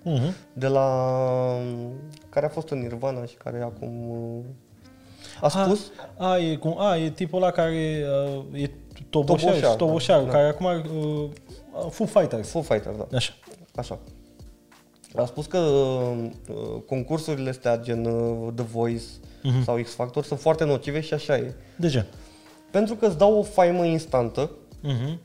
Uh-huh. 0.06 0.34
de 0.54 0.68
la 0.68 1.18
care 2.30 2.46
a 2.46 2.50
fost 2.50 2.70
în 2.70 2.80
Nirvana 2.80 3.26
și 3.26 3.36
care 3.36 3.62
acum 3.62 4.10
uh, 4.10 4.44
a 5.42 5.48
spus 5.48 5.92
A, 6.18 6.38
e, 6.38 6.56
cum, 6.56 6.76
a, 6.80 6.98
e 6.98 7.10
tipul 7.10 7.42
ăla 7.42 7.52
care 7.52 8.04
uh, 8.54 8.62
e 8.62 8.70
toboșar, 9.10 9.50
Toboșar, 9.50 9.76
toboșarul, 9.76 10.26
da. 10.26 10.32
care 10.32 10.48
acum 10.48 10.66
uh, 10.66 11.30
Foo 11.90 12.06
Fighters. 12.06 12.50
Foo 12.50 12.62
Fighters, 12.62 12.98
da. 12.98 13.08
Așa. 13.16 13.34
Așa. 13.76 14.00
A 15.16 15.26
spus 15.26 15.46
că 15.46 15.58
uh, 15.58 16.32
concursurile 16.88 17.50
astea 17.50 17.78
gen 17.80 18.06
uh, 18.06 18.48
The 18.56 18.66
Voice 18.66 19.04
Mhm. 19.44 19.64
sau 19.64 19.78
X 19.82 19.94
Factor 19.94 20.24
sunt 20.24 20.40
foarte 20.40 20.64
nocive 20.64 21.00
și 21.00 21.14
așa 21.14 21.38
e. 21.38 21.54
De 21.76 21.90
ce? 21.90 22.06
Pentru 22.72 22.96
că 22.96 23.06
îți 23.06 23.18
dau 23.18 23.38
o 23.38 23.44
faimă 23.44 23.86
instantă 23.86 24.52
Uh-huh. 24.84 25.18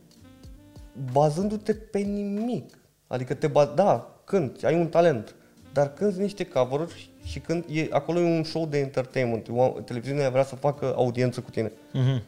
bazându-te 1.12 1.74
pe 1.74 1.98
nimic. 1.98 2.78
Adică 3.06 3.34
te 3.34 3.46
ba- 3.46 3.72
da, 3.74 4.20
cânti, 4.24 4.66
ai 4.66 4.74
un 4.80 4.86
talent, 4.86 5.34
dar 5.72 5.92
cânti 5.92 6.20
niște 6.20 6.46
cover 6.46 6.88
și 7.24 7.38
când 7.40 7.64
e, 7.70 7.86
acolo 7.90 8.18
e 8.20 8.36
un 8.36 8.44
show 8.44 8.66
de 8.66 8.78
entertainment. 8.78 9.48
O- 9.54 9.68
Televiziunea 9.84 10.30
vrea 10.30 10.44
să 10.44 10.54
facă 10.56 10.92
audiență 10.96 11.40
cu 11.40 11.50
tine. 11.50 11.68
Uh-huh. 11.68 12.22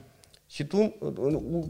Și 0.46 0.64
tu 0.64 0.76
uh, 0.76 1.12
uh, 1.16 1.64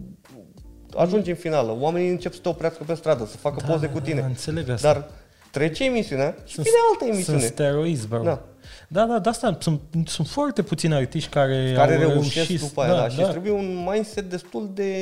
ajungi 0.97 1.31
în 1.31 1.37
finală, 1.37 1.77
oamenii 1.81 2.09
încep 2.11 2.33
să 2.35 2.41
te 2.41 2.49
oprească 2.49 2.83
pe 2.87 2.95
stradă, 2.95 3.27
să 3.27 3.37
facă 3.37 3.65
poze 3.67 3.87
cu 3.89 4.01
tine. 4.01 4.21
Da, 4.21 4.27
înțeleg 4.27 4.69
asta. 4.69 4.93
Dar 4.93 5.09
trece 5.51 5.85
emisiunea 5.85 6.37
și 6.45 6.57
vine 6.57 6.77
altă 6.93 7.05
emisiune. 7.05 7.39
Sunt 7.39 7.51
steroizi, 7.51 8.09
bro. 8.09 8.23
Da. 8.23 8.43
Da, 8.89 9.05
da, 9.05 9.19
de 9.19 9.29
asta 9.29 9.57
sunt, 9.61 9.81
sunt 10.07 10.27
foarte 10.27 10.63
puțini 10.63 10.95
artiști 10.95 11.31
care, 11.31 11.73
care 11.77 11.95
au 11.95 12.01
reușesc 12.01 12.35
reușit. 12.35 12.61
după 12.61 12.83
aia, 12.83 12.93
da, 12.93 13.09
și 13.09 13.21
îți 13.21 13.31
trebuie 13.31 13.53
un 13.53 13.89
mindset 13.91 14.31
destul 14.31 14.71
de... 14.75 14.93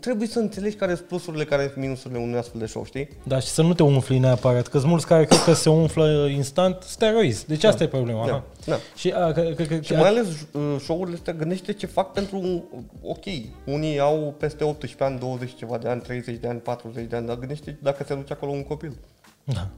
Trebuie 0.00 0.28
să 0.28 0.38
înțelegi 0.38 0.76
care 0.76 0.94
sunt 0.94 1.06
plusurile, 1.06 1.44
care 1.44 1.62
sunt 1.62 1.76
minusurile 1.76 2.20
unui 2.20 2.38
astfel 2.38 2.60
de 2.60 2.66
show, 2.66 2.84
știi? 2.84 3.08
Da, 3.22 3.38
și 3.38 3.46
să 3.46 3.62
nu 3.62 3.74
te 3.74 3.82
umfli 3.82 4.18
neapărat, 4.18 4.66
că 4.66 4.78
sunt 4.78 4.90
mulți 4.90 5.06
care 5.06 5.24
cred 5.24 5.40
că 5.42 5.52
se 5.52 5.68
umflă 5.68 6.26
instant 6.30 6.82
steroizi. 6.82 7.46
Deci 7.46 7.64
asta 7.64 7.82
e 7.82 7.88
problema. 7.88 8.26
Da, 8.26 8.32
aha. 8.32 8.44
da. 8.66 8.76
Și, 8.94 9.10
a, 9.10 9.32
că, 9.32 9.40
că, 9.56 9.62
că, 9.62 9.80
Și 9.80 9.92
mai 9.92 10.08
ales 10.08 10.26
uh, 10.52 10.76
show-urile 10.80 11.16
astea, 11.16 11.32
gândește 11.32 11.72
ce 11.72 11.86
fac 11.86 12.12
pentru 12.12 12.36
un... 12.38 12.62
Ok, 13.02 13.24
unii 13.66 13.98
au 13.98 14.34
peste 14.38 14.64
18 14.64 15.04
ani, 15.04 15.18
20 15.18 15.48
și 15.48 15.54
ceva 15.56 15.78
de 15.78 15.88
ani, 15.88 16.00
30 16.00 16.36
de 16.40 16.48
ani, 16.48 16.58
40 16.60 17.08
de 17.08 17.16
ani, 17.16 17.26
dar 17.26 17.36
gândește 17.36 17.78
dacă 17.82 18.04
se 18.06 18.14
duce 18.14 18.32
acolo 18.32 18.52
un 18.52 18.62
copil. 18.62 18.96
Da. 19.44 19.68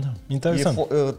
Da, 0.00 0.12
E, 0.28 0.32
interesant. 0.32 0.76
fo- 0.78 0.90
uh, 1.08 1.14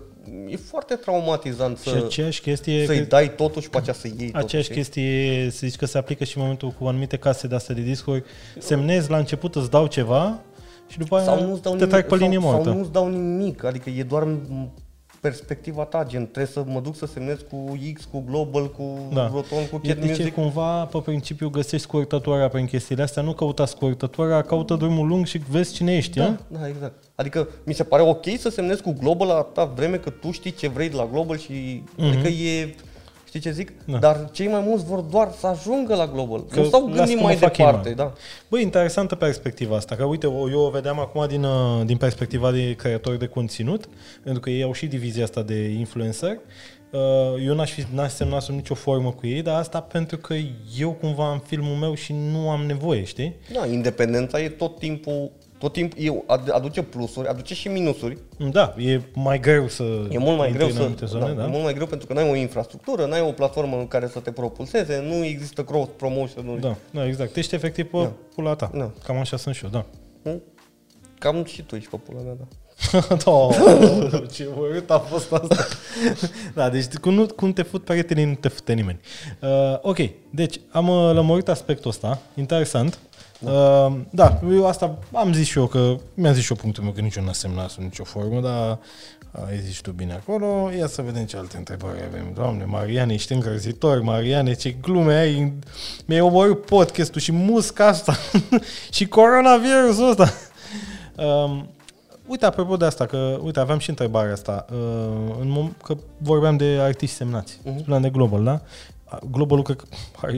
e 0.48 0.56
foarte 0.56 0.96
traumatizant 0.96 1.78
și 1.80 1.90
să, 1.90 2.02
aceeași 2.06 2.42
chestie, 2.42 2.86
să-i 2.86 2.98
că, 3.00 3.04
dai 3.06 3.36
totul 3.36 3.62
și 3.62 3.70
pe 3.70 3.78
aceea 3.78 3.96
să 3.96 4.08
iei 4.08 4.26
totul. 4.32 4.40
aceeași 4.46 4.70
știi? 4.70 4.82
chestie, 4.82 5.48
să 5.52 5.58
zici 5.68 5.76
că 5.76 5.86
se 5.86 5.98
aplică 5.98 6.24
și 6.24 6.36
în 6.38 6.42
momentul 6.42 6.70
cu 6.80 6.86
anumite 6.86 7.18
case 7.18 7.48
de 7.48 7.56
astea 7.56 7.76
de 7.76 7.82
discuri, 7.82 8.24
semnezi 8.60 9.10
la 9.10 9.18
început, 9.18 9.56
îți 9.56 9.70
dau 9.70 9.88
ceva 9.88 10.40
și 10.88 10.98
după 10.98 11.16
aia 11.16 11.24
sau 11.26 11.46
nu-ți 11.48 11.62
dau 11.62 11.72
te 11.72 11.78
nimic, 11.78 11.90
trag 11.90 12.06
pe 12.06 12.16
linie 12.16 12.40
sau, 12.40 12.50
sau 12.50 12.52
moartă. 12.52 12.70
nu-ți 12.80 12.92
dau 12.92 13.08
nimic, 13.10 13.64
adică 13.64 13.90
e 13.90 14.04
doar 14.04 14.22
în 14.24 14.40
perspectiva 15.22 15.84
ta, 15.84 16.06
gen 16.08 16.22
trebuie 16.24 16.46
să 16.46 16.64
mă 16.68 16.80
duc 16.80 16.96
să 16.96 17.06
semnez 17.06 17.38
cu 17.50 17.78
X, 17.94 18.08
cu 18.12 18.24
Global, 18.28 18.72
cu 18.72 18.98
Da. 19.14 19.28
Roton, 19.34 19.68
cu 19.72 19.80
E, 19.84 19.88
Cat 19.88 19.98
deci 19.98 20.06
e 20.10 20.18
Music. 20.18 20.34
cumva, 20.34 20.86
pe 20.86 20.98
principiu, 21.00 21.50
găsești 21.50 21.86
scurtătoarea 21.88 22.48
prin 22.48 22.66
chestiile 22.66 23.02
astea, 23.04 23.22
nu 23.22 23.34
căuta 23.34 23.66
scurtătoarea, 23.66 24.42
caută 24.42 24.76
drumul 24.76 25.08
lung 25.08 25.26
și 25.26 25.42
vezi 25.50 25.74
cine 25.74 25.96
ești, 25.96 26.18
Da, 26.18 26.24
da. 26.24 26.60
da, 26.60 26.68
exact. 26.68 27.03
Adică 27.16 27.48
mi 27.64 27.74
se 27.74 27.84
pare 27.84 28.02
ok 28.02 28.26
să 28.38 28.50
semnezi 28.50 28.82
cu 28.82 28.96
Global 29.00 29.30
atâta 29.30 29.66
vreme 29.66 29.98
că 29.98 30.10
tu 30.10 30.32
știi 30.32 30.52
ce 30.52 30.68
vrei 30.68 30.90
de 30.90 30.96
la 30.96 31.08
Global 31.12 31.38
și 31.38 31.84
Mhm. 31.98 32.08
adică 32.08 32.28
e 32.28 32.76
știi 33.28 33.40
ce 33.40 33.52
zic? 33.52 33.72
Da. 33.86 33.98
Dar 33.98 34.30
cei 34.32 34.48
mai 34.48 34.62
mulți 34.66 34.86
vor 34.86 35.00
doar 35.00 35.32
să 35.40 35.48
ajungă 35.48 35.96
la 35.96 36.08
Global. 36.08 36.44
Că 36.50 36.60
nu 36.60 36.66
stau 36.66 36.82
lasă 36.88 36.96
gândit 36.98 37.16
cum 37.16 37.24
mai 37.24 37.34
o 37.34 37.38
fac 37.38 37.58
ei, 37.58 37.66
departe, 37.66 37.90
mă. 37.90 37.96
da. 37.96 38.14
Băi, 38.50 38.62
interesantă 38.62 39.16
perspectiva 39.16 39.76
asta, 39.76 39.96
că 39.96 40.04
uite, 40.04 40.28
o- 40.28 40.50
eu 40.50 40.60
o 40.60 40.70
vedeam 40.70 41.00
acum 41.00 41.26
din, 41.28 41.44
uh, 41.44 41.86
din 41.86 41.98
perspectiva 41.98 42.52
de 42.52 42.74
creatori 42.76 43.20
de 43.20 43.28
conținut, 43.28 43.90
pentru 44.24 44.42
că 44.42 44.50
ei 44.50 44.64
au 44.64 44.74
și 44.74 44.86
divizia 44.86 45.24
asta 45.24 45.42
de 45.42 45.64
influencer. 45.70 46.38
Uh, 46.92 47.00
Eu 47.46 47.56
n-aș, 47.56 47.72
fi, 47.72 47.86
n-aș 47.94 48.12
semna 48.12 48.40
sub 48.40 48.56
nicio 48.56 48.74
formă 48.76 49.12
cu 49.12 49.28
ei, 49.28 49.42
dar 49.42 49.60
asta 49.60 49.82
pentru 49.82 50.18
că 50.18 50.34
eu 50.80 50.92
cumva 50.92 51.30
am 51.30 51.42
filmul 51.46 51.76
meu 51.76 51.94
și 51.94 52.14
nu 52.32 52.50
am 52.50 52.62
nevoie, 52.66 53.04
știi? 53.04 53.36
Da, 53.54 53.66
independența 53.66 54.42
e 54.42 54.50
tot 54.50 54.78
timpul 54.80 55.32
tot 55.64 55.74
timpul 55.74 56.00
eu 56.02 56.26
ad- 56.28 56.50
aduce 56.52 56.82
plusuri, 56.84 57.28
aduce 57.28 57.54
și 57.54 57.68
minusuri. 57.68 58.18
Da, 58.52 58.76
e 58.78 59.02
mai 59.14 59.40
greu 59.40 59.68
să 59.68 59.84
E 60.10 60.18
mult 60.18 60.38
mai 60.38 60.48
intri 60.48 60.54
greu 60.54 60.68
în 60.68 60.74
să 60.74 60.80
anumite 60.80 61.06
zone, 61.06 61.26
da, 61.26 61.32
da? 61.32 61.44
E 61.44 61.48
mult 61.48 61.64
mai 61.64 61.74
greu 61.74 61.86
pentru 61.86 62.08
că 62.08 62.14
n-ai 62.14 62.30
o 62.30 62.36
infrastructură, 62.36 63.06
n-ai 63.06 63.22
o 63.22 63.32
platformă 63.32 63.78
în 63.78 63.88
care 63.88 64.08
să 64.08 64.20
te 64.20 64.32
propulseze, 64.32 65.04
nu 65.08 65.24
există 65.24 65.64
cross 65.64 65.90
promotion 65.98 66.60
Da, 66.60 66.76
da, 66.92 67.08
exact. 67.08 67.36
Ești 67.36 67.56
efectiv 67.56 67.86
pe 67.86 67.98
Da. 67.98 68.12
pula 68.36 68.56
ta. 68.56 68.72
Da. 68.74 68.92
Cam 69.04 69.18
așa 69.18 69.38
sunt 69.38 69.56
și 69.56 69.64
eu, 69.64 69.70
da. 69.70 69.86
Cam 71.20 71.44
și 71.46 71.62
tu 71.62 71.76
ești 71.76 71.90
pe 71.90 71.98
pula 71.98 72.20
mea, 72.22 72.34
da. 72.40 72.46
oh, 73.32 73.56
ce 74.32 74.50
urât 74.58 74.90
a 74.90 75.00
fost 75.00 75.32
asta. 75.32 75.56
da, 76.56 76.70
deci 76.70 76.94
cum, 77.02 77.14
nu, 77.14 77.26
cum 77.26 77.54
te 77.54 77.62
fut 77.62 77.84
prietenii, 77.84 78.26
nu 78.26 78.36
te 78.36 78.48
fute 78.48 78.74
nimeni. 78.74 79.00
Uh, 79.42 79.78
ok, 79.82 79.98
deci 80.30 80.60
am 80.72 80.88
uh, 80.88 81.14
lămurit 81.14 81.48
aspectul 81.48 81.90
ăsta, 81.90 82.20
interesant. 82.36 83.00
Uh, 83.44 83.94
da, 84.10 84.40
eu 84.52 84.68
asta 84.68 84.98
am 85.14 85.34
zis 85.34 85.48
și 85.48 85.58
eu 85.58 85.68
că, 85.68 85.96
mi-am 86.14 86.34
zis 86.34 86.44
și 86.44 86.52
eu 86.52 86.58
punctul 86.58 86.84
meu 86.84 86.92
că 86.92 87.02
nici 87.02 87.16
eu 87.16 87.24
n-a 87.24 87.34
semnat 87.34 87.70
sub 87.70 87.84
nicio 87.84 88.04
formă, 88.04 88.42
dar 88.42 88.80
ai 89.48 89.60
zis 89.60 89.80
tu 89.80 89.92
bine 89.92 90.14
acolo. 90.14 90.72
Ia 90.78 90.88
să 90.88 91.02
vedem 91.02 91.26
ce 91.26 91.38
alte 91.38 91.58
întrebări 91.58 92.04
avem. 92.08 92.32
Doamne, 92.34 92.64
Mariane, 92.64 93.14
ești 93.14 93.34
îngrăzitor. 93.34 94.02
Mariane, 94.02 94.54
ce 94.54 94.72
glume 94.82 95.14
ai. 95.14 95.54
Mi-ai 96.06 96.22
omorât 96.22 96.66
podcastul 96.66 97.22
și 97.22 97.32
musca 97.32 97.88
asta 97.88 98.16
și 98.96 99.08
coronavirusul 99.08 100.10
ăsta. 100.10 100.34
Um, 101.16 101.68
uite, 102.26 102.46
apropo 102.46 102.78
de 102.78 102.86
asta, 102.86 103.06
că, 103.06 103.40
uite, 103.42 103.60
aveam 103.60 103.80
și 103.80 103.90
întrebarea 103.90 104.34
asta, 104.34 104.66
uh, 104.72 105.36
în 105.40 105.58
mom- 105.58 105.82
că 105.84 105.96
vorbeam 106.18 106.58
de 106.58 106.78
artiști 106.82 107.16
semnați, 107.16 107.58
uh-huh. 107.58 107.80
spuneam 107.80 108.02
de 108.02 108.10
Global, 108.10 108.44
da? 108.44 108.62
Globalul 109.32 109.64
cred 109.64 109.78
că 109.78 109.86
are 110.22 110.36
75% 110.36 110.38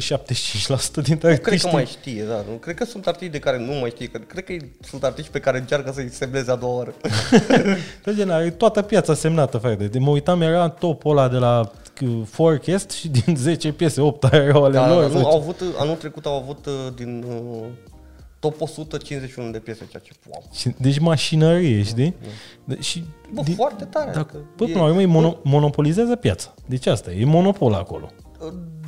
dintre 1.04 1.30
Nu 1.32 1.36
cred 1.38 1.40
artiști. 1.46 1.68
că 1.68 1.74
mai 1.74 1.86
știe, 1.86 2.24
da. 2.24 2.36
Nu 2.50 2.56
cred 2.60 2.76
că 2.76 2.86
sunt 2.86 3.08
artiști 3.08 3.32
de 3.32 3.40
care 3.40 3.58
nu 3.58 3.74
mai 3.74 3.90
știe. 3.90 4.08
Că 4.08 4.18
cred 4.18 4.44
că 4.44 4.54
sunt 4.82 5.04
artiști 5.04 5.32
pe 5.32 5.40
care 5.40 5.58
încearcă 5.58 5.92
să-i 5.92 6.10
semneze 6.12 6.52
a 6.52 6.56
doua 6.56 6.76
oară. 6.78 6.94
Pe 8.04 8.14
gen, 8.16 8.30
are 8.30 8.50
toată 8.50 8.82
piața 8.82 9.14
semnată, 9.14 9.58
frate. 9.58 9.88
De 9.88 10.00
mă 10.00 10.10
uitam, 10.10 10.42
era 10.42 10.70
topul 10.70 11.12
ăla 11.18 11.28
de 11.28 11.38
la 11.38 11.72
uh, 12.02 12.22
Forecast 12.30 12.90
și 12.90 13.08
din 13.08 13.36
10 13.46 13.72
piese, 13.72 14.02
8 14.02 14.34
erau 14.34 14.64
ale 14.64 14.74
Da, 14.74 14.94
lor. 14.94 15.04
nu, 15.04 15.10
10. 15.10 15.24
au 15.24 15.38
avut, 15.38 15.62
anul 15.78 15.96
trecut 15.96 16.26
au 16.26 16.36
avut 16.42 16.66
uh, 16.66 16.74
din 16.96 17.26
uh, 17.30 17.64
top 18.40 18.62
151 18.62 19.52
de 19.52 19.58
piese, 19.60 19.88
ceea 19.90 20.02
ce, 20.06 20.12
wow. 20.30 20.44
Și- 20.54 20.76
Deci 20.78 21.00
mașinărie, 21.00 21.84
știi? 21.84 22.16
De, 22.64 22.78
și 22.82 23.04
Bă, 23.34 23.42
din- 23.42 23.56
foarte 23.56 23.84
tare. 23.86 24.12
Dar, 24.12 24.22
adică 24.22 24.38
bă, 24.58 24.64
e- 24.64 24.68
până 24.68 24.80
la 24.84 24.86
urmă, 24.90 25.00
îi 25.00 25.06
mono, 25.06 25.38
monopolizează 25.44 26.16
piața. 26.16 26.54
Deci 26.66 26.86
asta 26.86 27.12
e, 27.12 27.20
e 27.22 27.26
monopol 27.26 27.74
acolo. 27.74 28.10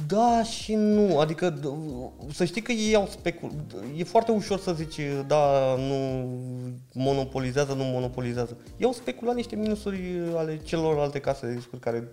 Da 0.08 0.44
și 0.44 0.74
nu, 0.76 1.20
adică 1.20 1.60
d- 1.60 2.32
să 2.34 2.46
știi 2.46 2.62
că 2.62 2.72
ei 2.72 2.96
au 2.96 3.08
specul... 3.10 3.52
E 3.96 4.04
foarte 4.04 4.32
ușor 4.32 4.60
să 4.60 4.74
zici, 4.74 5.00
da, 5.28 5.76
nu 5.76 6.28
monopolizează, 6.94 7.74
nu 7.74 7.84
monopolizează. 7.84 8.58
Ei 8.78 8.86
au 8.86 8.92
speculat 8.92 9.36
niște 9.36 9.56
minusuri 9.56 10.00
ale 10.36 10.60
celorlalte 10.64 11.20
case 11.20 11.48
de 11.48 11.54
discuri 11.54 11.82
care 11.82 12.08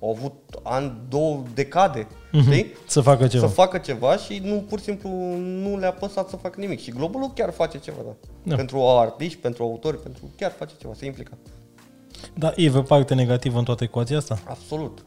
au 0.00 0.10
avut 0.10 0.32
ani, 0.62 1.00
două 1.08 1.42
decade, 1.54 2.06
știi? 2.42 2.66
Să 2.86 3.00
facă 3.00 3.26
ceva. 3.26 3.46
Să 3.46 3.52
facă 3.52 3.78
ceva 3.78 4.16
și 4.16 4.40
nu, 4.44 4.64
pur 4.68 4.78
și 4.78 4.84
simplu 4.84 5.10
nu 5.36 5.78
le-a 5.78 5.92
păsat 5.92 6.28
să 6.28 6.36
facă 6.36 6.60
nimic. 6.60 6.80
Și 6.80 6.90
Globalul 6.90 7.32
chiar 7.34 7.50
face 7.52 7.78
ceva, 7.78 7.98
da. 8.06 8.14
Da. 8.42 8.54
Pentru 8.54 8.82
artiști, 8.88 9.38
pentru 9.38 9.62
autori, 9.62 10.02
pentru 10.02 10.30
chiar 10.36 10.50
face 10.50 10.74
ceva, 10.78 10.92
se 10.94 11.06
implică. 11.06 11.38
Dar 12.34 12.52
e 12.56 12.68
vreo 12.68 12.82
parte 12.82 13.14
negativă 13.14 13.58
în 13.58 13.64
toată 13.64 13.84
ecuația 13.84 14.16
asta? 14.16 14.38
Absolut. 14.48 15.04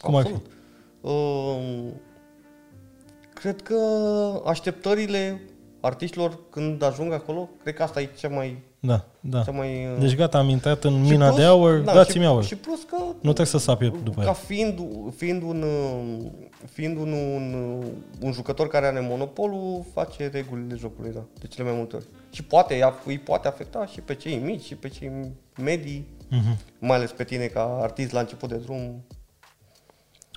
Cum 0.00 0.14
ar 0.14 0.24
fi? 0.26 0.32
Absolut. 1.02 1.84
Uh, 1.84 1.92
cred 3.34 3.62
că 3.62 3.74
așteptările 4.46 5.40
artiștilor 5.80 6.38
când 6.50 6.82
ajung 6.82 7.12
acolo, 7.12 7.48
cred 7.62 7.74
că 7.74 7.82
asta 7.82 8.00
e 8.00 8.08
cea 8.18 8.28
mai... 8.28 8.62
Da, 8.80 9.04
da. 9.20 9.42
Cea 9.42 9.50
mai 9.50 9.86
uh, 9.92 10.00
Deci 10.00 10.16
gata, 10.16 10.38
am 10.38 10.48
intrat 10.48 10.84
în 10.84 11.04
și 11.04 11.10
mina 11.10 11.26
plus- 11.26 11.38
de 11.38 11.44
aur, 11.44 11.78
da, 11.78 11.92
dați-mi 11.92 12.22
și, 12.24 12.28
aur. 12.28 12.44
Și 12.44 12.56
plus 12.56 12.82
că... 12.82 12.96
Nu 13.00 13.14
trebuie 13.20 13.46
să 13.46 13.58
sap 13.58 13.82
eu 13.82 13.96
după 14.02 14.20
ca 14.20 14.26
ea. 14.26 14.32
fiind, 14.32 14.78
fiind, 15.16 15.42
un, 15.42 15.62
uh, 15.62 16.30
fiind 16.72 16.96
un, 16.96 17.12
un, 17.12 17.84
un 18.20 18.32
jucător 18.32 18.68
care 18.68 18.86
are 18.86 19.00
monopolul, 19.00 19.84
face 19.92 20.28
regulile 20.32 20.74
jocului, 20.76 21.12
da, 21.12 21.24
de 21.40 21.46
cele 21.46 21.68
mai 21.68 21.76
multe 21.76 21.96
ori. 21.96 22.04
Și 22.30 22.44
poate, 22.44 22.92
îi 23.04 23.18
poate 23.18 23.48
afecta 23.48 23.86
și 23.86 24.00
pe 24.00 24.14
cei 24.14 24.36
mici 24.36 24.64
și 24.64 24.74
pe 24.74 24.88
cei 24.88 25.30
medii, 25.62 26.06
Mhm. 26.30 26.56
mai 26.78 26.96
ales 26.96 27.10
pe 27.12 27.24
tine 27.24 27.44
ca 27.46 27.78
artist 27.82 28.12
la 28.12 28.20
început 28.20 28.48
de 28.48 28.56
drum. 28.56 29.04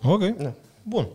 Ok, 0.03 0.23
Da. 0.37 0.51
bun. 0.83 1.07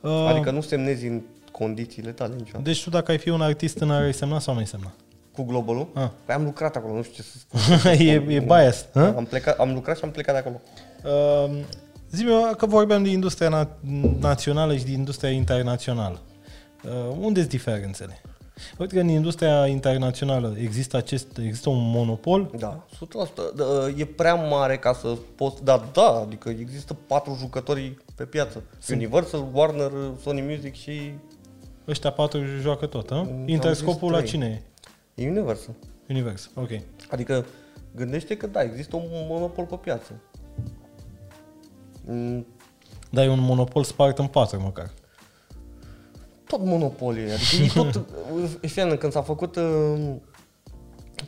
Uh, 0.00 0.10
Adică 0.28 0.50
nu 0.50 0.60
semnezi 0.60 1.06
în 1.06 1.20
condițiile 1.52 2.10
tale 2.10 2.34
niciodată. 2.34 2.62
Deci 2.64 2.82
tu 2.82 2.90
dacă 2.90 3.10
ai 3.10 3.18
fi 3.18 3.28
un 3.28 3.40
artist 3.40 3.78
în 3.78 3.90
ai 3.90 4.14
semna 4.14 4.38
sau 4.38 4.54
nu 4.54 4.60
ai 4.60 4.66
semna? 4.66 4.92
Cu 5.36 5.42
Globalul? 5.42 5.88
Ah. 5.94 6.08
Păi 6.24 6.34
am 6.34 6.44
lucrat 6.44 6.76
acolo, 6.76 6.94
nu 6.94 7.02
știu 7.02 7.14
ce 7.14 7.22
să 7.22 7.38
spun. 7.38 7.90
e, 8.06 8.12
e 8.12 8.40
biased, 8.40 8.86
hă? 8.92 9.14
Am, 9.16 9.24
plecat, 9.24 9.58
am 9.58 9.72
lucrat 9.72 9.96
și 9.96 10.04
am 10.04 10.10
plecat 10.10 10.34
de 10.34 10.40
acolo. 10.40 10.60
Uh, 11.50 11.60
zi 12.10 12.24
că 12.56 12.66
vorbeam 12.66 13.02
de 13.02 13.08
industria 13.10 13.66
na- 13.66 13.80
națională 14.20 14.76
și 14.76 14.84
de 14.84 14.90
industria 14.92 15.30
internațională. 15.30 16.20
Uh, 16.84 17.16
unde 17.20 17.38
sunt 17.40 17.50
diferențele? 17.52 18.20
Uite 18.78 18.94
că 18.94 19.00
în 19.00 19.08
industria 19.08 19.66
internațională 19.66 20.54
există 20.58 20.96
acest, 20.96 21.38
există 21.38 21.68
un 21.68 21.78
monopol. 21.90 22.50
Da, 22.58 22.86
100%. 22.94 23.54
Da, 23.56 23.64
E 23.96 24.04
prea 24.04 24.34
mare 24.34 24.78
ca 24.78 24.92
să 24.92 25.16
poți... 25.34 25.64
Da, 25.64 25.88
da, 25.92 26.18
adică 26.20 26.48
există 26.48 26.96
patru 27.06 27.36
jucători 27.40 27.96
pe 28.14 28.24
piață. 28.24 28.62
Universal, 28.90 29.46
Warner, 29.52 29.90
Sony 30.22 30.40
Music 30.40 30.74
și 30.74 31.12
Ăștia 31.88 32.10
patru 32.10 32.40
joacă 32.60 32.86
tot, 32.86 33.08
hă? 33.08 33.14
am 33.14 33.42
Interscopul 33.48 34.00
zis 34.00 34.10
la 34.10 34.16
trei. 34.16 34.30
cine 34.30 34.62
e? 35.16 35.28
Universal. 35.28 35.74
Univers, 36.08 36.50
ok. 36.54 36.70
Adică 37.10 37.44
gândește 37.94 38.36
că 38.36 38.46
da, 38.46 38.62
există 38.62 38.96
un 38.96 39.02
monopol 39.28 39.64
pe 39.64 39.76
piață. 39.76 40.12
Mm, 42.06 42.46
Dar 43.10 43.24
e 43.24 43.28
un 43.28 43.40
monopol 43.40 43.84
spart 43.84 44.18
în 44.18 44.26
patru 44.26 44.60
măcar. 44.60 44.90
Tot 46.56 46.66
monopolie, 46.66 47.22
adică 47.32 47.62
e 47.80 47.82
tot, 47.90 48.04
Fiană, 48.60 48.94
când 48.96 49.12
s-a 49.12 49.22
făcut, 49.22 49.56
uh, 49.56 49.62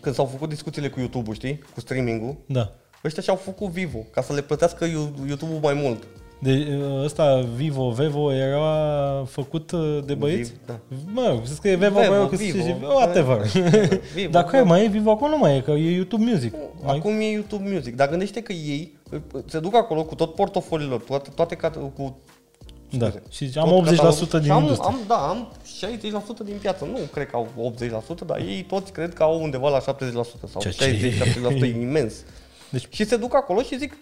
când 0.01 0.15
s-au 0.15 0.25
făcut 0.25 0.49
discuțiile 0.49 0.89
cu 0.89 0.99
YouTube-ul, 1.01 1.35
știi, 1.35 1.59
cu 1.75 1.81
streaming-ul, 1.81 2.37
Da. 2.47 2.73
ăștia 3.05 3.23
și-au 3.23 3.37
făcut 3.37 3.69
Vivo, 3.69 3.99
ca 4.11 4.23
să 4.23 4.33
le 4.33 4.41
plătească 4.41 4.85
You- 4.85 5.13
YouTube-ul 5.27 5.59
mai 5.63 5.75
mult. 5.75 6.03
De, 6.39 6.67
ăsta, 7.05 7.41
Vivo, 7.55 7.91
Vevo, 7.91 8.33
era 8.33 9.25
făcut 9.29 9.71
uh, 9.71 9.99
de 10.05 10.15
băieți? 10.15 10.51
Vivo, 10.51 10.61
da. 10.67 10.81
Mă, 11.13 11.41
se 11.45 11.55
scrie 11.55 11.75
Vevo, 11.77 11.99
Vevo, 12.01 12.13
Vevo, 12.13 12.27
că 12.27 12.37
Vivo. 12.37 12.57
se 12.57 12.63
zice, 12.63 12.77
whatever. 12.83 13.37
Vivo, 14.15 14.31
Dar 14.31 14.43
da. 14.45 14.51
care 14.51 14.63
mai 14.63 14.85
e 14.85 14.89
Vivo? 14.89 15.11
Acum 15.11 15.29
nu 15.31 15.39
mai 15.39 15.57
e, 15.57 15.61
că 15.61 15.71
e 15.71 15.91
YouTube 15.95 16.25
Music. 16.25 16.53
Mai- 16.85 16.97
Acum 16.97 17.13
e 17.21 17.31
YouTube 17.31 17.69
Music, 17.73 17.97
dar 17.97 18.09
gândește 18.09 18.41
că 18.43 18.53
ei 18.53 18.99
se 19.47 19.59
duc 19.61 19.75
acolo 19.75 20.05
cu 20.05 20.15
tot 20.15 20.35
portofoliul 20.35 20.89
lor, 20.91 21.01
toate, 21.01 21.31
toate 21.35 21.57
cat- 21.57 21.93
cu 21.97 22.19
Da. 22.91 23.07
scuze, 23.11 23.23
Și 23.31 23.53
tot 23.53 23.63
am 23.63 23.69
80% 23.69 23.85
catalogul. 23.97 24.29
din 24.39 24.43
Și 24.43 24.51
am, 24.51 24.61
industrie. 24.63 24.89
am, 24.89 25.01
da, 25.07 25.29
am 25.29 25.53
60% 26.43 26.45
din 26.45 26.57
piață. 26.61 26.85
Nu 26.85 26.99
cred 27.13 27.27
că 27.27 27.37
au 27.37 27.73
80%, 27.75 28.27
dar 28.27 28.39
ei 28.39 28.63
toți 28.69 28.93
cred 28.93 29.15
că 29.15 29.23
au 29.23 29.43
undeva 29.43 29.69
la 29.69 29.81
70% 29.81 29.83
sau 30.51 30.61
Ceea 30.61 30.73
ce 30.73 31.13
60-70% 31.61 31.63
e 31.63 31.81
imens. 31.81 32.15
Deci- 32.71 32.87
Și 32.91 33.05
se 33.05 33.17
duc 33.17 33.35
acolo 33.35 33.63
și 33.63 33.79
zic, 33.79 33.97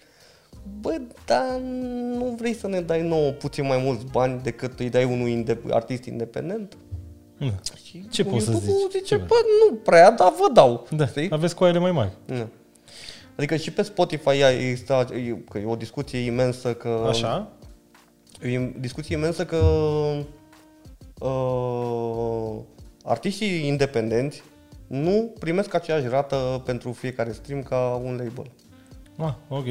bă, 0.81 1.01
dar 1.27 1.59
nu 2.17 2.35
vrei 2.39 2.55
să 2.55 2.67
ne 2.69 2.81
dai 2.81 3.03
nouă 3.03 3.31
puțin 3.31 3.67
mai 3.67 3.81
mulți 3.85 4.05
bani 4.11 4.41
decât 4.43 4.81
îi 4.81 4.91
dai 4.91 5.05
unui 5.05 5.33
inde- 5.33 5.61
artist 5.71 6.05
independent? 6.05 6.77
Da. 7.39 7.47
Și 7.85 8.09
Ce 8.11 8.25
poți 8.25 8.45
să 8.45 8.51
YouTube-ul 8.51 8.79
zici? 8.93 9.01
zice, 9.03 9.05
Ce 9.05 9.17
bă, 9.17 9.35
nu 9.69 9.75
prea, 9.77 10.11
dar 10.11 10.33
vă 10.39 10.53
dau. 10.53 10.87
Da, 10.91 11.07
Știi? 11.07 11.29
aveți 11.31 11.55
coaile 11.55 11.79
mai 11.79 11.93
mari. 11.93 12.11
Da. 12.27 12.47
Adică 13.37 13.57
și 13.57 13.71
pe 13.71 13.83
Spotify 13.83 14.43
există 14.59 15.07
e- 15.15 15.43
că 15.51 15.59
e 15.59 15.65
o 15.67 15.77
discuție 15.77 16.19
imensă 16.19 16.75
că... 16.75 17.07
Așa? 17.09 17.53
E 18.43 18.59
o 18.59 18.79
discuție 18.79 19.17
imensă 19.17 19.45
că 19.45 19.57
uh, 21.19 22.63
artiștii 23.05 23.67
independenți 23.67 24.43
nu 24.87 25.33
primesc 25.39 25.75
aceeași 25.75 26.07
rată 26.09 26.63
pentru 26.65 26.93
fiecare 26.93 27.33
stream 27.33 27.63
ca 27.63 28.01
un 28.05 28.11
label. 28.17 28.51
Ah, 29.17 29.35
ok. 29.49 29.67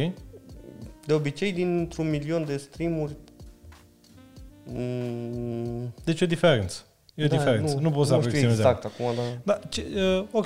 De 1.05 1.13
obicei, 1.13 1.51
dintr-un 1.51 2.09
milion 2.09 2.45
de 2.45 2.57
streamuri... 2.57 3.15
mm, 4.63 5.93
Deci 6.03 6.21
e 6.21 6.23
o 6.23 6.27
diferență. 6.27 6.81
E 7.15 7.23
o 7.23 7.27
da, 7.27 7.35
diferență. 7.37 7.77
Nu, 7.79 7.91
poți 7.91 8.09
să 8.09 8.15
nu 8.15 8.21
știu 8.21 8.31
aproximezi. 8.31 8.59
exact 8.59 8.85
acum, 8.85 9.05
dar... 9.15 9.25
Da, 9.43 9.59
ce, 9.69 9.85
uh, 9.95 10.25
ok. 10.31 10.45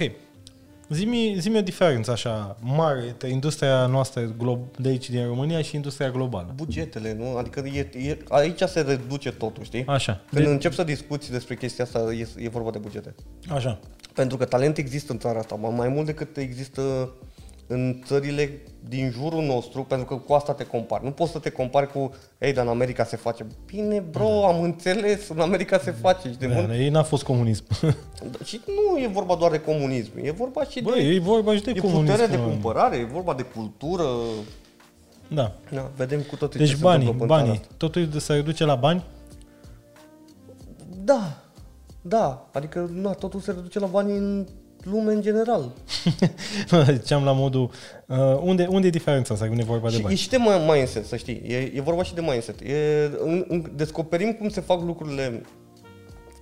Zi-mi, 0.89 1.35
zi-mi 1.39 1.57
o 1.57 1.61
diferență 1.61 2.11
așa 2.11 2.57
mare 2.61 3.07
între 3.07 3.29
industria 3.29 3.85
noastră 3.85 4.21
glob- 4.37 4.77
de 4.77 4.89
aici 4.89 5.09
din 5.09 5.25
România 5.25 5.61
și 5.61 5.75
industria 5.75 6.09
globală. 6.11 6.51
Bugetele, 6.55 7.13
nu? 7.13 7.37
Adică 7.37 7.59
e, 7.73 7.89
e, 8.07 8.17
aici 8.29 8.61
se 8.61 8.81
reduce 8.81 9.31
totul, 9.31 9.63
știi? 9.63 9.85
Așa. 9.87 10.21
Când 10.31 10.45
De, 10.45 10.51
încep 10.51 10.73
să 10.73 10.83
discuți 10.83 11.31
despre 11.31 11.55
chestia 11.55 11.83
asta, 11.83 11.99
e, 12.13 12.27
e 12.37 12.49
vorba 12.49 12.69
de 12.71 12.77
bugete. 12.77 13.15
așa. 13.49 13.79
Pentru 14.13 14.37
că 14.37 14.45
talent 14.45 14.77
există 14.77 15.11
în 15.11 15.19
țara 15.19 15.39
asta, 15.39 15.55
mai 15.55 15.73
mai 15.75 15.87
mult 15.87 16.05
decât 16.05 16.37
există 16.37 17.09
în 17.67 18.01
țările 18.05 18.61
din 18.89 19.09
jurul 19.11 19.43
nostru, 19.43 19.83
pentru 19.83 20.05
că 20.07 20.15
cu 20.15 20.33
asta 20.33 20.53
te 20.53 20.65
compari. 20.65 21.03
Nu 21.03 21.11
poți 21.11 21.31
să 21.31 21.39
te 21.39 21.49
compari 21.49 21.91
cu, 21.91 22.11
ei, 22.37 22.53
dar 22.53 22.63
în 22.65 22.69
America 22.71 23.03
se 23.03 23.15
face. 23.15 23.45
Bine, 23.65 23.99
bro, 24.11 24.45
am 24.47 24.61
înțeles, 24.61 25.27
în 25.29 25.39
America 25.39 25.77
se 25.79 25.91
face. 25.91 26.29
Și, 26.29 26.37
de 26.37 26.47
Da, 26.47 26.53
mult... 26.53 26.69
ei 26.71 26.89
n-a 26.89 27.03
fost 27.03 27.23
comunism. 27.23 27.63
și 28.43 28.61
nu 28.65 28.99
e 28.99 29.07
vorba 29.07 29.35
doar 29.35 29.51
de 29.51 29.59
comunism, 29.61 30.11
e 30.21 30.31
vorba 30.31 30.63
și 30.63 30.81
Băi, 30.81 31.03
de, 31.03 31.13
e 31.13 31.19
vorba 31.19 31.55
și 31.55 31.61
de 31.61 31.71
e 31.75 31.79
comunism. 31.79 32.11
putere 32.11 32.27
de 32.31 32.37
mă. 32.37 32.43
cumpărare, 32.47 32.95
e 32.97 33.03
vorba 33.03 33.33
de 33.33 33.43
cultură. 33.43 34.03
Da. 35.27 35.55
Da, 35.73 35.91
vedem 35.95 36.21
cu 36.21 36.35
toții 36.35 36.59
Deci 36.59 36.69
ce 36.69 36.75
se 36.75 36.81
banii, 36.83 37.05
întâmplă 37.07 37.35
în 37.35 37.41
țara 37.41 37.43
banii. 37.51 37.61
Totul 37.77 38.09
se 38.19 38.33
reduce 38.33 38.65
la 38.65 38.75
bani? 38.75 39.03
Da, 41.03 41.37
da, 42.01 42.47
adică 42.51 42.89
na, 42.93 43.11
totul 43.11 43.39
se 43.39 43.51
reduce 43.51 43.79
la 43.79 43.85
bani 43.87 44.17
în 44.17 44.47
lume 44.91 45.13
în 45.13 45.21
general. 45.21 45.71
Ziceam 46.91 47.23
la 47.23 47.31
modul, 47.31 47.69
uh, 48.05 48.17
unde, 48.41 48.67
unde 48.69 48.87
e 48.87 48.89
diferența 48.89 49.33
asta 49.33 49.45
când 49.47 49.59
e 49.59 49.63
vorba 49.63 49.87
de 49.87 49.93
Și 49.93 49.99
e 49.99 50.03
bani? 50.03 50.15
și 50.15 50.29
de 50.29 50.37
mi- 50.37 50.71
mindset, 50.73 51.05
să 51.05 51.15
știi. 51.15 51.41
E, 51.47 51.57
e 51.75 51.81
vorba 51.81 52.03
și 52.03 52.13
de 52.13 52.21
mindset. 52.21 52.61
E, 52.61 52.75
în, 53.19 53.45
în, 53.47 53.71
descoperim 53.75 54.33
cum 54.33 54.49
se 54.49 54.61
fac 54.61 54.81
lucrurile 54.81 55.41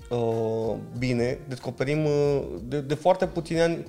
uh, 0.10 0.76
bine, 0.98 1.38
descoperim 1.48 2.06
uh, 2.06 2.41
de, 2.64 2.82
de 2.82 2.93
foarte 2.93 3.26
puțini 3.28 3.60
ani 3.62 3.86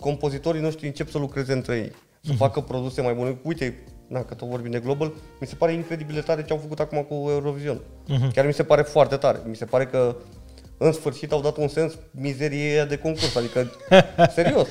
compozitorii 0.00 0.60
noștri 0.60 0.86
încep 0.86 1.10
să 1.10 1.18
lucreze 1.18 1.52
între 1.52 1.76
ei, 1.76 1.92
să 2.20 2.32
facă 2.32 2.60
produse 2.60 3.00
mai 3.00 3.14
bune. 3.14 3.38
Uite, 3.42 3.82
na, 4.08 4.22
că 4.22 4.34
tot 4.34 4.48
vorbim 4.48 4.70
de 4.70 4.78
Global, 4.78 5.12
mi 5.40 5.46
se 5.46 5.54
pare 5.54 5.72
incredibil 5.72 6.14
de 6.14 6.20
tare 6.20 6.44
ce 6.44 6.52
au 6.52 6.58
făcut 6.58 6.80
acum 6.80 7.02
cu 7.02 7.14
Eurovision. 7.14 7.80
Chiar 8.32 8.46
mi 8.46 8.52
se 8.52 8.62
pare 8.62 8.82
foarte 8.82 9.16
tare. 9.16 9.40
Mi 9.46 9.56
se 9.56 9.64
pare 9.64 9.86
că 9.86 10.16
în 10.82 10.92
sfârșit 10.92 11.32
au 11.32 11.40
dat 11.40 11.56
un 11.56 11.68
sens 11.68 11.92
mizeriei 12.10 12.72
aia 12.72 12.84
de 12.84 12.96
concurs. 12.96 13.36
Adică, 13.36 13.70
serios. 14.34 14.68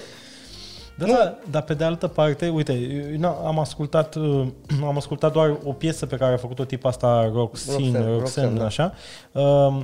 Da, 0.98 1.06
da, 1.08 1.38
dar 1.52 1.62
pe 1.62 1.74
de 1.74 1.84
altă 1.84 2.08
parte, 2.08 2.50
uite, 2.50 2.74
eu 2.74 3.20
n- 3.20 3.46
am 3.46 3.60
ascultat, 3.60 4.16
uh, 4.16 4.48
am 4.84 4.98
ascultat 4.98 5.32
doar 5.34 5.58
o 5.64 5.72
piesă 5.74 6.06
pe 6.06 6.16
care 6.16 6.34
a 6.34 6.38
făcut-o 6.38 6.64
tipa 6.64 6.90
asta 6.90 7.32
Roxin, 7.34 7.74
Roxanne, 7.74 7.98
Roxanne, 8.06 8.18
Roxanne, 8.18 8.58
da. 8.60 8.66
așa. 8.66 8.94
Uh, 9.32 9.42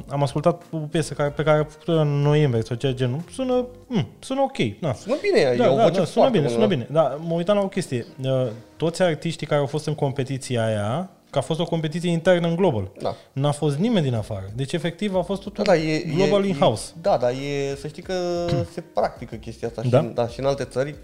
am 0.10 0.22
ascultat 0.24 0.62
o 0.72 0.78
piesă 0.78 1.14
care, 1.14 1.30
pe 1.30 1.44
care 1.44 1.60
a 1.60 1.64
făcut-o 1.64 1.92
în 1.92 2.08
noiembrie 2.22 2.64
sau 2.64 2.76
ceva 2.76 2.94
genul. 2.94 3.20
Sună, 3.34 3.66
mm, 3.88 4.08
sună 4.20 4.42
ok. 4.42 4.58
Na. 4.80 4.94
Sună 4.94 5.16
bine, 5.22 5.56
da, 5.58 5.66
e 5.66 5.68
o 5.70 5.76
da, 5.76 5.84
voce 5.84 6.00
da, 6.00 6.06
sună 6.06 6.26
foarte 6.26 6.38
bine, 6.38 6.44
bună. 6.44 6.54
sună 6.56 6.68
bine. 6.68 6.88
Da, 6.92 7.18
mă 7.28 7.34
uitam 7.34 7.56
la 7.56 7.62
o 7.64 7.68
chestie. 7.68 8.06
Uh, 8.24 8.48
toți 8.78 9.02
artiștii 9.02 9.48
care 9.48 9.60
au 9.60 9.68
fost 9.68 9.88
în 9.88 9.96
competiția 9.96 10.66
aia, 10.66 11.10
că 11.30 11.38
a 11.38 11.42
fost 11.42 11.60
o 11.60 11.66
competiție 11.66 12.10
internă 12.10 12.48
în 12.48 12.56
Global. 12.56 12.92
Da. 13.02 13.16
N-a 13.34 13.52
fost 13.52 13.78
nimeni 13.78 14.06
din 14.06 14.14
afară. 14.16 14.50
Deci, 14.56 14.74
efectiv, 14.74 15.16
a 15.16 15.22
fost 15.22 15.42
totul 15.42 15.64
Da, 15.64 15.72
da, 15.72 15.78
e, 15.78 16.04
Global 16.16 16.44
e, 16.44 16.48
in-house. 16.48 16.92
E, 16.96 17.00
da, 17.02 17.18
da, 17.18 17.32
e, 17.32 17.76
să 17.80 17.88
știi 17.88 18.04
că 18.04 18.14
se 18.74 18.82
practică 18.94 19.36
chestia 19.36 19.68
asta 19.68 19.82
Da? 19.90 20.00
și, 20.00 20.06
în, 20.06 20.14
da, 20.14 20.28
și 20.28 20.40
în 20.40 20.46
alte 20.46 20.64
țări. 20.64 20.96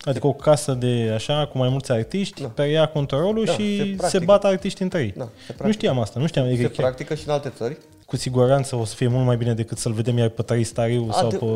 Adică 0.00 0.26
o 0.26 0.32
casă 0.32 0.72
de 0.72 1.10
așa, 1.14 1.46
cu 1.52 1.58
mai 1.58 1.68
mulți 1.68 1.92
artiști, 1.92 2.42
Da. 2.42 2.48
preia 2.48 2.86
controlul 2.86 3.44
Da, 3.44 3.52
și 3.52 3.76
se 3.78 3.84
se, 3.84 3.94
practică. 3.96 4.24
bat 4.24 4.44
artiști 4.44 4.82
între 4.82 5.00
ei. 5.00 5.12
Da, 5.16 5.24
se 5.24 5.28
nu 5.28 5.42
practică. 5.46 5.70
știam 5.72 5.98
asta, 6.00 6.20
nu 6.20 6.26
știam. 6.26 6.44
Adică 6.44 6.60
Se 6.62 6.68
chiar, 6.68 6.76
practică 6.86 7.14
și 7.14 7.22
în 7.26 7.32
alte 7.32 7.52
țări. 7.56 7.76
cu 8.06 8.16
siguranță 8.16 8.76
o 8.76 8.84
să 8.84 8.94
fie 8.94 9.06
mult 9.08 9.26
mai 9.26 9.36
bine 9.36 9.54
decât 9.54 9.78
să-l 9.78 9.92
vedem 9.92 10.18
iar 10.18 10.28
pe 10.28 10.42
Tării 10.42 10.64
Stariu 10.64 11.08
sau 11.12 11.28
de, 11.28 11.36
pe... 11.36 11.46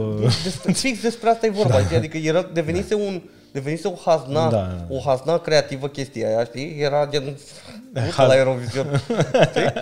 despre, 0.45 0.73
fix 0.73 1.01
despre 1.03 1.29
asta 1.29 1.47
e 1.47 1.51
vorba. 1.51 1.81
Da. 1.91 1.97
Adică 1.97 2.17
era, 2.17 2.43
devenise, 2.53 2.95
un, 2.95 3.23
devenise 3.53 3.89
o 3.89 3.95
hazna, 4.05 4.51
Da. 4.51 4.87
o 4.89 5.01
hazna 5.05 5.39
creativă 5.39 5.89
chestia 5.89 6.29
aia, 6.29 6.45
știi? 6.45 6.77
Era 6.81 7.09
gen... 7.11 7.37
Uite 7.95 8.09
Haz- 8.11 8.27
la 8.27 8.37
Eurovision. 8.37 8.87
știi? 9.51 9.73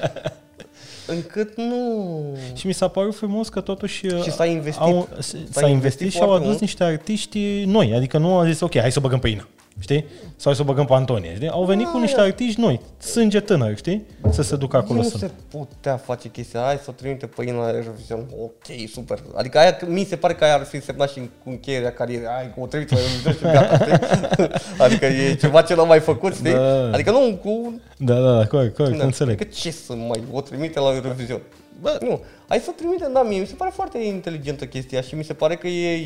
Încât 1.07 1.57
nu... 1.57 2.23
Și 2.55 2.67
mi 2.67 2.73
s-a 2.73 2.89
părut 2.89 3.15
frumos 3.17 3.49
că 3.49 3.61
totuși 3.61 4.09
Și 4.23 4.31
s-a 4.31 4.45
investit. 4.47 4.83
Au, 4.83 5.09
S-a 5.19 5.21
s-a 5.21 5.37
investit, 5.39 5.69
investit 5.69 6.11
și 6.13 6.19
au 6.19 6.25
foarte 6.27 6.37
adus 6.43 6.49
mult. 6.49 6.61
niște 6.61 6.85
artiști 6.85 7.63
noi. 7.67 7.93
Adică 7.95 8.19
nu 8.19 8.37
au 8.39 8.45
zis, 8.45 8.61
ok, 8.61 8.79
hai 8.79 8.93
să 8.93 8.99
o 8.99 9.03
băgăm 9.03 9.19
pe 9.19 9.29
Ina. 9.29 9.47
Știi? 9.81 10.05
Sau 10.21 10.43
hai 10.45 10.55
să 10.55 10.63
o 10.63 10.65
băgăm 10.65 10.85
pe 10.85 10.93
Antonie. 10.93 11.35
Știi? 11.35 11.49
Au 11.49 11.65
venit 11.65 11.85
Da, 11.85 11.91
cu 11.91 11.99
niște 11.99 12.21
ia. 12.21 12.27
artiști 12.27 12.61
noi, 12.61 12.81
sânge 12.99 13.41
tânăr, 13.41 13.77
știi? 13.77 14.07
Să 14.31 14.43
se 14.43 14.57
ducă 14.57 14.77
acolo 14.77 14.99
nu 15.01 15.09
să... 15.09 15.19
se 15.19 15.31
putea 15.51 15.97
face 15.97 16.29
chestia 16.29 16.61
aia, 16.61 16.69
hai 16.69 16.79
să 16.83 16.87
o 16.89 16.93
trimite 16.93 17.27
pe 17.27 17.45
Ina 17.45 17.71
la 17.71 17.77
Eurovision. 17.77 18.27
Ok, 18.43 18.89
super. 18.93 19.23
Adică 19.35 19.59
aia, 19.59 19.79
mi 19.87 20.05
se 20.05 20.17
pare 20.17 20.35
că 20.35 20.45
aia 20.45 20.55
ar 20.55 20.65
fi 20.65 20.81
semnat 20.81 21.11
și 21.11 21.19
cu 21.19 21.51
încheierea 21.51 21.93
carierei. 21.93 22.27
Hai, 22.27 22.53
că 22.55 22.61
o 22.61 22.67
trimite 22.67 22.95
la 22.95 23.01
Eurovision 23.01 23.33
și 23.33 23.57
gata, 23.57 23.79
știi? 23.85 24.49
Adică 24.85 25.07
e 25.07 25.35
ceva 25.35 25.63
ce 25.63 25.75
n-am 25.75 25.87
mai 25.87 26.01
făcut, 26.01 26.35
știi? 26.35 26.53
Da. 26.53 26.91
Adică 26.93 27.11
nu 27.11 27.39
cu... 27.43 27.81
Da, 27.99 28.15
da, 28.21 28.37
da, 28.37 28.47
corect, 28.47 28.77
corect, 28.77 28.99
Da, 28.99 29.05
înțeleg. 29.05 29.41
Adică 29.41 29.51
ce 29.55 29.71
să 29.71 29.95
mai 29.95 30.23
o 30.33 30.41
trimite 30.41 30.81
la 30.81 30.95
Eurovision? 30.95 31.41
Bă, 31.81 31.99
nu, 32.03 32.21
hai 32.49 32.59
să 32.59 32.71
trimite, 32.77 33.11
da, 33.13 33.23
mie 33.23 33.41
mi 33.41 33.47
se 33.47 33.55
pare 33.55 33.71
foarte 33.75 33.99
inteligentă 33.99 34.65
chestia 34.67 35.01
și 35.01 35.15
mi 35.15 35.25
se 35.25 35.33
pare 35.33 35.55
că 35.57 35.67
e 35.67 36.01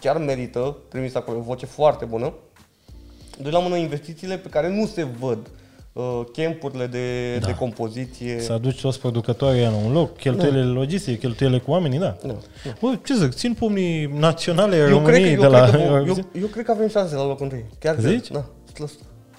chiar 0.00 0.16
merită 0.16 0.76
trimis 0.88 1.14
acolo, 1.14 1.38
o 1.38 1.40
voce 1.40 1.66
foarte 1.66 2.04
bună. 2.04 2.32
De 3.42 3.50
la 3.50 3.58
mână 3.58 3.76
investițiile 3.76 4.36
pe 4.36 4.48
care 4.48 4.68
nu 4.76 4.86
se 4.86 5.06
văd, 5.18 5.38
uh, 5.92 6.20
campurile 6.32 6.86
de, 6.86 7.36
Da. 7.40 7.46
de 7.46 7.54
compoziție. 7.54 8.40
Să 8.40 8.52
aduci 8.52 8.80
toți 8.80 9.00
producătorii 9.00 9.62
la 9.62 9.72
un 9.86 9.92
loc, 9.92 10.16
cheltuielile 10.16 10.62
logistice, 10.64 11.18
cheltuielile 11.18 11.60
cu 11.60 11.70
oamenii, 11.70 11.98
da. 11.98 12.16
Da. 12.26 12.34
Bă, 12.80 12.98
ce 13.04 13.14
zic, 13.14 13.32
țin 13.34 13.54
pumnii 13.54 14.06
naționale 14.18 14.76
Eu 14.76 14.82
cred, 14.82 14.90
că, 14.90 15.04
României 15.04 15.32
eu, 15.34 15.40
de 15.40 15.46
la 15.46 15.60
cred 15.68 15.80
că, 15.80 15.86
eu, 15.86 15.92
Eurovision. 15.94 16.26
eu 16.40 16.46
cred 16.46 16.64
că 16.64 16.70
avem 16.70 16.88
șanse 16.88 17.14
la 17.14 17.26
locul 17.26 17.42
întâi. 17.44 17.64
Chiar 17.78 17.94
cred. 17.96 18.10
Zici? 18.10 18.28
Da, 18.30 18.44
100%. 18.74 18.88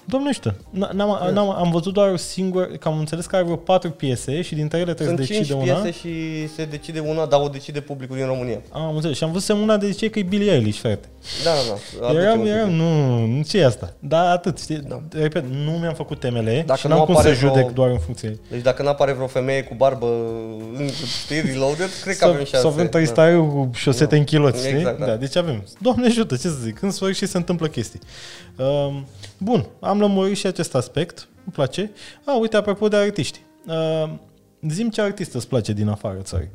Domnește, 0.04 0.50
n- 0.50 0.90
n-am, 0.92 1.18
n-am, 1.32 1.50
am 1.50 1.70
văzut 1.70 1.92
doar 1.92 2.16
singur, 2.16 2.66
că 2.66 2.88
am 2.88 2.98
înțeles 2.98 3.26
că 3.26 3.36
are 3.36 3.44
vreo 3.44 3.56
patru 3.56 3.90
piese 3.90 4.42
și 4.42 4.54
dintre 4.54 4.78
ele 4.78 4.94
trebuie 4.94 5.16
Sunt 5.16 5.26
să 5.28 5.32
5 5.32 5.46
decide 5.46 5.62
una. 5.72 5.80
piese 5.80 5.98
și 5.98 6.48
se 6.54 6.64
decide 6.64 6.98
una, 7.00 7.26
dar 7.26 7.40
o 7.40 7.48
decide 7.48 7.80
publicul 7.80 8.16
din 8.16 8.26
România. 8.26 8.60
Am 8.72 8.94
înțeles. 8.94 9.16
Și 9.16 9.24
am 9.24 9.30
văzut 9.32 9.46
semnul 9.46 9.78
de 9.78 9.90
zice 9.90 10.10
că 10.10 10.18
e 10.18 10.22
Billie 10.22 10.52
Eilish, 10.52 10.78
frate. 10.78 11.08
Da, 11.44 11.50
da, 11.50 11.74
da. 12.00 12.06
aduce 12.06 12.22
Eram, 12.22 12.38
un 12.38 12.44
pic. 12.44 12.52
eram, 12.54 12.70
nu, 12.70 13.24
nu 13.26 13.42
ce 13.42 13.58
e 13.58 13.64
asta. 13.64 13.92
Da, 13.98 14.30
atât, 14.30 14.60
știi? 14.60 14.76
Da. 14.76 15.02
Repet, 15.10 15.44
nu 15.44 15.70
mi-am 15.70 15.94
făcut 15.94 16.20
temele 16.20 16.62
Dacă 16.66 16.78
și 16.80 16.86
nu 16.86 16.94
n-am 16.94 17.04
cum 17.04 17.14
să 17.14 17.20
apare 17.20 17.34
judec 17.34 17.54
vreo- 17.62 17.70
doar 17.70 17.90
în 17.90 17.98
funcție. 17.98 18.38
Deci 18.50 18.62
dacă 18.62 18.82
n-apare 18.82 19.12
vreo 19.12 19.26
femeie 19.26 19.62
cu 19.62 19.74
barbă 19.74 20.06
în 20.74 20.88
știi, 21.22 21.40
reloaded, 21.40 21.88
cred 22.02 22.16
că 22.16 22.24
Să, 22.24 22.30
avem 22.30 22.44
șanse. 22.44 22.58
să 22.60 22.66
avem 22.66 22.88
tăistariu 22.88 23.46
cu 23.46 23.70
șosete 23.74 24.16
în 24.16 24.24
chiloți, 24.24 24.64
știi? 24.66 24.76
Exact, 24.76 24.98
da. 24.98 25.06
da. 25.06 25.16
Deci 25.16 25.36
avem. 25.36 25.64
Doamne 25.80 26.06
ajută, 26.06 26.34
ce 26.36 26.48
să 26.48 26.56
zic, 26.62 26.82
în 26.82 26.90
sfârșit 26.90 27.28
se 27.28 27.36
întâmplă 27.36 27.66
chestii. 27.66 28.00
Um, 28.56 29.06
bun, 29.38 29.66
am 29.80 30.00
lămurit 30.00 30.36
și 30.36 30.46
acest 30.46 30.74
aspect, 30.74 31.28
îmi 31.44 31.52
place. 31.52 31.90
A, 32.24 32.38
uite, 32.38 32.56
apropo 32.56 32.88
de 32.88 32.96
artiști. 32.96 33.40
Uh, 33.66 34.10
zim 34.68 34.88
ce 34.90 35.00
artist 35.00 35.34
îți 35.34 35.48
place 35.48 35.72
din 35.72 35.88
afară 35.88 36.18
țării. 36.22 36.50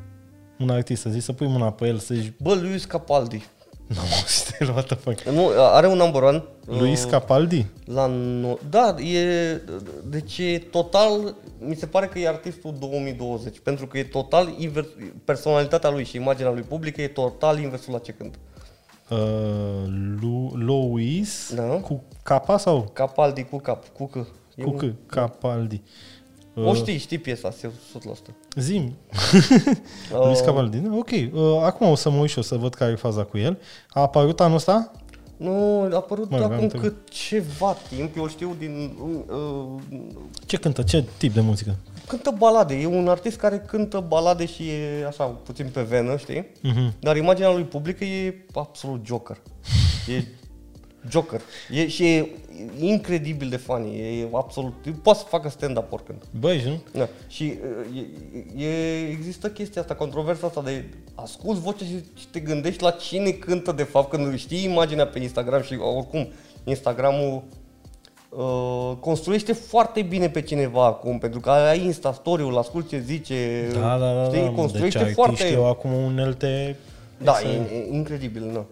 Un 0.60 0.70
artist, 0.70 1.02
să 1.02 1.10
zici, 1.10 1.24
să 1.24 1.32
pui 1.34 1.48
mâna 1.48 1.72
pe 1.72 1.88
el, 1.88 1.98
să 1.98 2.14
zici, 2.14 2.32
Bă, 2.42 2.54
Luis 2.54 2.86
Capaldi. 2.86 3.46
Nu, 3.88 3.96
stai, 4.26 4.68
what 4.70 4.86
the 4.86 4.96
fuck. 4.96 5.22
Nu, 5.24 5.50
are 5.58 5.88
un 5.88 5.98
number 5.98 6.22
one. 6.24 6.44
Luis 6.66 7.04
Uh, 7.04 7.10
Capaldi? 7.10 7.66
La 7.86 8.06
no... 8.06 8.58
Da, 8.70 8.96
e, 9.00 9.62
deci 10.06 10.38
e 10.38 10.60
total, 10.72 11.36
mi 11.60 11.76
se 11.76 11.86
pare 11.86 12.06
că 12.08 12.20
e 12.20 12.28
artistul 12.28 12.76
2020, 12.80 13.60
pentru 13.60 13.88
că 13.88 13.98
e 13.98 14.04
total 14.04 14.54
invers, 14.58 14.88
personalitatea 15.26 15.90
lui 15.90 16.04
și 16.04 16.16
imaginea 16.16 16.52
lui 16.52 16.62
publică 16.62 17.02
e 17.02 17.08
total 17.08 17.60
inversul 17.60 17.94
la 17.94 18.00
ce 18.00 18.12
cântă. 18.12 18.38
Uh, 19.10 19.18
Lu, 20.22 20.52
Louis 20.56 21.54
Da. 21.56 21.64
cu 21.64 22.04
capa 22.24 22.58
sau 22.58 22.90
Capaldi 22.94 23.44
cu 23.44 23.58
cap, 23.58 23.88
cu 23.88 24.06
C. 24.06 24.16
E 24.56 24.64
cu 24.64 24.70
un- 24.70 24.78
C? 24.78 25.10
Capaldi. 25.12 25.82
O 26.64 26.74
știi, 26.74 26.98
știi 26.98 27.18
piesa, 27.18 27.50
100%. 27.52 27.54
Zim. 28.56 28.94
Uh, 30.14 30.26
Luis 30.26 30.40
Capaldi. 30.40 30.78
Da, 30.78 30.96
Ok. 30.96 31.10
Uh, 31.10 31.62
acum 31.64 31.90
o 31.90 31.96
să 31.96 32.10
mă 32.10 32.20
uit 32.20 32.30
și 32.30 32.40
o 32.40 32.42
să 32.42 32.56
văd 32.56 32.74
care 32.74 32.92
e 32.92 32.96
faza 32.96 33.24
cu 33.24 33.38
el. 33.38 33.58
A 33.90 34.02
apărut 34.02 34.40
anul 34.40 34.56
ăsta? 34.56 34.92
Nu, 35.38 35.88
a 35.92 35.96
apărut 35.96 36.30
Mă, 36.30 36.38
am 36.38 36.44
acum 36.44 36.64
întâlnit. 36.64 36.90
cât 36.90 37.10
ceva 37.10 37.76
timp, 37.96 38.18
eu 38.18 38.24
îl 38.24 38.30
știu 38.30 38.56
din... 38.60 38.98
Uh, 39.28 39.82
Ce 40.46 40.58
cântă? 40.58 40.82
Ce 40.84 41.04
tip 41.18 41.34
de 41.34 41.42
muzică? 41.42 41.76
cântă 42.08 42.34
balade, 42.38 42.74
e 42.76 42.86
un 42.86 43.08
artist 43.08 43.38
care 43.38 43.58
cântă 43.68 44.04
balade 44.08 44.46
și 44.46 44.70
e 44.70 45.06
așa, 45.08 45.24
puțin 45.26 45.70
pe 45.74 45.82
venă, 45.82 46.18
știi? 46.18 46.48
Mhm. 46.62 46.94
Dar 47.00 47.18
imaginea 47.18 47.52
lui 47.52 47.64
publică 47.64 48.04
e 48.04 48.46
absolut 48.54 49.06
Joker. 49.06 49.42
E 50.18 50.24
Joker. 51.10 51.42
E, 51.72 51.88
și 51.88 52.06
e 52.14 52.36
incredibil 52.80 53.50
de 53.50 53.58
funny. 53.58 54.00
E 54.00 54.28
absolut... 54.32 54.74
Poate 55.04 55.20
să 55.20 55.26
facă 55.26 55.50
stand-up 55.50 55.92
oricând. 55.92 56.24
Băi, 56.40 56.64
nu? 56.66 57.00
Da. 57.00 57.08
Și 57.28 57.58
e, 58.56 58.66
e, 58.66 59.08
există 59.10 59.50
chestia 59.50 59.82
asta, 59.82 59.96
controversa 59.96 60.48
asta 60.48 60.62
de 60.62 60.86
asculti 61.16 61.62
vocea 61.62 61.86
și, 61.86 62.04
și 62.20 62.28
te 62.28 62.40
gândești 62.40 62.84
la 62.84 62.92
cine 62.92 63.30
cântă 63.30 63.72
de 63.72 63.84
fapt 63.84 64.10
când 64.10 64.38
știi 64.38 64.64
imaginea 64.64 65.08
pe 65.08 65.20
Instagram 65.20 65.62
și 65.62 65.78
oricum 65.80 66.28
Instagramul 66.64 67.44
uh, 68.30 68.92
construiește 69.00 69.54
foarte 69.54 70.02
bine 70.02 70.30
pe 70.30 70.42
cineva 70.42 70.86
acum, 70.86 71.18
pentru 71.18 71.40
că 71.40 71.50
ai 71.50 71.86
Insta 71.86 72.14
story-ul, 72.14 72.58
ascult 72.58 72.90
ce 72.90 73.00
zice, 73.00 73.68
Da, 73.74 73.98
da, 73.98 74.14
da. 74.14 74.24
știi, 74.24 74.42
da. 74.42 74.50
construiește 74.50 75.04
deci 75.04 75.14
foarte... 75.14 75.32
artiștii 75.32 75.58
au 75.58 75.70
acum 75.70 75.92
unelte... 75.92 76.76
Da, 77.24 77.32
Excellent. 77.32 77.70
e, 77.70 77.74
e 77.74 77.96
incredibil, 77.96 78.44
nu. 78.44 78.66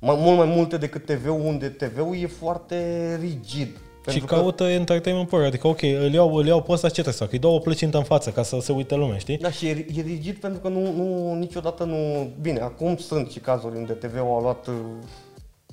Mai, 0.00 0.16
mult 0.18 0.36
mai 0.36 0.46
multe 0.46 0.76
decât 0.76 1.04
TV-ul, 1.04 1.40
unde 1.40 1.68
TV-ul 1.68 2.16
e 2.16 2.26
foarte 2.26 3.16
rigid. 3.20 3.68
Și 3.68 4.04
Pentru 4.04 4.26
că, 4.26 4.34
caută 4.34 4.64
entertainment 4.64 5.28
pur, 5.28 5.42
adică 5.42 5.66
ok, 5.66 5.82
îl 5.82 6.12
iau, 6.12 6.34
îl 6.34 6.46
iau 6.46 6.62
pe 6.62 6.72
ăsta 6.72 6.86
ce 6.86 6.92
trebuie 6.92 7.14
să 7.14 7.22
fac? 7.22 7.32
Îi 7.32 7.38
dau 7.38 7.54
o 7.54 7.58
plăcintă 7.58 7.96
în 7.96 8.02
față 8.02 8.30
ca 8.30 8.42
să 8.42 8.58
se 8.60 8.72
uite 8.72 8.94
lumea, 8.94 9.18
știi? 9.18 9.38
da, 9.38 9.50
și 9.50 9.66
e, 9.66 9.86
e 9.96 10.00
rigid 10.00 10.36
pentru 10.36 10.60
că 10.60 10.68
nu, 10.68 10.92
nu, 10.92 11.34
niciodată 11.34 11.84
nu... 11.84 12.30
Bine, 12.40 12.60
acum 12.60 12.96
sunt 12.96 13.30
și 13.30 13.38
cazuri 13.38 13.76
unde 13.76 13.92
TV-ul 13.92 14.36
a 14.36 14.40
luat 14.40 14.66
uh, 14.66 14.74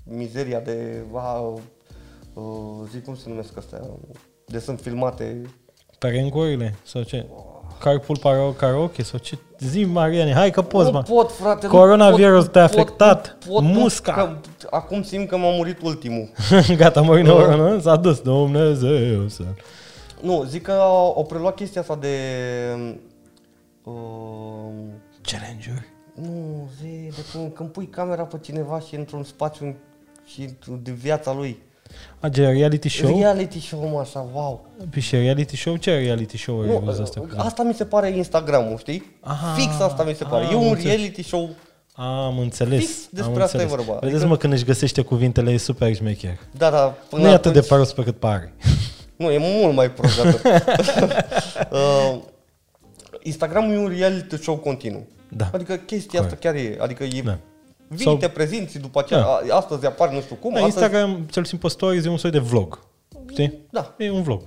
mizeria 0.03 0.59
de... 0.59 1.03
A, 1.13 1.39
uh, 2.33 2.43
zic 2.91 3.03
cum 3.03 3.15
se 3.15 3.29
numesc 3.29 3.57
astea, 3.57 3.81
de 4.45 4.59
sunt 4.59 4.79
filmate 4.79 5.41
Perengurile 5.99 6.75
sau 6.83 7.03
ce? 7.03 7.25
Carpool 7.79 8.17
para- 8.17 8.55
karaoke 8.57 9.03
sau 9.03 9.19
ce? 9.19 9.37
Zi, 9.59 9.83
Mariane, 9.85 10.33
hai 10.33 10.51
că 10.51 10.61
poți, 10.61 10.85
nu 10.85 10.91
mă. 10.91 11.01
pot, 11.01 11.31
frate. 11.31 11.65
nu 11.65 11.71
Coronavirus 11.71 12.43
pot, 12.43 12.51
te-a 12.51 12.61
nu 12.61 12.67
pot, 12.67 12.77
afectat. 12.77 13.37
nu 13.45 13.51
pot, 13.53 13.63
nu, 13.63 13.69
Musca. 13.69 14.13
Că, 14.13 14.29
acum 14.69 15.03
simt 15.03 15.27
că 15.27 15.37
m-a 15.37 15.49
murit 15.51 15.81
ultimul. 15.81 16.29
Gata, 16.77 17.01
mă, 17.01 17.13
Uh. 17.17 17.55
nu, 17.55 17.79
s-a 17.79 17.95
dus, 17.95 18.19
Dumnezeu 18.19 19.27
să... 19.27 19.43
Nu, 20.21 20.43
zic 20.43 20.61
că 20.61 20.71
au, 20.71 21.13
au 21.15 21.25
preluat 21.25 21.55
chestia 21.55 21.81
asta 21.81 21.95
de... 21.95 22.09
Uh, 23.83 23.93
Challenger. 25.21 25.85
Nu, 26.13 26.69
zi, 26.81 27.09
de 27.15 27.21
când, 27.31 27.53
când 27.53 27.69
pui 27.69 27.85
camera 27.87 28.23
pe 28.23 28.37
cineva 28.41 28.79
și 28.79 28.95
într-un 28.95 29.23
spațiu 29.23 29.75
și 30.25 30.49
de 30.81 30.91
viața 30.91 31.33
lui. 31.33 31.57
A, 32.19 32.29
de 32.29 32.47
reality 32.47 32.89
show? 32.89 33.17
Reality 33.19 33.59
show, 33.59 33.87
mă, 33.93 33.99
așa, 33.99 34.25
wow. 34.33 34.65
Păi 34.89 35.01
și 35.01 35.15
reality 35.15 35.55
show? 35.55 35.75
Ce 35.77 35.97
reality 35.97 36.37
show 36.37 36.61
ai 36.61 36.67
Nu, 36.67 36.81
văzut 36.85 37.03
asta? 37.03 37.21
asta 37.37 37.63
mi 37.63 37.73
se 37.73 37.85
pare 37.85 38.09
Instagramul, 38.09 38.77
știi? 38.77 39.17
Aha, 39.21 39.53
Fix 39.53 39.79
asta 39.79 40.03
mi 40.03 40.13
se 40.13 40.23
pare. 40.23 40.43
ah, 40.45 40.51
e 40.51 40.53
am 40.53 40.61
un 40.61 40.67
înțeles. 40.67 40.93
reality 40.95 41.23
show. 41.23 41.49
Am 41.93 42.37
înțeles. 42.39 42.79
Fix 42.79 42.91
despre 43.11 43.33
am 43.35 43.41
asta 43.41 43.57
e 43.57 43.61
înțeles. 43.61 43.85
vorba. 43.85 43.93
Vedeți, 43.99 44.13
Adică- 44.15 44.29
mă, 44.29 44.37
când 44.37 44.53
își 44.53 44.63
găsește 44.65 45.01
cuvintele, 45.01 45.51
e 45.51 45.57
super 45.57 45.95
șmecher. 45.95 46.37
Da, 46.57 46.69
da, 46.69 46.77
până 47.09 47.21
Nu 47.21 47.27
e 47.27 47.31
atât 47.31 47.43
de 47.43 47.57
atunci- 47.57 47.67
paros 47.69 47.93
pe 47.93 48.03
cât 48.03 48.17
pare. 48.19 48.53
Nu, 49.17 49.31
e 49.31 49.37
mult 49.61 49.75
mai 49.75 49.91
prost 49.91 50.21
de 50.21 50.27
atât. 50.27 50.43
uh, 51.71 52.19
Instagramul 53.23 53.73
e 53.73 53.77
un 53.77 53.93
reality 53.97 54.37
show 54.41 54.55
continuu. 54.57 55.07
Da. 55.29 55.49
Adică 55.53 55.75
chestia 55.75 56.21
asta 56.21 56.35
chiar 56.35 56.55
e. 56.55 56.77
Adică 56.79 57.03
e... 57.03 57.21
Da. 57.21 57.37
Vii, 57.87 58.05
Sau- 58.05 58.17
te 58.17 58.27
prezinți, 58.27 58.79
după 58.79 58.99
aceea, 58.99 59.19
Da. 59.19 59.25
a, 59.51 59.55
astăzi 59.55 59.85
apar 59.85 60.09
nu 60.09 60.21
știu 60.21 60.35
cum, 60.35 60.53
Da, 60.53 60.59
astăzi... 60.63 60.77
Instagram, 60.85 61.25
cel 61.31 61.41
puțin 61.41 61.57
pe 61.57 61.67
stories, 61.67 62.05
e 62.05 62.09
un 62.09 62.17
soi 62.17 62.31
de 62.31 62.39
vlog. 62.39 62.79
Știi? 63.31 63.53
Da. 63.71 63.95
E 63.97 64.11
un 64.11 64.21
vlog. 64.21 64.41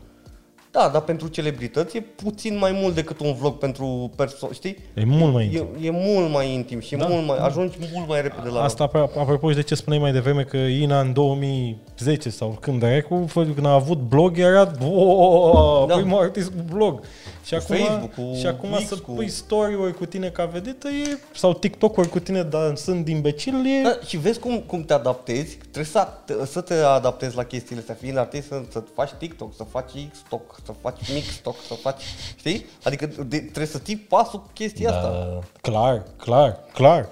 Da, 0.73 0.89
dar 0.93 1.01
pentru 1.03 1.29
celebrități 1.29 1.97
e 1.97 2.01
puțin 2.01 2.59
mai 2.59 2.73
mult 2.83 2.95
decât 2.95 3.21
un 3.21 3.35
vlog 3.35 3.59
pentru 3.59 4.11
persoane, 4.17 4.55
știi? 4.55 4.77
E 4.95 5.05
mult 5.05 5.33
mai 5.33 5.45
intim. 5.45 5.67
E, 5.81 5.87
e 5.87 5.91
mult 5.93 6.31
mai 6.33 6.53
intim 6.53 6.81
și 6.81 6.97
Da. 6.97 7.07
mult 7.07 7.27
mai, 7.27 7.39
ajungi 7.39 7.77
mult 7.95 8.09
mai 8.09 8.23
repede 8.23 8.49
la 8.49 8.63
Asta 8.63 8.85
apro- 8.89 9.19
apropo 9.21 9.51
și 9.51 9.57
de 9.57 9.63
ce 9.63 9.75
spuneai 9.75 10.03
mai 10.03 10.13
devreme 10.13 10.43
că 10.43 10.57
Ina 10.57 11.01
în 11.01 11.13
2010 11.13 12.31
sau 12.31 12.57
când 12.61 12.79
dracu, 12.79 13.25
fă- 13.29 13.55
când 13.55 13.67
a 13.67 13.73
avut 13.73 13.99
blog 13.99 14.39
era 14.39 14.73
o, 14.85 15.85
Da. 15.89 15.95
primul 15.95 16.19
artist 16.23 16.49
cu 16.49 16.65
blog. 16.73 17.01
Și 17.45 17.55
acum, 17.55 17.77
Facebook, 17.77 18.15
cu 18.15 18.35
și 18.39 18.47
acum 18.47 18.71
X, 18.73 18.87
să 18.87 18.97
cu- 18.97 19.11
pui 19.13 19.29
story-uri 19.29 19.95
cu 19.95 20.07
tine 20.07 20.29
ca 20.31 20.45
vedetă 20.45 20.89
e, 20.89 21.19
sau 21.35 21.55
TikTok-uri 21.55 22.09
cu 22.09 22.19
tine 22.19 22.43
dansând 22.43 23.09
imbecil 23.09 23.55
e... 23.67 23.83
Da, 23.83 23.99
și 24.07 24.17
vezi 24.17 24.39
cum, 24.39 24.59
cum 24.61 24.85
te 24.85 24.93
adaptezi, 24.93 25.57
trebuie 25.57 25.85
să, 25.85 26.09
să 26.47 26.61
te 26.61 26.75
adaptezi 26.75 27.37
la 27.37 27.45
chestiile 27.45 27.81
astea, 27.81 27.95
fiind 28.01 28.17
artist, 28.17 28.47
să, 28.49 28.63
să 28.71 28.83
faci 28.95 29.11
TikTok, 29.19 29.55
să 29.57 29.63
faci 29.71 29.91
X-Tok, 30.11 30.61
să 30.65 30.73
faci 30.81 31.13
Mix-Tok, 31.15 31.57
să 31.69 31.75
faci, 31.75 32.03
știi? 32.37 32.65
Adică 32.83 33.07
de, 33.07 33.39
trebuie 33.39 33.67
să 33.67 33.79
ții 33.79 33.97
pasul 33.97 34.41
cu 34.41 34.51
chestia 34.55 34.91
asta. 34.91 35.09
Da, 35.11 35.39
clar, 35.61 36.03
clar, 36.17 36.59
clar. 36.73 37.09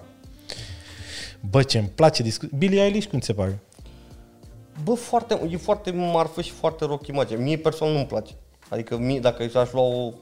Bă, 1.51 1.63
ce-mi 1.63 1.91
place 1.95 2.23
discu- 2.23 2.49
Billie 2.59 2.83
Eilish, 2.83 3.09
cum 3.09 3.19
ți 3.19 3.27
se 3.27 3.33
pare? 3.33 3.59
Bă, 4.85 4.95
foarte, 4.95 5.41
e 5.51 5.57
foarte 5.57 5.91
marfă 5.91 6.43
și 6.43 6.51
foarte 6.51 6.85
rock 6.85 7.07
imagine. 7.07 7.43
Mie 7.43 7.57
personal 7.59 7.93
nu-mi 7.95 8.07
place. 8.07 8.33
Adică 8.69 8.97
mie, 8.97 9.21
dacă 9.21 9.43
aș 9.43 9.73
lua 9.73 9.83
o... 9.83 10.13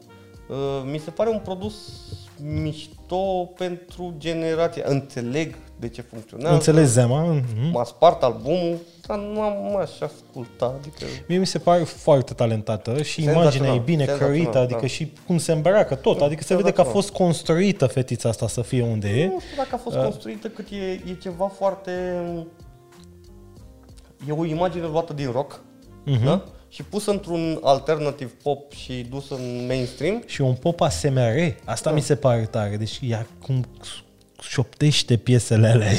Uh, 0.49 0.83
mi 0.91 0.99
se 0.99 1.11
pare 1.11 1.31
un 1.31 1.39
produs 1.45 1.75
mișto 2.43 3.51
pentru 3.57 4.15
generație. 4.19 4.83
Înțeleg 4.87 5.55
de 5.79 5.89
ce 5.89 6.01
funcționează. 6.03 6.55
Înțelegi 6.55 6.89
Zema? 6.91 7.23
Mhm. 7.25 7.71
M-a 7.73 7.85
spart 7.85 8.23
albumul, 8.23 8.77
dar 9.07 9.19
nu 9.19 9.41
am 9.41 9.77
aș 9.77 9.91
asculta. 10.01 10.75
Adică... 10.79 11.05
Mie 11.29 11.39
mi 11.39 11.47
se 11.47 11.59
pare 11.59 11.83
foarte 11.83 12.35
talentată 12.35 13.03
și 13.03 13.15
Senzațional, 13.23 13.43
imaginea 13.43 13.75
e 13.75 13.79
bine 13.85 14.05
senzațional, 14.05 14.35
crăită, 14.37 14.59
adică 14.59 14.81
da. 14.81 14.87
și 14.87 15.13
cum 15.27 15.39
se 15.39 15.53
îmbracă 15.53 15.95
tot, 15.95 16.21
adică 16.21 16.43
se 16.43 16.57
vede 16.57 16.71
că 16.73 16.81
a 16.81 16.85
Senzațional. 16.85 17.03
fost 17.03 17.11
construită 17.11 17.87
fetița 17.87 18.29
asta 18.29 18.49
să 18.49 18.63
fie 18.63 18.83
unde 18.83 19.09
e. 19.09 19.27
Nu 19.27 19.41
știu 19.41 19.57
dacă 19.57 19.69
a 19.75 19.77
fost 19.77 19.97
construită, 19.97 20.49
cât 20.49 20.67
e, 20.71 20.91
e 21.11 21.15
ceva 21.23 21.47
foarte... 21.47 21.91
E 24.29 24.33
o 24.33 24.45
imagine 24.45 24.87
luată 24.87 25.13
din 25.13 25.31
rock, 25.33 25.61
Mhm. 26.05 26.25
da? 26.25 26.45
Și 26.69 26.83
pusă 26.83 27.11
într-un 27.11 27.59
alternative 27.63 28.31
pop 28.43 28.73
și 28.73 29.07
dus 29.11 29.31
în 29.31 29.65
mainstream. 29.67 30.23
Și 30.27 30.41
un 30.41 30.55
pop 30.55 30.81
ASMR, 30.81 31.55
asta 31.65 31.89
Da. 31.91 31.95
mi 31.97 32.03
se 32.03 32.15
pare 32.17 32.43
tare, 32.51 32.77
deci 32.77 33.01
ea 33.03 33.27
cum 33.43 33.65
șoptește 34.41 35.17
piesele 35.17 35.67
alea. 35.69 35.91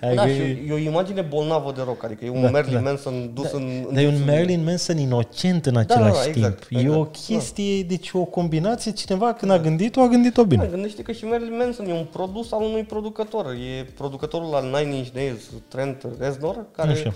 Da, 0.00 0.06
Adică 0.08 0.26
și 0.28 0.40
e- 0.40 0.64
e 0.68 0.72
o 0.72 0.76
imagine 0.78 1.20
bolnavă 1.20 1.72
de 1.76 1.82
rock, 1.84 2.04
adică 2.04 2.24
e 2.24 2.30
un 2.30 2.42
Da, 2.42 2.50
Marilyn 2.50 2.74
da. 2.82 2.90
Manson 2.90 3.30
dus 3.34 3.50
în... 3.52 3.62
în 3.88 3.94
Dar 3.94 4.02
e 4.02 4.06
un 4.06 4.10
dus 4.12 4.20
în- 4.20 4.26
Marilyn 4.26 4.64
Manson 4.64 4.98
inocent 4.98 5.66
în 5.66 5.76
același 5.76 6.12
da, 6.14 6.20
timp. 6.22 6.36
exact, 6.36 6.66
E 6.70 6.78
exact, 6.78 6.96
o 6.98 7.02
da. 7.02 7.10
chestie, 7.26 7.82
deci 7.82 8.10
o 8.12 8.24
combinație, 8.24 8.92
cineva 8.92 9.32
când 9.34 9.50
a 9.50 9.58
gândit-o, 9.58 10.00
a 10.00 10.06
gândit-o 10.06 10.42
Da, 10.42 10.48
bine. 10.48 10.66
gândește 10.70 11.02
că 11.02 11.12
și 11.12 11.24
Marilyn 11.24 11.56
Manson 11.56 11.88
e 11.88 11.92
un 11.92 12.06
produs 12.12 12.52
al 12.52 12.62
unui 12.62 12.82
producător. 12.82 13.46
E 13.52 13.84
producătorul 13.96 14.54
al 14.54 14.64
Nine 14.64 14.96
Inch 14.96 15.08
Nails, 15.14 15.42
Trent 15.68 16.06
Reznor, 16.18 16.66
care, 16.72 16.90
Așa. 16.90 17.14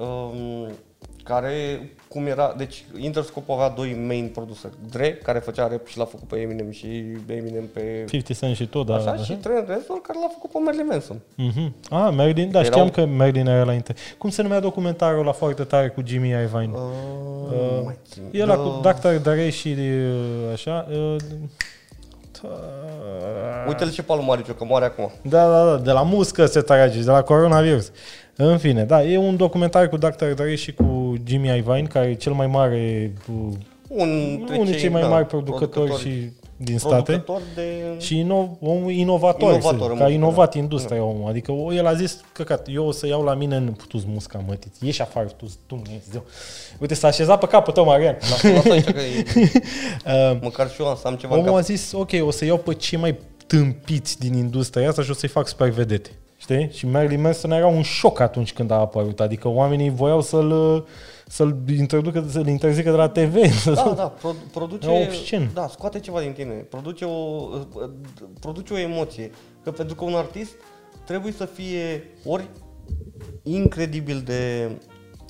um, 0.00 0.68
care 1.24 1.90
cum 2.08 2.26
era, 2.26 2.54
deci 2.56 2.84
Interscope 2.98 3.52
avea 3.52 3.68
doi 3.68 4.02
main 4.06 4.30
produseri. 4.34 4.72
Dre, 4.90 5.14
care 5.22 5.38
făcea 5.38 5.68
rap 5.68 5.86
și 5.86 5.98
l-a 5.98 6.04
făcut 6.04 6.28
pe 6.28 6.36
Eminem 6.40 6.70
și 6.70 6.86
Eminem 7.26 7.66
pe... 7.72 8.04
50 8.08 8.36
Cent 8.38 8.56
și 8.56 8.66
tot, 8.66 8.86
da. 8.86 8.94
așa, 8.94 9.10
așa. 9.10 9.22
și 9.22 9.32
Trent 9.32 9.68
Reznor 9.68 10.00
care 10.02 10.18
l-a 10.22 10.28
făcut 10.32 10.50
pe 10.50 10.58
Marilyn 10.64 10.86
Manson. 10.86 11.20
Mhm. 11.34 11.74
Ah, 11.90 12.08
Marilyn, 12.14 12.50
da, 12.50 12.58
Erau- 12.58 12.70
știam 12.70 12.90
că 12.90 13.04
Marilyn 13.16 13.46
era 13.46 13.64
la 13.64 13.72
inter. 13.72 13.96
Cum 14.18 14.30
se 14.30 14.42
numea 14.42 14.60
documentarul 14.60 15.24
la 15.24 15.32
foarte 15.32 15.62
tare 15.62 15.88
cu 15.88 16.02
Jimmy 16.06 16.28
Iovine? 16.28 16.72
Uh, 16.74 16.80
Uh, 17.48 17.54
nu 17.76 17.82
mai 17.84 17.96
țin. 18.10 18.22
E 18.30 18.44
la 18.44 18.56
Da. 18.56 18.60
cu 18.62 18.80
Dr. 18.82 19.08
Dre 19.22 19.48
și 19.50 19.76
uh, 19.78 20.52
așa. 20.52 20.86
Uh, 20.90 21.16
Uite-l 23.66 23.90
și 23.90 24.02
pe 24.02 24.12
al 24.12 24.18
Maricio, 24.20 24.52
că 24.52 24.64
moare 24.64 24.84
acum. 24.84 25.10
Da, 25.22 25.48
da, 25.50 25.64
da, 25.64 25.76
de 25.76 25.90
la 25.90 26.02
muscă 26.02 26.46
se 26.46 26.60
trage, 26.60 27.02
de 27.02 27.10
la 27.10 27.22
coronavirus. 27.22 27.90
În 28.36 28.58
fine, 28.58 28.84
da, 28.84 29.02
e 29.04 29.18
un 29.18 29.36
documentar 29.36 29.88
cu 29.88 29.96
Dr. 29.96 30.24
Dre 30.34 30.54
și 30.54 30.72
cu 30.74 31.07
Jimmy 31.26 31.48
Iovine, 31.48 31.86
care 31.88 32.06
e 32.06 32.14
cel 32.14 32.32
mai 32.32 32.46
mare, 32.46 33.12
uh, 33.32 33.52
Un 33.88 34.26
dintre 34.28 34.54
unul 34.54 34.64
dintre 34.64 34.80
cei 34.80 34.88
mai 34.88 35.02
da, 35.02 35.08
mari 35.08 35.26
producători 35.26 35.98
și 35.98 36.30
din 36.56 36.78
state. 36.78 37.02
producători 37.02 37.42
de... 37.54 37.64
Și 37.98 38.18
ino, 38.18 38.56
omul 38.60 38.90
inovator, 38.90 39.50
Inovator 39.52 39.72
inovator 39.74 39.90
în 39.90 39.96
că 39.96 40.02
a 40.02 40.06
muzică, 40.06 40.10
inovat 40.24 40.52
da. 40.54 40.58
industria 40.60 41.02
omul. 41.04 41.28
Adică 41.28 41.52
o- 41.52 41.72
el 41.74 41.86
a 41.86 41.94
zis, 41.94 42.20
căcat, 42.32 42.66
eu 42.70 42.86
o 42.86 42.90
să 42.90 43.06
iau 43.06 43.22
la 43.22 43.34
mine 43.34 43.56
în 43.56 43.74
tu 43.88 43.98
musca 44.06 44.42
mătiți, 44.46 44.84
ieși 44.86 45.02
afară, 45.02 45.26
tu 45.26 45.46
Dumnezeu. 45.66 46.24
Uite, 46.78 46.94
s-a 46.94 47.06
așezat 47.08 47.38
pe 47.38 47.46
capul 47.46 47.72
tău, 47.72 47.84
Marian. 47.84 48.16
Lasă, 48.30 48.48
lasă 48.48 48.72
aici 48.72 48.84
că 48.90 49.00
e, 49.00 49.24
Uh, 50.32 50.38
măcar 50.42 50.70
și 50.70 50.80
eu 50.80 50.86
am 50.86 50.96
să 50.96 51.06
am 51.08 51.14
ceva 51.16 51.34
în 51.34 51.40
omul 51.40 51.52
a 51.52 51.56
cap. 51.56 51.64
zis, 51.64 51.92
ok, 51.92 52.10
o 52.20 52.30
să 52.30 52.44
iau 52.44 52.56
pe 52.58 52.74
cei 52.74 52.98
mai 52.98 53.16
tâmpiți 53.46 54.18
din 54.18 54.34
industria 54.34 54.88
asta 54.88 55.02
și 55.02 55.10
o 55.10 55.14
să-i 55.14 55.28
fac 55.28 55.48
super 55.48 55.68
vedete. 55.70 56.10
Știi? 56.40 56.70
Și 56.72 56.86
Marilyn 56.86 57.20
Manson 57.20 57.50
era 57.50 57.66
un 57.66 57.82
șoc 57.82 58.20
atunci 58.20 58.52
când 58.52 58.70
a 58.70 58.74
apărut. 58.74 59.20
Adică 59.20 59.48
oamenii 59.48 59.90
voiau 59.90 60.20
să-l, 60.20 60.84
să-l 61.26 61.56
introducă, 61.78 62.26
să-l 62.28 62.46
interzică 62.46 62.90
de 62.90 62.96
la 62.96 63.08
TV. 63.08 63.64
Da, 63.64 63.92
da, 63.96 64.06
pro- 64.08 64.34
produce... 64.52 64.90
Era 64.90 65.06
obscen. 65.06 65.50
Da, 65.54 65.68
scoate 65.68 66.00
ceva 66.00 66.20
din 66.20 66.32
tine. 66.32 66.52
Produce 66.52 67.04
o, 67.04 67.48
produce 68.40 68.72
o 68.72 68.78
emoție. 68.78 69.30
Că 69.62 69.70
pentru 69.70 69.94
că 69.94 70.04
un 70.04 70.14
artist 70.14 70.52
trebuie 71.04 71.32
să 71.32 71.44
fie 71.44 72.10
ori 72.24 72.48
incredibil 73.42 74.22
de... 74.24 74.70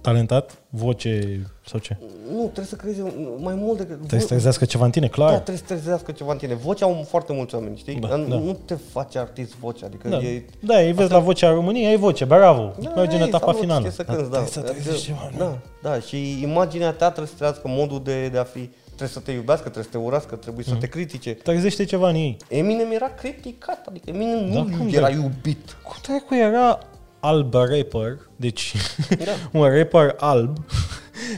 Talentat, 0.09 0.59
voce 0.71 1.41
sau 1.67 1.79
ce? 1.81 1.97
Nu, 2.33 2.41
trebuie 2.43 2.65
să 2.67 2.75
creeze 2.75 3.13
mai 3.39 3.55
mult 3.55 3.79
decât... 3.79 3.97
Trebuie 3.97 4.21
să 4.21 4.27
trezească 4.27 4.65
ceva 4.65 4.85
în 4.85 4.91
tine, 4.91 5.07
Da, 5.07 5.13
clar. 5.13 5.33
trebuie 5.33 5.57
să 5.57 5.63
trezească 5.67 6.13
ceva 6.13 6.33
în 6.33 6.39
tine. 6.39 6.55
Vocea 6.55 6.85
au 6.87 7.05
foarte 7.09 7.33
mulți 7.33 7.55
oameni, 7.55 7.77
știi? 7.77 7.95
Da, 7.95 8.09
Dar 8.09 8.19
da. 8.19 8.35
Nu 8.37 8.57
te 8.65 8.75
face 8.93 9.19
artist 9.19 9.57
vocea, 9.57 9.87
adică 9.87 10.09
Da, 10.09 10.17
e... 10.17 10.43
da 10.61 10.83
ei 10.83 10.93
vezi 10.93 11.11
la 11.13 11.19
vocea 11.19 11.51
României, 11.51 11.87
ai 11.87 11.97
voce, 11.97 12.25
bravo, 12.25 12.75
merge 12.95 13.15
în 13.17 13.23
ei, 13.23 13.27
etapa 13.29 13.45
salut, 13.45 13.61
finală. 13.61 13.81
știi 13.81 13.93
Să 13.93 14.03
Dar 14.03 14.17
cânti, 14.17 14.31
da. 14.31 14.39
trebuie 14.43 14.65
să 14.65 14.73
trezești 14.73 15.05
ceva, 15.07 15.31
nu? 15.33 15.39
da, 15.39 15.59
da, 15.83 16.01
și 16.01 16.43
imaginea 16.43 16.91
ta 16.93 17.07
trebuie 17.07 17.27
să 17.27 17.35
trească 17.39 17.63
modul 17.65 18.01
de, 18.05 18.29
de 18.29 18.39
a 18.39 18.45
fi... 18.45 18.71
Trebuie 18.87 19.09
să 19.09 19.21
te 19.21 19.31
iubească, 19.33 19.63
trebuie 19.63 19.85
să 19.85 19.99
te 19.99 20.05
urască, 20.05 20.35
trebuie 20.37 20.65
Mhm. 20.67 20.75
să 20.75 20.81
te 20.81 20.87
critique. 20.87 21.33
Trezește 21.33 21.85
ceva 21.85 22.09
în 22.09 22.15
ei. 22.15 22.37
Eminem 22.49 22.91
era 22.93 23.09
criticat, 23.21 23.87
adică 23.89 24.11
Eminem 24.11 24.51
Da, 24.53 24.63
nu 24.63 24.77
cum 24.77 24.89
era 24.93 25.07
de- 25.09 25.13
iubit. 25.15 25.77
Cum 25.83 25.95
dracu 26.03 26.35
era 26.35 26.79
alb 27.21 27.55
rapper, 27.55 28.19
deci 28.37 28.79
Da. 29.25 29.35
un 29.59 29.69
rapper 29.69 30.15
alb, 30.19 30.59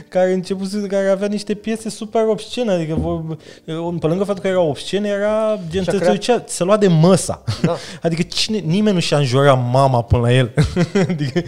care 0.07 0.33
început, 0.33 0.87
care 0.87 1.09
avea 1.09 1.27
niște 1.27 1.53
piese 1.53 1.89
super 1.89 2.23
obscene, 2.27 2.71
adică 2.71 2.95
vor, 2.95 3.37
pe 3.99 4.07
lângă 4.07 4.23
faptul 4.23 4.41
că 4.43 4.47
era 4.47 4.59
obscene, 4.61 5.09
era 5.09 5.59
gen, 5.69 5.83
Și-a 5.83 5.91
se, 5.91 5.97
creat- 5.99 6.11
ducea, 6.11 6.43
se 6.47 6.63
lua 6.63 6.77
de 6.77 6.87
măsa. 6.87 7.43
Da. 7.61 7.75
Adică 8.01 8.21
cine, 8.21 8.57
nimeni 8.57 8.93
nu 8.95 8.99
și-a 9.01 9.17
înjurat 9.17 9.59
mama 9.71 10.01
până 10.03 10.21
la 10.21 10.33
el. 10.33 10.51
adică, 11.09 11.41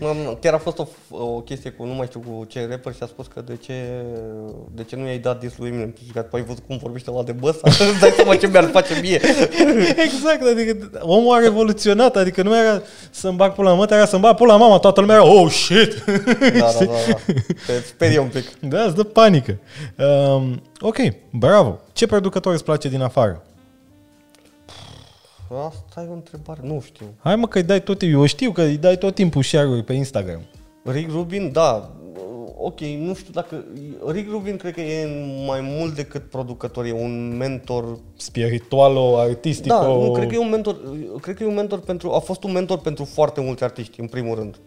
Nu, 0.00 0.06
nu, 0.06 0.38
Chiar 0.40 0.54
a 0.54 0.58
fost 0.58 0.78
o, 0.78 0.86
o 1.10 1.24
chestie 1.40 1.70
cu, 1.70 1.84
nu 1.84 1.92
mai 1.94 2.06
știu 2.06 2.20
cu 2.20 2.44
ce 2.44 2.66
rapper 2.70 2.92
și 2.92 2.98
a 3.02 3.06
spus 3.06 3.26
că 3.34 3.40
de 3.46 3.56
ce, 3.64 3.72
de 4.74 4.82
ce 4.84 4.96
nu 4.96 5.06
i-ai 5.06 5.18
dat 5.18 5.40
dis 5.40 5.52
lui 5.58 5.68
Eminem. 5.68 5.94
Și 6.06 6.12
că 6.12 6.20
păi 6.20 6.40
ai 6.40 6.46
văzut 6.46 6.62
cum 6.66 6.78
vorbește 6.82 7.10
la 7.10 7.22
de 7.22 7.32
băsa? 7.32 7.58
Îți 7.92 8.00
dai 8.00 8.10
seama 8.16 8.36
ce 8.36 8.46
mi-ar 8.46 8.68
face 8.72 8.98
mie. 9.02 9.20
exact, 10.04 10.46
adică 10.52 10.90
omul 11.00 11.34
a 11.34 11.38
revoluționat, 11.38 12.16
adică 12.16 12.42
nu 12.42 12.56
era 12.58 12.82
să-mi 13.10 13.36
bag 13.36 13.52
pula 13.52 13.70
la 13.70 13.76
mătă, 13.76 13.94
era 13.94 14.06
să-mi 14.06 14.22
bag 14.22 14.34
pula 14.36 14.52
la 14.52 14.58
mama, 14.58 14.78
toată 14.78 15.00
lumea 15.00 15.16
era, 15.16 15.24
oh 15.24 15.50
shit! 15.50 16.04
Da, 16.04 16.70
da, 16.78 16.84
da, 16.84 16.92
da. 17.65 17.65
Te 17.66 17.80
sperie 17.80 18.18
un 18.18 18.28
pic. 18.28 18.58
Da, 18.60 18.82
îți 18.82 18.94
dă 18.94 19.02
panică. 19.02 19.58
Um, 19.98 20.62
ok, 20.80 20.96
bravo. 21.30 21.78
Ce 21.92 22.06
producător 22.06 22.52
îți 22.52 22.64
place 22.64 22.88
din 22.88 23.02
afară? 23.02 23.42
Asta 25.68 26.02
e 26.02 26.10
o 26.10 26.12
întrebare, 26.12 26.60
nu 26.62 26.80
știu. 26.84 27.06
Hai 27.18 27.36
mă 27.36 27.48
că 27.48 27.58
îi 27.58 27.64
dai 27.64 27.82
tot 27.82 27.98
timpul. 27.98 28.18
Eu 28.18 28.26
știu 28.26 28.52
că 28.52 28.62
îi 28.62 28.76
dai 28.76 28.98
tot 28.98 29.14
timpul 29.14 29.42
share 29.42 29.82
pe 29.82 29.92
Instagram. 29.92 30.40
Rick 30.84 31.10
Rubin, 31.10 31.52
da. 31.52 31.96
ok, 32.58 32.80
nu 32.80 33.14
știu 33.14 33.32
dacă... 33.32 33.64
Rick 34.06 34.30
Rubin 34.30 34.56
cred 34.56 34.74
că 34.74 34.80
e 34.80 35.08
mai 35.46 35.60
mult 35.62 35.94
decât 35.94 36.30
producător, 36.30 36.84
e 36.84 36.92
un 36.92 37.36
mentor... 37.36 37.98
Spiritualo, 38.16 39.18
artistico... 39.18 39.74
Da, 39.74 39.86
nu, 39.86 40.12
cred 40.12 40.28
că 40.28 40.34
e 40.34 40.38
un 40.38 40.50
mentor, 40.50 40.76
cred 41.20 41.36
că 41.36 41.42
e 41.42 41.46
un 41.46 41.54
mentor 41.54 41.80
pentru... 41.80 42.12
A 42.12 42.18
fost 42.18 42.44
un 42.44 42.52
mentor 42.52 42.78
pentru 42.78 43.04
foarte 43.04 43.40
mulți 43.40 43.64
artiști, 43.64 44.00
în 44.00 44.06
primul 44.06 44.34
rând. 44.34 44.58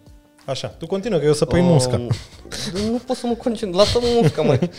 Așa, 0.49 0.67
tu 0.67 0.87
continuă, 0.87 1.19
că 1.19 1.25
eu 1.25 1.33
să 1.33 1.45
pui 1.45 1.59
uh, 1.59 1.65
musca. 1.69 1.97
Nu 2.91 2.99
pot 3.05 3.15
să 3.15 3.27
mă 3.27 3.33
concentrez, 3.33 3.79
lasă-mă 3.79 4.05
musca, 4.21 4.41
mai. 4.41 4.69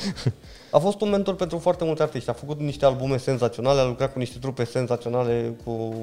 A 0.70 0.78
fost 0.78 1.00
un 1.00 1.10
mentor 1.10 1.34
pentru 1.34 1.58
foarte 1.58 1.84
mulți 1.84 2.02
artiști. 2.02 2.30
A 2.30 2.32
făcut 2.32 2.60
niște 2.60 2.84
albume 2.84 3.16
senzaționale, 3.16 3.80
a 3.80 3.84
lucrat 3.84 4.12
cu 4.12 4.18
niște 4.18 4.38
trupe 4.38 4.64
senzaționale, 4.64 5.54
cu 5.64 5.94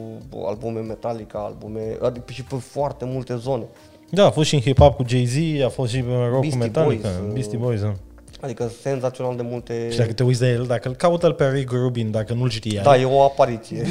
albume 0.45 0.79
Metallica, 0.79 1.39
albume, 1.39 1.97
adică 2.01 2.31
și 2.31 2.43
pe 2.43 2.55
foarte 2.55 3.05
multe 3.05 3.35
zone. 3.35 3.63
Da, 4.09 4.25
a 4.25 4.31
fost 4.31 4.47
și 4.47 4.55
în 4.55 4.61
hip-hop 4.61 4.95
cu 4.95 5.03
Jay-Z, 5.07 5.63
a 5.65 5.69
fost 5.69 5.91
și 5.91 5.99
în 5.99 6.29
rock 6.29 6.49
cu 6.49 6.55
Metallica, 6.55 7.07
Boys, 7.07 7.27
uh, 7.27 7.33
Beastie 7.33 7.57
Boys, 7.57 7.81
da. 7.81 7.93
Adică 8.39 8.71
senzațional 8.81 9.35
de 9.35 9.41
multe... 9.41 9.87
Și 9.91 9.97
dacă 9.97 10.13
te 10.13 10.23
uiți 10.23 10.39
de 10.39 10.47
el, 10.47 10.65
dacă 10.65 10.87
îl 10.87 10.95
caută 10.95 11.29
pe 11.29 11.49
Rick 11.49 11.71
Rubin, 11.71 12.11
dacă 12.11 12.33
nu-l 12.33 12.49
știai. 12.49 12.83
Da, 12.83 12.97
e 12.97 13.05
o 13.05 13.23
apariție. 13.23 13.85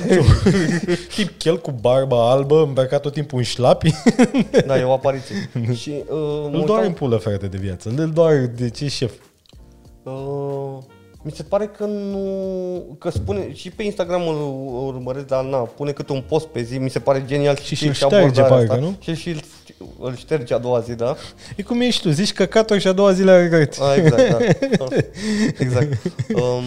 Tip 1.15 1.39
chel 1.39 1.61
cu 1.61 1.71
barba 1.71 2.31
albă, 2.31 2.63
îmbrăcat 2.63 3.01
tot 3.01 3.13
timpul 3.13 3.39
în 3.39 3.45
șlapi. 3.45 3.91
da, 4.67 4.79
e 4.79 4.83
o 4.83 4.93
apariție. 4.93 5.51
și, 5.81 5.91
uh, 6.09 6.49
îl 6.53 6.63
doar 6.67 6.85
în 6.85 6.93
pulă, 6.93 7.17
frate, 7.17 7.47
de 7.47 7.57
viață. 7.57 7.93
Îl 7.97 8.11
doar 8.11 8.35
de 8.35 8.71
ce 8.71 8.89
șef. 8.89 9.13
Uh, 10.03 10.79
mi 11.23 11.33
se 11.33 11.43
pare 11.43 11.67
că 11.67 11.85
nu... 11.85 12.97
Că 12.99 13.11
spune... 13.11 13.53
Și 13.53 13.71
pe 13.71 13.83
Instagram 13.83 14.29
îl 14.29 14.37
urmăresc, 14.87 15.27
dar 15.27 15.45
na, 15.45 15.57
pune 15.57 15.93
câte 15.93 16.13
un 16.13 16.23
post 16.29 16.47
pe 16.47 16.63
zi. 16.63 16.79
Mi 16.79 16.91
se 16.91 16.99
pare 16.99 17.25
genial. 17.27 17.57
Și 17.57 17.75
și 17.75 17.93
șterge, 17.93 18.43
parcă, 18.43 18.77
nu? 18.77 18.97
Și 19.01 19.15
și 19.15 19.37
îl 19.99 20.17
șterge 20.17 20.55
a 20.55 20.59
doua 20.59 20.81
zi, 20.81 20.95
da? 20.95 21.17
E 21.57 21.63
cum 21.63 21.81
ești 21.81 22.03
tu, 22.03 22.11
zici 22.11 22.33
căcatul 22.33 22.79
și 22.79 22.87
a 22.87 22.93
doua 22.93 23.13
zi 23.13 23.23
le 23.23 23.43
regret. 23.43 23.79
Ah, 23.81 23.97
exact, 23.97 24.31
da. 24.77 24.85
exact. 25.65 26.03
Um, 26.35 26.65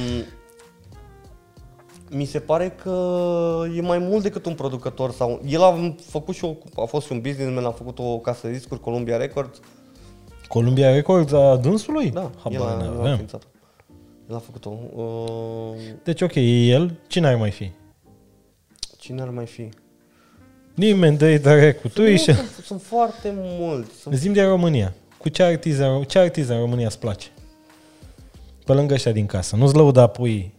mi 2.10 2.26
se 2.26 2.39
pare 2.39 2.76
că 2.82 3.16
e 3.76 3.82
mai 3.82 3.97
mult 3.97 4.24
decât 4.24 4.45
un 4.45 4.53
producător 4.53 5.12
sau 5.12 5.41
el 5.47 5.62
a 5.62 5.95
făcut 6.05 6.36
și 6.36 6.45
o, 6.45 6.55
a 6.76 6.86
fost 6.86 7.05
și 7.05 7.12
un 7.12 7.22
businessman, 7.22 7.66
a 7.66 7.72
făcut 7.72 7.99
o 7.99 8.18
casă 8.18 8.47
de 8.47 8.53
discuri, 8.53 8.80
Columbia 8.80 9.18
Records. 9.18 9.60
Columbia 10.47 10.93
Records 10.93 11.32
a 11.32 11.55
dânsului? 11.55 12.10
Da, 12.10 12.32
Habar 12.43 12.82
el 12.82 13.01
a, 13.01 13.05
el 13.05 13.05
a 13.05 13.39
El 14.30 14.36
a 14.36 14.39
făcut-o. 14.39 14.80
Uh... 14.95 15.03
Deci 16.03 16.22
ok, 16.22 16.36
e 16.36 16.68
el. 16.68 16.99
Cine 17.07 17.28
ar 17.28 17.36
mai 17.36 17.51
fi? 17.51 17.72
Cine 18.97 19.22
ar 19.22 19.30
mai 19.30 19.45
fi? 19.45 19.70
Nimeni 20.80 21.18
de 21.18 21.38
de 21.38 21.78
cu 21.82 21.88
tu 21.88 22.16
sunt, 22.18 22.38
sunt, 22.38 22.50
sunt 22.66 22.82
foarte 22.82 23.34
mulți. 23.36 24.00
Sunt... 24.02 24.16
Zim 24.16 24.34
de 24.34 24.44
România. 24.44 24.94
Cu 25.18 25.30
ce 25.30 25.44
artiză, 25.44 26.04
ce 26.08 26.20
artiză 26.20 26.54
în 26.54 26.60
România 26.60 26.86
îți 26.86 27.00
place? 27.00 27.28
Pe 28.66 28.74
lângă 28.74 28.94
ăștia 28.94 29.12
din 29.12 29.26
casă. 29.26 29.56
Nu-ți 29.56 29.76
lăuda 29.76 30.08
pui... 30.08 30.54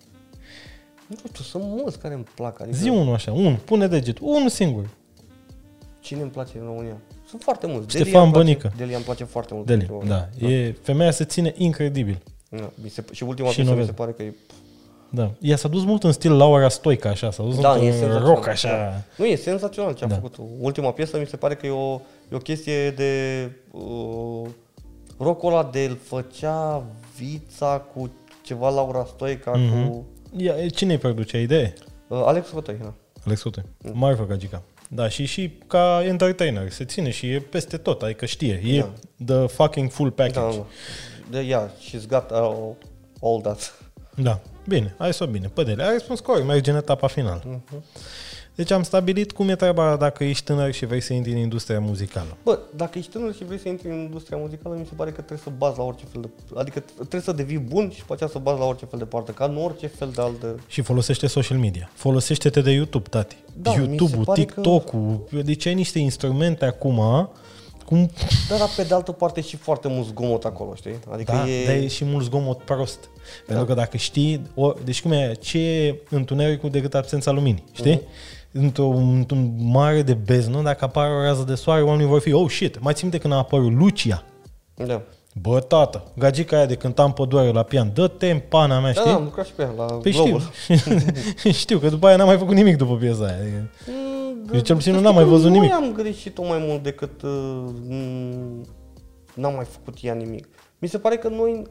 Nu 1.06 1.16
știu, 1.16 1.44
sunt 1.44 1.62
mulți 1.66 1.98
care 1.98 2.14
îmi 2.14 2.24
plac. 2.34 2.60
Adică... 2.60 2.76
Zi 2.76 2.88
unul 2.88 3.14
așa, 3.14 3.32
un, 3.32 3.56
pune 3.64 3.86
deget, 3.86 4.18
unul 4.18 4.48
singur. 4.48 4.88
Cine 6.00 6.20
îmi 6.20 6.30
place 6.30 6.52
în 6.58 6.64
România? 6.64 6.96
Sunt 7.28 7.42
foarte 7.42 7.66
mulți. 7.66 7.96
Ștefan 7.96 8.30
Bănică. 8.30 8.72
Delia 8.76 8.96
îmi 8.96 9.04
place 9.04 9.24
foarte 9.24 9.54
mult. 9.54 9.66
Deli, 9.66 9.90
da. 10.04 10.28
da. 10.38 10.46
E, 10.46 10.74
femeia 10.82 11.10
se 11.10 11.24
ține 11.24 11.54
incredibil. 11.56 12.22
Da, 12.48 12.70
mi 12.82 12.88
se, 12.88 13.04
și 13.12 13.22
ultima 13.22 13.48
și 13.48 13.54
piesă 13.54 13.74
mi 13.74 13.84
se 13.84 13.92
pare 13.92 14.12
că 14.12 14.22
e 14.22 14.34
da. 15.10 15.30
Ea 15.40 15.56
s-a 15.56 15.68
dus 15.68 15.84
mult 15.84 16.04
în 16.04 16.12
stil 16.12 16.36
Laura 16.36 16.68
Stoica, 16.68 17.08
așa, 17.08 17.30
s-a 17.30 17.42
dus 17.42 17.60
da, 17.60 17.72
în 17.72 18.18
rock, 18.18 18.46
așa. 18.46 18.68
Da. 18.68 19.02
Nu, 19.16 19.24
e 19.24 19.34
senzațional 19.34 19.94
ce 19.94 20.04
a 20.04 20.06
da. 20.06 20.14
făcut. 20.14 20.34
Ultima 20.58 20.92
piesă 20.92 21.18
mi 21.18 21.26
se 21.26 21.36
pare 21.36 21.54
că 21.54 21.66
e 21.66 21.70
o, 21.70 22.00
e 22.32 22.34
o 22.34 22.38
chestie 22.38 22.90
de... 22.90 23.50
Uh, 23.70 24.48
rockul 25.18 25.52
ăla 25.52 25.68
de 25.72 25.84
îl 25.84 25.98
făcea 26.02 26.82
vița 27.16 27.84
cu 27.94 28.10
ceva 28.42 28.68
Laura 28.68 29.04
Stoica, 29.14 29.52
mm-hmm. 29.52 29.88
cu... 29.88 30.06
Ia, 30.36 30.68
cine-i 30.68 30.98
produce 30.98 31.40
idee? 31.40 31.74
Uh, 32.08 32.22
Alex 32.24 32.50
Hotoi, 32.50 32.76
da. 32.82 32.92
Alex 33.24 33.42
Hotoi. 33.42 33.64
Mm. 33.78 33.98
Mare 33.98 34.14
făcagica. 34.14 34.62
Da, 34.88 35.08
și 35.08 35.24
și 35.24 35.50
ca 35.66 36.02
entertainer, 36.04 36.70
se 36.70 36.84
ține 36.84 37.10
și 37.10 37.30
e 37.30 37.38
peste 37.38 37.76
tot, 37.76 38.02
adică 38.02 38.26
știe, 38.26 38.62
e 38.64 38.84
da. 39.16 39.34
the 39.34 39.46
fucking 39.46 39.90
full 39.90 40.10
package. 40.10 40.56
Da, 40.56 40.64
da. 41.30 41.40
Yeah, 41.40 41.68
she's 41.68 42.06
got 42.08 42.30
uh, 42.30 42.74
all 43.22 43.40
that. 43.42 43.74
Da. 44.14 44.40
Bine, 44.68 44.94
ai 44.98 45.12
să 45.12 45.24
bine. 45.24 45.50
Pădele, 45.54 45.82
ai 45.82 45.92
răspuns 45.92 46.20
corect, 46.20 46.46
merge 46.46 46.70
în 46.70 46.76
etapa 46.76 47.06
finală. 47.06 47.42
Uh-huh. 47.44 48.08
Deci 48.54 48.70
am 48.70 48.82
stabilit 48.82 49.32
cum 49.32 49.48
e 49.48 49.54
treaba 49.56 49.96
dacă 49.96 50.24
ești 50.24 50.44
tânăr 50.44 50.72
și 50.72 50.86
vrei 50.86 51.00
să 51.00 51.12
intri 51.12 51.32
în 51.32 51.38
industria 51.38 51.80
muzicală. 51.80 52.36
Bă, 52.42 52.58
dacă 52.76 52.98
ești 52.98 53.10
tânăr 53.10 53.34
și 53.34 53.44
vrei 53.44 53.58
să 53.58 53.68
intri 53.68 53.88
în 53.88 53.98
industria 53.98 54.38
muzicală, 54.38 54.76
mi 54.78 54.86
se 54.86 54.94
pare 54.96 55.10
că 55.10 55.16
trebuie 55.16 55.38
să 55.44 55.50
bazi 55.58 55.78
la 55.78 55.84
orice 55.84 56.04
fel 56.12 56.20
de... 56.20 56.28
Adică 56.54 56.84
trebuie 56.96 57.20
să 57.20 57.32
devii 57.32 57.58
bun 57.58 57.90
și 57.90 57.98
după 57.98 58.12
aceea 58.12 58.28
să 58.28 58.38
bazi 58.38 58.58
la 58.58 58.64
orice 58.64 58.84
fel 58.84 58.98
de 58.98 59.04
parte, 59.04 59.32
ca 59.32 59.44
în 59.44 59.56
orice 59.56 59.86
fel 59.86 60.10
de 60.14 60.22
altă... 60.22 60.60
Și 60.66 60.82
folosește 60.82 61.26
social 61.26 61.58
media. 61.58 61.90
Folosește-te 61.94 62.60
de 62.60 62.70
YouTube, 62.70 63.08
tati. 63.08 63.36
Da, 63.54 63.72
YouTube-ul, 63.72 64.24
TikTok-ul. 64.24 65.24
Că... 65.30 65.42
Deci 65.42 65.66
ai 65.66 65.74
niște 65.74 65.98
instrumente 65.98 66.64
acum 66.64 67.28
cum... 67.90 68.10
Da, 68.48 68.56
dar 68.56 68.68
pe 68.76 68.82
de 68.82 68.94
altă 68.94 69.12
parte 69.12 69.40
și 69.40 69.56
foarte 69.56 69.88
mult 69.88 70.06
zgomot 70.06 70.44
acolo, 70.44 70.74
știi? 70.74 70.98
Adică 71.12 71.32
da, 71.32 71.48
e... 71.48 71.64
dar 71.66 71.74
e 71.74 71.86
și 71.86 72.04
mult 72.04 72.24
zgomot 72.24 72.58
prost. 72.58 73.00
Da. 73.00 73.08
Pentru 73.46 73.64
că 73.64 73.74
dacă 73.74 73.96
știi, 73.96 74.42
o, 74.54 74.72
deci 74.84 75.02
cum 75.02 75.12
e, 75.12 75.32
ce 75.40 75.58
e 75.58 76.00
întunericul 76.10 76.70
decât 76.70 76.94
absența 76.94 77.30
luminii, 77.30 77.64
știi? 77.72 77.98
Uh-huh. 77.98 78.50
Într-un, 78.52 79.16
într-un 79.16 79.54
mare 79.58 80.02
de 80.02 80.14
beznă, 80.14 80.62
dacă 80.62 80.84
apare 80.84 81.12
o 81.12 81.22
rază 81.22 81.42
de 81.42 81.54
soare, 81.54 81.82
oamenii 81.82 82.06
vor 82.06 82.20
fi, 82.20 82.32
oh 82.32 82.50
shit, 82.50 82.80
mai 82.80 82.94
țin 82.94 83.10
de 83.10 83.18
când 83.18 83.32
a 83.32 83.36
apărut 83.36 83.72
Lucia. 83.72 84.24
Da. 84.74 85.02
Bă, 85.40 85.60
tată, 85.60 86.04
gagica 86.18 86.56
aia 86.56 86.66
de 86.66 86.74
cântam 86.74 87.12
păduare 87.12 87.52
la 87.52 87.62
pian, 87.62 87.90
dă-te 87.94 88.30
în 88.30 88.40
pana 88.48 88.80
mea, 88.80 88.92
da, 88.92 89.00
știi? 89.00 89.10
Da, 89.10 89.16
am 89.16 89.24
lucrat 89.24 89.46
și 89.46 89.52
pe 89.52 89.62
ea, 89.62 89.72
la 89.76 89.84
păi 89.84 90.12
Global. 90.12 90.50
Știu. 90.68 91.50
știu, 91.62 91.78
că 91.78 91.88
după 91.88 92.06
aia 92.06 92.16
n-am 92.16 92.26
mai 92.26 92.38
făcut 92.38 92.54
nimic 92.54 92.76
după 92.76 92.96
piesa 92.96 93.24
aia. 93.24 93.34
Adică... 93.34 93.70
Mm 94.50 94.56
eu 94.56 94.60
cel 94.60 94.76
puțin 94.76 94.94
nu 94.94 95.08
am 95.08 95.14
mai 95.14 95.24
văzut 95.24 95.50
nimic. 95.50 95.70
Nu 95.70 95.76
am 95.76 95.92
greșit-o 95.92 96.46
mai 96.46 96.58
mult 96.58 96.82
decât 96.82 97.22
uh, 97.22 97.64
n-am 99.34 99.54
mai 99.54 99.64
făcut 99.64 99.96
ea 100.02 100.14
nimic. 100.14 100.48
Mi 100.78 100.88
se 100.88 100.98
pare 100.98 101.16
că 101.16 101.28
noi, 101.28 101.62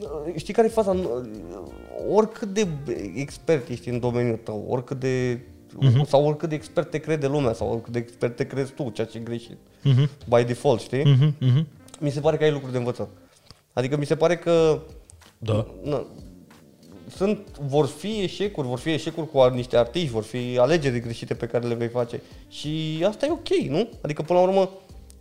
uh, 0.00 0.34
știi 0.34 0.54
care 0.54 0.66
e 0.66 0.70
faza? 0.70 0.90
Uh, 0.90 1.26
oricât 2.10 2.48
de 2.48 2.68
expert 3.14 3.68
ești 3.68 3.88
în 3.88 4.00
domeniul 4.00 4.36
tău, 4.36 4.64
oricât 4.68 5.00
de 5.00 5.40
uh-huh. 5.78 6.08
sau 6.08 6.26
oricât 6.26 6.48
de 6.48 6.54
expert 6.54 6.90
te 6.90 6.98
crede 6.98 7.26
lumea 7.26 7.52
sau 7.52 7.70
oricât 7.70 7.92
de 7.92 7.98
expert 7.98 8.36
te 8.36 8.46
crezi 8.46 8.72
tu, 8.72 8.90
ceea 8.90 9.06
ce 9.06 9.18
e 9.18 9.20
greșit. 9.20 9.56
Uh-huh. 9.56 10.08
By 10.28 10.44
default, 10.44 10.80
știi? 10.80 11.02
Uh-huh. 11.02 11.48
Uh-huh. 11.48 11.64
Mi 12.00 12.10
se 12.10 12.20
pare 12.20 12.36
că 12.36 12.44
ai 12.44 12.50
lucruri 12.50 12.72
de 12.72 12.78
învățat. 12.78 13.08
Adică 13.72 13.96
mi 13.96 14.06
se 14.06 14.16
pare 14.16 14.36
că 14.36 14.80
da. 15.38 15.66
Na, 15.82 16.06
sunt, 17.08 17.58
vor 17.58 17.86
fi 17.86 18.20
eșecuri, 18.20 18.66
vor 18.66 18.78
fi 18.78 18.90
eșecuri 18.90 19.30
cu 19.30 19.44
niște 19.44 19.76
artiști, 19.76 20.10
vor 20.10 20.22
fi 20.22 20.58
alegeri 20.58 21.00
greșite 21.00 21.34
pe 21.34 21.46
care 21.46 21.66
le 21.66 21.74
vei 21.74 21.88
face. 21.88 22.20
Și 22.48 23.04
asta 23.08 23.26
e 23.26 23.30
ok, 23.30 23.48
nu? 23.68 23.88
Adică, 24.00 24.22
până 24.22 24.38
la 24.38 24.44
urmă... 24.44 24.70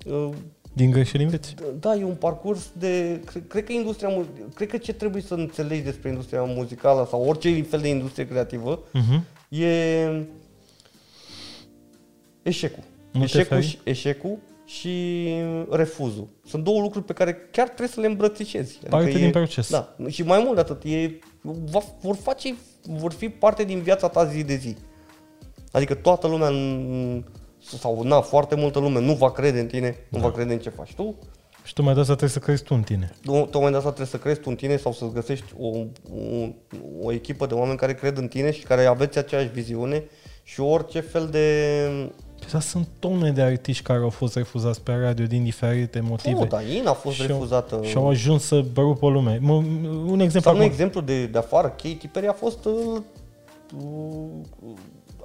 Uh, 0.05 0.29
Din 0.73 0.91
greșeli 0.91 1.23
înveți. 1.23 1.55
Da, 1.79 1.95
e 1.95 2.03
un 2.03 2.15
parcurs 2.15 2.71
de... 2.77 3.21
Cred, 3.25 3.43
cred 3.47 3.63
că 3.63 3.71
industria... 3.71 4.25
Cred 4.53 4.69
că 4.69 4.77
ce 4.77 4.93
trebuie 4.93 5.21
să 5.21 5.33
înțelegi 5.33 5.81
despre 5.81 6.09
industria 6.09 6.43
muzicală 6.43 7.07
sau 7.09 7.23
orice 7.27 7.61
fel 7.61 7.79
de 7.79 7.87
industrie 7.87 8.27
creativă 8.27 8.79
uh-huh. 8.79 9.19
e 9.49 10.25
eșecul. 12.41 12.83
Nu 13.11 13.23
eșecul 13.23 13.61
și, 13.61 13.77
eșecul 13.83 14.37
și 14.65 15.25
refuzul. 15.69 16.27
Sunt 16.45 16.63
două 16.63 16.81
lucruri 16.81 17.05
pe 17.05 17.13
care 17.13 17.37
chiar 17.51 17.65
trebuie 17.65 17.87
să 17.87 17.99
le 17.99 18.07
îmbrățișezi. 18.07 18.77
Adică 18.77 18.95
Parte 18.95 19.09
e, 19.09 19.13
din 19.13 19.31
proces. 19.31 19.69
Da, 19.69 19.95
și 20.07 20.23
mai 20.23 20.41
mult 20.43 20.55
de 20.55 20.61
atât, 20.61 20.83
e 20.83 21.19
va, 21.41 21.79
vor 22.01 22.15
face, 22.15 22.55
vor 22.81 23.13
fi 23.13 23.29
parte 23.29 23.63
din 23.63 23.79
viața 23.79 24.07
ta 24.07 24.25
zi 24.25 24.43
de 24.43 24.55
zi. 24.55 24.75
Adică 25.71 25.93
toată 25.93 26.27
lumea, 26.27 26.49
sau 27.59 28.03
na, 28.03 28.21
foarte 28.21 28.55
multă 28.55 28.79
lume 28.79 28.99
nu 28.99 29.13
va 29.13 29.31
crede 29.31 29.59
în 29.59 29.67
tine, 29.67 29.97
da. 30.09 30.17
nu 30.17 30.23
va 30.23 30.31
crede 30.31 30.53
în 30.53 30.59
ce 30.59 30.69
faci 30.69 30.93
tu. 30.93 31.15
Și 31.63 31.73
tu 31.73 31.83
mai 31.83 31.93
de 31.93 31.99
asta 31.99 32.15
trebuie 32.15 32.39
să 32.39 32.45
crezi 32.45 32.63
tu 32.63 32.73
în 32.73 32.81
tine. 32.81 33.11
Tu 33.23 33.59
mai 33.59 33.71
de 33.71 33.77
asta 33.77 33.87
trebuie 33.87 34.05
să 34.07 34.17
crezi 34.17 34.39
tu 34.39 34.49
în 34.49 34.55
tine 34.55 34.77
sau 34.77 34.91
să 34.93 35.05
găsești 35.13 35.53
o, 35.57 35.67
o, 35.67 35.85
o 37.01 37.11
echipă 37.11 37.45
de 37.45 37.53
oameni 37.53 37.77
care 37.77 37.93
cred 37.93 38.17
în 38.17 38.27
tine 38.27 38.51
și 38.51 38.63
care 38.63 38.85
aveți 38.85 39.17
aceeași 39.17 39.47
viziune 39.47 40.03
și 40.43 40.59
orice 40.59 40.99
fel 40.99 41.27
de 41.27 41.77
Păi 42.51 42.61
sunt 42.61 42.87
tone 42.99 43.31
de 43.31 43.41
artiști 43.41 43.83
care 43.83 43.99
au 43.99 44.09
fost 44.09 44.35
refuzați 44.35 44.81
pe 44.81 44.93
radio 44.93 45.25
din 45.25 45.43
diferite 45.43 45.99
motive. 45.99 46.39
Nu, 46.39 46.45
dar 46.45 46.67
Ina 46.67 46.89
a 46.89 46.93
fost 46.93 47.15
și 47.15 47.25
refuzată. 47.25 47.79
Și 47.83 47.97
au 47.97 48.07
ajuns 48.09 48.43
să 48.43 48.63
rupă 48.75 49.09
lume. 49.09 49.39
Un 50.07 50.19
exemplu 50.19 50.51
Sau 50.51 50.55
un 50.55 50.61
exemplu 50.61 51.01
de, 51.01 51.25
de 51.25 51.37
afară, 51.37 51.67
Katy 51.67 52.07
Perry 52.07 52.27
a 52.27 52.33
fost 52.33 52.65
uh, 52.65 53.01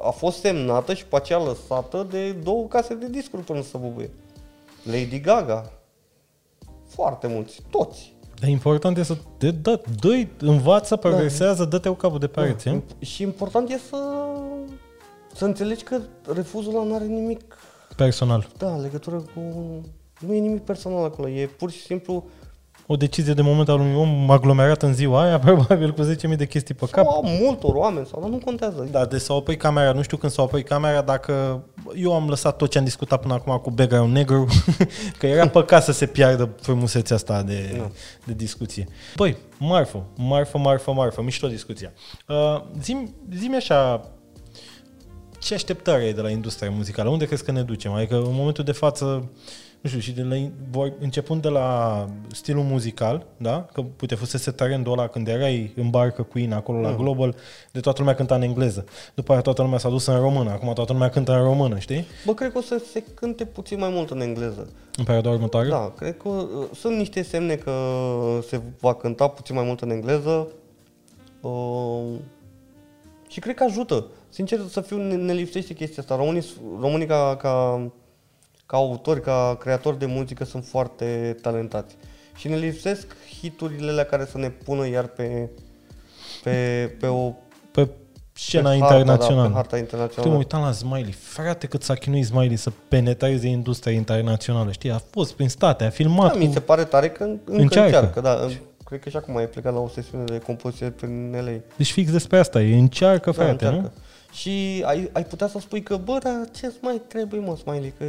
a 0.03 0.11
fost 0.11 0.41
semnată 0.41 0.95
și 0.95 1.05
pe 1.05 1.17
aceea 1.17 1.39
lăsată 1.39 2.07
de 2.11 2.33
două 2.33 2.67
case 2.67 2.95
de 2.95 3.09
discuri 3.09 3.43
până 3.43 3.63
să 3.63 3.79
bubuie. 3.79 4.11
Lady 4.83 5.21
Gaga. 5.21 5.73
Foarte 6.87 7.27
mulți, 7.27 7.63
toți. 7.71 8.13
Dar 8.41 8.49
important 8.49 8.99
e 8.99 9.03
să 9.03 9.17
te 9.37 9.51
dă, 9.51 9.81
dă 10.01 10.27
învață, 10.39 10.97
progresează, 10.97 11.63
da. 11.63 11.69
dă-te 11.69 11.89
o 11.89 11.95
capul 11.95 12.19
de 12.19 12.27
pereți. 12.27 12.65
Da. 12.65 12.81
Și 12.99 13.23
important 13.23 13.71
e 13.71 13.79
să 13.89 13.97
să 15.41 15.47
înțelegi 15.47 15.83
că 15.83 16.01
refuzul 16.35 16.75
ăla 16.75 16.85
nu 16.85 16.95
are 16.95 17.05
nimic 17.05 17.57
personal. 17.97 18.47
Da, 18.59 18.77
legătură 18.77 19.17
cu... 19.17 19.41
Nu 20.19 20.35
e 20.35 20.39
nimic 20.39 20.63
personal 20.63 21.05
acolo, 21.05 21.29
e 21.29 21.47
pur 21.47 21.71
și 21.71 21.81
simplu 21.81 22.25
o 22.87 22.97
decizie 22.97 23.33
de 23.33 23.43
moment 23.43 23.69
al 23.69 23.81
unui 23.81 23.95
om 23.95 24.31
aglomerat 24.31 24.83
în 24.83 24.95
ziua 24.95 25.23
aia, 25.23 25.39
probabil 25.49 25.93
cu 25.93 26.03
10.000 26.03 26.37
de 26.37 26.47
chestii 26.47 26.75
pe 26.75 26.87
cap. 26.91 27.05
Sau 27.05 27.25
a 27.25 27.29
multor 27.41 27.75
oameni, 27.75 28.07
sau 28.07 28.21
dar 28.21 28.31
nu 28.31 28.39
contează. 28.39 28.89
Da, 28.91 29.05
deci 29.07 29.21
s-a 29.21 29.35
oprit 29.35 29.59
camera, 29.59 29.93
nu 29.93 30.03
știu 30.03 30.17
când 30.17 30.33
s-a 30.33 30.43
oprit 30.43 30.67
camera, 30.69 31.03
dacă 31.03 31.63
eu 31.95 32.15
am 32.15 32.29
lăsat 32.29 32.57
tot 32.57 32.71
ce 32.71 32.79
am 32.79 32.85
discutat 32.85 33.21
până 33.21 33.35
acum 33.35 33.57
cu 33.57 33.71
background 33.71 34.13
negru, 34.13 34.47
că 35.19 35.27
era 35.27 35.49
păcat 35.49 35.85
să 35.85 35.93
se 35.93 36.07
piardă 36.07 36.49
frumusețea 36.61 37.17
asta 37.17 37.43
de, 37.43 37.75
Da. 37.79 37.91
de 38.25 38.33
discuție. 38.33 38.89
Băi, 39.17 39.37
marfă, 39.59 40.05
marfă, 40.17 40.59
marfă, 40.59 40.93
marfă, 40.93 41.23
mișto 41.23 41.49
discuția. 41.49 41.93
Uh, 42.29 42.63
zim, 42.81 43.15
zi 43.37 43.51
așa, 43.57 44.11
ce 45.41 45.55
așteptare 45.55 46.03
ai 46.03 46.13
de 46.13 46.21
la 46.21 46.31
industria 46.31 46.71
muzicală? 46.71 47.09
Unde 47.09 47.27
crezi 47.27 47.45
că 47.45 47.53
ne 47.53 47.63
ducem? 47.63 47.93
Adică 47.93 48.17
în 48.17 48.35
momentul 48.35 48.65
de 48.65 48.73
față, 48.73 49.29
nu 49.81 49.89
știu, 49.89 50.01
și 50.01 50.13
de 50.13 50.23
la, 50.23 50.35
vor- 50.71 50.93
începând 51.01 51.43
de 51.43 51.49
la 51.49 52.07
stilul 52.33 52.63
muzical, 52.63 53.27
da? 53.37 53.69
Că 53.73 53.85
uite, 54.01 54.15
fusese 54.15 54.51
trendul 54.51 54.93
ăla 54.93 55.07
când 55.07 55.29
erai 55.29 55.73
în 55.77 55.91
barcă 55.91 56.23
cu 56.23 56.39
Ina 56.39 56.57
acolo 56.57 56.81
la 56.81 56.95
Global, 56.95 57.35
de 57.73 57.81
toată 57.81 57.99
lumea 58.01 58.15
cânta 58.15 58.35
în 58.35 58.43
engleză. 58.43 58.85
După 59.15 59.33
aia 59.33 59.41
toată 59.41 59.63
lumea 59.63 59.79
s-a 59.79 59.89
dus 59.89 60.07
în 60.07 60.21
română, 60.21 60.51
acum 60.51 60.73
toată 60.73 60.93
lumea 60.93 61.09
cântă 61.09 61.33
în 61.33 61.43
română, 61.43 61.79
știi? 61.79 62.07
Bă, 62.27 62.35
cred 62.35 62.53
că 62.53 62.59
o 62.59 62.63
să 62.63 62.83
se 62.93 63.05
cânte 63.15 63.45
puțin 63.45 63.79
mai 63.79 63.91
mult 63.93 64.11
în 64.11 64.21
engleză. 64.21 64.69
În 64.97 65.05
perioada 65.05 65.31
următoare. 65.31 65.69
Da, 65.69 65.93
cred 65.97 66.17
că 66.17 66.29
uh, 66.29 66.47
sunt 66.75 66.97
niște 66.97 67.23
semne 67.23 67.55
că 67.55 67.73
se 68.49 68.61
va 68.81 68.95
cânta 68.95 69.29
puțin 69.29 69.55
mai 69.55 69.65
mult 69.65 69.81
în 69.81 69.91
engleză. 69.91 70.49
Uh, 71.41 72.03
și 73.29 73.41
cred 73.41 73.55
că 73.55 73.65
ajută. 73.65 74.07
Sincer 74.31 74.59
să 74.71 74.81
fiu, 74.81 74.97
ne, 74.97 75.15
ne 75.15 75.33
lipsește 75.33 75.75
chestia 75.75 76.03
asta. 76.03 76.17
Românii, 76.17 76.45
românii 76.81 77.07
ca, 77.07 77.37
ca, 77.37 77.81
ca 78.67 78.77
autori, 78.77 79.21
ca 79.21 79.57
creatori 79.61 79.99
de 79.99 80.07
muzică 80.07 80.45
sunt 80.45 80.65
foarte 80.65 81.37
talentați. 81.43 81.97
Și 82.37 82.49
ne 82.49 82.57
lipsesc 82.57 83.07
hiturile 83.41 83.91
alea 83.91 84.05
care 84.05 84.25
să 84.31 84.39
ne 84.39 84.49
pună 84.51 84.89
iar 84.89 85.07
pe, 85.07 85.49
pe, 86.43 86.51
pe 87.01 87.07
o 87.07 87.33
Pe 87.71 87.89
scena 88.33 88.71
pe 88.71 88.79
harta, 88.79 88.95
internațională. 88.99 89.43
Da, 89.43 89.49
pe 89.49 89.55
harta 89.55 89.69
Știi, 89.77 89.81
internațională. 89.81 90.33
mă 90.33 90.39
uitam 90.39 90.61
la 90.63 90.73
Smiley. 90.73 91.13
Frate, 91.13 91.67
cât 91.67 91.83
s-a 91.83 91.95
chinuit 91.95 92.25
Smiley 92.27 92.57
să 92.57 92.73
penetreze 92.89 93.47
industria 93.49 93.93
internațională. 93.93 94.71
Știi, 94.73 94.91
a 94.91 95.01
fost 95.11 95.33
prin 95.33 95.49
state, 95.49 95.85
a 95.85 95.91
filmat 95.91 96.33
Da, 96.33 96.39
mi 96.39 96.47
cu... 96.47 96.53
se 96.53 96.61
pare 96.61 96.85
tare 96.85 97.11
că 97.11 97.23
încă 97.25 97.53
Încearcă. 97.53 97.97
încearcă. 97.97 98.21
da. 98.21 98.47
Cred 98.85 99.01
că 99.03 99.09
și 99.09 99.17
acum 99.17 99.37
e 99.39 99.45
plecat 99.45 99.73
la 99.73 99.79
o 99.81 99.89
sesiune 99.89 100.25
de 100.25 100.39
compoziție 100.39 100.91
prin 100.91 101.33
LA. 101.45 101.53
Deci 101.77 101.93
fix 101.93 102.11
despre 102.11 102.39
asta 102.39 102.63
e. 102.63 102.79
Încearcă, 102.79 103.31
Da, 103.31 103.37
frate, 103.37 103.51
încearcă. 103.51 103.77
nu? 103.81 103.91
Și 104.33 104.83
ai, 104.87 105.11
ai 105.13 105.25
putea 105.25 105.49
să 105.49 105.59
spui 105.59 105.83
că, 105.83 105.97
bă, 105.97 106.19
dar 106.23 106.49
ce 106.57 106.73
mai 106.81 107.01
trebuie, 107.09 107.41
mă, 107.41 107.57
Smiley? 107.57 107.93
Că 107.99 108.05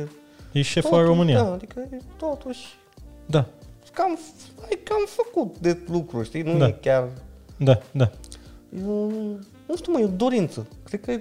E 0.52 0.62
șeful 0.62 0.90
totuși, 0.90 1.08
România. 1.08 1.44
Da, 1.44 1.52
adică 1.52 1.88
e 1.92 1.98
totuși 2.18 2.60
Da, 3.26 3.46
cam, 3.94 4.20
ai 4.64 4.80
cam 4.84 5.06
făcut 5.08 5.58
de 5.58 5.78
lucruri, 5.88 6.26
știi? 6.28 6.42
Nu 6.42 6.58
Da. 6.58 6.68
e 6.68 6.72
chiar... 6.82 7.08
da, 7.58 7.80
da. 7.92 8.12
E, 8.78 8.84
un- 8.86 9.46
nu 9.68 9.76
știu, 9.76 9.92
mă, 9.92 10.00
e 10.00 10.04
o 10.04 10.08
dorință. 10.08 10.68
Cred 10.84 11.02
că 11.02 11.12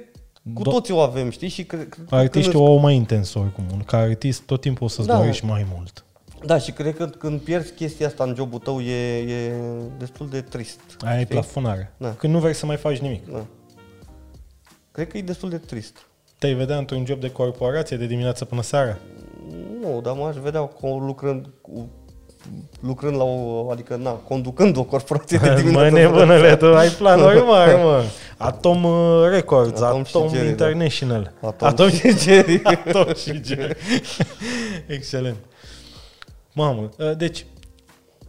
cu 0.55 0.61
Do- 0.63 0.71
toții 0.71 0.95
o 0.95 0.99
avem, 0.99 1.31
știi? 1.31 1.49
Și 1.49 1.65
cred, 1.65 1.89
cred, 1.89 2.07
Artiștii 2.11 2.53
când 2.53 2.65
o 2.65 2.67
au 2.67 2.77
mai 2.79 2.95
intens 2.95 3.35
oricum. 3.35 3.65
Ca 3.87 3.97
artist 3.99 4.43
tot 4.43 4.61
timpul 4.61 4.85
o 4.87 4.89
să-ți 4.89 5.07
Da. 5.09 5.17
dorești 5.17 5.45
mai 5.45 5.67
mult. 5.75 6.05
îți- 6.39 6.47
Da, 6.47 6.59
și 6.59 6.73
cred 6.73 6.97
că 6.97 7.07
când 7.07 7.41
pierzi 7.41 7.73
chestia 7.73 8.07
asta 8.07 8.25
în 8.25 8.35
jobul 8.37 8.59
tău 8.59 8.81
e, 8.81 9.17
e 9.19 9.53
destul 9.99 10.29
de 10.29 10.41
trist. 10.41 10.81
Aia 11.05 11.15
e 11.21 11.23
știi? 11.23 11.35
plafonare. 11.35 11.93
Da. 11.97 12.11
Când 12.15 12.33
nu 12.33 12.39
vrei 12.39 12.55
să 12.55 12.67
mai 12.67 12.77
faci 12.77 12.99
nimic. 12.99 13.31
Da. 13.33 13.45
Cred 14.93 15.09
că 15.09 15.17
e 15.17 15.23
destul 15.23 15.49
de 15.49 15.59
trist. 15.59 16.07
Te-ai 16.39 16.55
vedea 16.55 16.77
într-un 16.77 17.05
job 17.07 17.21
de 17.21 17.31
corporație 17.31 17.97
de 17.97 18.07
dimineață 18.07 18.45
până 18.45 18.63
seara? 18.63 18.99
Nu, 19.81 20.01
dar 20.01 20.15
m-aș 20.15 20.37
vedea 20.37 20.61
cu, 20.61 20.87
lucrând 20.87 21.49
cu, 21.61 21.89
lucrând 22.81 23.17
la 23.17 23.23
o, 23.23 23.71
adică, 23.71 23.97
na, 23.97 24.11
conducând 24.11 24.77
o 24.77 24.83
corporație 24.83 25.39
de 25.39 25.55
dimineață. 25.61 25.79
Mai 25.79 25.89
până 25.89 26.01
nebunele, 26.01 26.41
seara. 26.41 26.57
tu 26.57 26.77
ai 26.77 26.89
planuri 26.89 27.39
mari, 27.39 27.83
mă. 27.83 28.03
Atom 28.37 28.85
uh, 28.85 29.29
Records, 29.29 29.81
Atom 29.81 30.01
Atom, 30.01 30.29
și 30.29 30.35
Jerry, 30.35 30.45
da. 30.47 30.51
International. 30.51 31.33
Atom, 31.41 31.69
Atom 31.69 31.91
și 31.91 32.19
Jerry. 32.19 32.61
Atom 32.87 33.15
și 33.15 33.41
Jerry. 33.45 33.77
Excelent. 34.87 35.37
Mamă, 36.53 36.89
uh, 36.99 37.17
deci, 37.17 37.47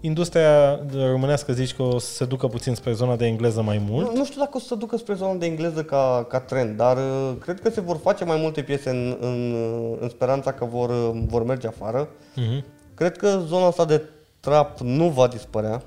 industria 0.02 0.80
românească 0.94 1.54
zici 1.54 1.74
că 1.74 1.84
o 1.84 2.00
să 2.00 2.14
se 2.14 2.26
ducă 2.26 2.48
puțin 2.48 2.76
spre 2.76 2.94
zona 2.94 3.16
de 3.16 3.26
engleză 3.26 3.62
mai 3.62 3.82
mult. 3.90 4.06
Nu, 4.06 4.18
nu 4.18 4.26
știu 4.26 4.40
dacă 4.40 4.52
o 4.54 4.60
să 4.60 4.66
se 4.68 4.76
ducă 4.76 4.98
spre 4.98 5.14
zona 5.14 5.34
de 5.34 5.46
engleză 5.46 5.84
ca, 5.84 6.26
ca 6.30 6.40
trend, 6.40 6.78
dar 6.78 6.98
uh, 6.98 7.34
cred 7.40 7.60
că 7.62 7.70
se 7.70 7.82
vor 7.82 7.98
face 7.98 8.26
mai 8.26 8.38
multe 8.42 8.62
piese 8.62 8.90
în, 8.90 9.18
în, 9.20 9.54
uh, 9.54 9.98
în 10.00 10.10
speranța 10.10 10.54
că 10.54 10.66
vor, 10.66 10.90
uh, 10.90 11.24
vor 11.28 11.44
merge 11.44 11.68
afară. 11.68 12.10
Mhm. 12.36 12.66
Cred 12.94 13.18
că 13.18 13.42
zona 13.48 13.66
asta 13.66 13.86
de 13.86 14.02
trap 14.40 14.80
nu 14.80 15.10
va 15.10 15.28
dispărea. 15.28 15.84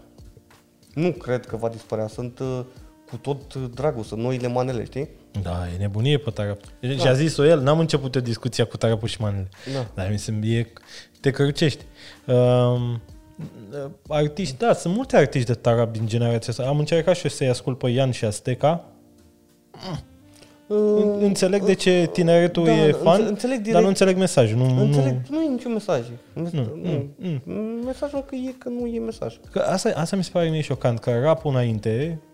Nu 0.95 1.11
cred 1.11 1.47
că 1.47 1.57
va 1.57 1.69
dispărea. 1.69 2.07
Sunt 2.07 2.39
uh, 2.39 2.61
cu 3.11 3.17
tot 3.17 3.55
uh, 3.55 3.63
dragul, 3.75 4.03
sunt 4.03 4.21
noile 4.21 4.49
manele, 4.49 4.85
știi? 4.85 5.09
Da, 5.43 5.67
e 5.75 5.79
nebunie 5.79 6.19
pe 6.19 6.31
tarap. 6.31 6.61
Da. 6.81 6.89
Și 6.89 7.07
a 7.07 7.13
zis-o 7.13 7.45
el, 7.45 7.61
n-am 7.61 7.79
început 7.79 8.15
o 8.15 8.21
discuția 8.21 8.65
cu 8.65 8.77
tarapul 8.77 9.09
și 9.09 9.21
manele. 9.21 9.49
Da. 9.73 9.87
Dar 9.95 10.11
mi 10.11 10.19
se 10.19 10.39
e, 10.43 10.67
te 11.21 11.31
cărucești. 11.31 11.85
Um, 12.27 13.01
artiști, 14.09 14.57
da, 14.59 14.73
sunt 14.73 14.95
multe 14.95 15.17
artiști 15.17 15.47
de 15.47 15.55
tarap 15.55 15.93
din 15.93 16.07
generația 16.07 16.49
asta. 16.53 16.67
Am 16.67 16.79
încercat 16.79 17.17
și 17.17 17.25
eu 17.25 17.31
să-i 17.31 17.49
ascult 17.49 17.79
pe 17.79 17.89
Ian 17.89 18.11
și 18.11 18.25
Asteca. 18.25 18.85
Uh, 20.67 21.05
Înțeleg 21.21 21.65
de 21.65 21.75
ce 21.75 22.09
tineretul 22.13 22.65
da, 22.65 22.71
e 22.73 22.87
înțe- 22.87 22.99
fan, 23.03 23.23
înțeleg 23.27 23.57
direct. 23.57 23.73
dar 23.73 23.83
nu 23.83 23.89
înțeleg 23.89 24.17
mesajul. 24.17 24.59
Nu, 24.59 24.81
Înțeleg, 24.83 25.13
nu, 25.29 25.37
nu 25.37 25.43
e 25.43 25.49
niciun 25.49 25.73
mesaj. 25.73 26.01
Nu, 26.33 26.51
mm, 26.53 27.15
nu. 27.17 27.53
Mesajul 27.85 28.23
că 28.23 28.35
e 28.35 28.55
că 28.59 28.69
nu 28.69 28.87
e 28.87 28.99
mesaj. 28.99 29.37
că 29.51 29.59
asta, 29.59 29.93
asta 29.95 30.17
mi 30.17 30.25
se 30.25 30.31
pare 30.33 30.49
mie 30.49 30.61
șocant, 30.61 30.99
că 30.99 31.19
rapul 31.23 31.51
înainte, 31.51 31.91
pe 31.91 31.99
vremea 32.01 32.23
mea, 32.23 32.34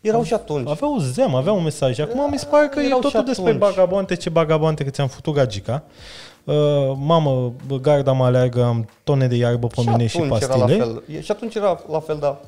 Erau 0.00 0.22
și 0.22 0.34
atunci. 0.34 0.68
avea 0.68 0.94
o 0.94 0.98
zeam, 0.98 1.34
avea 1.34 1.52
un 1.52 1.62
mesaj. 1.62 1.98
Acum 1.98 2.30
mi 2.30 2.38
se 2.38 2.46
pare 2.46 2.68
că 2.68 2.80
e 2.80 2.84
Erau 2.84 2.96
și 3.00 3.02
totul 3.02 3.24
despre 3.24 3.44
atunci. 3.50 3.60
bagaboante, 3.60 4.14
ce 4.16 4.30
bagaboante 4.30 4.84
că 4.84 4.90
ți-am 4.90 5.08
futut 5.08 5.34
gagica. 5.34 5.82
Uh, 6.44 6.54
mamă, 6.98 7.52
bă, 7.66 7.76
garda 7.76 8.12
mă 8.12 8.24
aleargă, 8.24 8.64
am 8.64 8.88
tone 9.04 9.26
de 9.26 9.34
iarbă 9.36 9.66
pe 9.66 9.80
mine 9.86 10.06
și 10.06 10.16
atunci 10.16 10.30
pastile. 10.30 10.54
Era 10.54 10.64
la 10.64 10.84
fel. 10.84 11.02
E- 11.16 11.20
Și 11.20 11.30
atunci 11.30 11.54
era 11.54 11.80
la 11.90 12.00
fel, 12.00 12.16
da. 12.20 12.40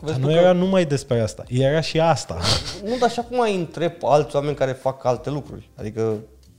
Dar 0.00 0.04
Vezi 0.10 0.18
nu 0.18 0.26
tu 0.26 0.32
că- 0.32 0.38
era 0.38 0.52
numai 0.52 0.84
despre 0.84 1.20
asta, 1.20 1.44
era 1.48 1.80
și 1.80 2.00
asta. 2.00 2.38
Nu, 2.84 2.96
dar 3.00 3.10
și 3.10 3.18
acum 3.18 3.40
ai 3.40 3.54
întreb 3.56 3.92
alți 4.02 4.36
oameni 4.36 4.54
care 4.56 4.72
fac 4.72 5.04
alte 5.04 5.30
lucruri. 5.30 5.68
Adică, 5.78 6.14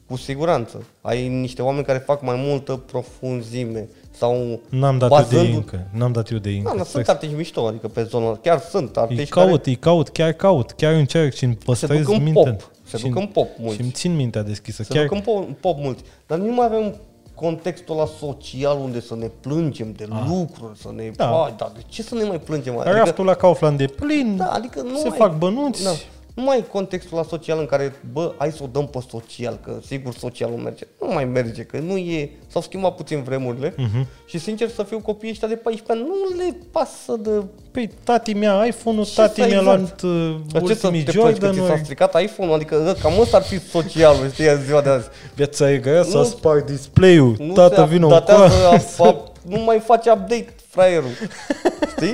cu 0.08 0.16
siguranță. 0.18 0.84
Ai 1.02 1.28
niște 1.28 1.62
oameni 1.62 1.86
care 1.86 1.98
fac 1.98 2.22
mai 2.22 2.36
multă 2.48 2.76
profunzime. 2.76 3.90
Sau 4.18 4.60
N-am 4.70 4.98
dat 4.98 5.12
eu 5.12 5.18
de 5.18 5.24
bazându- 5.36 5.56
încă, 5.56 5.88
n-am 5.94 6.12
dat 6.12 6.30
eu 6.32 6.38
de 6.38 6.50
încă. 6.50 6.70
Da, 6.70 6.76
dar 6.76 6.86
Stai 6.86 7.04
sunt 7.04 7.08
artiști 7.16 7.36
mișto, 7.36 7.66
adică 7.68 7.88
pe 7.88 8.04
zona. 8.04 8.38
Chiar 8.44 8.60
sunt 8.60 8.96
Îi 8.96 9.02
artiști 9.02 9.30
caut, 9.30 9.50
care 9.50 9.70
îi 9.70 9.76
caut, 9.76 10.10
chiar 10.10 10.32
caut, 10.32 10.72
chiar 10.72 10.94
încerc 10.94 11.34
și 11.34 11.44
îmi 11.44 11.56
se 11.60 11.66
păstrez 11.66 12.06
duc 12.06 12.14
în 12.16 12.24
mintea. 12.24 12.52
pop. 12.52 12.72
Se 12.84 12.98
și 12.98 13.04
duc 13.04 13.16
în 13.16 13.26
pop 13.28 13.48
mulți. 13.60 13.76
Și 13.76 13.82
îmi 13.82 13.92
țin 13.92 14.16
mintea 14.16 14.42
deschisă. 14.44 14.84
Se 14.84 14.94
chiar, 14.94 15.04
duc 15.06 15.14
în 15.14 15.20
pop, 15.22 15.48
în 15.48 15.56
pop 15.60 15.78
mulți. 15.80 16.04
Dar 16.28 16.38
nu 16.38 16.54
mai 16.54 16.66
avem 16.66 16.96
contextul 17.36 17.96
ăla 17.96 18.08
social 18.20 18.78
unde 18.84 19.02
să 19.02 19.16
ne 19.16 19.30
plângem 19.42 19.92
de 19.92 20.08
lucruri, 20.28 20.78
să 20.80 20.90
ne... 20.96 21.12
Da. 21.16 21.26
Da. 21.26 21.54
dar 21.58 21.72
de 21.76 21.82
ce 21.90 22.04
să 22.04 22.16
ne 22.16 22.24
mai 22.24 22.40
plângem? 22.40 22.78
Adică, 22.78 22.96
Raftul 22.96 23.26
la 23.26 23.34
Kaufland 23.34 23.80
e 23.80 23.86
plin, 23.86 24.36
Da, 24.38 24.46
adică 24.46 24.82
nu 24.82 24.98
se 24.98 25.08
mai, 25.08 25.18
fac 25.18 25.38
bănuți. 25.38 25.84
Da. 25.84 25.90
Nu 26.38 26.44
mai 26.44 26.58
e 26.58 26.62
contextul 26.72 27.18
la 27.18 27.24
social 27.24 27.60
în 27.60 27.66
care, 27.66 27.96
bă, 28.12 28.34
hai 28.38 28.52
să 28.52 28.60
o 28.64 28.68
dăm 28.72 28.88
pe 28.88 29.00
social, 29.10 29.60
că 29.64 29.72
sigur 29.86 30.14
socialul 30.14 30.58
merge. 30.58 30.84
Nu 31.02 31.14
mai 31.14 31.26
merge, 31.26 31.64
că 31.64 31.78
nu 31.80 31.98
e... 31.98 32.30
S-au 32.48 32.62
schimbat 32.62 32.96
puțin 32.96 33.24
vremurile 33.24 33.74
Mhm. 33.78 34.08
și 34.26 34.38
sincer 34.40 34.70
să 34.70 34.84
fiu 34.84 35.00
copiii 35.00 35.32
ăștia 35.32 35.48
de 35.48 35.56
14 35.56 35.92
ani, 35.92 36.02
nu 36.02 36.38
le 36.44 36.58
pasă 36.72 37.16
de... 37.20 37.44
Păi 37.72 37.90
tati 38.04 38.34
mi-a 38.34 38.66
iPhone-ul, 38.66 39.06
Ce 39.06 39.14
tati 39.16 39.42
să 39.42 39.48
mi-a 39.48 39.58
exact? 39.60 39.78
luat 39.78 40.02
uh, 40.02 40.36
Dar 40.52 40.62
ce 40.62 40.74
să 40.74 40.88
ultimii 40.88 41.04
te 41.06 41.12
plângi 41.12 41.40
că 41.40 41.46
ți 41.46 41.46
s-a 41.46 41.52
Jordan-uri. 41.54 41.84
stricat 41.84 42.22
iPhone-ul? 42.22 42.56
Adică 42.56 42.86
ă, 42.90 42.94
cam 43.02 43.20
ăsta 43.20 43.38
ar 43.38 43.44
fi 43.44 43.60
socialul, 43.60 44.30
știi, 44.32 44.48
în 44.48 44.62
ziua 44.64 44.82
de 44.82 44.90
azi. 44.90 45.08
Viața 45.36 45.72
e 45.72 45.78
grea, 45.78 46.04
s-a 46.04 46.18
Nu- 46.18 46.24
spart 46.24 46.66
display-ul. 46.66 47.36
Nu 47.40 47.54
Tată, 47.54 47.76
se 47.76 47.86
vină 47.86 48.06
updatează, 48.06 48.54
cu 48.98 49.04
a- 49.04 49.08
a- 49.08 49.24
nu 49.48 49.60
mai 49.64 49.80
face 49.80 50.12
update 50.12 50.56
fraierul. 50.70 51.10
Știi? 51.96 52.14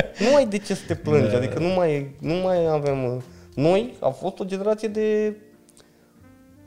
Nu 0.28 0.34
ai 0.36 0.46
de 0.46 0.58
ce 0.58 0.74
să 0.74 0.82
te 0.86 0.94
plângi, 0.94 1.34
adică 1.34 1.58
nu 1.58 1.68
mai, 1.68 2.14
nu 2.18 2.34
mai 2.34 2.66
avem... 2.66 3.04
uh, 3.04 3.22
Noi 3.54 3.94
am 4.00 4.12
fost 4.12 4.38
o 4.40 4.44
generație 4.44 4.88
de... 4.88 5.36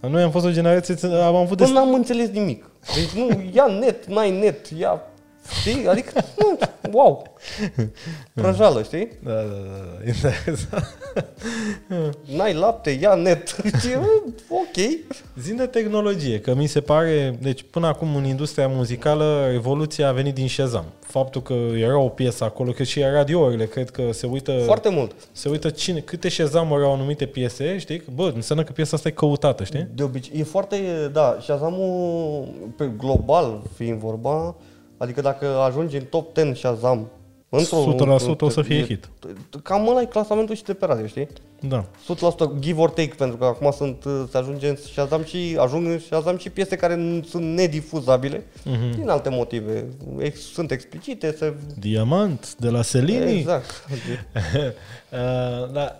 Noi 0.09 0.23
am 0.23 0.31
fost 0.31 0.45
o 0.45 0.51
generație, 0.51 0.95
am 1.09 1.35
avut 1.35 1.57
de... 1.57 1.63
Până 1.63 1.79
n-am 1.79 1.93
înțeles 1.93 2.29
nimic. 2.29 2.69
Deci 2.95 3.09
nu, 3.23 3.43
ia 3.53 3.65
net, 3.79 4.05
n-ai 4.05 4.39
net, 4.39 4.67
ia... 4.67 5.01
Știi? 5.59 5.87
Adică, 5.87 6.23
nu, 6.37 6.57
wow. 6.91 7.27
Prăjală, 8.33 8.83
știi? 8.83 9.07
Da, 9.23 9.31
da, 9.31 9.39
da, 9.41 9.47
da, 10.01 10.05
interesant. 10.07 10.97
N-ai 12.35 12.53
lapte, 12.53 12.89
ia 12.89 13.13
net. 13.13 13.55
Știi? 13.77 13.95
ok. 14.61 15.05
Zin 15.41 15.55
de 15.55 15.65
tehnologie, 15.65 16.39
că 16.39 16.53
mi 16.55 16.67
se 16.67 16.81
pare, 16.81 17.37
deci 17.41 17.65
până 17.69 17.87
acum 17.87 18.15
în 18.15 18.23
industria 18.25 18.67
muzicală, 18.67 19.49
evoluția 19.53 20.07
a 20.07 20.11
venit 20.11 20.33
din 20.33 20.47
Shazam. 20.47 20.85
Faptul 20.99 21.41
că 21.41 21.53
era 21.77 21.97
o 21.99 22.07
piesă 22.09 22.43
acolo, 22.43 22.71
că 22.71 22.83
și 22.83 23.01
radiourile, 23.01 23.65
cred 23.65 23.89
că 23.89 24.01
se 24.11 24.25
uită, 24.27 24.57
Foarte 24.65 24.89
mult. 24.89 25.11
se 25.31 25.49
uită 25.49 25.69
cine, 25.69 25.99
câte 25.99 26.29
Shazam-uri 26.29 26.83
au 26.83 26.93
anumite 26.93 27.25
piese, 27.25 27.77
știi? 27.77 27.97
Că, 27.99 28.05
Bă, 28.15 28.31
înseamnă 28.35 28.63
că 28.63 28.71
piesa 28.71 28.95
asta 28.95 29.07
e 29.07 29.11
căutată, 29.11 29.63
știi? 29.63 29.87
De 29.95 30.03
obicei, 30.03 30.39
e 30.39 30.43
foarte, 30.43 31.09
da, 31.13 31.37
Shazam-ul, 31.41 32.47
pe 32.77 32.89
global 32.97 33.61
fiind 33.75 33.99
vorba, 33.99 34.55
Adică 35.01 35.21
dacă 35.21 35.45
ajungi 35.45 35.95
în 35.97 36.03
top 36.09 36.35
10 36.35 36.53
Shazam, 36.53 37.07
100% 37.49 38.39
o 38.39 38.49
să 38.49 38.61
fie 38.61 38.77
e- 38.77 38.85
hit. 38.85 39.09
Cam 39.63 39.87
ăla 39.87 40.01
e 40.01 40.05
clasamentul 40.05 40.55
și 40.55 40.63
de 40.63 40.73
pe 40.73 40.85
radio, 40.85 41.05
știi? 41.07 41.27
Da. 41.59 41.85
100% 42.05 42.59
give 42.59 42.81
or 42.81 42.89
take, 42.89 43.13
pentru 43.17 43.37
că 43.37 43.45
acum 43.45 43.71
sunt, 43.71 44.03
uh, 44.03 44.23
se 44.31 44.37
ajunge 44.37 44.67
în 44.69 44.75
Shazam 44.75 45.23
și 45.23 45.55
ajung 45.59 45.87
în 45.87 45.99
Shazam 45.99 46.37
și 46.37 46.49
piese 46.49 46.75
care 46.75 46.95
nu 46.95 47.23
sunt 47.23 47.43
nedifuzabile 47.43 48.43
Mhm. 48.65 48.95
din 48.95 49.09
alte 49.09 49.29
motive. 49.29 49.85
Ex, 50.17 50.39
sunt 50.39 50.71
explicite, 50.71 51.35
se... 51.37 51.53
Diamant, 51.79 52.55
de 52.55 52.69
la 52.69 52.81
Selini. 52.81 53.37
Exact. 53.39 53.69
Uh, 55.11 55.71
da, 55.71 55.97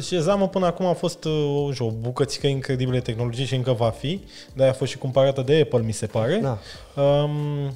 Shazam 0.00 0.48
până 0.48 0.66
acum 0.66 0.86
a 0.86 0.92
fost 0.92 1.24
uh, 1.24 1.32
o, 1.80 1.84
o 1.84 1.90
bucățică 1.90 2.46
incredibilă 2.46 2.96
de 2.96 3.02
tehnologie 3.02 3.44
și 3.44 3.54
încă 3.54 3.72
va 3.72 3.90
fi, 3.90 4.20
dar 4.52 4.68
a 4.68 4.72
fost 4.72 4.90
și 4.90 4.98
cumpărată 4.98 5.42
de 5.42 5.60
Apple, 5.62 5.82
mi 5.86 5.92
se 5.92 6.06
pare. 6.06 6.40
Da. 6.42 6.58
Um, 7.02 7.72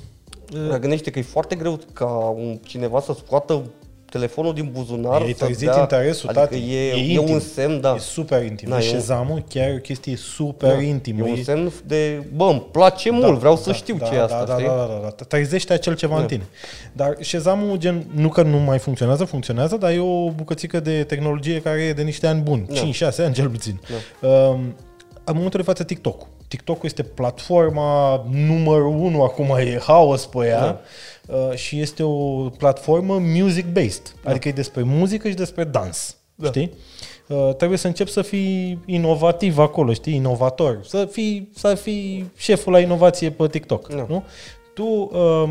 Dar 0.69 0.79
gândește 0.79 1.11
că 1.11 1.19
e 1.19 1.23
foarte 1.23 1.55
greu 1.55 1.79
ca 1.93 2.07
un, 2.37 2.59
cineva 2.65 3.01
să 3.01 3.15
scoată 3.25 3.63
telefonul 4.11 4.55
din 4.55 4.71
buzunar. 4.73 5.23
E 5.23 5.35
să 5.37 5.45
trezit 5.45 5.69
dea- 5.69 5.81
interesul, 5.81 6.29
adică 6.29 6.45
tati. 6.45 6.75
E, 6.75 6.89
E 6.89 6.91
e, 6.93 7.13
intim. 7.13 7.35
un 7.35 7.41
semn, 7.41 7.81
da. 7.81 7.95
E 7.95 7.99
super 7.99 8.45
intim. 8.45 8.69
Da, 8.69 8.77
Da, 8.77 8.85
e 8.85 8.93
un- 8.93 9.01
Shazam 9.01 9.45
chiar 9.49 9.69
e 9.69 9.75
o 9.77 9.81
chestie 9.81 10.17
super 10.17 10.75
Da. 10.75 10.81
intimă. 10.83 11.27
E 11.27 11.31
un 11.31 11.37
E- 11.39 11.43
semn 11.43 11.73
de, 11.87 12.23
bă, 12.35 12.45
îmi 12.45 12.67
place 12.71 13.11
mult, 13.11 13.39
vreau 13.39 13.57
să 13.57 13.73
știu 13.73 13.99
ce 14.07 14.15
e 14.15 14.23
asta, 14.23 14.45
da, 14.45 14.53
știi? 14.55 14.67
Da, 14.67 14.75
da, 14.75 14.87
da, 14.87 15.01
da. 15.17 15.25
Trezește 15.25 15.73
acel 15.73 15.95
ceva 15.97 16.15
Da. 16.15 16.21
în 16.21 16.27
tine. 16.27 16.47
Dar 16.93 17.17
Shazam-ul, 17.21 17.77
gen, 17.77 18.05
nu 18.15 18.29
că 18.29 18.43
nu 18.43 18.59
mai 18.59 18.79
funcționează, 18.79 19.25
funcționează, 19.25 19.77
dar 19.77 19.91
e 19.93 19.99
o 19.99 20.31
bucățică 20.31 20.81
de 20.81 21.05
tehnologie 21.05 21.61
care 21.61 21.81
e 21.81 21.93
de 21.93 22.03
niște 22.03 22.27
ani 22.27 22.41
buni. 22.41 22.67
Da. 22.69 22.75
5-6 22.75 23.23
ani 23.25 23.35
cel 23.35 23.49
puțin. 23.49 23.81
Um, 24.21 24.75
în 25.25 25.35
momentul 25.35 25.61
de 25.61 25.67
față 25.67 25.85
TikTok. 25.85 26.27
TikTok 26.49 26.83
este 26.83 27.03
platforma 27.03 28.25
numărul 28.31 28.97
unu, 28.99 29.23
acum 29.23 29.57
e 29.59 29.81
haos 29.87 30.27
pe 30.27 30.47
ea. 30.47 30.61
Da. 30.61 30.81
Uh, 31.35 31.55
și 31.55 31.81
este 31.81 32.03
o 32.03 32.49
platformă 32.49 33.19
music-based. 33.19 34.15
Adică 34.25 34.49
e 34.49 34.53
despre 34.53 34.83
muzică 34.83 35.29
și 35.29 35.35
despre 35.35 35.65
dans. 35.65 36.17
Da. 36.35 36.49
Știi? 36.49 36.73
Uh, 37.29 37.55
trebuie 37.55 37.79
să 37.79 37.87
începi 37.87 38.11
să 38.11 38.23
fii 38.23 38.79
inovativ 38.87 39.59
acolo, 39.59 39.93
știi? 39.93 40.15
Inovator. 40.15 40.81
Să 40.85 41.05
fii, 41.05 41.51
să 41.55 41.75
fii 41.75 42.31
șeful 42.37 42.73
la 42.73 42.81
inovație 42.81 43.31
pe 43.31 43.49
TikTok. 43.49 43.89
Da. 43.89 44.07
Nu? 44.09 44.25
Tu 44.75 44.85
uh, 44.85 45.51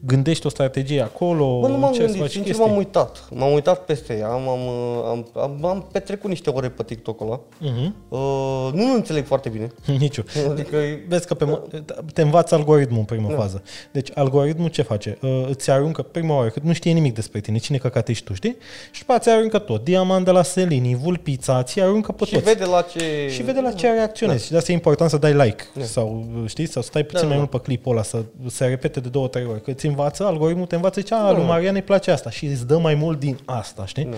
gândești 0.00 0.46
o 0.46 0.48
strategie 0.48 1.00
acolo, 1.02 1.60
Bă, 1.60 1.68
nu 1.68 1.76
m-am 1.78 1.88
încerci 1.88 1.94
să 1.96 2.04
gândit, 2.06 2.20
faci 2.20 2.30
sincer 2.30 2.52
chestii. 2.52 2.66
m-am 2.68 2.76
uitat. 2.76 3.28
M-am 3.34 3.52
uitat 3.52 3.84
peste 3.84 4.16
ea, 4.18 4.28
am, 4.28 4.48
am, 4.48 4.68
am, 5.08 5.26
am, 5.34 5.64
am 5.64 5.88
petrecut 5.92 6.28
niște 6.30 6.50
ore 6.50 6.68
pe 6.68 6.82
TikTok 6.82 7.20
ăla. 7.20 7.40
Uh-huh. 7.40 7.90
Uh, 8.08 8.68
nu 8.72 8.90
îl 8.90 8.94
înțeleg 8.94 9.26
foarte 9.26 9.48
bine. 9.48 9.70
Niciu. 9.98 10.24
Adică 10.50 10.76
e- 10.76 11.04
Vezi 11.08 11.26
că 11.26 11.34
pe, 11.34 11.44
mo- 11.44 11.80
te 12.12 12.22
învață 12.22 12.54
algoritmul 12.54 12.98
în 12.98 13.04
prima 13.04 13.28
Da. 13.30 13.36
fază. 13.36 13.62
Deci 13.92 14.10
algoritmul 14.14 14.68
ce 14.68 14.82
face? 14.82 15.18
Uh, 15.22 15.46
îți 15.48 15.70
aruncă 15.70 16.02
prima 16.02 16.36
oară, 16.36 16.48
că 16.48 16.60
nu 16.62 16.72
știe 16.72 16.92
nimic 16.92 17.14
despre 17.14 17.40
tine, 17.40 17.58
cine 17.58 17.76
căcat 17.78 18.08
ești 18.08 18.24
tu, 18.24 18.34
știi? 18.34 18.56
Și 18.90 19.00
după 19.00 19.12
aceea 19.12 19.34
ți 19.34 19.40
aruncă 19.40 19.58
tot. 19.58 19.84
Diamant 19.84 20.24
de 20.24 20.30
la 20.30 20.42
Selini, 20.42 20.94
Vulpița, 20.94 21.62
ți 21.62 21.80
aruncă 21.80 22.12
pe 22.12 22.24
și 22.24 22.32
toți. 22.32 22.44
vede 22.44 22.64
la 22.64 22.82
ce... 22.82 23.28
Și 23.30 23.42
vede 23.42 23.60
la 23.60 23.72
ce 23.72 23.90
reacționezi. 23.92 24.44
Și 24.44 24.50
de 24.50 24.56
asta 24.56 24.70
e 24.70 24.74
important 24.74 25.10
să 25.10 25.16
dai 25.16 25.32
like. 25.34 25.64
Da. 25.74 25.84
Sau, 25.84 26.24
știi, 26.46 26.66
să 26.68 26.80
stai 26.80 27.02
puțin 27.02 27.20
Da, 27.20 27.26
mai 27.26 27.34
da. 27.34 27.38
mult 27.38 27.50
pe 27.50 27.58
clipul 27.58 27.92
ăla, 27.92 28.02
să 28.02 28.22
se 28.46 28.64
repete 28.66 29.00
de 29.00 29.08
două, 29.08 29.28
trei 29.28 29.46
ori. 29.50 29.62
Că 29.62 29.72
îți 29.86 29.96
învață, 29.96 30.24
algoritmul 30.24 30.66
te 30.66 30.74
învață, 30.74 31.00
ce 31.00 31.14
a, 31.14 31.22
Da, 31.22 31.30
lui 31.30 31.40
da. 31.40 31.46
Marian 31.46 31.74
îi 31.74 31.82
place 31.82 32.10
asta 32.10 32.30
și 32.30 32.46
îți 32.46 32.66
dă 32.66 32.78
mai 32.78 32.94
mult 32.94 33.18
din 33.18 33.38
asta, 33.44 33.86
știi? 33.86 34.04
Da. 34.04 34.16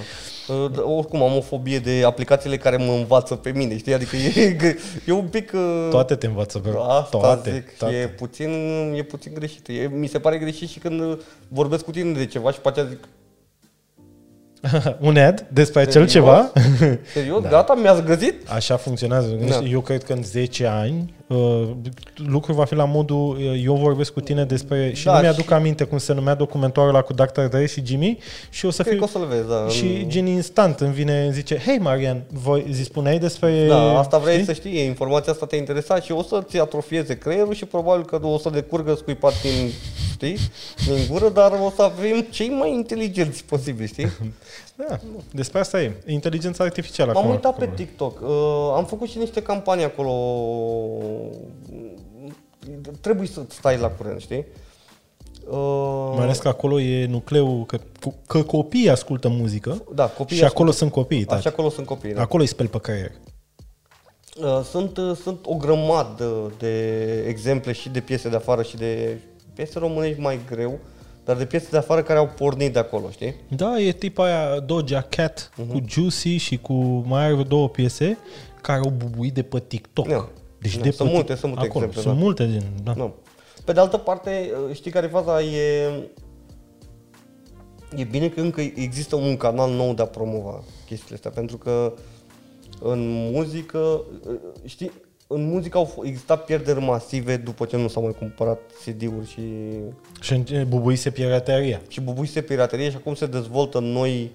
Uh, 0.54 0.70
d- 0.70 0.96
Oricum 0.96 1.22
am 1.22 1.36
o 1.36 1.40
fobie 1.40 1.78
de 1.78 2.02
aplicațiile 2.06 2.56
care 2.56 2.76
mă 2.76 2.92
învață 2.92 3.34
pe 3.34 3.50
mine, 3.50 3.78
știi? 3.78 3.94
Adică 3.94 4.16
e, 4.16 4.76
e 5.06 5.12
un 5.12 5.26
pic... 5.26 5.52
uh, 5.54 5.86
Toate 5.90 6.14
te 6.14 6.26
învață, 6.26 6.60
bro. 6.68 6.82
Asta 6.82 7.18
toate, 7.18 7.50
zic, 7.52 7.76
toate. 7.78 7.94
E, 7.94 8.06
puțin, 8.08 8.50
e 8.96 9.02
puțin 9.02 9.32
greșit. 9.34 9.68
E, 9.68 9.90
mi 9.94 10.06
se 10.06 10.18
pare 10.18 10.38
greșit 10.38 10.68
și 10.68 10.78
când 10.78 11.00
uh, 11.00 11.18
vorbesc 11.48 11.84
cu 11.84 11.90
tine 11.90 12.12
de 12.12 12.26
ceva 12.26 12.50
și 12.52 12.60
pe 12.60 12.68
aceea 12.68 12.86
zic, 12.86 12.98
Un 15.00 15.16
ad 15.16 15.46
despre 15.52 15.80
acel 15.80 15.92
Serios? 15.92 16.12
ceva. 16.12 16.52
serios, 17.12 17.42
da. 17.46 17.48
gata, 17.48 17.74
mi-ați 17.74 18.02
găsit? 18.02 18.50
Așa 18.50 18.76
funcționează. 18.76 19.28
Da. 19.48 19.58
Eu 19.58 19.80
cred 19.80 20.02
că 20.04 20.12
în 20.12 20.22
10 20.22 20.66
ani 20.66 21.14
uh, 21.28 21.68
lucrul 22.16 22.54
va 22.54 22.64
fi 22.64 22.74
la 22.74 22.84
modul 22.84 23.36
uh, 23.36 23.62
eu 23.64 23.74
vorbesc 23.74 24.12
cu 24.12 24.20
tine 24.20 24.44
despre 24.44 24.92
și 24.94 25.04
Da, 25.04 25.14
nu 25.14 25.20
mi-aduc 25.20 25.44
și- 25.46 25.52
aminte 25.52 25.84
cum 25.84 25.98
se 25.98 26.12
numea 26.12 26.34
documentarul 26.34 26.88
ăla 26.88 27.00
cu 27.02 27.12
Dr. 27.12 27.40
Dre 27.50 27.66
și 27.66 27.86
Jimmy 27.86 28.18
și 28.50 28.66
o 28.66 28.70
să 28.70 28.82
Cred 28.82 28.94
fiu 28.94 29.04
că 29.06 29.08
o 29.16 29.18
să-l 29.18 29.26
vezi, 29.28 29.48
da. 29.48 29.68
și 29.68 30.06
gen 30.06 30.26
instant 30.26 30.80
îmi 30.80 30.92
vine, 30.92 31.22
îmi 31.24 31.32
zice, 31.32 31.56
hei 31.64 31.78
Marian, 31.78 32.22
voi 32.32 32.66
zi 32.70 32.82
spuneai 32.82 33.18
despre... 33.18 33.66
Da, 33.66 33.98
asta 33.98 34.18
vrei 34.18 34.32
știi? 34.34 34.46
să 34.46 34.52
știi, 34.52 34.84
informația 34.84 35.32
asta 35.32 35.46
te 35.46 35.56
interesa 35.56 36.00
și 36.00 36.12
o 36.12 36.22
să-ți 36.22 36.58
atrofieze 36.58 37.18
creierul 37.18 37.54
și 37.54 37.64
probabil 37.64 38.04
că 38.04 38.18
o 38.22 38.38
să 38.38 38.50
decurgă 38.50 38.94
scuipat 38.94 39.42
din, 39.42 39.70
știi, 40.12 40.36
din 40.86 41.06
gură, 41.10 41.28
dar 41.28 41.52
o 41.64 41.72
să 41.76 41.82
avem 41.82 42.26
cei 42.30 42.48
mai 42.48 42.72
inteligenți 42.72 43.44
posibil, 43.44 43.86
știi? 43.86 44.06
Da, 44.88 44.98
despre 45.32 45.58
asta 45.58 45.82
e. 45.82 45.92
Inteligența 46.06 46.64
artificială 46.64 47.12
M-am 47.12 47.22
acum. 47.22 47.34
uitat 47.34 47.56
pe 47.56 47.62
acolo. 47.62 47.76
TikTok. 47.76 48.20
Uh, 48.20 48.72
am 48.74 48.84
făcut 48.84 49.08
și 49.08 49.18
niște 49.18 49.42
campanii 49.42 49.84
acolo. 49.84 50.12
Trebuie 53.00 53.26
să 53.28 53.42
stai 53.48 53.78
la 53.78 53.88
curent, 53.88 54.20
știi? 54.20 54.44
Uh, 55.50 56.12
Mai 56.14 56.22
ales 56.24 56.38
că 56.38 56.48
acolo 56.48 56.80
e 56.80 57.06
nucleul, 57.06 57.64
că, 57.64 57.78
că 58.26 58.42
copiii 58.42 58.88
ascultă 58.90 59.28
muzică 59.28 59.82
da, 59.94 60.06
copiii 60.06 60.38
și 60.38 60.44
acolo 60.44 60.70
sunt 60.70 60.90
copiii, 60.92 61.20
ascultă- 61.20 61.34
tati. 61.42 61.46
Așa 61.46 61.56
acolo 61.56 61.70
sunt 61.74 61.86
copiii, 61.86 62.14
da. 62.14 62.20
Acolo 62.22 62.42
îi 62.42 62.48
speli 62.48 62.68
pe 62.68 62.78
creier. 62.80 63.12
Uh, 64.42 64.60
sunt, 64.70 64.96
uh, 64.96 65.16
sunt 65.22 65.38
o 65.46 65.54
grămadă 65.54 66.52
de 66.58 67.04
exemple 67.28 67.72
și 67.72 67.88
de 67.88 68.00
piese 68.00 68.28
de 68.28 68.36
afară 68.36 68.62
și 68.62 68.76
de 68.76 69.18
piese 69.54 69.78
românești 69.78 70.20
mai 70.20 70.38
greu, 70.50 70.78
dar 71.28 71.36
de 71.36 71.44
piese 71.46 71.66
de 71.70 71.76
afară 71.76 72.02
care 72.02 72.18
au 72.18 72.26
pornit 72.36 72.72
de 72.72 72.78
acolo, 72.78 73.10
știi? 73.10 73.34
Da, 73.48 73.80
e 73.80 73.92
tipa 73.92 74.24
aia 74.24 74.60
Doja 74.60 75.00
Cat 75.02 75.50
Mhm. 75.56 75.72
cu 75.72 75.84
Juicy 75.88 76.36
și 76.36 76.58
cu 76.58 76.72
mai 77.06 77.22
are 77.24 77.32
vreo 77.32 77.44
două 77.44 77.68
piese 77.68 78.18
care 78.62 78.80
au 78.84 78.90
bubuit 78.90 79.34
de 79.34 79.42
pe 79.42 79.60
TikTok. 79.66 80.08
Da. 80.08 80.28
Deci 80.58 80.76
Da, 80.76 80.82
de 80.82 80.90
sunt 80.90 81.08
pe 81.08 81.14
multe, 81.14 81.32
Tik- 81.34 81.38
sunt 81.38 81.52
multe 81.52 81.68
acolo. 81.68 81.84
exemple, 81.84 82.10
Sunt 82.10 82.14
da. 82.20 82.24
multe 82.24 82.46
din, 82.46 82.62
da. 82.82 82.92
Nu. 82.96 83.14
Pe 83.64 83.72
de 83.72 83.80
altă 83.80 83.96
parte, 83.96 84.50
uh, 84.68 84.74
știi 84.74 84.90
care 84.90 85.06
e 85.06 85.08
faza? 85.08 85.42
E, 85.42 85.90
e 87.96 88.04
bine 88.04 88.28
că 88.28 88.40
încă 88.40 88.60
există 88.60 89.16
un 89.16 89.36
canal 89.36 89.70
nou 89.70 89.94
de 89.94 90.02
a 90.02 90.06
promova 90.06 90.62
chestiile 90.86 91.14
astea, 91.14 91.30
pentru 91.30 91.56
că 91.56 91.92
în 92.80 93.30
muzică, 93.32 93.78
uh, 94.28 94.34
știi, 94.64 94.90
în 95.30 95.48
muzică 95.48 95.78
au 95.78 95.86
f- 95.92 96.06
existat 96.06 96.44
pierderi 96.44 96.80
masive 96.80 97.36
după 97.36 97.64
ce 97.64 97.76
nu 97.76 97.88
s-au 97.88 98.02
mai 98.02 98.14
cumpărat 98.18 98.58
CD-uri 98.84 99.28
și, 99.28 99.40
Și 100.20 100.32
în- 100.32 100.66
bubuise 100.68 101.10
pirateria. 101.10 101.80
și 101.88 102.00
bubuise 102.00 102.40
piraterie 102.40 102.90
și 102.90 102.96
acum 102.96 103.14
se 103.14 103.26
dezvoltă 103.26 103.78
noi 103.78 104.30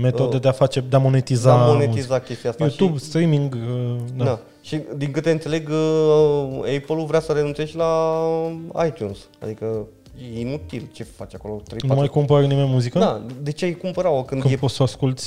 Metode 0.00 0.36
Uh, 0.36 0.42
de 0.42 0.48
a 0.48 0.52
face, 0.52 0.80
de 0.80 0.96
a 0.96 0.98
monetiza, 0.98 1.56
de 1.56 1.62
a 1.62 1.66
monetiza 1.66 2.18
chestia 2.18 2.50
asta. 2.50 2.64
YouTube, 2.64 2.98
și, 2.98 3.04
streaming, 3.04 3.54
uh, 3.54 3.96
da. 4.16 4.24
da. 4.24 4.40
Și 4.62 4.80
din 4.96 5.10
câte 5.10 5.30
înțeleg, 5.30 5.68
uh, 5.68 6.76
Apple-ul 6.76 7.04
vrea 7.06 7.20
să 7.20 7.32
renunțe 7.32 7.64
și 7.64 7.76
la 7.76 8.22
iTunes. 8.86 9.18
Adică 9.42 9.86
e 10.34 10.40
inutil 10.40 10.88
ce 10.92 11.02
faci 11.04 11.34
acolo. 11.34 11.60
3, 11.68 11.78
Nu 11.88 11.94
mai 11.94 12.08
cumpără 12.08 12.46
nimeni 12.46 12.68
muzică? 12.68 12.98
Da, 12.98 13.22
de 13.42 13.52
ce 13.52 13.64
ai 13.64 13.72
cumpăra-o 13.74 14.22
când 14.22 14.40
Când 14.40 14.52
e... 14.54 14.56
poți 14.56 14.74
să 14.74 14.82
o 14.82 14.84
asculti 14.84 15.22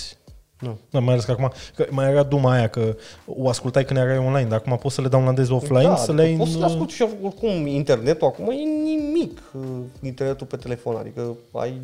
Nu. 0.59 0.77
Da, 0.89 0.99
mai 0.99 1.13
ales 1.13 1.25
că 1.25 1.31
acum, 1.31 1.51
că 1.75 1.85
mai 1.89 2.09
era 2.09 2.23
duma 2.23 2.51
aia 2.53 2.67
că 2.67 2.95
o 3.25 3.49
ascultai 3.49 3.85
când 3.85 3.99
erai 3.99 4.17
online, 4.17 4.49
dar 4.49 4.57
acum 4.65 4.77
poți 4.77 4.95
să 4.95 5.01
le 5.01 5.07
downloadezi 5.07 5.51
offline, 5.51 5.83
da, 5.83 5.95
să 5.95 6.13
le 6.13 6.21
ai 6.21 6.35
poți 6.35 6.49
să 6.51 6.55
în... 6.57 6.63
le 6.63 6.69
asculti 6.69 6.93
și 6.93 7.05
oricum 7.23 7.67
internetul 7.67 8.27
acum 8.27 8.49
e 8.49 8.53
nimic 8.83 9.41
uh, 9.53 9.61
internetul 10.01 10.47
pe 10.47 10.55
telefon, 10.55 10.95
adică 10.95 11.35
ai 11.53 11.81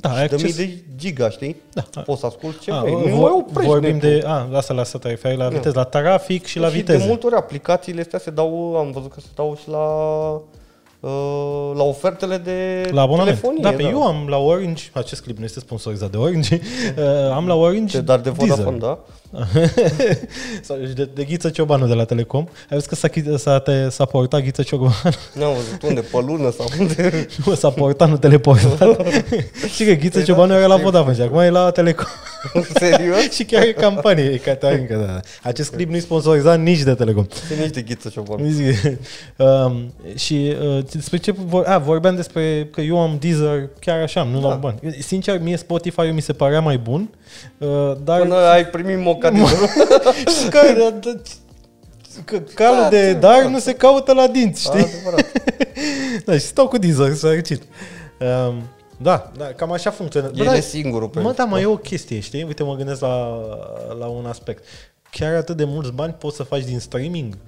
da, 0.00 0.14
ai 0.14 0.28
de 0.28 0.34
mii 0.34 0.44
acces. 0.44 0.56
de 0.56 0.82
giga, 0.96 1.30
știi? 1.30 1.56
Da. 1.72 2.00
Poți 2.00 2.20
să 2.20 2.26
asculti 2.26 2.58
ce 2.60 2.70
A, 2.72 2.80
vrei. 2.80 2.94
Nu 2.94 3.00
vor- 3.16 3.30
mai 3.30 3.44
oprești 3.46 3.70
vorbim 3.70 3.94
netul. 3.94 4.08
de, 4.08 4.22
a, 4.26 4.48
asta 4.52 4.74
la 4.74 4.80
asta 4.80 4.98
te 4.98 5.08
referi, 5.08 5.36
la 5.36 5.48
viteză, 5.48 5.72
la 5.78 5.84
trafic 5.84 6.44
și 6.44 6.58
la 6.58 6.68
și 6.68 6.74
viteză. 6.76 6.98
de 6.98 7.04
multe 7.06 7.26
ori 7.26 7.34
aplicațiile 7.34 8.00
astea 8.00 8.18
se 8.18 8.30
dau, 8.30 8.76
am 8.76 8.90
văzut 8.90 9.12
că 9.12 9.20
se 9.20 9.26
dau 9.34 9.56
și 9.62 9.68
la 9.68 9.78
uh, 10.34 10.40
la 11.76 11.82
ofertele 11.82 12.36
de 12.38 12.88
La 12.92 13.02
abonament. 13.02 13.38
telefonie. 13.40 13.62
da, 13.62 13.70
pe 13.70 13.82
eu 13.82 14.02
am 14.02 14.26
la 14.28 14.36
Orange, 14.36 14.90
acest 14.92 15.22
clip 15.22 15.38
nu 15.38 15.44
este 15.44 15.60
sponsorizat 15.60 16.10
de 16.10 16.16
Orange, 16.16 16.60
uh, 16.98 17.32
am 17.34 17.46
la 17.46 17.54
Orange 17.54 17.96
De, 17.98 18.04
dar 18.04 18.20
de 18.20 18.30
Deezer. 18.30 18.48
Vodafone, 18.56 18.78
da? 18.78 18.98
Sau 20.62 20.76
de, 20.94 21.08
de 21.14 21.24
Ghiță 21.24 21.48
Ciobanu 21.50 21.86
de 21.86 21.94
la 21.94 22.04
Telecom. 22.04 22.44
Ai 22.48 22.66
văzut 22.70 22.88
că 22.88 22.94
s-a, 22.94 23.08
chi- 23.08 23.34
s-a, 23.36 23.58
te, 23.58 23.88
s-a 23.88 24.04
portat 24.04 24.42
Ghiță 24.42 24.62
Ciobanu? 24.62 24.92
N-am 25.38 25.54
văzut 25.54 25.82
unde, 25.82 26.00
pe 26.00 26.18
lună 26.26 26.50
sau 26.50 26.66
unde. 26.80 27.26
nu, 27.46 27.54
s-a 27.54 27.70
portat, 27.70 28.08
nu 28.08 28.16
teleportat. 28.16 29.06
și 29.74 29.84
că 29.84 29.92
Ghiță 29.92 30.16
Păi 30.18 30.24
Ciobanu 30.24 30.52
da, 30.52 30.58
era 30.58 30.66
la 30.66 30.72
știu. 30.74 30.84
Vodafone 30.84 31.14
și 31.14 31.20
acum 31.20 31.38
e 31.38 31.50
la 31.50 31.70
Telecom. 31.70 32.06
Serios? 32.74 33.30
și 33.30 33.44
chiar 33.44 33.62
e 33.62 33.72
campanie, 33.72 34.24
e 34.24 34.36
Caterinca. 34.36 34.96
Da, 34.96 35.04
da. 35.04 35.20
Acest 35.42 35.70
clip 35.70 35.90
nu 35.90 35.96
e 35.96 36.00
sponsorizat 36.00 36.60
nici 36.60 36.80
de 36.82 36.94
Telecom. 36.94 37.26
Sunt 37.48 37.58
niște 37.58 37.80
ghiță 37.80 38.08
ciobanu. 38.08 38.44
Nu 38.44 38.50
zic. 38.50 38.98
um, 39.36 39.92
și 40.14 40.52
uh, 40.76 40.84
despre 40.92 41.16
ce 41.16 41.32
vor, 41.36 41.64
a, 41.66 41.78
vorbeam 41.78 42.16
despre 42.16 42.68
că 42.72 42.80
eu 42.80 42.98
am 43.00 43.16
Deezer 43.20 43.68
chiar 43.80 44.00
așa, 44.02 44.22
nu 44.22 44.40
Da. 44.40 44.48
la 44.48 44.54
bani. 44.54 44.78
Sincer, 45.00 45.40
mie 45.40 45.56
Spotify 45.56 46.00
mi 46.00 46.20
se 46.22 46.32
părea 46.32 46.60
mai 46.60 46.78
bun, 46.78 47.10
uh, 47.58 47.92
dar 48.04 48.20
Până 48.20 48.34
ai 48.34 48.66
primit 48.66 48.98
moca 48.98 49.30
din 49.30 49.46
Și 50.40 50.48
că, 50.50 50.60
da, 50.78 50.90
da, 50.90 51.10
că 52.24 52.38
calul 52.38 52.80
Da, 52.82 52.88
de 52.88 53.12
da, 53.12 53.18
dar 53.18 53.42
da. 53.42 53.48
nu 53.48 53.58
se 53.58 53.74
caută 53.74 54.12
la 54.12 54.26
dinți, 54.26 54.62
știi? 54.62 54.80
Adevărat. 54.80 55.32
da, 56.24 56.32
și 56.32 56.38
stau 56.38 56.68
cu 56.68 56.78
Deezer, 56.78 57.14
sărăcit. 57.14 57.62
Um, 58.48 58.62
da, 58.96 59.32
da, 59.36 59.44
cam 59.44 59.72
așa 59.72 59.90
funcționează. 59.90 60.34
Bă, 60.36 60.42
El 60.42 60.50
da, 60.50 60.56
e 60.56 60.60
singurul 60.60 61.08
pe 61.08 61.20
Mă, 61.20 61.32
da, 61.32 61.44
mai 61.44 61.62
e 61.62 61.66
o 61.66 61.76
chestie, 61.76 62.20
știi? 62.20 62.42
Uite, 62.42 62.62
mă 62.62 62.74
gândesc 62.74 63.00
la, 63.00 63.40
la 63.98 64.06
un 64.06 64.26
aspect. 64.26 64.64
Chiar 65.10 65.34
atât 65.34 65.56
de 65.56 65.64
mulți 65.64 65.92
bani 65.92 66.12
poți 66.12 66.36
să 66.36 66.42
faci 66.42 66.64
din 66.64 66.78
streaming? 66.78 67.38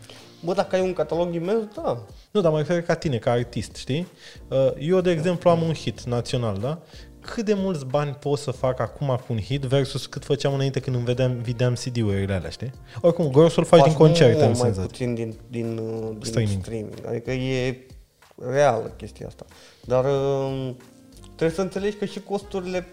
Bă, 0.45 0.53
dacă 0.53 0.77
ai 0.77 0.83
un 0.83 0.93
catalog 0.93 1.35
imens, 1.35 1.63
da. 1.75 1.99
Nu, 2.31 2.41
dar 2.41 2.53
mă 2.53 2.59
refer 2.59 2.83
ca 2.83 2.95
tine, 2.95 3.17
ca 3.17 3.31
artist, 3.31 3.75
știi? 3.77 4.07
Uh, 4.49 4.73
Eu, 4.79 5.01
de 5.01 5.11
exemplu, 5.11 5.51
am 5.51 5.63
un 5.63 5.75
hit 5.75 6.03
național, 6.03 6.59
da? 6.61 6.79
Cât 7.21 7.45
de 7.45 7.55
mulți 7.55 7.87
bani 7.87 8.13
pot 8.13 8.39
să 8.39 8.51
fac 8.51 8.81
acum 8.81 9.07
cu 9.07 9.33
un 9.33 9.39
hit 9.39 9.63
versus 9.63 10.07
cât 10.07 10.25
făceam 10.25 10.55
înainte 10.55 10.81
când 10.81 10.97
îmi 10.97 11.05
vedeam, 11.05 11.33
videam 11.33 11.75
CD-urile 11.75 12.33
alea, 12.35 12.51
știi? 12.51 12.73
Oricum, 13.01 13.31
grosul 13.31 13.63
îl 13.63 13.79
faci 13.79 13.85
din 13.85 13.93
concerte, 13.93 14.45
mult 14.45 14.55
în 14.55 14.61
mai 14.61 14.73
senzație. 14.73 14.91
puțin 14.91 15.15
din, 15.15 15.35
din, 15.49 15.79
uh, 15.79 16.09
din 16.11 16.19
Streaming. 16.23 16.61
streaming. 16.61 16.63
streaming. 16.63 16.95
Adică 17.07 17.31
e 17.31 17.87
reală 18.51 18.95
chestia 18.97 19.27
asta. 19.27 19.45
Dar 19.85 20.05
uh, 20.05 20.71
trebuie 21.25 21.51
să 21.57 21.61
înțelegi 21.61 21.97
că 21.97 22.05
și 22.05 22.21
costurile 22.21 22.87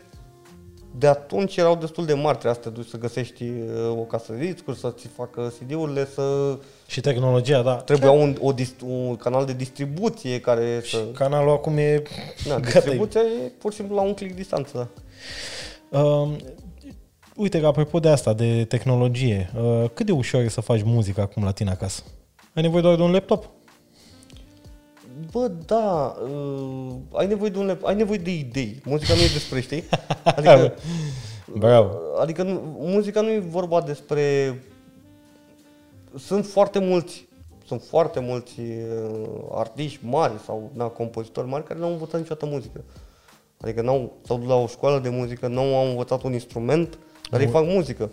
de 0.98 1.08
atunci 1.08 1.58
erau 1.58 1.76
destul 1.76 2.06
de 2.06 2.14
mari. 2.14 2.38
Trebuia 2.38 2.54
să 2.54 2.70
te 2.70 2.70
duci 2.70 2.88
să 2.88 2.98
găsești 2.98 3.44
uh, 3.44 3.90
o 3.90 4.02
casă 4.02 4.34
de 4.34 4.46
discuri, 4.46 4.78
să 4.78 4.94
ți 4.98 5.08
facă 5.08 5.54
CD-urile, 5.60 6.06
să 6.06 6.58
Și 6.88 7.02
tehnologia, 7.02 7.62
da. 7.62 7.76
trebuia 7.76 8.12
un, 8.12 8.38
o 8.42 8.54
dist- 8.54 8.82
un 8.86 9.16
canal 9.16 9.46
de 9.46 9.54
distribuție 9.54 10.40
care 10.40 10.82
să... 10.84 10.98
Canalul 11.14 11.52
acum 11.52 11.78
e... 11.78 12.04
Na, 12.48 12.60
gata, 12.60 12.80
distribuția 12.80 13.22
e 13.22 13.52
pur 13.58 13.72
și 13.72 13.78
simplu 13.78 13.96
la 13.96 14.02
un 14.02 14.14
click 14.14 14.36
distanță. 14.36 14.90
Da. 15.90 16.00
Um, 16.00 16.36
uite, 17.36 17.66
apropo 17.66 18.00
de 18.00 18.10
asta, 18.10 18.34
de 18.34 18.66
tehnologie, 18.66 19.52
uh, 19.62 19.90
cât 19.94 20.06
de 20.06 20.12
ușor 20.12 20.42
e 20.42 20.48
să 20.48 20.62
faci 20.62 20.84
muzică 20.84 21.22
acum 21.22 21.44
la 21.44 21.52
tine 21.52 21.70
acasă? 21.70 22.04
Ai 22.54 22.62
nevoie 22.62 22.82
doar 22.82 22.96
de 22.96 23.02
un 23.02 23.12
laptop? 23.12 23.50
Bă, 25.32 25.48
da, 25.66 26.16
uh, 26.24 26.96
ai 27.14 27.28
nevoie 27.28 27.50
de 27.50 27.58
un 27.58 27.66
lap- 27.76 27.84
ai 27.84 27.96
nevoie 27.96 28.18
de 28.18 28.34
idei. 28.34 28.82
Muzica 28.86 29.14
nu 29.14 29.20
e 29.20 29.28
despre, 29.34 29.60
știi? 29.62 29.84
Adică, 30.24 30.74
Bravo. 31.56 31.90
adică 32.20 32.44
nu, 32.44 32.62
muzica 32.80 33.22
nu 33.22 33.30
e 33.30 33.40
vorba 33.40 33.82
despre... 33.82 34.22
Sunt 36.18 36.46
foarte 36.46 36.80
mulți, 36.80 37.28
sunt 37.66 37.82
foarte 37.82 38.20
mulți 38.20 38.60
uh, 38.60 39.30
artiști 39.52 40.00
mari 40.06 40.34
sau 40.46 40.72
na, 40.74 40.86
compozitori 40.88 41.48
mari 41.48 41.64
care 41.64 41.80
nu 41.80 41.86
au 41.86 41.92
învățat 41.92 42.20
niciodată 42.20 42.46
muzică. 42.46 42.84
Adică 43.62 43.82
n-au, 43.82 44.18
s-au 44.26 44.38
dus 44.38 44.48
la 44.48 44.56
o 44.56 44.68
școală 44.68 45.00
de 45.00 45.10
muzică, 45.10 45.48
nu 45.48 45.76
au 45.76 45.90
învățat 45.90 46.24
un 46.24 46.34
instrument, 46.34 46.98
dar 47.30 47.40
ei 47.42 47.48
fac 47.48 47.66
muzică. 47.66 48.10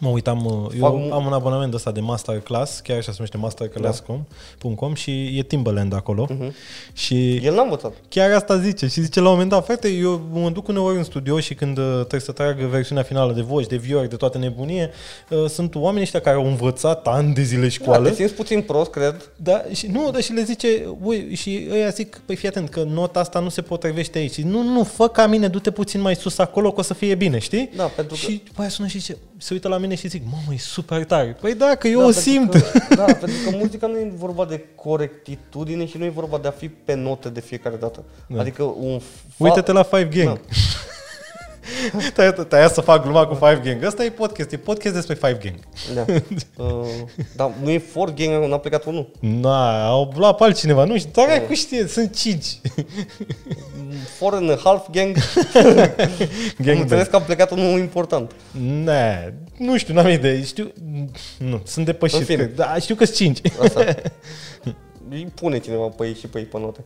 Mă 0.00 0.08
uitam, 0.08 0.44
uh, 0.44 0.52
eu 0.52 0.80
Fac 0.80 0.92
mu- 0.94 1.12
am 1.12 1.26
un 1.26 1.32
abonament 1.32 1.74
ăsta 1.74 1.90
de 1.90 2.00
masterclass, 2.00 2.80
chiar 2.80 2.96
așa 2.96 3.10
se 3.10 3.16
numește 3.16 3.36
masterclass.com 3.36 4.94
și 4.94 5.38
e 5.38 5.42
Timbaland 5.42 5.94
acolo. 5.94 6.26
Mhm. 6.30 6.54
Și 6.92 7.34
El 7.36 7.54
n-a 7.54 7.62
învățat. 7.62 7.92
chiar 8.08 8.30
asta 8.32 8.58
zice. 8.58 8.86
Și 8.86 9.00
zice 9.00 9.20
la 9.20 9.26
un 9.26 9.32
moment 9.32 9.50
dat, 9.50 9.64
frate, 9.64 9.88
eu 9.88 10.28
mă 10.32 10.50
duc 10.50 10.68
uneori 10.68 10.96
în 10.96 11.04
studio 11.04 11.40
și 11.40 11.54
când 11.54 11.78
uh, 11.78 11.84
trebuie 11.94 12.20
să 12.20 12.32
trag 12.32 12.56
versiunea 12.58 13.02
finală 13.02 13.32
de 13.32 13.40
voci, 13.40 13.66
de 13.66 13.76
viori, 13.76 14.08
de 14.08 14.16
toată 14.16 14.38
nebunie, 14.38 14.90
uh, 15.30 15.48
sunt 15.48 15.74
oamenii 15.74 16.02
ăștia 16.02 16.20
care 16.20 16.36
au 16.36 16.46
învățat 16.46 17.06
ani 17.06 17.34
de 17.34 17.42
zile 17.42 17.62
Da, 17.62 17.68
școală. 17.68 18.08
te 18.08 18.14
simți 18.14 18.34
puțin 18.34 18.60
prost, 18.62 18.90
cred. 18.90 19.30
Da, 19.36 19.62
și 19.72 19.86
nu, 19.86 20.10
dar 20.10 20.22
și 20.22 20.32
le 20.32 20.42
zice, 20.42 20.96
ui, 21.02 21.34
și 21.34 21.66
ăia 21.72 21.88
zic, 21.88 22.20
păi 22.26 22.36
fii 22.36 22.48
atent, 22.48 22.68
că 22.68 22.82
nota 22.82 23.20
asta 23.20 23.38
nu 23.38 23.48
se 23.48 23.62
potrivește 23.62 24.18
aici. 24.18 24.32
Și 24.32 24.42
nu, 24.42 24.62
nu, 24.62 24.84
fă 24.84 25.08
ca 25.08 25.26
mine, 25.26 25.48
du-te 25.48 25.70
puțin 25.70 26.00
mai 26.00 26.14
sus 26.16 26.38
acolo, 26.38 26.72
că 26.72 26.80
o 26.80 26.82
să 26.82 26.94
fie 26.94 27.14
bine, 27.14 27.38
știi? 27.38 27.70
Da, 27.76 27.84
pentru 27.84 28.14
că- 28.14 28.30
Și 28.30 28.42
după 28.46 28.60
aia 28.60 28.70
sună 28.70 28.86
și 28.88 28.98
zice, 28.98 29.16
se 29.36 29.52
uită 29.54 29.68
la 29.68 29.78
mine 29.82 29.94
și 29.94 30.08
zic, 30.08 30.22
mamă, 30.24 30.54
e 30.54 30.58
super 30.58 31.04
tare. 31.04 31.36
Păi 31.40 31.54
da, 31.54 31.74
că 31.74 31.88
eu 31.88 31.98
da, 31.98 32.04
o 32.04 32.10
pentru 32.10 32.22
simt. 32.22 32.50
Că, 32.52 32.94
da, 32.94 33.04
pentru 33.04 33.36
că 33.44 33.56
muzica 33.56 33.86
nu 33.86 33.96
e 33.98 34.12
vorba 34.16 34.44
de 34.44 34.64
corectitudine 34.74 35.86
și 35.86 35.96
nu 35.98 36.04
e 36.04 36.08
vorba 36.08 36.38
de 36.38 36.48
a 36.48 36.50
fi 36.50 36.68
pe 36.68 36.94
note 36.94 37.28
de 37.28 37.40
fiecare 37.40 37.76
dată. 37.76 38.04
Da. 38.26 38.40
Adică 38.40 38.62
un 38.62 39.00
fa- 39.00 39.36
Uite-te 39.36 39.72
la 39.72 39.82
Five 39.82 40.08
Gang. 40.24 40.36
Da. 40.36 40.40
Da. 42.14 42.32
Te-ai 42.48 42.68
să 42.68 42.80
fac 42.80 43.02
gluma 43.02 43.26
cu 43.26 43.34
Five 43.34 43.60
Gang. 43.64 43.84
Ăsta 43.84 44.04
e 44.04 44.10
podcast, 44.10 44.52
e 44.52 44.56
podcast 44.56 44.94
despre 44.94 45.14
Five 45.14 45.38
Gang. 45.42 45.58
Da. 45.94 46.04
Uh, 46.56 46.86
dar 47.36 47.52
nu 47.62 47.70
e 47.70 47.78
for 47.78 48.14
gang, 48.14 48.44
n-a 48.44 48.58
plecat 48.58 48.84
unul. 48.84 49.10
Na, 49.20 49.86
au 49.86 50.12
luat 50.16 50.36
pe 50.36 50.44
altcineva, 50.44 50.84
nu 50.84 50.98
știu, 50.98 51.10
dar 51.14 51.46
cu 51.46 51.54
știe, 51.54 51.86
sunt 51.86 52.16
cinci. 52.16 52.46
Four 54.18 54.34
and 54.34 54.50
a 54.50 54.56
half 54.64 54.86
gang. 54.90 55.16
Am 55.54 55.90
Gang 56.58 56.80
înțeles 56.80 57.06
că 57.06 57.16
a 57.16 57.20
plecat 57.20 57.50
unul 57.50 57.78
important. 57.78 58.32
Ne, 58.84 59.34
nu 59.56 59.76
știu, 59.78 59.94
n-am 59.94 60.08
idee. 60.08 60.44
Știu, 60.44 60.72
nu, 61.38 61.60
sunt 61.64 61.84
depășit. 61.84 62.18
În 62.18 62.24
fine. 62.24 62.36
cred. 62.36 62.54
Da, 62.54 62.74
știu 62.80 62.94
că 62.94 63.04
sunt 63.04 63.16
cinci. 63.16 63.38
Asta. 63.62 63.84
Îi 65.10 65.32
pune 65.34 65.58
cineva 65.58 65.86
pe 65.86 66.06
ei 66.06 66.14
și 66.14 66.26
pe 66.26 66.38
ei 66.38 66.44
pe 66.44 66.58
note. 66.58 66.84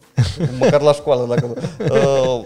Măcar 0.58 0.80
la 0.80 0.92
școală, 0.92 1.26
dacă 1.26 1.46
nu. 1.46 1.54
Uh, 1.94 2.44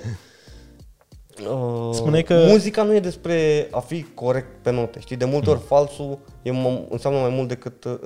uh, 1.47 1.95
Spuneai 1.95 2.23
că- 2.23 2.45
Muzica 2.49 2.83
nu 2.83 2.95
e 2.95 3.01
despre 3.01 3.69
a 3.71 3.81
fi 3.81 4.03
corect 4.15 4.63
pe 4.63 4.71
note, 4.71 5.01
știi? 5.01 5.17
De 5.17 5.25
multe 5.25 5.51
ori 5.51 5.61
falsul 5.67 6.19
e, 6.43 6.51
m- 6.51 6.89
înseamnă 6.89 7.21
mai 7.21 7.31
mult 7.31 7.49
decât... 7.49 7.85
Uh, 7.85 7.99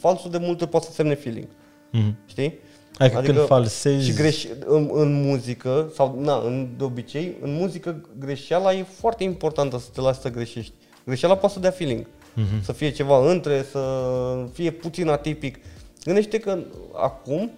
falsul 0.00 0.30
de 0.30 0.38
multe 0.38 0.62
ori 0.62 0.70
poate 0.70 0.86
să 0.86 0.92
semne 0.92 1.14
feeling, 1.14 1.46
Mhm. 1.90 2.16
știi? 2.26 2.58
Adică, 2.98 3.20
când 3.20 3.46
falsezi... 3.46 4.04
Și 4.04 4.12
greș, 4.12 4.46
în, 4.64 4.90
în 4.92 5.22
muzică, 5.22 5.90
sau 5.94 6.18
na, 6.20 6.36
în, 6.44 6.68
de 6.76 6.84
obicei, 6.84 7.36
în 7.40 7.52
muzică 7.54 8.08
greșeala 8.18 8.72
e 8.74 8.82
foarte 8.82 9.24
importantă 9.24 9.78
să 9.78 9.86
te 9.94 10.00
lași 10.00 10.20
să 10.20 10.30
greșești. 10.30 10.72
Greșeala 11.04 11.36
poate 11.36 11.54
să 11.54 11.60
dea 11.60 11.70
feeling. 11.70 12.06
Mhm. 12.34 12.62
Să 12.64 12.72
fie 12.72 12.90
ceva 12.90 13.30
între, 13.30 13.62
să 13.70 13.80
fie 14.52 14.70
puțin 14.70 15.08
atipic. 15.08 15.58
Gândește 16.04 16.38
că 16.38 16.58
acum 16.94 17.50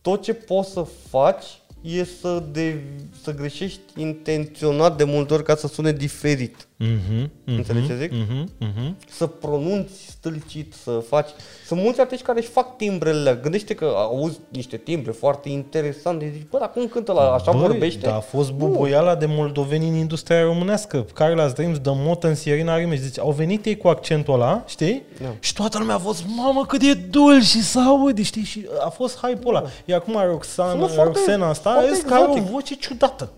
tot 0.00 0.22
ce 0.22 0.34
poți 0.34 0.70
să 0.70 0.86
faci 1.08 1.44
e 1.84 2.04
să, 2.04 2.42
de, 2.52 2.82
să 3.22 3.34
greșești 3.34 3.80
intenționat 3.96 4.96
de 4.96 5.04
multe 5.04 5.34
ori 5.34 5.42
ca 5.42 5.56
să 5.56 5.66
sune 5.66 5.92
diferit. 5.92 6.66
Mhm, 6.76 7.30
mhm, 7.44 7.56
Înțelegi 7.56 7.86
ce 7.86 7.96
zic? 7.96 8.10
mhm, 8.12 8.50
mhm. 8.58 8.96
Să 9.08 9.26
pronunți 9.26 10.06
stâlcit, 10.10 10.74
să 10.82 10.90
faci... 11.08 11.28
Sunt 11.66 11.80
mulți 11.80 12.00
artiști 12.00 12.24
care 12.24 12.38
își 12.38 12.48
fac 12.48 12.76
timbrele. 12.76 13.38
Gândește 13.42 13.74
că 13.74 13.84
auzi 13.96 14.38
niște 14.48 14.76
timbre 14.76 15.10
foarte 15.12 15.48
interesante. 15.48 16.30
Zici, 16.34 16.46
bă, 16.50 16.58
dar 16.58 16.70
cum 16.70 16.86
cântă 16.86 17.12
la 17.12 17.20
așa 17.32 17.50
Băi, 17.52 17.60
vorbește? 17.60 18.06
Da, 18.06 18.14
a 18.16 18.20
fost 18.20 18.52
bubuiala 18.52 19.14
de 19.14 19.26
moldoveni 19.26 19.88
în 19.88 19.94
industria 19.94 20.42
românească. 20.42 21.06
Carla 21.14 21.48
Dreams, 21.48 21.78
The 21.78 21.92
Motan, 21.94 22.34
Sierina 22.34 22.76
Rimeș. 22.76 23.00
Deci 23.00 23.18
au 23.18 23.30
venit 23.30 23.64
ei 23.64 23.76
cu 23.76 23.88
accentul 23.88 24.34
ăla, 24.34 24.64
știi? 24.66 25.02
Da. 25.22 25.28
Și 25.40 25.52
toată 25.54 25.78
lumea 25.78 25.94
a 25.94 25.98
fost, 25.98 26.24
mamă, 26.36 26.66
cât 26.66 26.82
e 26.82 26.92
dulce 26.94 27.46
și 27.46 27.62
să 27.62 27.78
aude, 27.80 28.22
știi? 28.22 28.44
Și 28.44 28.66
a 28.84 28.88
fost 28.88 29.18
hype-ul 29.18 29.54
ăla. 29.54 29.68
Iar 29.84 29.98
acum 30.00 30.20
Roxana, 30.30 30.70
Sună 30.70 30.86
foarte- 30.86 31.02
Roxana 31.18 31.48
asta 31.48 31.70
foarte 31.72 31.96
e 31.96 32.02
că 32.08 32.14
are 32.14 32.22
o 32.24 32.30
exotic. 32.30 32.50
voce 32.50 32.74
ciudată. 32.74 33.30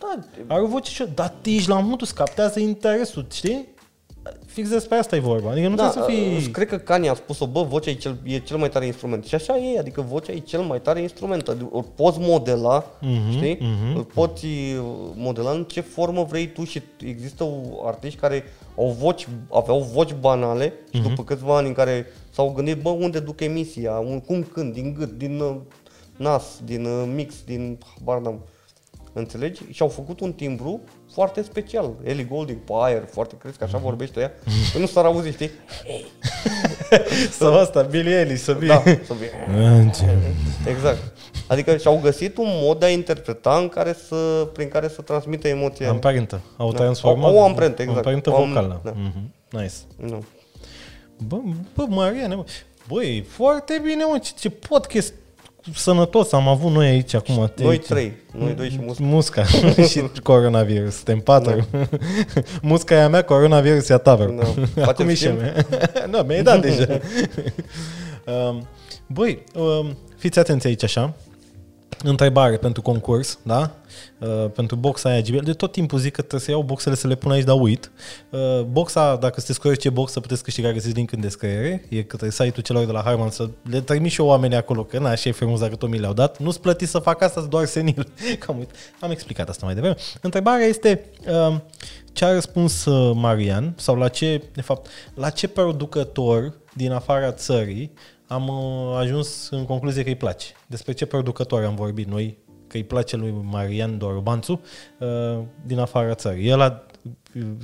Da, 0.00 0.18
Are 0.54 0.62
o 0.62 0.66
voce 0.66 0.90
ciudată. 0.92 1.14
Dar 1.42 1.54
ești 1.54 1.68
la 1.68 1.80
modul, 1.80 2.06
captează 2.14 2.60
interesul, 2.60 3.26
știi? 3.32 3.74
Fix 4.46 4.68
despre 4.68 4.96
asta 4.96 5.16
e 5.16 5.18
vorba. 5.18 5.50
Adică 5.50 5.68
nu 5.68 5.74
da, 5.74 5.88
trebuie 5.88 6.16
să 6.16 6.22
fii... 6.22 6.36
uh, 6.46 6.52
cred 6.52 6.68
că 6.68 6.76
Kanye 6.78 7.08
a 7.08 7.14
spus-o, 7.14 7.46
bă, 7.46 7.62
vocea 7.62 7.90
e 7.90 7.94
cel, 7.94 8.16
e 8.24 8.38
cel 8.38 8.56
mai 8.56 8.68
tare 8.68 8.86
instrument. 8.86 9.24
Și 9.24 9.34
așa 9.34 9.56
e, 9.56 9.78
adică 9.78 10.00
vocea 10.00 10.32
e 10.32 10.38
cel 10.38 10.60
mai 10.60 10.80
tare 10.80 11.00
instrument. 11.00 11.48
Adică 11.48 11.68
îl 11.72 11.82
poți 11.94 12.18
modela, 12.20 12.84
Mhm, 13.00 13.30
știi? 13.30 13.58
mhm. 13.60 13.96
Îl 13.96 14.04
poți 14.04 14.44
uh, 14.46 14.84
modela 15.14 15.50
în 15.50 15.64
ce 15.64 15.80
formă 15.80 16.22
vrei 16.24 16.46
tu 16.52 16.64
și 16.64 16.82
există 17.00 17.44
o- 17.44 17.86
artiști 17.86 18.18
care 18.18 18.44
au 18.76 18.96
voci, 18.98 19.28
aveau 19.52 19.80
voci 19.92 20.14
banale 20.20 20.72
și 20.92 21.00
Mhm. 21.00 21.08
după 21.08 21.24
câțiva 21.24 21.56
ani 21.56 21.66
în 21.66 21.74
care 21.74 22.06
s-au 22.30 22.52
gândit, 22.56 22.80
bă, 22.82 22.88
unde 22.88 23.18
duc 23.20 23.40
emisia, 23.40 23.92
un, 23.92 24.20
cum 24.20 24.42
cânt, 24.42 24.72
din 24.72 24.94
gât, 24.98 25.10
din 25.18 25.40
uh, 25.40 25.56
nas, 26.16 26.44
din 26.64 26.84
uh, 26.84 27.04
mix, 27.14 27.34
din 27.44 27.78
habar 27.96 28.18
n-am. 28.20 28.40
Înțelegi? 29.18 29.62
Și 29.70 29.82
au 29.82 29.88
făcut 29.88 30.20
un 30.20 30.32
timbru 30.32 30.80
foarte 31.12 31.42
special. 31.42 31.90
Ellie 32.02 32.24
Goulding 32.24 32.58
pe 32.58 32.72
aer, 32.76 33.02
foarte 33.12 33.34
crezi 33.38 33.58
că 33.58 33.64
așa 33.64 33.78
vorbește 33.78 34.20
ea? 34.20 34.32
Păi 34.72 34.80
nu 34.80 34.86
s-ar 34.86 35.04
auzi, 35.04 35.30
știi? 35.30 35.50
Sau 37.38 37.58
asta, 37.58 37.82
Billy 37.82 38.12
Ellis, 38.12 38.42
să 38.42 38.54
fie... 38.54 38.66
Da, 38.66 38.82
să 38.82 39.12
fie. 39.14 39.30
Exact. 40.66 40.98
Adică 41.46 41.76
și-au 41.76 41.98
găsit 42.02 42.36
un 42.36 42.48
mod 42.48 42.78
de 42.78 42.84
a 42.86 42.88
interpreta 42.88 43.56
în 43.58 43.68
care 43.68 43.92
să, 44.08 44.48
prin 44.52 44.68
care 44.68 44.88
să 44.88 45.02
transmită 45.02 45.48
emoția. 45.48 45.88
Amprentă. 45.90 46.40
Au 46.56 46.70
Da. 46.72 46.76
transformat. 46.78 47.30
O- 47.32 47.34
o 47.34 47.44
amprentă, 47.44 47.82
exact. 47.82 47.98
Amprentă 47.98 48.30
O 48.30 48.36
am- 48.36 48.48
vocală. 48.48 48.80
da. 48.84 48.92
Mhm. 48.96 49.32
Nice. 49.50 49.74
Nu. 49.96 50.24
Bă, 51.26 51.36
bă, 51.74 51.84
Mariane, 51.88 52.34
bă. 52.34 52.44
Băi, 52.88 53.24
foarte 53.28 53.80
bine, 53.84 54.04
mă, 54.04 54.18
ce, 54.18 54.30
ce 54.38 54.50
podcast 54.50 55.12
sănătos 55.74 56.32
am 56.32 56.48
avut 56.48 56.72
noi 56.72 56.86
aici 56.86 57.14
acum. 57.14 57.50
Noi 57.56 57.78
trei, 57.78 58.12
noi 58.38 58.52
doi 58.52 58.68
și 58.70 58.78
musca. 58.80 59.04
Musca 59.04 59.44
și 59.90 60.02
coronavirus. 60.22 60.94
Suntem 60.94 61.18
patru. 61.20 61.66
Musca 62.62 62.94
e 62.94 63.02
a 63.02 63.08
mea, 63.08 63.22
coronavirus 63.22 63.88
e 63.88 63.92
a 63.92 63.98
ta, 63.98 64.14
bro. 64.16 64.32
Da. 64.32 64.44
Facem 64.84 64.88
Acum 64.88 65.08
e 65.08 65.14
și 65.14 65.26
a 65.26 65.30
schimb? 65.30 65.40
mea. 65.40 66.06
nu, 66.10 66.18
mi-ai 66.18 66.42
dat 66.42 66.60
deja. 66.60 66.86
Um, 68.48 68.66
Băi, 69.06 69.44
um, 69.54 69.96
fiți 70.16 70.38
atenți 70.38 70.66
aici 70.66 70.82
așa. 70.82 71.14
Întrebare 72.04 72.56
pentru 72.56 72.82
concurs, 72.82 73.38
da? 73.42 73.74
Uh, 74.18 74.50
pentru 74.54 74.76
boxa 74.76 75.08
aia 75.08 75.20
GBL. 75.20 75.38
De 75.44 75.52
tot 75.52 75.72
timpul 75.72 75.98
zic 75.98 76.12
că 76.12 76.20
trebuie 76.20 76.40
să 76.40 76.50
iau 76.50 76.62
boxele 76.62 76.94
să 76.94 77.06
le 77.06 77.14
pun 77.14 77.30
aici, 77.30 77.44
dar 77.44 77.60
uit. 77.60 77.90
Uh, 78.30 78.60
boxa, 78.62 79.16
dacă 79.16 79.34
sunteți 79.36 79.58
curioși 79.58 79.80
ce 79.80 79.90
box, 79.90 80.12
să 80.12 80.20
puteți 80.20 80.42
câștiga, 80.42 80.72
găsiți 80.72 80.94
link 80.94 81.12
în 81.12 81.20
descriere. 81.20 81.84
E 81.88 82.02
către 82.02 82.30
site-ul 82.30 82.62
celor 82.62 82.84
de 82.84 82.92
la 82.92 83.02
Harman 83.02 83.30
să 83.30 83.48
le 83.70 83.80
trimit 83.80 84.10
și 84.10 84.20
eu 84.20 84.26
oamenii 84.26 84.56
acolo, 84.56 84.84
că 84.84 84.98
na, 84.98 85.10
așa 85.10 85.28
e 85.28 85.32
frumos 85.32 85.60
dacă 85.60 85.76
tot 85.76 85.88
mi 85.88 85.98
le-au 85.98 86.12
dat. 86.12 86.38
Nu-ți 86.38 86.60
plătiți 86.60 86.90
să 86.90 86.98
fac 86.98 87.22
asta, 87.22 87.40
doar 87.40 87.64
senil. 87.64 88.08
Cam 88.38 88.58
uit. 88.58 88.70
Am 89.00 89.10
explicat 89.10 89.48
asta 89.48 89.64
mai 89.66 89.74
devreme. 89.74 89.96
Întrebarea 90.20 90.66
este 90.66 91.04
uh, 91.28 91.56
ce 92.12 92.24
a 92.24 92.32
răspuns 92.32 92.84
uh, 92.84 93.12
Marian 93.14 93.72
sau 93.76 93.96
la 93.96 94.08
ce, 94.08 94.42
de 94.54 94.62
fapt, 94.62 94.86
la 95.14 95.30
ce 95.30 95.48
producător 95.48 96.52
din 96.74 96.92
afara 96.92 97.32
țării 97.32 97.92
am 98.26 98.48
uh, 98.48 98.96
ajuns 98.98 99.48
în 99.50 99.64
concluzie 99.64 100.02
că 100.02 100.08
îi 100.08 100.16
place. 100.16 100.46
Despre 100.66 100.92
ce 100.92 101.06
producător 101.06 101.64
am 101.64 101.74
vorbit 101.74 102.06
noi, 102.06 102.38
că 102.66 102.76
îi 102.76 102.84
place 102.84 103.16
lui 103.16 103.34
Marian 103.42 103.98
Dorobanțu 103.98 104.60
uh, 104.98 105.38
din 105.66 105.78
afara 105.78 106.14
țării. 106.14 106.48
El 106.48 106.60
a, 106.60 106.86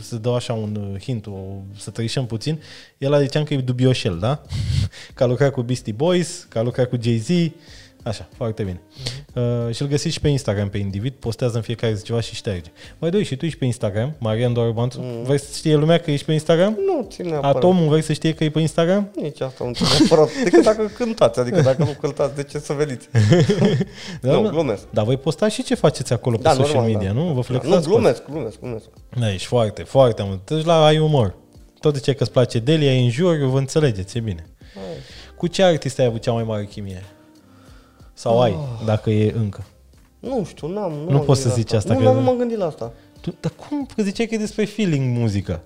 să 0.01 0.17
dau 0.17 0.35
așa 0.35 0.53
un 0.53 0.97
hint, 1.01 1.27
o, 1.27 1.39
să 1.77 1.91
trăișăm 1.91 2.27
puțin, 2.27 2.63
el 2.99 3.13
a 3.13 3.23
ziceam 3.23 3.45
că 3.45 3.55
e 3.55 3.61
dubioșel, 3.61 4.19
da? 4.19 4.43
că 5.15 5.23
a 5.23 5.27
lucrat 5.27 5.53
cu 5.53 5.63
Beastie 5.63 5.93
Boys, 5.93 6.47
că 6.49 6.59
a 6.59 6.63
lucrat 6.63 6.89
cu 6.89 6.97
Jay-Z, 7.03 7.29
Așa, 8.03 8.29
foarte 8.37 8.63
bine. 8.63 8.81
Uh-huh. 8.81 9.23
Uh, 9.35 9.75
și 9.75 9.83
îl 9.83 9.89
găsiți 9.89 10.15
și 10.15 10.21
pe 10.21 10.29
Instagram 10.29 10.69
pe 10.69 10.79
individ, 10.79 11.13
postează 11.13 11.57
în 11.57 11.63
fiecare 11.63 11.95
zi 11.95 12.03
ceva 12.03 12.21
și 12.21 12.35
șterge. 12.35 12.71
Mai 12.99 13.11
doi, 13.11 13.25
și 13.25 13.37
tu 13.37 13.45
ești 13.45 13.59
pe 13.59 13.65
Instagram, 13.65 14.15
Marian 14.19 14.53
Dorbanțu. 14.53 15.01
Mm. 15.01 15.23
Vrei 15.23 15.39
să 15.39 15.47
știe 15.55 15.75
lumea 15.75 15.99
că 15.99 16.11
ești 16.11 16.27
pe 16.27 16.33
Instagram? 16.33 16.79
Nu, 16.87 17.07
ține 17.11 17.29
neapărat. 17.29 17.57
Atomul 17.57 17.89
vrei 17.89 18.03
să 18.03 18.13
știe 18.13 18.35
că 18.35 18.45
e 18.45 18.51
pe 18.51 18.61
Instagram? 18.61 19.11
Nici 19.21 19.41
asta 19.41 19.65
nu 19.65 19.73
ține 19.73 19.89
neapărat. 19.99 20.29
Decât 20.45 20.65
dacă 20.65 20.91
cântați, 20.97 21.41
adică 21.41 21.61
dacă 21.61 21.85
nu 21.85 21.97
cântați, 22.01 22.35
de 22.35 22.43
ce 22.43 22.59
să 22.59 22.73
veniți? 22.73 23.09
da, 24.21 24.33
nu, 24.33 24.49
glumesc. 24.49 24.83
Dar 24.91 25.05
voi 25.05 25.17
posta 25.17 25.49
și 25.49 25.63
ce 25.63 25.75
faceți 25.75 26.13
acolo 26.13 26.37
pe 26.37 26.43
da, 26.43 26.53
social 26.53 26.75
normal, 26.75 26.93
media, 26.93 27.13
da. 27.13 27.21
nu? 27.21 27.33
Vă 27.33 27.41
flexați? 27.41 27.71
Da, 27.71 27.79
nu, 27.79 27.95
glumesc, 27.95 28.25
glumesc, 28.25 28.61
glumesc. 28.61 28.85
Da, 29.19 29.33
ești 29.33 29.47
foarte, 29.47 29.83
foarte 29.83 30.23
mult. 30.27 30.51
Deci 30.51 30.65
la 30.65 30.85
ai 30.85 30.99
umor. 30.99 31.35
Tot 31.81 31.93
de 31.93 32.01
ce 32.01 32.13
că 32.13 32.23
îți 32.23 32.33
place 32.33 32.59
Delia, 32.59 32.93
e 32.93 33.03
în 33.03 33.11
jur, 33.11 33.37
vă 33.37 33.59
înțelegeți, 33.59 34.17
e 34.19 34.21
bine. 34.21 34.47
Hai. 34.75 34.83
Cu 35.37 35.47
ce 35.47 35.63
artist 35.63 35.99
ai 35.99 36.05
avut 36.05 36.21
cea 36.21 36.33
mai 36.33 36.43
mare 36.43 36.65
chimie? 36.65 37.03
Sau 38.23 38.37
oh. 38.37 38.43
ai, 38.43 38.51
ah. 38.51 38.85
dacă 38.85 39.11
e 39.11 39.35
încă? 39.37 39.65
Nu 40.19 40.45
știu, 40.45 40.69
n-am. 40.69 40.93
Nu, 40.93 41.11
nu 41.11 41.19
poți 41.19 41.41
să 41.41 41.49
zici 41.49 41.73
asta. 41.73 41.95
Nu, 41.95 41.99
că... 41.99 42.11
nu 42.11 42.21
m-am 42.21 42.37
gândit 42.37 42.57
la 42.59 42.67
asta. 42.67 42.93
Tu, 43.21 43.35
dar 43.41 43.53
cum? 43.69 43.87
Că 43.95 44.03
ziceai 44.03 44.27
că 44.27 44.35
e 44.35 44.39
despre 44.39 44.65
feeling 44.65 45.19
muzica. 45.19 45.61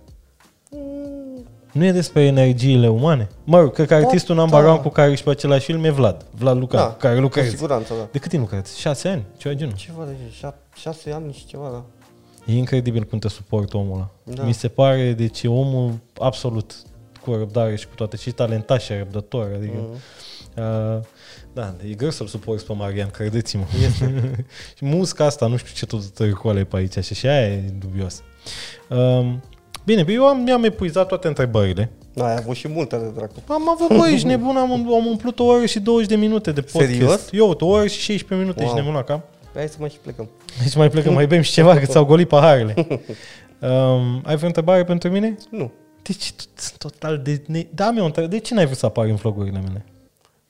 Mm. 0.71 1.45
Nu 1.73 1.85
e 1.85 1.93
despre 1.93 2.23
energiile 2.23 2.89
umane? 2.89 3.29
Mă 3.45 3.61
rog, 3.61 3.73
cred 3.73 3.87
că 3.87 3.95
da, 3.95 4.07
artistul 4.07 4.35
da, 4.35 4.41
number 4.41 4.63
da. 4.63 4.79
cu 4.79 4.89
care 4.89 5.11
ești 5.11 5.25
pe 5.25 5.31
același 5.31 5.65
film 5.65 5.85
e 5.85 5.91
Vlad. 5.91 6.25
Vlad 6.31 6.57
Luca, 6.57 6.77
da, 6.77 6.93
care 6.93 7.19
lucrează. 7.19 7.51
Cu 7.51 7.57
siguranță, 7.57 7.95
da. 7.99 8.09
De 8.13 8.19
cât 8.19 8.31
timp 8.31 8.43
lucrați? 8.43 8.81
Șase 8.81 9.09
ani? 9.09 9.25
Ceva 9.37 9.55
genul? 9.55 9.75
Ceva 9.75 10.05
de 10.05 10.13
șase, 10.31 10.57
șase 10.75 11.13
ani 11.13 11.33
și 11.33 11.47
ceva, 11.47 11.69
da. 11.73 11.85
E 12.53 12.57
incredibil 12.57 13.03
cum 13.03 13.19
te 13.19 13.29
suportă 13.29 13.77
omul 13.77 13.95
ăla. 13.95 14.11
Da. 14.37 14.43
Mi 14.43 14.55
se 14.55 14.69
pare, 14.69 15.13
deci 15.13 15.43
e 15.43 15.49
omul 15.49 15.93
absolut 16.19 16.75
cu 17.23 17.33
răbdare 17.35 17.77
și 17.77 17.87
cu 17.87 17.95
toate, 17.95 18.17
și 18.17 18.31
talentat 18.31 18.81
și 18.81 18.93
răbdător. 18.93 19.51
Adică, 19.57 19.77
mm. 19.77 20.95
uh, 20.97 21.03
da, 21.57 21.75
e 21.91 21.95
greu 21.95 22.11
să-l 22.11 22.27
suporți 22.27 22.67
pe 22.67 22.73
Marian, 22.73 23.11
credeți-mă. 23.11 23.65
și 24.77 24.85
musca 24.85 25.25
asta, 25.25 25.47
nu 25.47 25.57
știu 25.57 25.73
ce 25.75 25.87
tot 25.87 26.09
tărcoale 26.09 26.65
pe 26.65 26.77
aici 26.77 27.05
și 27.05 27.15
și 27.15 27.27
aia 27.27 27.47
e 27.47 27.73
dubios. 27.79 28.23
Um, 28.89 29.43
bine, 29.85 30.05
eu 30.09 30.27
am, 30.27 30.41
mi-am 30.41 30.65
epuizat 30.65 31.07
toate 31.07 31.27
întrebările. 31.27 31.91
Da, 32.15 32.27
ai 32.27 32.37
avut 32.37 32.57
și 32.57 32.69
multe 32.69 32.97
de 32.97 33.11
dracu. 33.15 33.33
Am 33.49 33.69
avut, 33.69 33.97
băi, 33.99 34.13
ești 34.13 34.27
nebun, 34.27 34.57
am, 34.57 34.73
am 34.73 35.07
umplut 35.07 35.39
o 35.39 35.45
oră 35.45 35.67
și 35.67 35.81
20 35.81 36.09
de 36.09 36.17
minute 36.17 36.53
de 36.53 36.61
podcast. 36.61 36.93
Serios? 36.93 37.29
Eu, 37.33 37.57
o 37.61 37.67
oră 37.67 37.87
și 37.87 38.01
16 38.01 38.35
minute, 38.35 38.63
wow. 38.63 38.69
ești 38.69 38.81
nebun 38.81 38.95
la 38.95 39.03
cap. 39.03 39.29
Păi 39.53 39.61
hai 39.61 39.69
să 39.69 39.77
mai 39.81 39.89
și 39.89 39.99
plecăm. 40.03 40.29
Deci 40.63 40.77
mai 40.77 40.91
plecăm, 40.91 41.13
mai 41.13 41.27
bem 41.27 41.41
și 41.41 41.53
ceva, 41.53 41.79
că 41.79 41.87
ți-au 41.87 42.05
golit 42.05 42.29
paharele. 42.29 42.75
Um, 43.61 44.23
ai 44.25 44.37
vreo 44.37 44.47
întrebare 44.47 44.85
pentru 44.85 45.11
mine? 45.11 45.37
Nu. 45.51 45.73
Deci, 46.03 46.33
total 46.79 47.19
de... 47.19 47.43
Ne... 47.47 47.67
Da, 47.75 47.91
mi-o 47.91 48.09
De 48.09 48.39
ce 48.39 48.55
n-ai 48.55 48.65
vrut 48.65 48.79
să 48.79 48.87
apari 48.87 49.11
în 49.11 49.17
vlogurile 49.17 49.61
mele? 49.61 49.85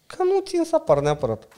Că 0.07 0.23
nu 0.23 0.41
țin 0.45 0.65
să 0.65 0.77
apar 0.77 1.01
neapărat. 1.01 1.49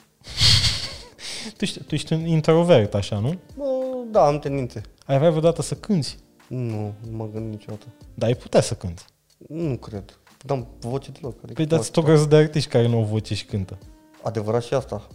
tu, 1.57 1.63
ești, 1.63 1.83
tu 1.83 1.95
ești 1.95 2.13
un 2.13 2.25
introvert, 2.25 2.93
așa, 2.93 3.19
nu? 3.19 3.35
Bă, 3.57 3.65
da, 4.11 4.25
am 4.25 4.39
tendințe. 4.39 4.81
Ai 5.05 5.17
vrea 5.17 5.29
vreodată 5.29 5.61
să 5.61 5.75
cânti? 5.75 6.17
Nu, 6.47 6.93
nu 7.09 7.17
mă 7.17 7.29
gând 7.33 7.49
niciodată. 7.49 7.85
Dar 8.13 8.29
ai 8.29 8.35
putea 8.35 8.61
să 8.61 8.73
cânti. 8.73 9.03
Nu 9.47 9.77
cred. 9.77 10.19
N-am 10.47 10.67
voce 10.79 11.11
deloc. 11.11 11.35
Adică 11.37 11.53
păi 11.53 11.65
dați 11.65 11.91
tot 11.91 12.03
grăză 12.03 12.25
de 12.25 12.35
artiști 12.35 12.69
care 12.69 12.87
nu 12.87 12.97
au 12.97 13.03
voce 13.03 13.35
și 13.35 13.45
cântă. 13.45 13.77
Adevărat 14.23 14.63
și 14.63 14.73
asta. 14.73 15.07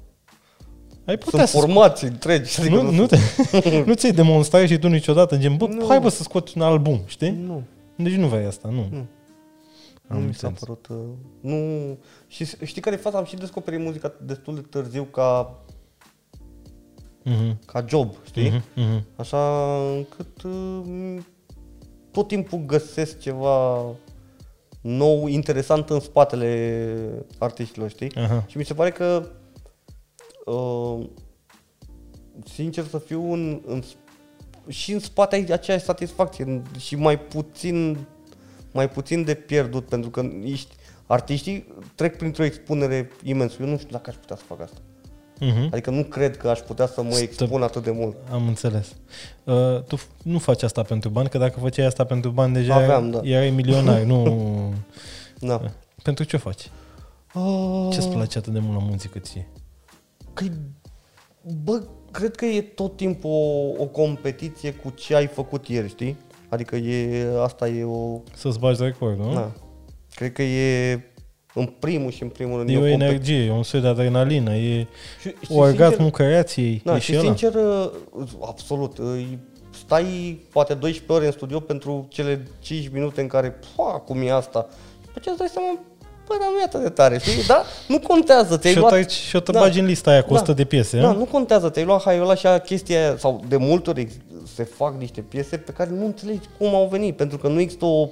Ai 1.04 1.16
putea 1.16 1.46
Sunt 1.46 1.62
formații 1.62 2.08
întregi. 2.08 2.60
Adică 2.60 2.74
nu, 2.74 2.82
nu, 2.82 2.90
nu, 2.90 3.06
te, 3.06 3.18
nu 3.86 3.94
ți-ai 3.94 4.12
demonstrat 4.12 4.66
și 4.66 4.78
tu 4.78 4.88
niciodată, 4.88 5.36
gen, 5.36 5.56
bă, 5.56 5.66
nu. 5.66 5.86
hai 5.86 6.00
bă 6.00 6.08
să 6.08 6.22
scoți 6.22 6.56
un 6.56 6.62
album, 6.62 7.00
știi? 7.06 7.30
Nu. 7.30 7.62
Deci 7.96 8.12
nu 8.12 8.26
vrei 8.26 8.46
asta, 8.46 8.68
nu. 8.68 8.86
nu. 8.90 9.06
Am 10.14 10.20
nu 10.20 10.26
mi 10.26 10.34
s-a 10.34 10.52
părut... 10.60 10.86
Uh, 10.86 10.96
nu... 11.40 11.58
Și 12.26 12.44
știi 12.64 12.82
care 12.82 12.96
e 12.96 12.98
faza? 12.98 13.18
Am 13.18 13.24
și 13.24 13.36
descoperit 13.36 13.80
muzica 13.80 14.12
destul 14.20 14.54
de 14.54 14.60
târziu 14.60 15.04
ca... 15.04 15.58
Uh-huh. 17.24 17.56
Ca 17.66 17.84
job, 17.88 18.14
știi? 18.24 18.50
Uh-huh. 18.50 18.82
Uh-huh. 18.82 19.02
Așa 19.16 19.76
încât... 19.96 20.42
Uh, 20.42 21.18
tot 22.10 22.28
timpul 22.28 22.58
găsesc 22.66 23.18
ceva 23.18 23.84
nou, 24.80 25.26
interesant 25.26 25.90
în 25.90 26.00
spatele 26.00 27.24
artiștilor, 27.38 27.90
știi? 27.90 28.10
Uh-huh. 28.10 28.46
Și 28.46 28.56
mi 28.56 28.64
se 28.64 28.74
pare 28.74 28.90
că... 28.90 29.28
Uh, 30.44 31.06
sincer 32.44 32.84
să 32.84 32.98
fiu 32.98 33.32
în, 33.32 33.62
în 33.66 33.82
și 34.68 34.92
în 34.92 34.98
spate 34.98 35.34
ai 35.34 35.46
aceeași 35.50 35.84
satisfacție 35.84 36.62
și 36.78 36.96
mai 36.96 37.18
puțin 37.18 38.06
mai 38.74 38.88
puțin 38.88 39.24
de 39.24 39.34
pierdut, 39.34 39.88
pentru 39.88 40.10
că 40.10 40.30
ești, 40.44 40.74
artiștii 41.06 41.66
trec 41.94 42.16
printr-o 42.16 42.44
expunere 42.44 43.10
imensă. 43.22 43.56
Eu 43.60 43.66
nu 43.66 43.76
știu 43.76 43.88
dacă 43.90 44.10
aș 44.10 44.16
putea 44.16 44.36
să 44.36 44.42
fac 44.46 44.60
asta. 44.60 44.78
Uh-huh. 45.40 45.70
Adică 45.70 45.90
nu 45.90 46.02
cred 46.02 46.36
că 46.36 46.48
aș 46.48 46.58
putea 46.58 46.86
să 46.86 47.02
mă 47.02 47.16
expun 47.16 47.62
atât 47.62 47.82
de 47.82 47.90
mult. 47.90 48.16
Am 48.32 48.46
înțeles. 48.46 48.94
Uh, 49.44 49.82
tu 49.82 49.96
nu 50.22 50.38
faci 50.38 50.62
asta 50.62 50.82
pentru 50.82 51.08
bani, 51.08 51.28
că 51.28 51.38
dacă 51.38 51.60
făceai 51.60 51.86
asta 51.86 52.04
pentru 52.04 52.30
bani, 52.30 52.52
deja 52.52 52.74
Aveam, 52.74 53.10
da. 53.10 53.20
erai 53.22 53.50
milionar, 53.50 54.00
nu... 54.00 54.24
Da. 55.38 55.60
Uh, 55.62 55.70
pentru 56.02 56.24
ce 56.24 56.36
faci? 56.36 56.70
Uh... 57.34 57.88
Ce-ți 57.92 58.08
place 58.08 58.38
atât 58.38 58.52
de 58.52 58.58
mult 58.58 58.78
la 58.78 58.84
muzică 58.90 59.18
ție? 59.18 59.48
Că 60.32 60.44
bă, 61.62 61.82
cred 62.10 62.36
că 62.36 62.44
e 62.44 62.60
tot 62.60 62.96
timpul 62.96 63.30
o, 63.30 63.82
o 63.82 63.86
competiție 63.86 64.72
cu 64.72 64.90
ce 64.90 65.14
ai 65.14 65.26
făcut 65.26 65.68
ieri, 65.68 65.88
știi? 65.88 66.16
Adică 66.54 66.76
e, 66.76 67.26
asta 67.42 67.68
e 67.68 67.84
o... 67.84 68.20
Să-ți 68.36 68.58
bagi 68.58 68.82
record, 68.82 69.18
nu? 69.18 69.32
Da. 69.32 69.50
Cred 70.14 70.32
că 70.32 70.42
e 70.42 71.00
în 71.54 71.66
primul 71.66 72.10
și 72.10 72.22
în 72.22 72.28
primul 72.28 72.56
rând. 72.56 72.70
E, 72.70 72.78
o 72.78 72.86
energie, 72.86 73.44
e 73.44 73.50
un 73.50 73.62
soi 73.62 73.80
de 73.80 73.86
adrenalină, 73.86 74.54
e 74.54 74.86
și, 75.20 75.28
și 75.28 75.52
orgasmul 75.52 76.10
creației. 76.10 76.82
Da, 76.84 76.96
e 76.96 76.98
și, 76.98 77.12
și 77.12 77.20
sincer, 77.20 77.54
uh, 77.54 77.90
absolut, 78.40 78.96
stai 79.84 80.40
poate 80.52 80.74
12 80.74 81.12
ore 81.12 81.26
în 81.26 81.32
studio 81.32 81.60
pentru 81.60 82.06
cele 82.08 82.46
5 82.60 82.88
minute 82.92 83.20
în 83.20 83.26
care, 83.26 83.58
pua, 83.74 83.92
cum 83.92 84.22
e 84.22 84.32
asta? 84.32 84.68
După 85.04 85.18
ce 85.22 85.30
îți 85.30 85.38
dai 85.38 85.48
seama, 85.48 85.78
Păi, 86.26 86.36
dar 86.40 86.48
nu 86.52 86.60
e 86.60 86.62
atât 86.64 86.82
de 86.82 86.88
tare, 86.88 87.18
știi? 87.18 87.46
Da? 87.46 87.62
Nu 87.88 87.98
contează, 87.98 88.56
te-ai 88.56 88.72
și 88.72 88.78
luat... 88.78 89.10
Și 89.10 89.36
o 89.36 89.40
te 89.40 89.52
da. 89.52 89.60
bagi 89.60 89.78
în 89.80 89.86
lista 89.86 90.10
aia 90.10 90.22
cu 90.22 90.32
da. 90.32 90.34
100 90.34 90.52
de 90.52 90.64
piese, 90.64 91.00
Da, 91.00 91.12
nu 91.12 91.24
contează, 91.24 91.68
te-ai 91.68 91.84
luat 91.84 92.02
haiola 92.02 92.34
și 92.34 92.46
chestia 92.64 92.98
aia, 92.98 93.16
sau 93.18 93.44
de 93.48 93.56
multe 93.56 93.90
ori 93.90 94.08
se 94.46 94.62
fac 94.62 94.98
niște 94.98 95.20
piese 95.20 95.56
pe 95.56 95.72
care 95.72 95.90
nu 95.90 96.04
înțelegi 96.04 96.48
cum 96.58 96.74
au 96.74 96.88
venit, 96.88 97.16
pentru 97.16 97.38
că 97.38 97.48
nu 97.48 97.60
există 97.60 97.84
o 97.84 98.08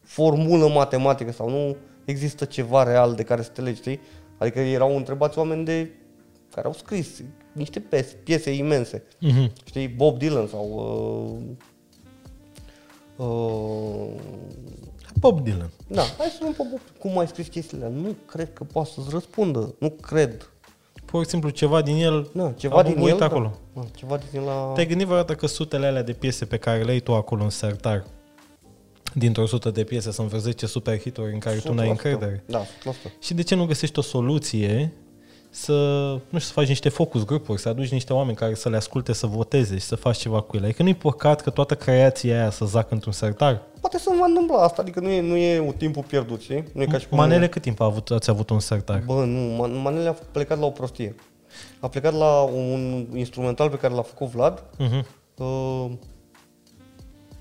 formulă 0.00 0.68
matematică 0.68 1.32
sau 1.32 1.50
nu 1.50 1.76
există 2.04 2.44
ceva 2.44 2.82
real 2.82 3.14
de 3.14 3.22
care 3.22 3.42
să 3.42 3.50
te 3.50 3.60
legi, 3.60 3.80
știi? 3.80 4.00
Adică 4.38 4.60
erau 4.60 4.96
întrebați 4.96 5.38
oameni 5.38 5.64
de 5.64 5.90
care 6.54 6.66
au 6.66 6.72
scris 6.72 7.22
niște 7.52 7.80
piese, 7.80 8.14
piese 8.24 8.50
imense. 8.50 9.02
Uh-huh. 9.02 9.52
Știi, 9.64 9.88
Bob 9.88 10.18
Dylan 10.18 10.46
sau 10.46 10.66
uh, 13.16 13.26
uh, 13.26 14.20
Bob 15.18 15.40
Dylan. 15.40 15.70
Da, 15.86 16.02
hai 16.18 16.26
să 16.26 16.38
luăm 16.40 16.52
pe 16.52 16.62
Bob. 16.70 16.80
Cum 16.98 17.18
ai 17.18 17.26
scris 17.26 17.46
chestiile 17.46 17.88
Nu 17.88 18.14
cred 18.26 18.52
că 18.52 18.64
poate 18.64 18.90
să-ți 18.94 19.10
răspundă. 19.10 19.74
Nu 19.78 19.90
cred. 19.90 20.53
Pur 21.14 21.24
și 21.24 21.28
simplu 21.28 21.48
ceva 21.50 21.82
din 21.82 21.96
el 21.96 22.30
da, 22.32 22.52
ceva 22.56 22.82
din 22.82 22.98
el, 22.98 23.22
acolo. 23.22 23.58
Da, 23.74 23.80
da, 23.80 23.86
ceva 23.94 24.16
din 24.16 24.40
el 24.40 24.46
la... 24.46 24.70
Te-ai 24.74 24.86
gândit 24.86 25.06
vreodată 25.06 25.34
că 25.34 25.46
sutele 25.46 25.86
alea 25.86 26.02
de 26.02 26.12
piese 26.12 26.44
pe 26.44 26.56
care 26.56 26.82
le 26.82 26.90
ai 26.90 27.00
tu 27.00 27.14
acolo 27.14 27.42
în 27.42 27.50
sertar, 27.50 28.04
dintr-o 29.12 29.46
sută 29.46 29.70
de 29.70 29.84
piese 29.84 30.10
sunt 30.10 30.28
vreo 30.28 30.40
10 30.40 30.66
super 30.66 30.98
hituri 30.98 31.32
în 31.32 31.38
care 31.38 31.56
tu 31.56 31.74
n-ai 31.74 31.88
încredere? 31.88 32.44
Da, 32.46 32.62
100%. 32.62 32.66
Și 33.20 33.34
de 33.34 33.42
ce 33.42 33.54
nu 33.54 33.64
găsești 33.66 33.98
o 33.98 34.02
soluție 34.02 34.92
să, 35.54 35.72
nu 36.28 36.38
știu, 36.38 36.38
să 36.38 36.52
faci 36.52 36.68
niște 36.68 36.88
focus 36.88 37.24
grupuri, 37.24 37.60
să 37.60 37.68
aduci 37.68 37.90
niște 37.90 38.12
oameni 38.12 38.36
care 38.36 38.54
să 38.54 38.68
le 38.68 38.76
asculte, 38.76 39.12
să 39.12 39.26
voteze 39.26 39.74
și 39.78 39.84
să 39.84 39.96
faci 39.96 40.16
ceva 40.16 40.40
cu 40.40 40.56
ele. 40.56 40.64
Adică 40.64 40.82
nu-i 40.82 40.94
păcat 40.94 41.40
că 41.40 41.50
toată 41.50 41.74
creația 41.74 42.38
aia 42.40 42.50
să 42.50 42.64
zacă 42.64 42.94
într-un 42.94 43.12
sertar? 43.12 43.62
Poate 43.80 43.98
să 43.98 44.10
mă 44.18 44.24
întâmplă 44.24 44.56
asta, 44.56 44.82
adică 44.82 45.00
nu 45.00 45.08
e, 45.08 45.20
nu 45.20 45.36
e 45.36 45.60
un 45.60 45.72
timpul 45.72 46.02
pierdut, 46.02 46.40
știi? 46.40 46.64
Nu 46.72 46.82
e 46.82 46.86
ca 46.86 46.98
și 46.98 47.06
Manele 47.10 47.48
cât 47.48 47.62
timp 47.62 47.80
a 47.80 47.84
avut, 47.84 48.10
ați 48.10 48.30
avut 48.30 48.50
un 48.50 48.60
sertar? 48.60 49.02
Bă, 49.06 49.24
nu, 49.24 49.66
Manele 49.82 50.08
a 50.08 50.12
plecat 50.12 50.58
la 50.58 50.66
o 50.66 50.70
prostie. 50.70 51.14
A 51.80 51.88
plecat 51.88 52.14
la 52.14 52.40
un 52.40 53.06
instrumental 53.14 53.70
pe 53.70 53.76
care 53.76 53.94
l-a 53.94 54.02
făcut 54.02 54.28
Vlad. 54.28 54.64
Mhm. 54.78 55.06
Uh, 55.36 55.90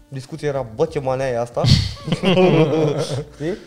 discuția 0.07 0.47
era, 0.47 0.65
bă, 0.75 0.85
ce 0.85 0.99
manea 0.99 1.29
e 1.29 1.39
asta? 1.39 1.61
Știi? 3.35 3.57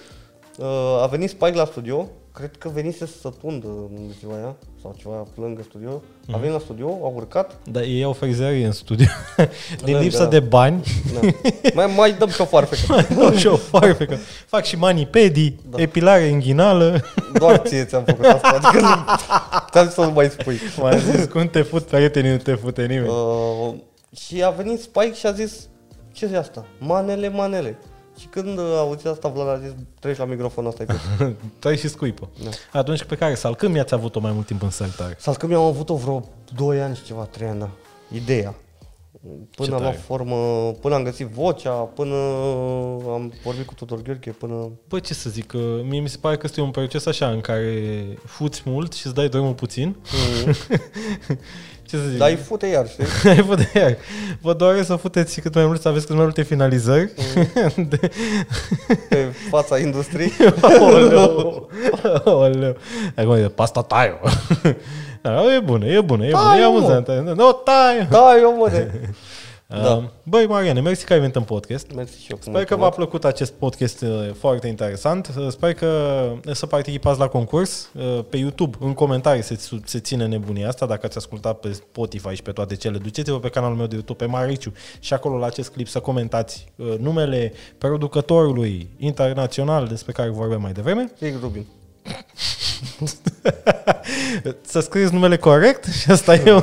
Uh, 0.59 1.03
a 1.03 1.07
venit 1.07 1.29
Spike 1.29 1.57
la 1.57 1.65
studio, 1.65 2.09
cred 2.37 2.57
că 2.59 2.69
venise 2.69 3.07
să 3.21 3.33
tundă 3.41 3.67
în 3.67 4.11
ziua 4.19 4.35
aia, 4.37 4.57
sau 4.83 4.95
ceva 4.99 5.27
lângă 5.35 5.63
studio. 5.63 6.03
A 6.33 6.37
venit 6.37 6.53
la 6.53 6.59
studio, 6.59 6.89
a 6.89 7.07
urcat, 7.07 7.59
Dar 7.71 7.83
ei 7.83 8.03
au 8.03 8.13
frizerie 8.13 8.67
în 8.67 8.73
studio. 8.73 9.07
Din 9.85 9.95
Da, 9.95 10.01
lipsă 10.01 10.23
da. 10.23 10.29
de 10.29 10.41
bani, 10.41 10.83
da. 11.15 11.21
mai, 11.75 11.93
mai 11.97 12.13
dăm 12.13 12.29
și 12.29 12.41
o 12.41 12.45
farfecă. 12.45 13.07
au 13.25 13.33
și 13.33 13.47
o 13.47 13.57
farfecă. 13.57 14.19
Fac 14.47 14.65
și 14.65 14.77
manipedii, 14.77 15.61
Da. 15.71 15.81
epilare 15.81 16.23
inghinală. 16.23 17.05
Doar 17.33 17.57
ție 17.57 17.85
ți-am 17.85 18.05
făcut 18.05 18.25
asta, 18.25 18.49
adică 18.49 18.81
nu, 18.81 18.89
ți-am 19.71 19.85
zis 19.85 19.95
să 19.95 20.01
nu 20.01 20.11
mai 20.11 20.29
spui. 20.31 20.59
M-am 20.81 20.99
zis, 20.99 21.25
cum 21.25 21.49
te 21.49 21.63
fut 21.63 21.83
prietenii, 21.83 22.31
nu 22.31 22.37
te 22.37 22.55
fute 22.55 22.87
nimeni. 22.87 23.09
Uh, 23.09 23.75
și 24.17 24.43
a 24.43 24.51
venit 24.51 24.81
Spike 24.81 25.15
și 25.15 25.27
a 25.27 25.33
zis, 25.33 25.69
ce 26.13 26.31
e 26.33 26.39
asta? 26.39 26.67
Manele, 26.79 27.29
manele. 27.29 27.79
Și 28.19 28.27
când 28.27 28.59
a 28.59 28.79
auzit 28.79 29.07
asta, 29.07 29.29
Vlad 29.29 29.49
a 29.49 29.59
zis, 29.59 29.71
treci 30.01 30.17
la 30.17 30.25
microfonul 30.25 30.71
ăsta. 30.71 30.97
Tai 31.59 31.77
și 31.83 31.89
scuipă. 31.89 32.29
Da. 32.45 32.51
Atunci 32.79 33.05
pe 33.05 33.17
care 33.17 33.35
salcâm 33.35 33.75
i-ați 33.75 33.95
avut-o 33.95 34.21
mai 34.21 34.33
mult 34.33 34.47
timp 34.47 34.63
în 34.63 34.71
sertare. 34.71 35.17
Sau 35.19 35.35
că 35.35 35.47
mi-am 35.47 35.63
avut-o 35.63 35.95
vreo 35.97 36.29
2 36.55 36.81
ani 36.81 36.97
și 36.97 37.03
ceva, 37.03 37.23
3 37.23 37.49
ani, 37.49 37.59
da. 37.59 37.71
Ideea. 38.13 38.55
Până 39.57 39.69
Ce 39.69 39.75
am 39.75 39.81
luat 39.81 39.83
tare. 39.83 39.97
formă, 40.07 40.37
până 40.81 40.95
am 40.95 41.03
găsit 41.03 41.27
vocea, 41.27 41.71
până 41.71 42.15
am 43.13 43.33
vorbit 43.45 43.67
cu 43.67 43.75
Tudor 43.75 44.03
Gheorghe, 44.03 44.31
până... 44.31 44.71
Bă, 44.89 44.99
ce 44.99 45.15
să 45.15 45.31
zic, 45.31 45.47
că 45.47 45.81
mie 45.85 46.01
mi 46.01 46.09
se 46.09 46.17
pare 46.21 46.37
că 46.37 46.43
este 46.45 46.61
un 46.61 46.71
proces 46.71 47.07
așa 47.07 47.31
în 47.31 47.41
care 47.41 48.07
fuți 48.25 48.63
mult 48.65 48.93
și 48.93 49.07
îți 49.07 49.15
dai 49.15 49.29
drumul 49.29 49.55
puțin. 49.55 49.97
ce 51.89 51.97
să 51.97 52.03
zic? 52.09 52.19
Dar 52.19 52.29
îi 52.29 52.37
fute 52.37 52.67
iar, 52.67 52.89
știi? 52.89 53.05
Ai 53.31 53.37
făcut 53.37 53.59
iar. 53.75 53.97
Vă 54.41 54.53
doare 54.55 54.83
să 54.83 54.95
futeți 54.97 55.41
cât 55.41 55.55
mai 55.55 55.67
mult, 55.67 55.81
să 55.81 55.89
aveți 55.89 56.07
cât 56.07 56.15
mai 56.15 56.25
multe 56.25 56.43
finalizări. 56.43 57.11
De... 57.89 58.11
Pe 59.09 59.27
fața 59.51 59.79
industriei. 59.79 60.33
Oleu. 60.81 61.71
Oleu. 62.25 62.77
Acum 63.17 63.33
e 63.33 63.49
pasta 63.49 63.83
taio. 63.83 64.19
Da, 65.23 65.55
e 65.55 65.61
bună, 65.61 65.87
e 65.87 66.01
bună, 66.01 66.25
e 66.25 66.27
bună, 66.27 66.27
e 66.27 66.31
Taio, 66.31 66.71
mă. 66.71 66.77
amuzantă. 66.79 67.33
Nu, 67.37 67.53
taio. 67.53 68.07
Da, 68.11 68.37
eu 68.41 68.57
mă 68.57 68.69
de... 68.69 68.91
Da. 69.69 70.11
Băi, 70.23 70.47
Mariane, 70.47 70.81
mersi 70.81 71.05
că 71.05 71.13
ai 71.13 71.19
venit 71.19 71.37
în 71.37 71.43
podcast. 71.43 71.93
Mersi 71.95 72.23
și 72.23 72.31
eu. 72.31 72.39
Sper 72.41 72.65
că 72.65 72.77
v-a 72.77 72.89
plăcut 72.91 73.25
acest 73.25 73.53
podcast 73.53 74.01
uh, 74.03 74.31
foarte 74.39 74.67
interesant. 74.67 75.35
Uh, 75.39 75.49
Sper 75.49 75.75
că 75.75 75.87
uh, 76.47 76.55
să 76.55 76.67
participați 76.67 77.19
la 77.19 77.27
concurs 77.29 77.91
uh, 77.95 78.25
pe 78.29 78.37
YouTube. 78.37 78.77
În 78.81 78.93
comentarii 78.95 79.43
se, 79.43 79.57
su- 79.57 79.81
se 79.85 79.99
ține 79.99 80.27
nebunia 80.27 80.69
asta. 80.69 80.87
Dacă 80.87 81.07
ați 81.07 81.17
ascultat 81.17 81.61
pe 81.61 81.73
Spotify 81.73 82.35
și 82.35 82.43
pe 82.43 82.53
toate 82.53 82.77
cele, 82.77 82.99
duceți-vă 82.99 83.39
pe 83.39 83.49
canalul 83.49 83.77
meu 83.77 83.87
de 83.87 83.95
YouTube, 83.95 84.25
pe 84.25 84.31
Mariciu, 84.31 84.73
și 85.01 85.15
acolo 85.15 85.39
la 85.39 85.47
acest 85.47 85.71
clip 85.71 85.89
să 85.89 86.01
comentați 86.01 86.67
uh, 86.77 86.95
numele 86.99 87.53
producătorului 87.79 88.89
internațional 88.99 89.87
despre 89.87 90.13
care 90.13 90.29
vorbim 90.29 90.61
mai 90.61 90.73
devreme. 90.73 91.13
Rick 91.21 91.41
Rubin. 91.41 91.67
Să 94.71 94.81
scrieți 94.81 95.13
numele 95.13 95.37
corect 95.37 95.85
și 95.85 96.11
asta 96.11 96.35
e 96.35 96.51
o... 96.51 96.61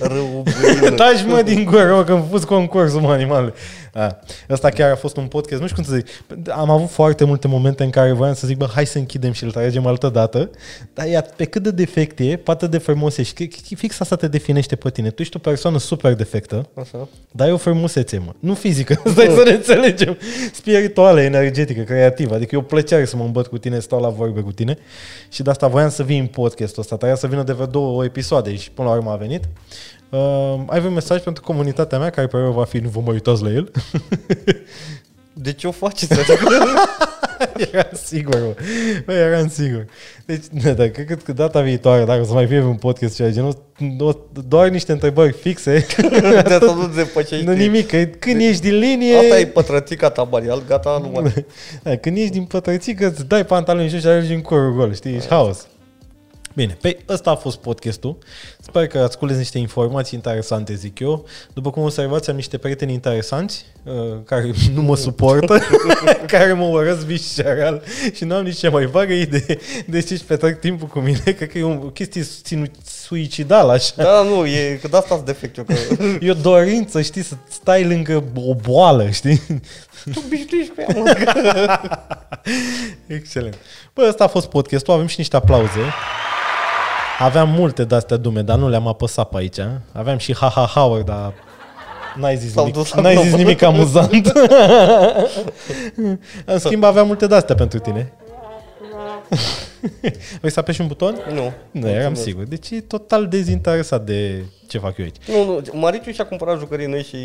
Rubin. 0.00 0.94
Taci 0.96 1.24
mă 1.26 1.42
din 1.42 1.64
gură, 1.64 1.94
mă, 1.94 2.04
că 2.04 2.12
am 2.12 2.26
pus 2.30 2.44
concursul, 2.44 3.00
mă, 3.00 3.12
animale. 3.12 3.52
Da. 3.92 4.18
Asta 4.48 4.68
chiar 4.68 4.90
a 4.90 4.96
fost 4.96 5.16
un 5.16 5.26
podcast, 5.26 5.60
nu 5.60 5.66
știu 5.66 5.82
cum 5.82 5.92
să 5.92 5.98
zic. 5.98 6.08
Am 6.50 6.70
avut 6.70 6.90
foarte 6.90 7.24
multe 7.24 7.48
momente 7.48 7.84
în 7.84 7.90
care 7.90 8.12
voiam 8.12 8.34
să 8.34 8.46
zic, 8.46 8.56
bă, 8.56 8.68
hai 8.74 8.86
să 8.86 8.98
închidem 8.98 9.32
și 9.32 9.44
îl 9.44 9.50
tragem 9.50 9.86
altă 9.86 10.08
dată. 10.08 10.50
Dar 10.94 11.06
ia, 11.06 11.22
pe 11.36 11.44
cât 11.44 11.62
de 11.62 11.70
defect 11.70 12.18
e, 12.18 12.36
pe 12.36 12.50
atât 12.50 12.70
de 12.70 12.78
frumos 12.78 13.16
e. 13.16 13.22
Și 13.22 13.32
cred 13.32 13.48
că 13.48 13.74
fix 13.74 14.00
asta 14.00 14.16
te 14.16 14.28
definește 14.28 14.76
pe 14.76 14.90
tine. 14.90 15.10
Tu 15.10 15.22
ești 15.22 15.36
o 15.36 15.38
persoană 15.38 15.78
super 15.78 16.14
defectă, 16.14 16.68
Așa. 16.74 17.08
dar 17.30 17.48
e 17.48 17.52
o 17.52 17.56
frumusețe, 17.56 18.18
mă. 18.18 18.32
Nu 18.38 18.54
fizică, 18.54 19.02
stai 19.12 19.26
să 19.36 19.42
ne 19.44 19.50
înțelegem. 19.50 20.18
Spirituală, 20.52 21.20
energetică, 21.20 21.82
creativă. 21.82 22.34
Adică 22.34 22.54
e 22.54 22.58
o 22.58 22.62
plăcere 22.62 23.04
să 23.04 23.16
mă 23.16 23.24
îmbăt 23.24 23.46
cu 23.46 23.58
tine, 23.58 23.74
să 23.74 23.80
stau 23.80 24.00
la 24.00 24.08
vorbe 24.08 24.40
cu 24.40 24.52
tine. 24.52 24.78
Și 25.28 25.42
de 25.42 25.50
asta 25.50 25.66
voiam 25.66 25.90
să 25.90 26.02
vin 26.02 26.20
în 26.20 26.26
podcastul 26.26 26.82
ăsta. 26.82 26.96
Trebuia 26.96 27.18
să 27.18 27.26
vină 27.26 27.42
de 27.42 27.52
vreo 27.52 27.66
două 27.66 28.04
episoade 28.04 28.56
și 28.56 28.70
până 28.70 28.88
la 28.88 28.94
urmă 28.94 29.10
a 29.10 29.16
venit. 29.16 29.44
Uh, 30.12 30.60
ai 30.66 30.84
un 30.86 30.92
mesaj 30.92 31.22
pentru 31.22 31.42
comunitatea 31.42 31.98
mea, 31.98 32.10
care 32.10 32.26
probabil 32.26 32.54
va 32.54 32.64
fi, 32.64 32.78
nu 32.78 32.88
vă 32.88 33.00
mai 33.00 33.12
uitați 33.12 33.42
la 33.42 33.50
el. 33.50 33.70
De 35.32 35.52
ce 35.52 35.66
o 35.66 35.70
faceți? 35.70 36.12
Adică, 36.12 36.36
eram 37.72 37.90
sigur, 38.04 38.34
mă. 38.40 38.54
Bă, 39.06 39.12
eram 39.12 39.48
sigur. 39.48 39.84
Deci, 40.24 40.44
ne, 40.50 40.72
dar 40.72 40.86
cred 40.86 41.22
că 41.22 41.32
data 41.32 41.60
viitoare, 41.60 42.04
dacă 42.04 42.20
o 42.20 42.24
să 42.24 42.32
mai 42.32 42.46
fie 42.46 42.60
un 42.60 42.74
podcast 42.74 43.14
și 43.14 43.30
genul, 43.32 43.62
o- 43.98 44.12
doar 44.48 44.68
niște 44.68 44.92
întrebări 44.92 45.32
fixe, 45.32 45.86
de 46.20 46.38
asta 46.54 46.74
nu 46.74 46.86
te 46.86 47.02
păcești. 47.02 47.44
nu 47.44 47.52
nimic, 47.52 47.86
că 47.88 48.04
când 48.04 48.40
ești 48.40 48.62
din 48.62 48.78
linie... 48.78 49.16
Asta 49.16 49.38
e 49.38 49.46
pătrățica 49.46 50.10
ta, 50.10 50.22
Marial, 50.22 50.62
gata, 50.66 50.98
nu 51.02 51.08
mai... 51.08 51.46
Da, 51.82 51.96
când 51.96 52.16
ești 52.16 52.30
din 52.32 52.44
pătrățică, 52.44 53.06
îți 53.06 53.24
dai 53.24 53.44
pantaloni 53.44 53.88
jos 53.88 54.00
și 54.00 54.06
ajungi 54.06 54.34
în 54.34 54.40
curul 54.40 54.74
gol, 54.74 54.94
știi? 54.94 55.14
Ești 55.14 55.28
haos. 55.28 55.66
Bine, 56.54 56.76
pe 56.80 56.98
ăsta 57.08 57.30
a 57.30 57.34
fost 57.34 57.58
podcastul. 57.58 58.18
Sper 58.60 58.86
că 58.86 58.98
ați 58.98 59.18
cules 59.18 59.36
niște 59.36 59.58
informații 59.58 60.20
interesante, 60.24 60.74
zic 60.74 60.98
eu. 60.98 61.26
După 61.52 61.70
cum 61.70 61.82
observați, 61.82 62.30
am 62.30 62.36
niște 62.36 62.58
prieteni 62.58 62.92
interesanți 62.92 63.64
uh, 63.84 63.92
care 64.24 64.50
nu 64.74 64.82
mă 64.82 64.96
suportă, 64.96 65.58
care 66.26 66.52
mă 66.52 66.64
urăsc 66.64 67.04
visceral 67.04 67.82
și 68.12 68.24
nu 68.24 68.34
am 68.34 68.44
nici 68.44 68.58
cea 68.58 68.70
mai 68.70 68.86
vagă 68.86 69.12
idee 69.12 69.58
de 69.86 70.00
ce 70.00 70.12
își 70.12 70.24
petrec 70.24 70.60
timpul 70.60 70.88
cu 70.88 70.98
mine. 70.98 71.18
Cred 71.24 71.50
că 71.50 71.58
e 71.58 71.62
o 71.62 71.74
chestie 71.76 72.22
sinu- 72.44 72.70
suicidală, 72.84 73.72
așa. 73.72 73.92
Da, 73.96 74.22
nu, 74.22 74.46
e, 74.46 74.78
că 74.82 74.88
de 74.88 74.96
asta 74.96 75.14
sunt 75.14 75.26
defect 75.26 75.56
eu, 75.56 75.64
că 75.64 75.74
E 76.26 76.30
o 76.30 76.34
dorință, 76.34 77.02
știi, 77.02 77.22
să 77.22 77.34
stai 77.48 77.84
lângă 77.84 78.24
o 78.34 78.54
boală, 78.54 79.10
știi? 79.10 79.40
tu 80.12 80.20
bișnuiești 80.28 80.72
cu 80.74 80.80
ea, 80.80 81.00
mă. 81.00 81.16
Excelent. 83.06 83.56
Bă, 83.94 84.06
ăsta 84.08 84.24
a 84.24 84.28
fost 84.28 84.48
podcastul, 84.48 84.94
avem 84.94 85.06
și 85.06 85.14
niște 85.18 85.36
aplauze. 85.36 85.80
Aveam 87.22 87.48
multe 87.48 87.84
de-astea 87.84 88.16
dume, 88.16 88.42
dar 88.42 88.58
nu 88.58 88.68
le-am 88.68 88.86
apăsat 88.86 89.28
pe 89.28 89.36
aici. 89.36 89.58
Aveam 89.92 90.18
și 90.18 90.34
ha-ha-ha 90.34 91.02
dar 91.04 91.32
n-ai 92.16 92.36
zis, 92.36 92.52
S-au 92.52 92.64
nimic, 92.64 92.78
dus 92.78 92.94
la 92.94 93.02
n-ai 93.02 93.16
zis 93.16 93.22
globă. 93.26 93.42
nimic 93.42 93.62
amuzant. 93.62 94.10
În 96.44 96.58
schimb, 96.58 96.84
aveam 96.84 97.06
multe 97.06 97.26
de-astea 97.26 97.54
pentru 97.54 97.78
tine. 97.78 98.12
Vrei 100.40 100.50
să 100.52 100.58
apeși 100.60 100.80
un 100.80 100.86
buton? 100.86 101.16
Nu. 101.34 101.52
Nu, 101.70 101.88
eram 101.88 102.14
sigur. 102.14 102.44
Deci 102.44 102.70
e 102.70 102.80
total 102.80 103.28
dezinteresat 103.28 104.04
de 104.04 104.44
ce 104.68 104.78
fac 104.78 104.98
eu 104.98 105.04
aici. 105.04 105.16
Nu, 105.28 105.44
nu, 105.44 105.62
Mariciu 105.80 106.10
și-a 106.10 106.26
cumpărat 106.26 106.58
jucării 106.58 106.86
noi 106.86 107.02
și 107.02 107.16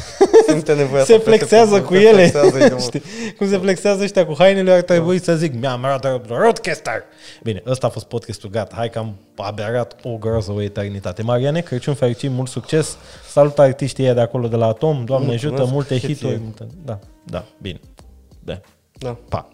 simte 0.48 0.74
nevoia 0.74 1.04
se 1.04 1.12
să 1.12 1.18
flexează 1.18 1.70
peste 1.74 1.86
cu 1.86 1.94
se 1.94 2.00
ele. 2.00 2.26
flexează 2.26 2.58
și, 2.58 2.72
mă. 2.72 2.78
Știi? 2.78 3.02
Cum 3.36 3.48
se 3.48 3.56
flexează 3.58 4.02
ăștia 4.02 4.26
cu 4.26 4.34
hainele, 4.38 4.72
ar 4.72 4.82
trebui 4.82 5.20
să 5.20 5.36
zic, 5.36 5.54
mi-am 5.60 5.84
arătat 5.84 6.26
roadcaster. 6.26 7.02
Bine, 7.42 7.62
ăsta 7.66 7.86
a 7.86 7.90
fost 7.90 8.06
podcastul, 8.06 8.50
gata. 8.50 8.74
Hai 8.76 8.90
că 8.90 8.98
am 8.98 9.16
aberat 9.36 9.96
o 10.02 10.16
groază, 10.16 10.52
o 10.52 10.62
eternitate. 10.62 11.22
Mariane, 11.22 11.60
Crăciun 11.60 11.94
fericit, 11.94 12.30
mult 12.30 12.48
succes. 12.48 12.96
Salut 13.28 13.58
artiștii 13.58 14.04
ăia 14.04 14.14
de 14.14 14.20
acolo 14.20 14.48
de 14.48 14.56
la 14.56 14.66
Atom. 14.66 15.04
Doamne 15.04 15.26
Mulțumesc 15.26 15.58
ajută, 15.58 15.72
multe 15.74 15.94
și 15.98 16.06
hituri. 16.06 16.32
ție. 16.32 16.40
Multe... 16.42 16.66
Da, 16.84 16.98
da, 17.24 17.44
bine. 17.60 17.80
Da. 18.44 18.60
Da. 18.98 19.16
Pa. 19.28 19.48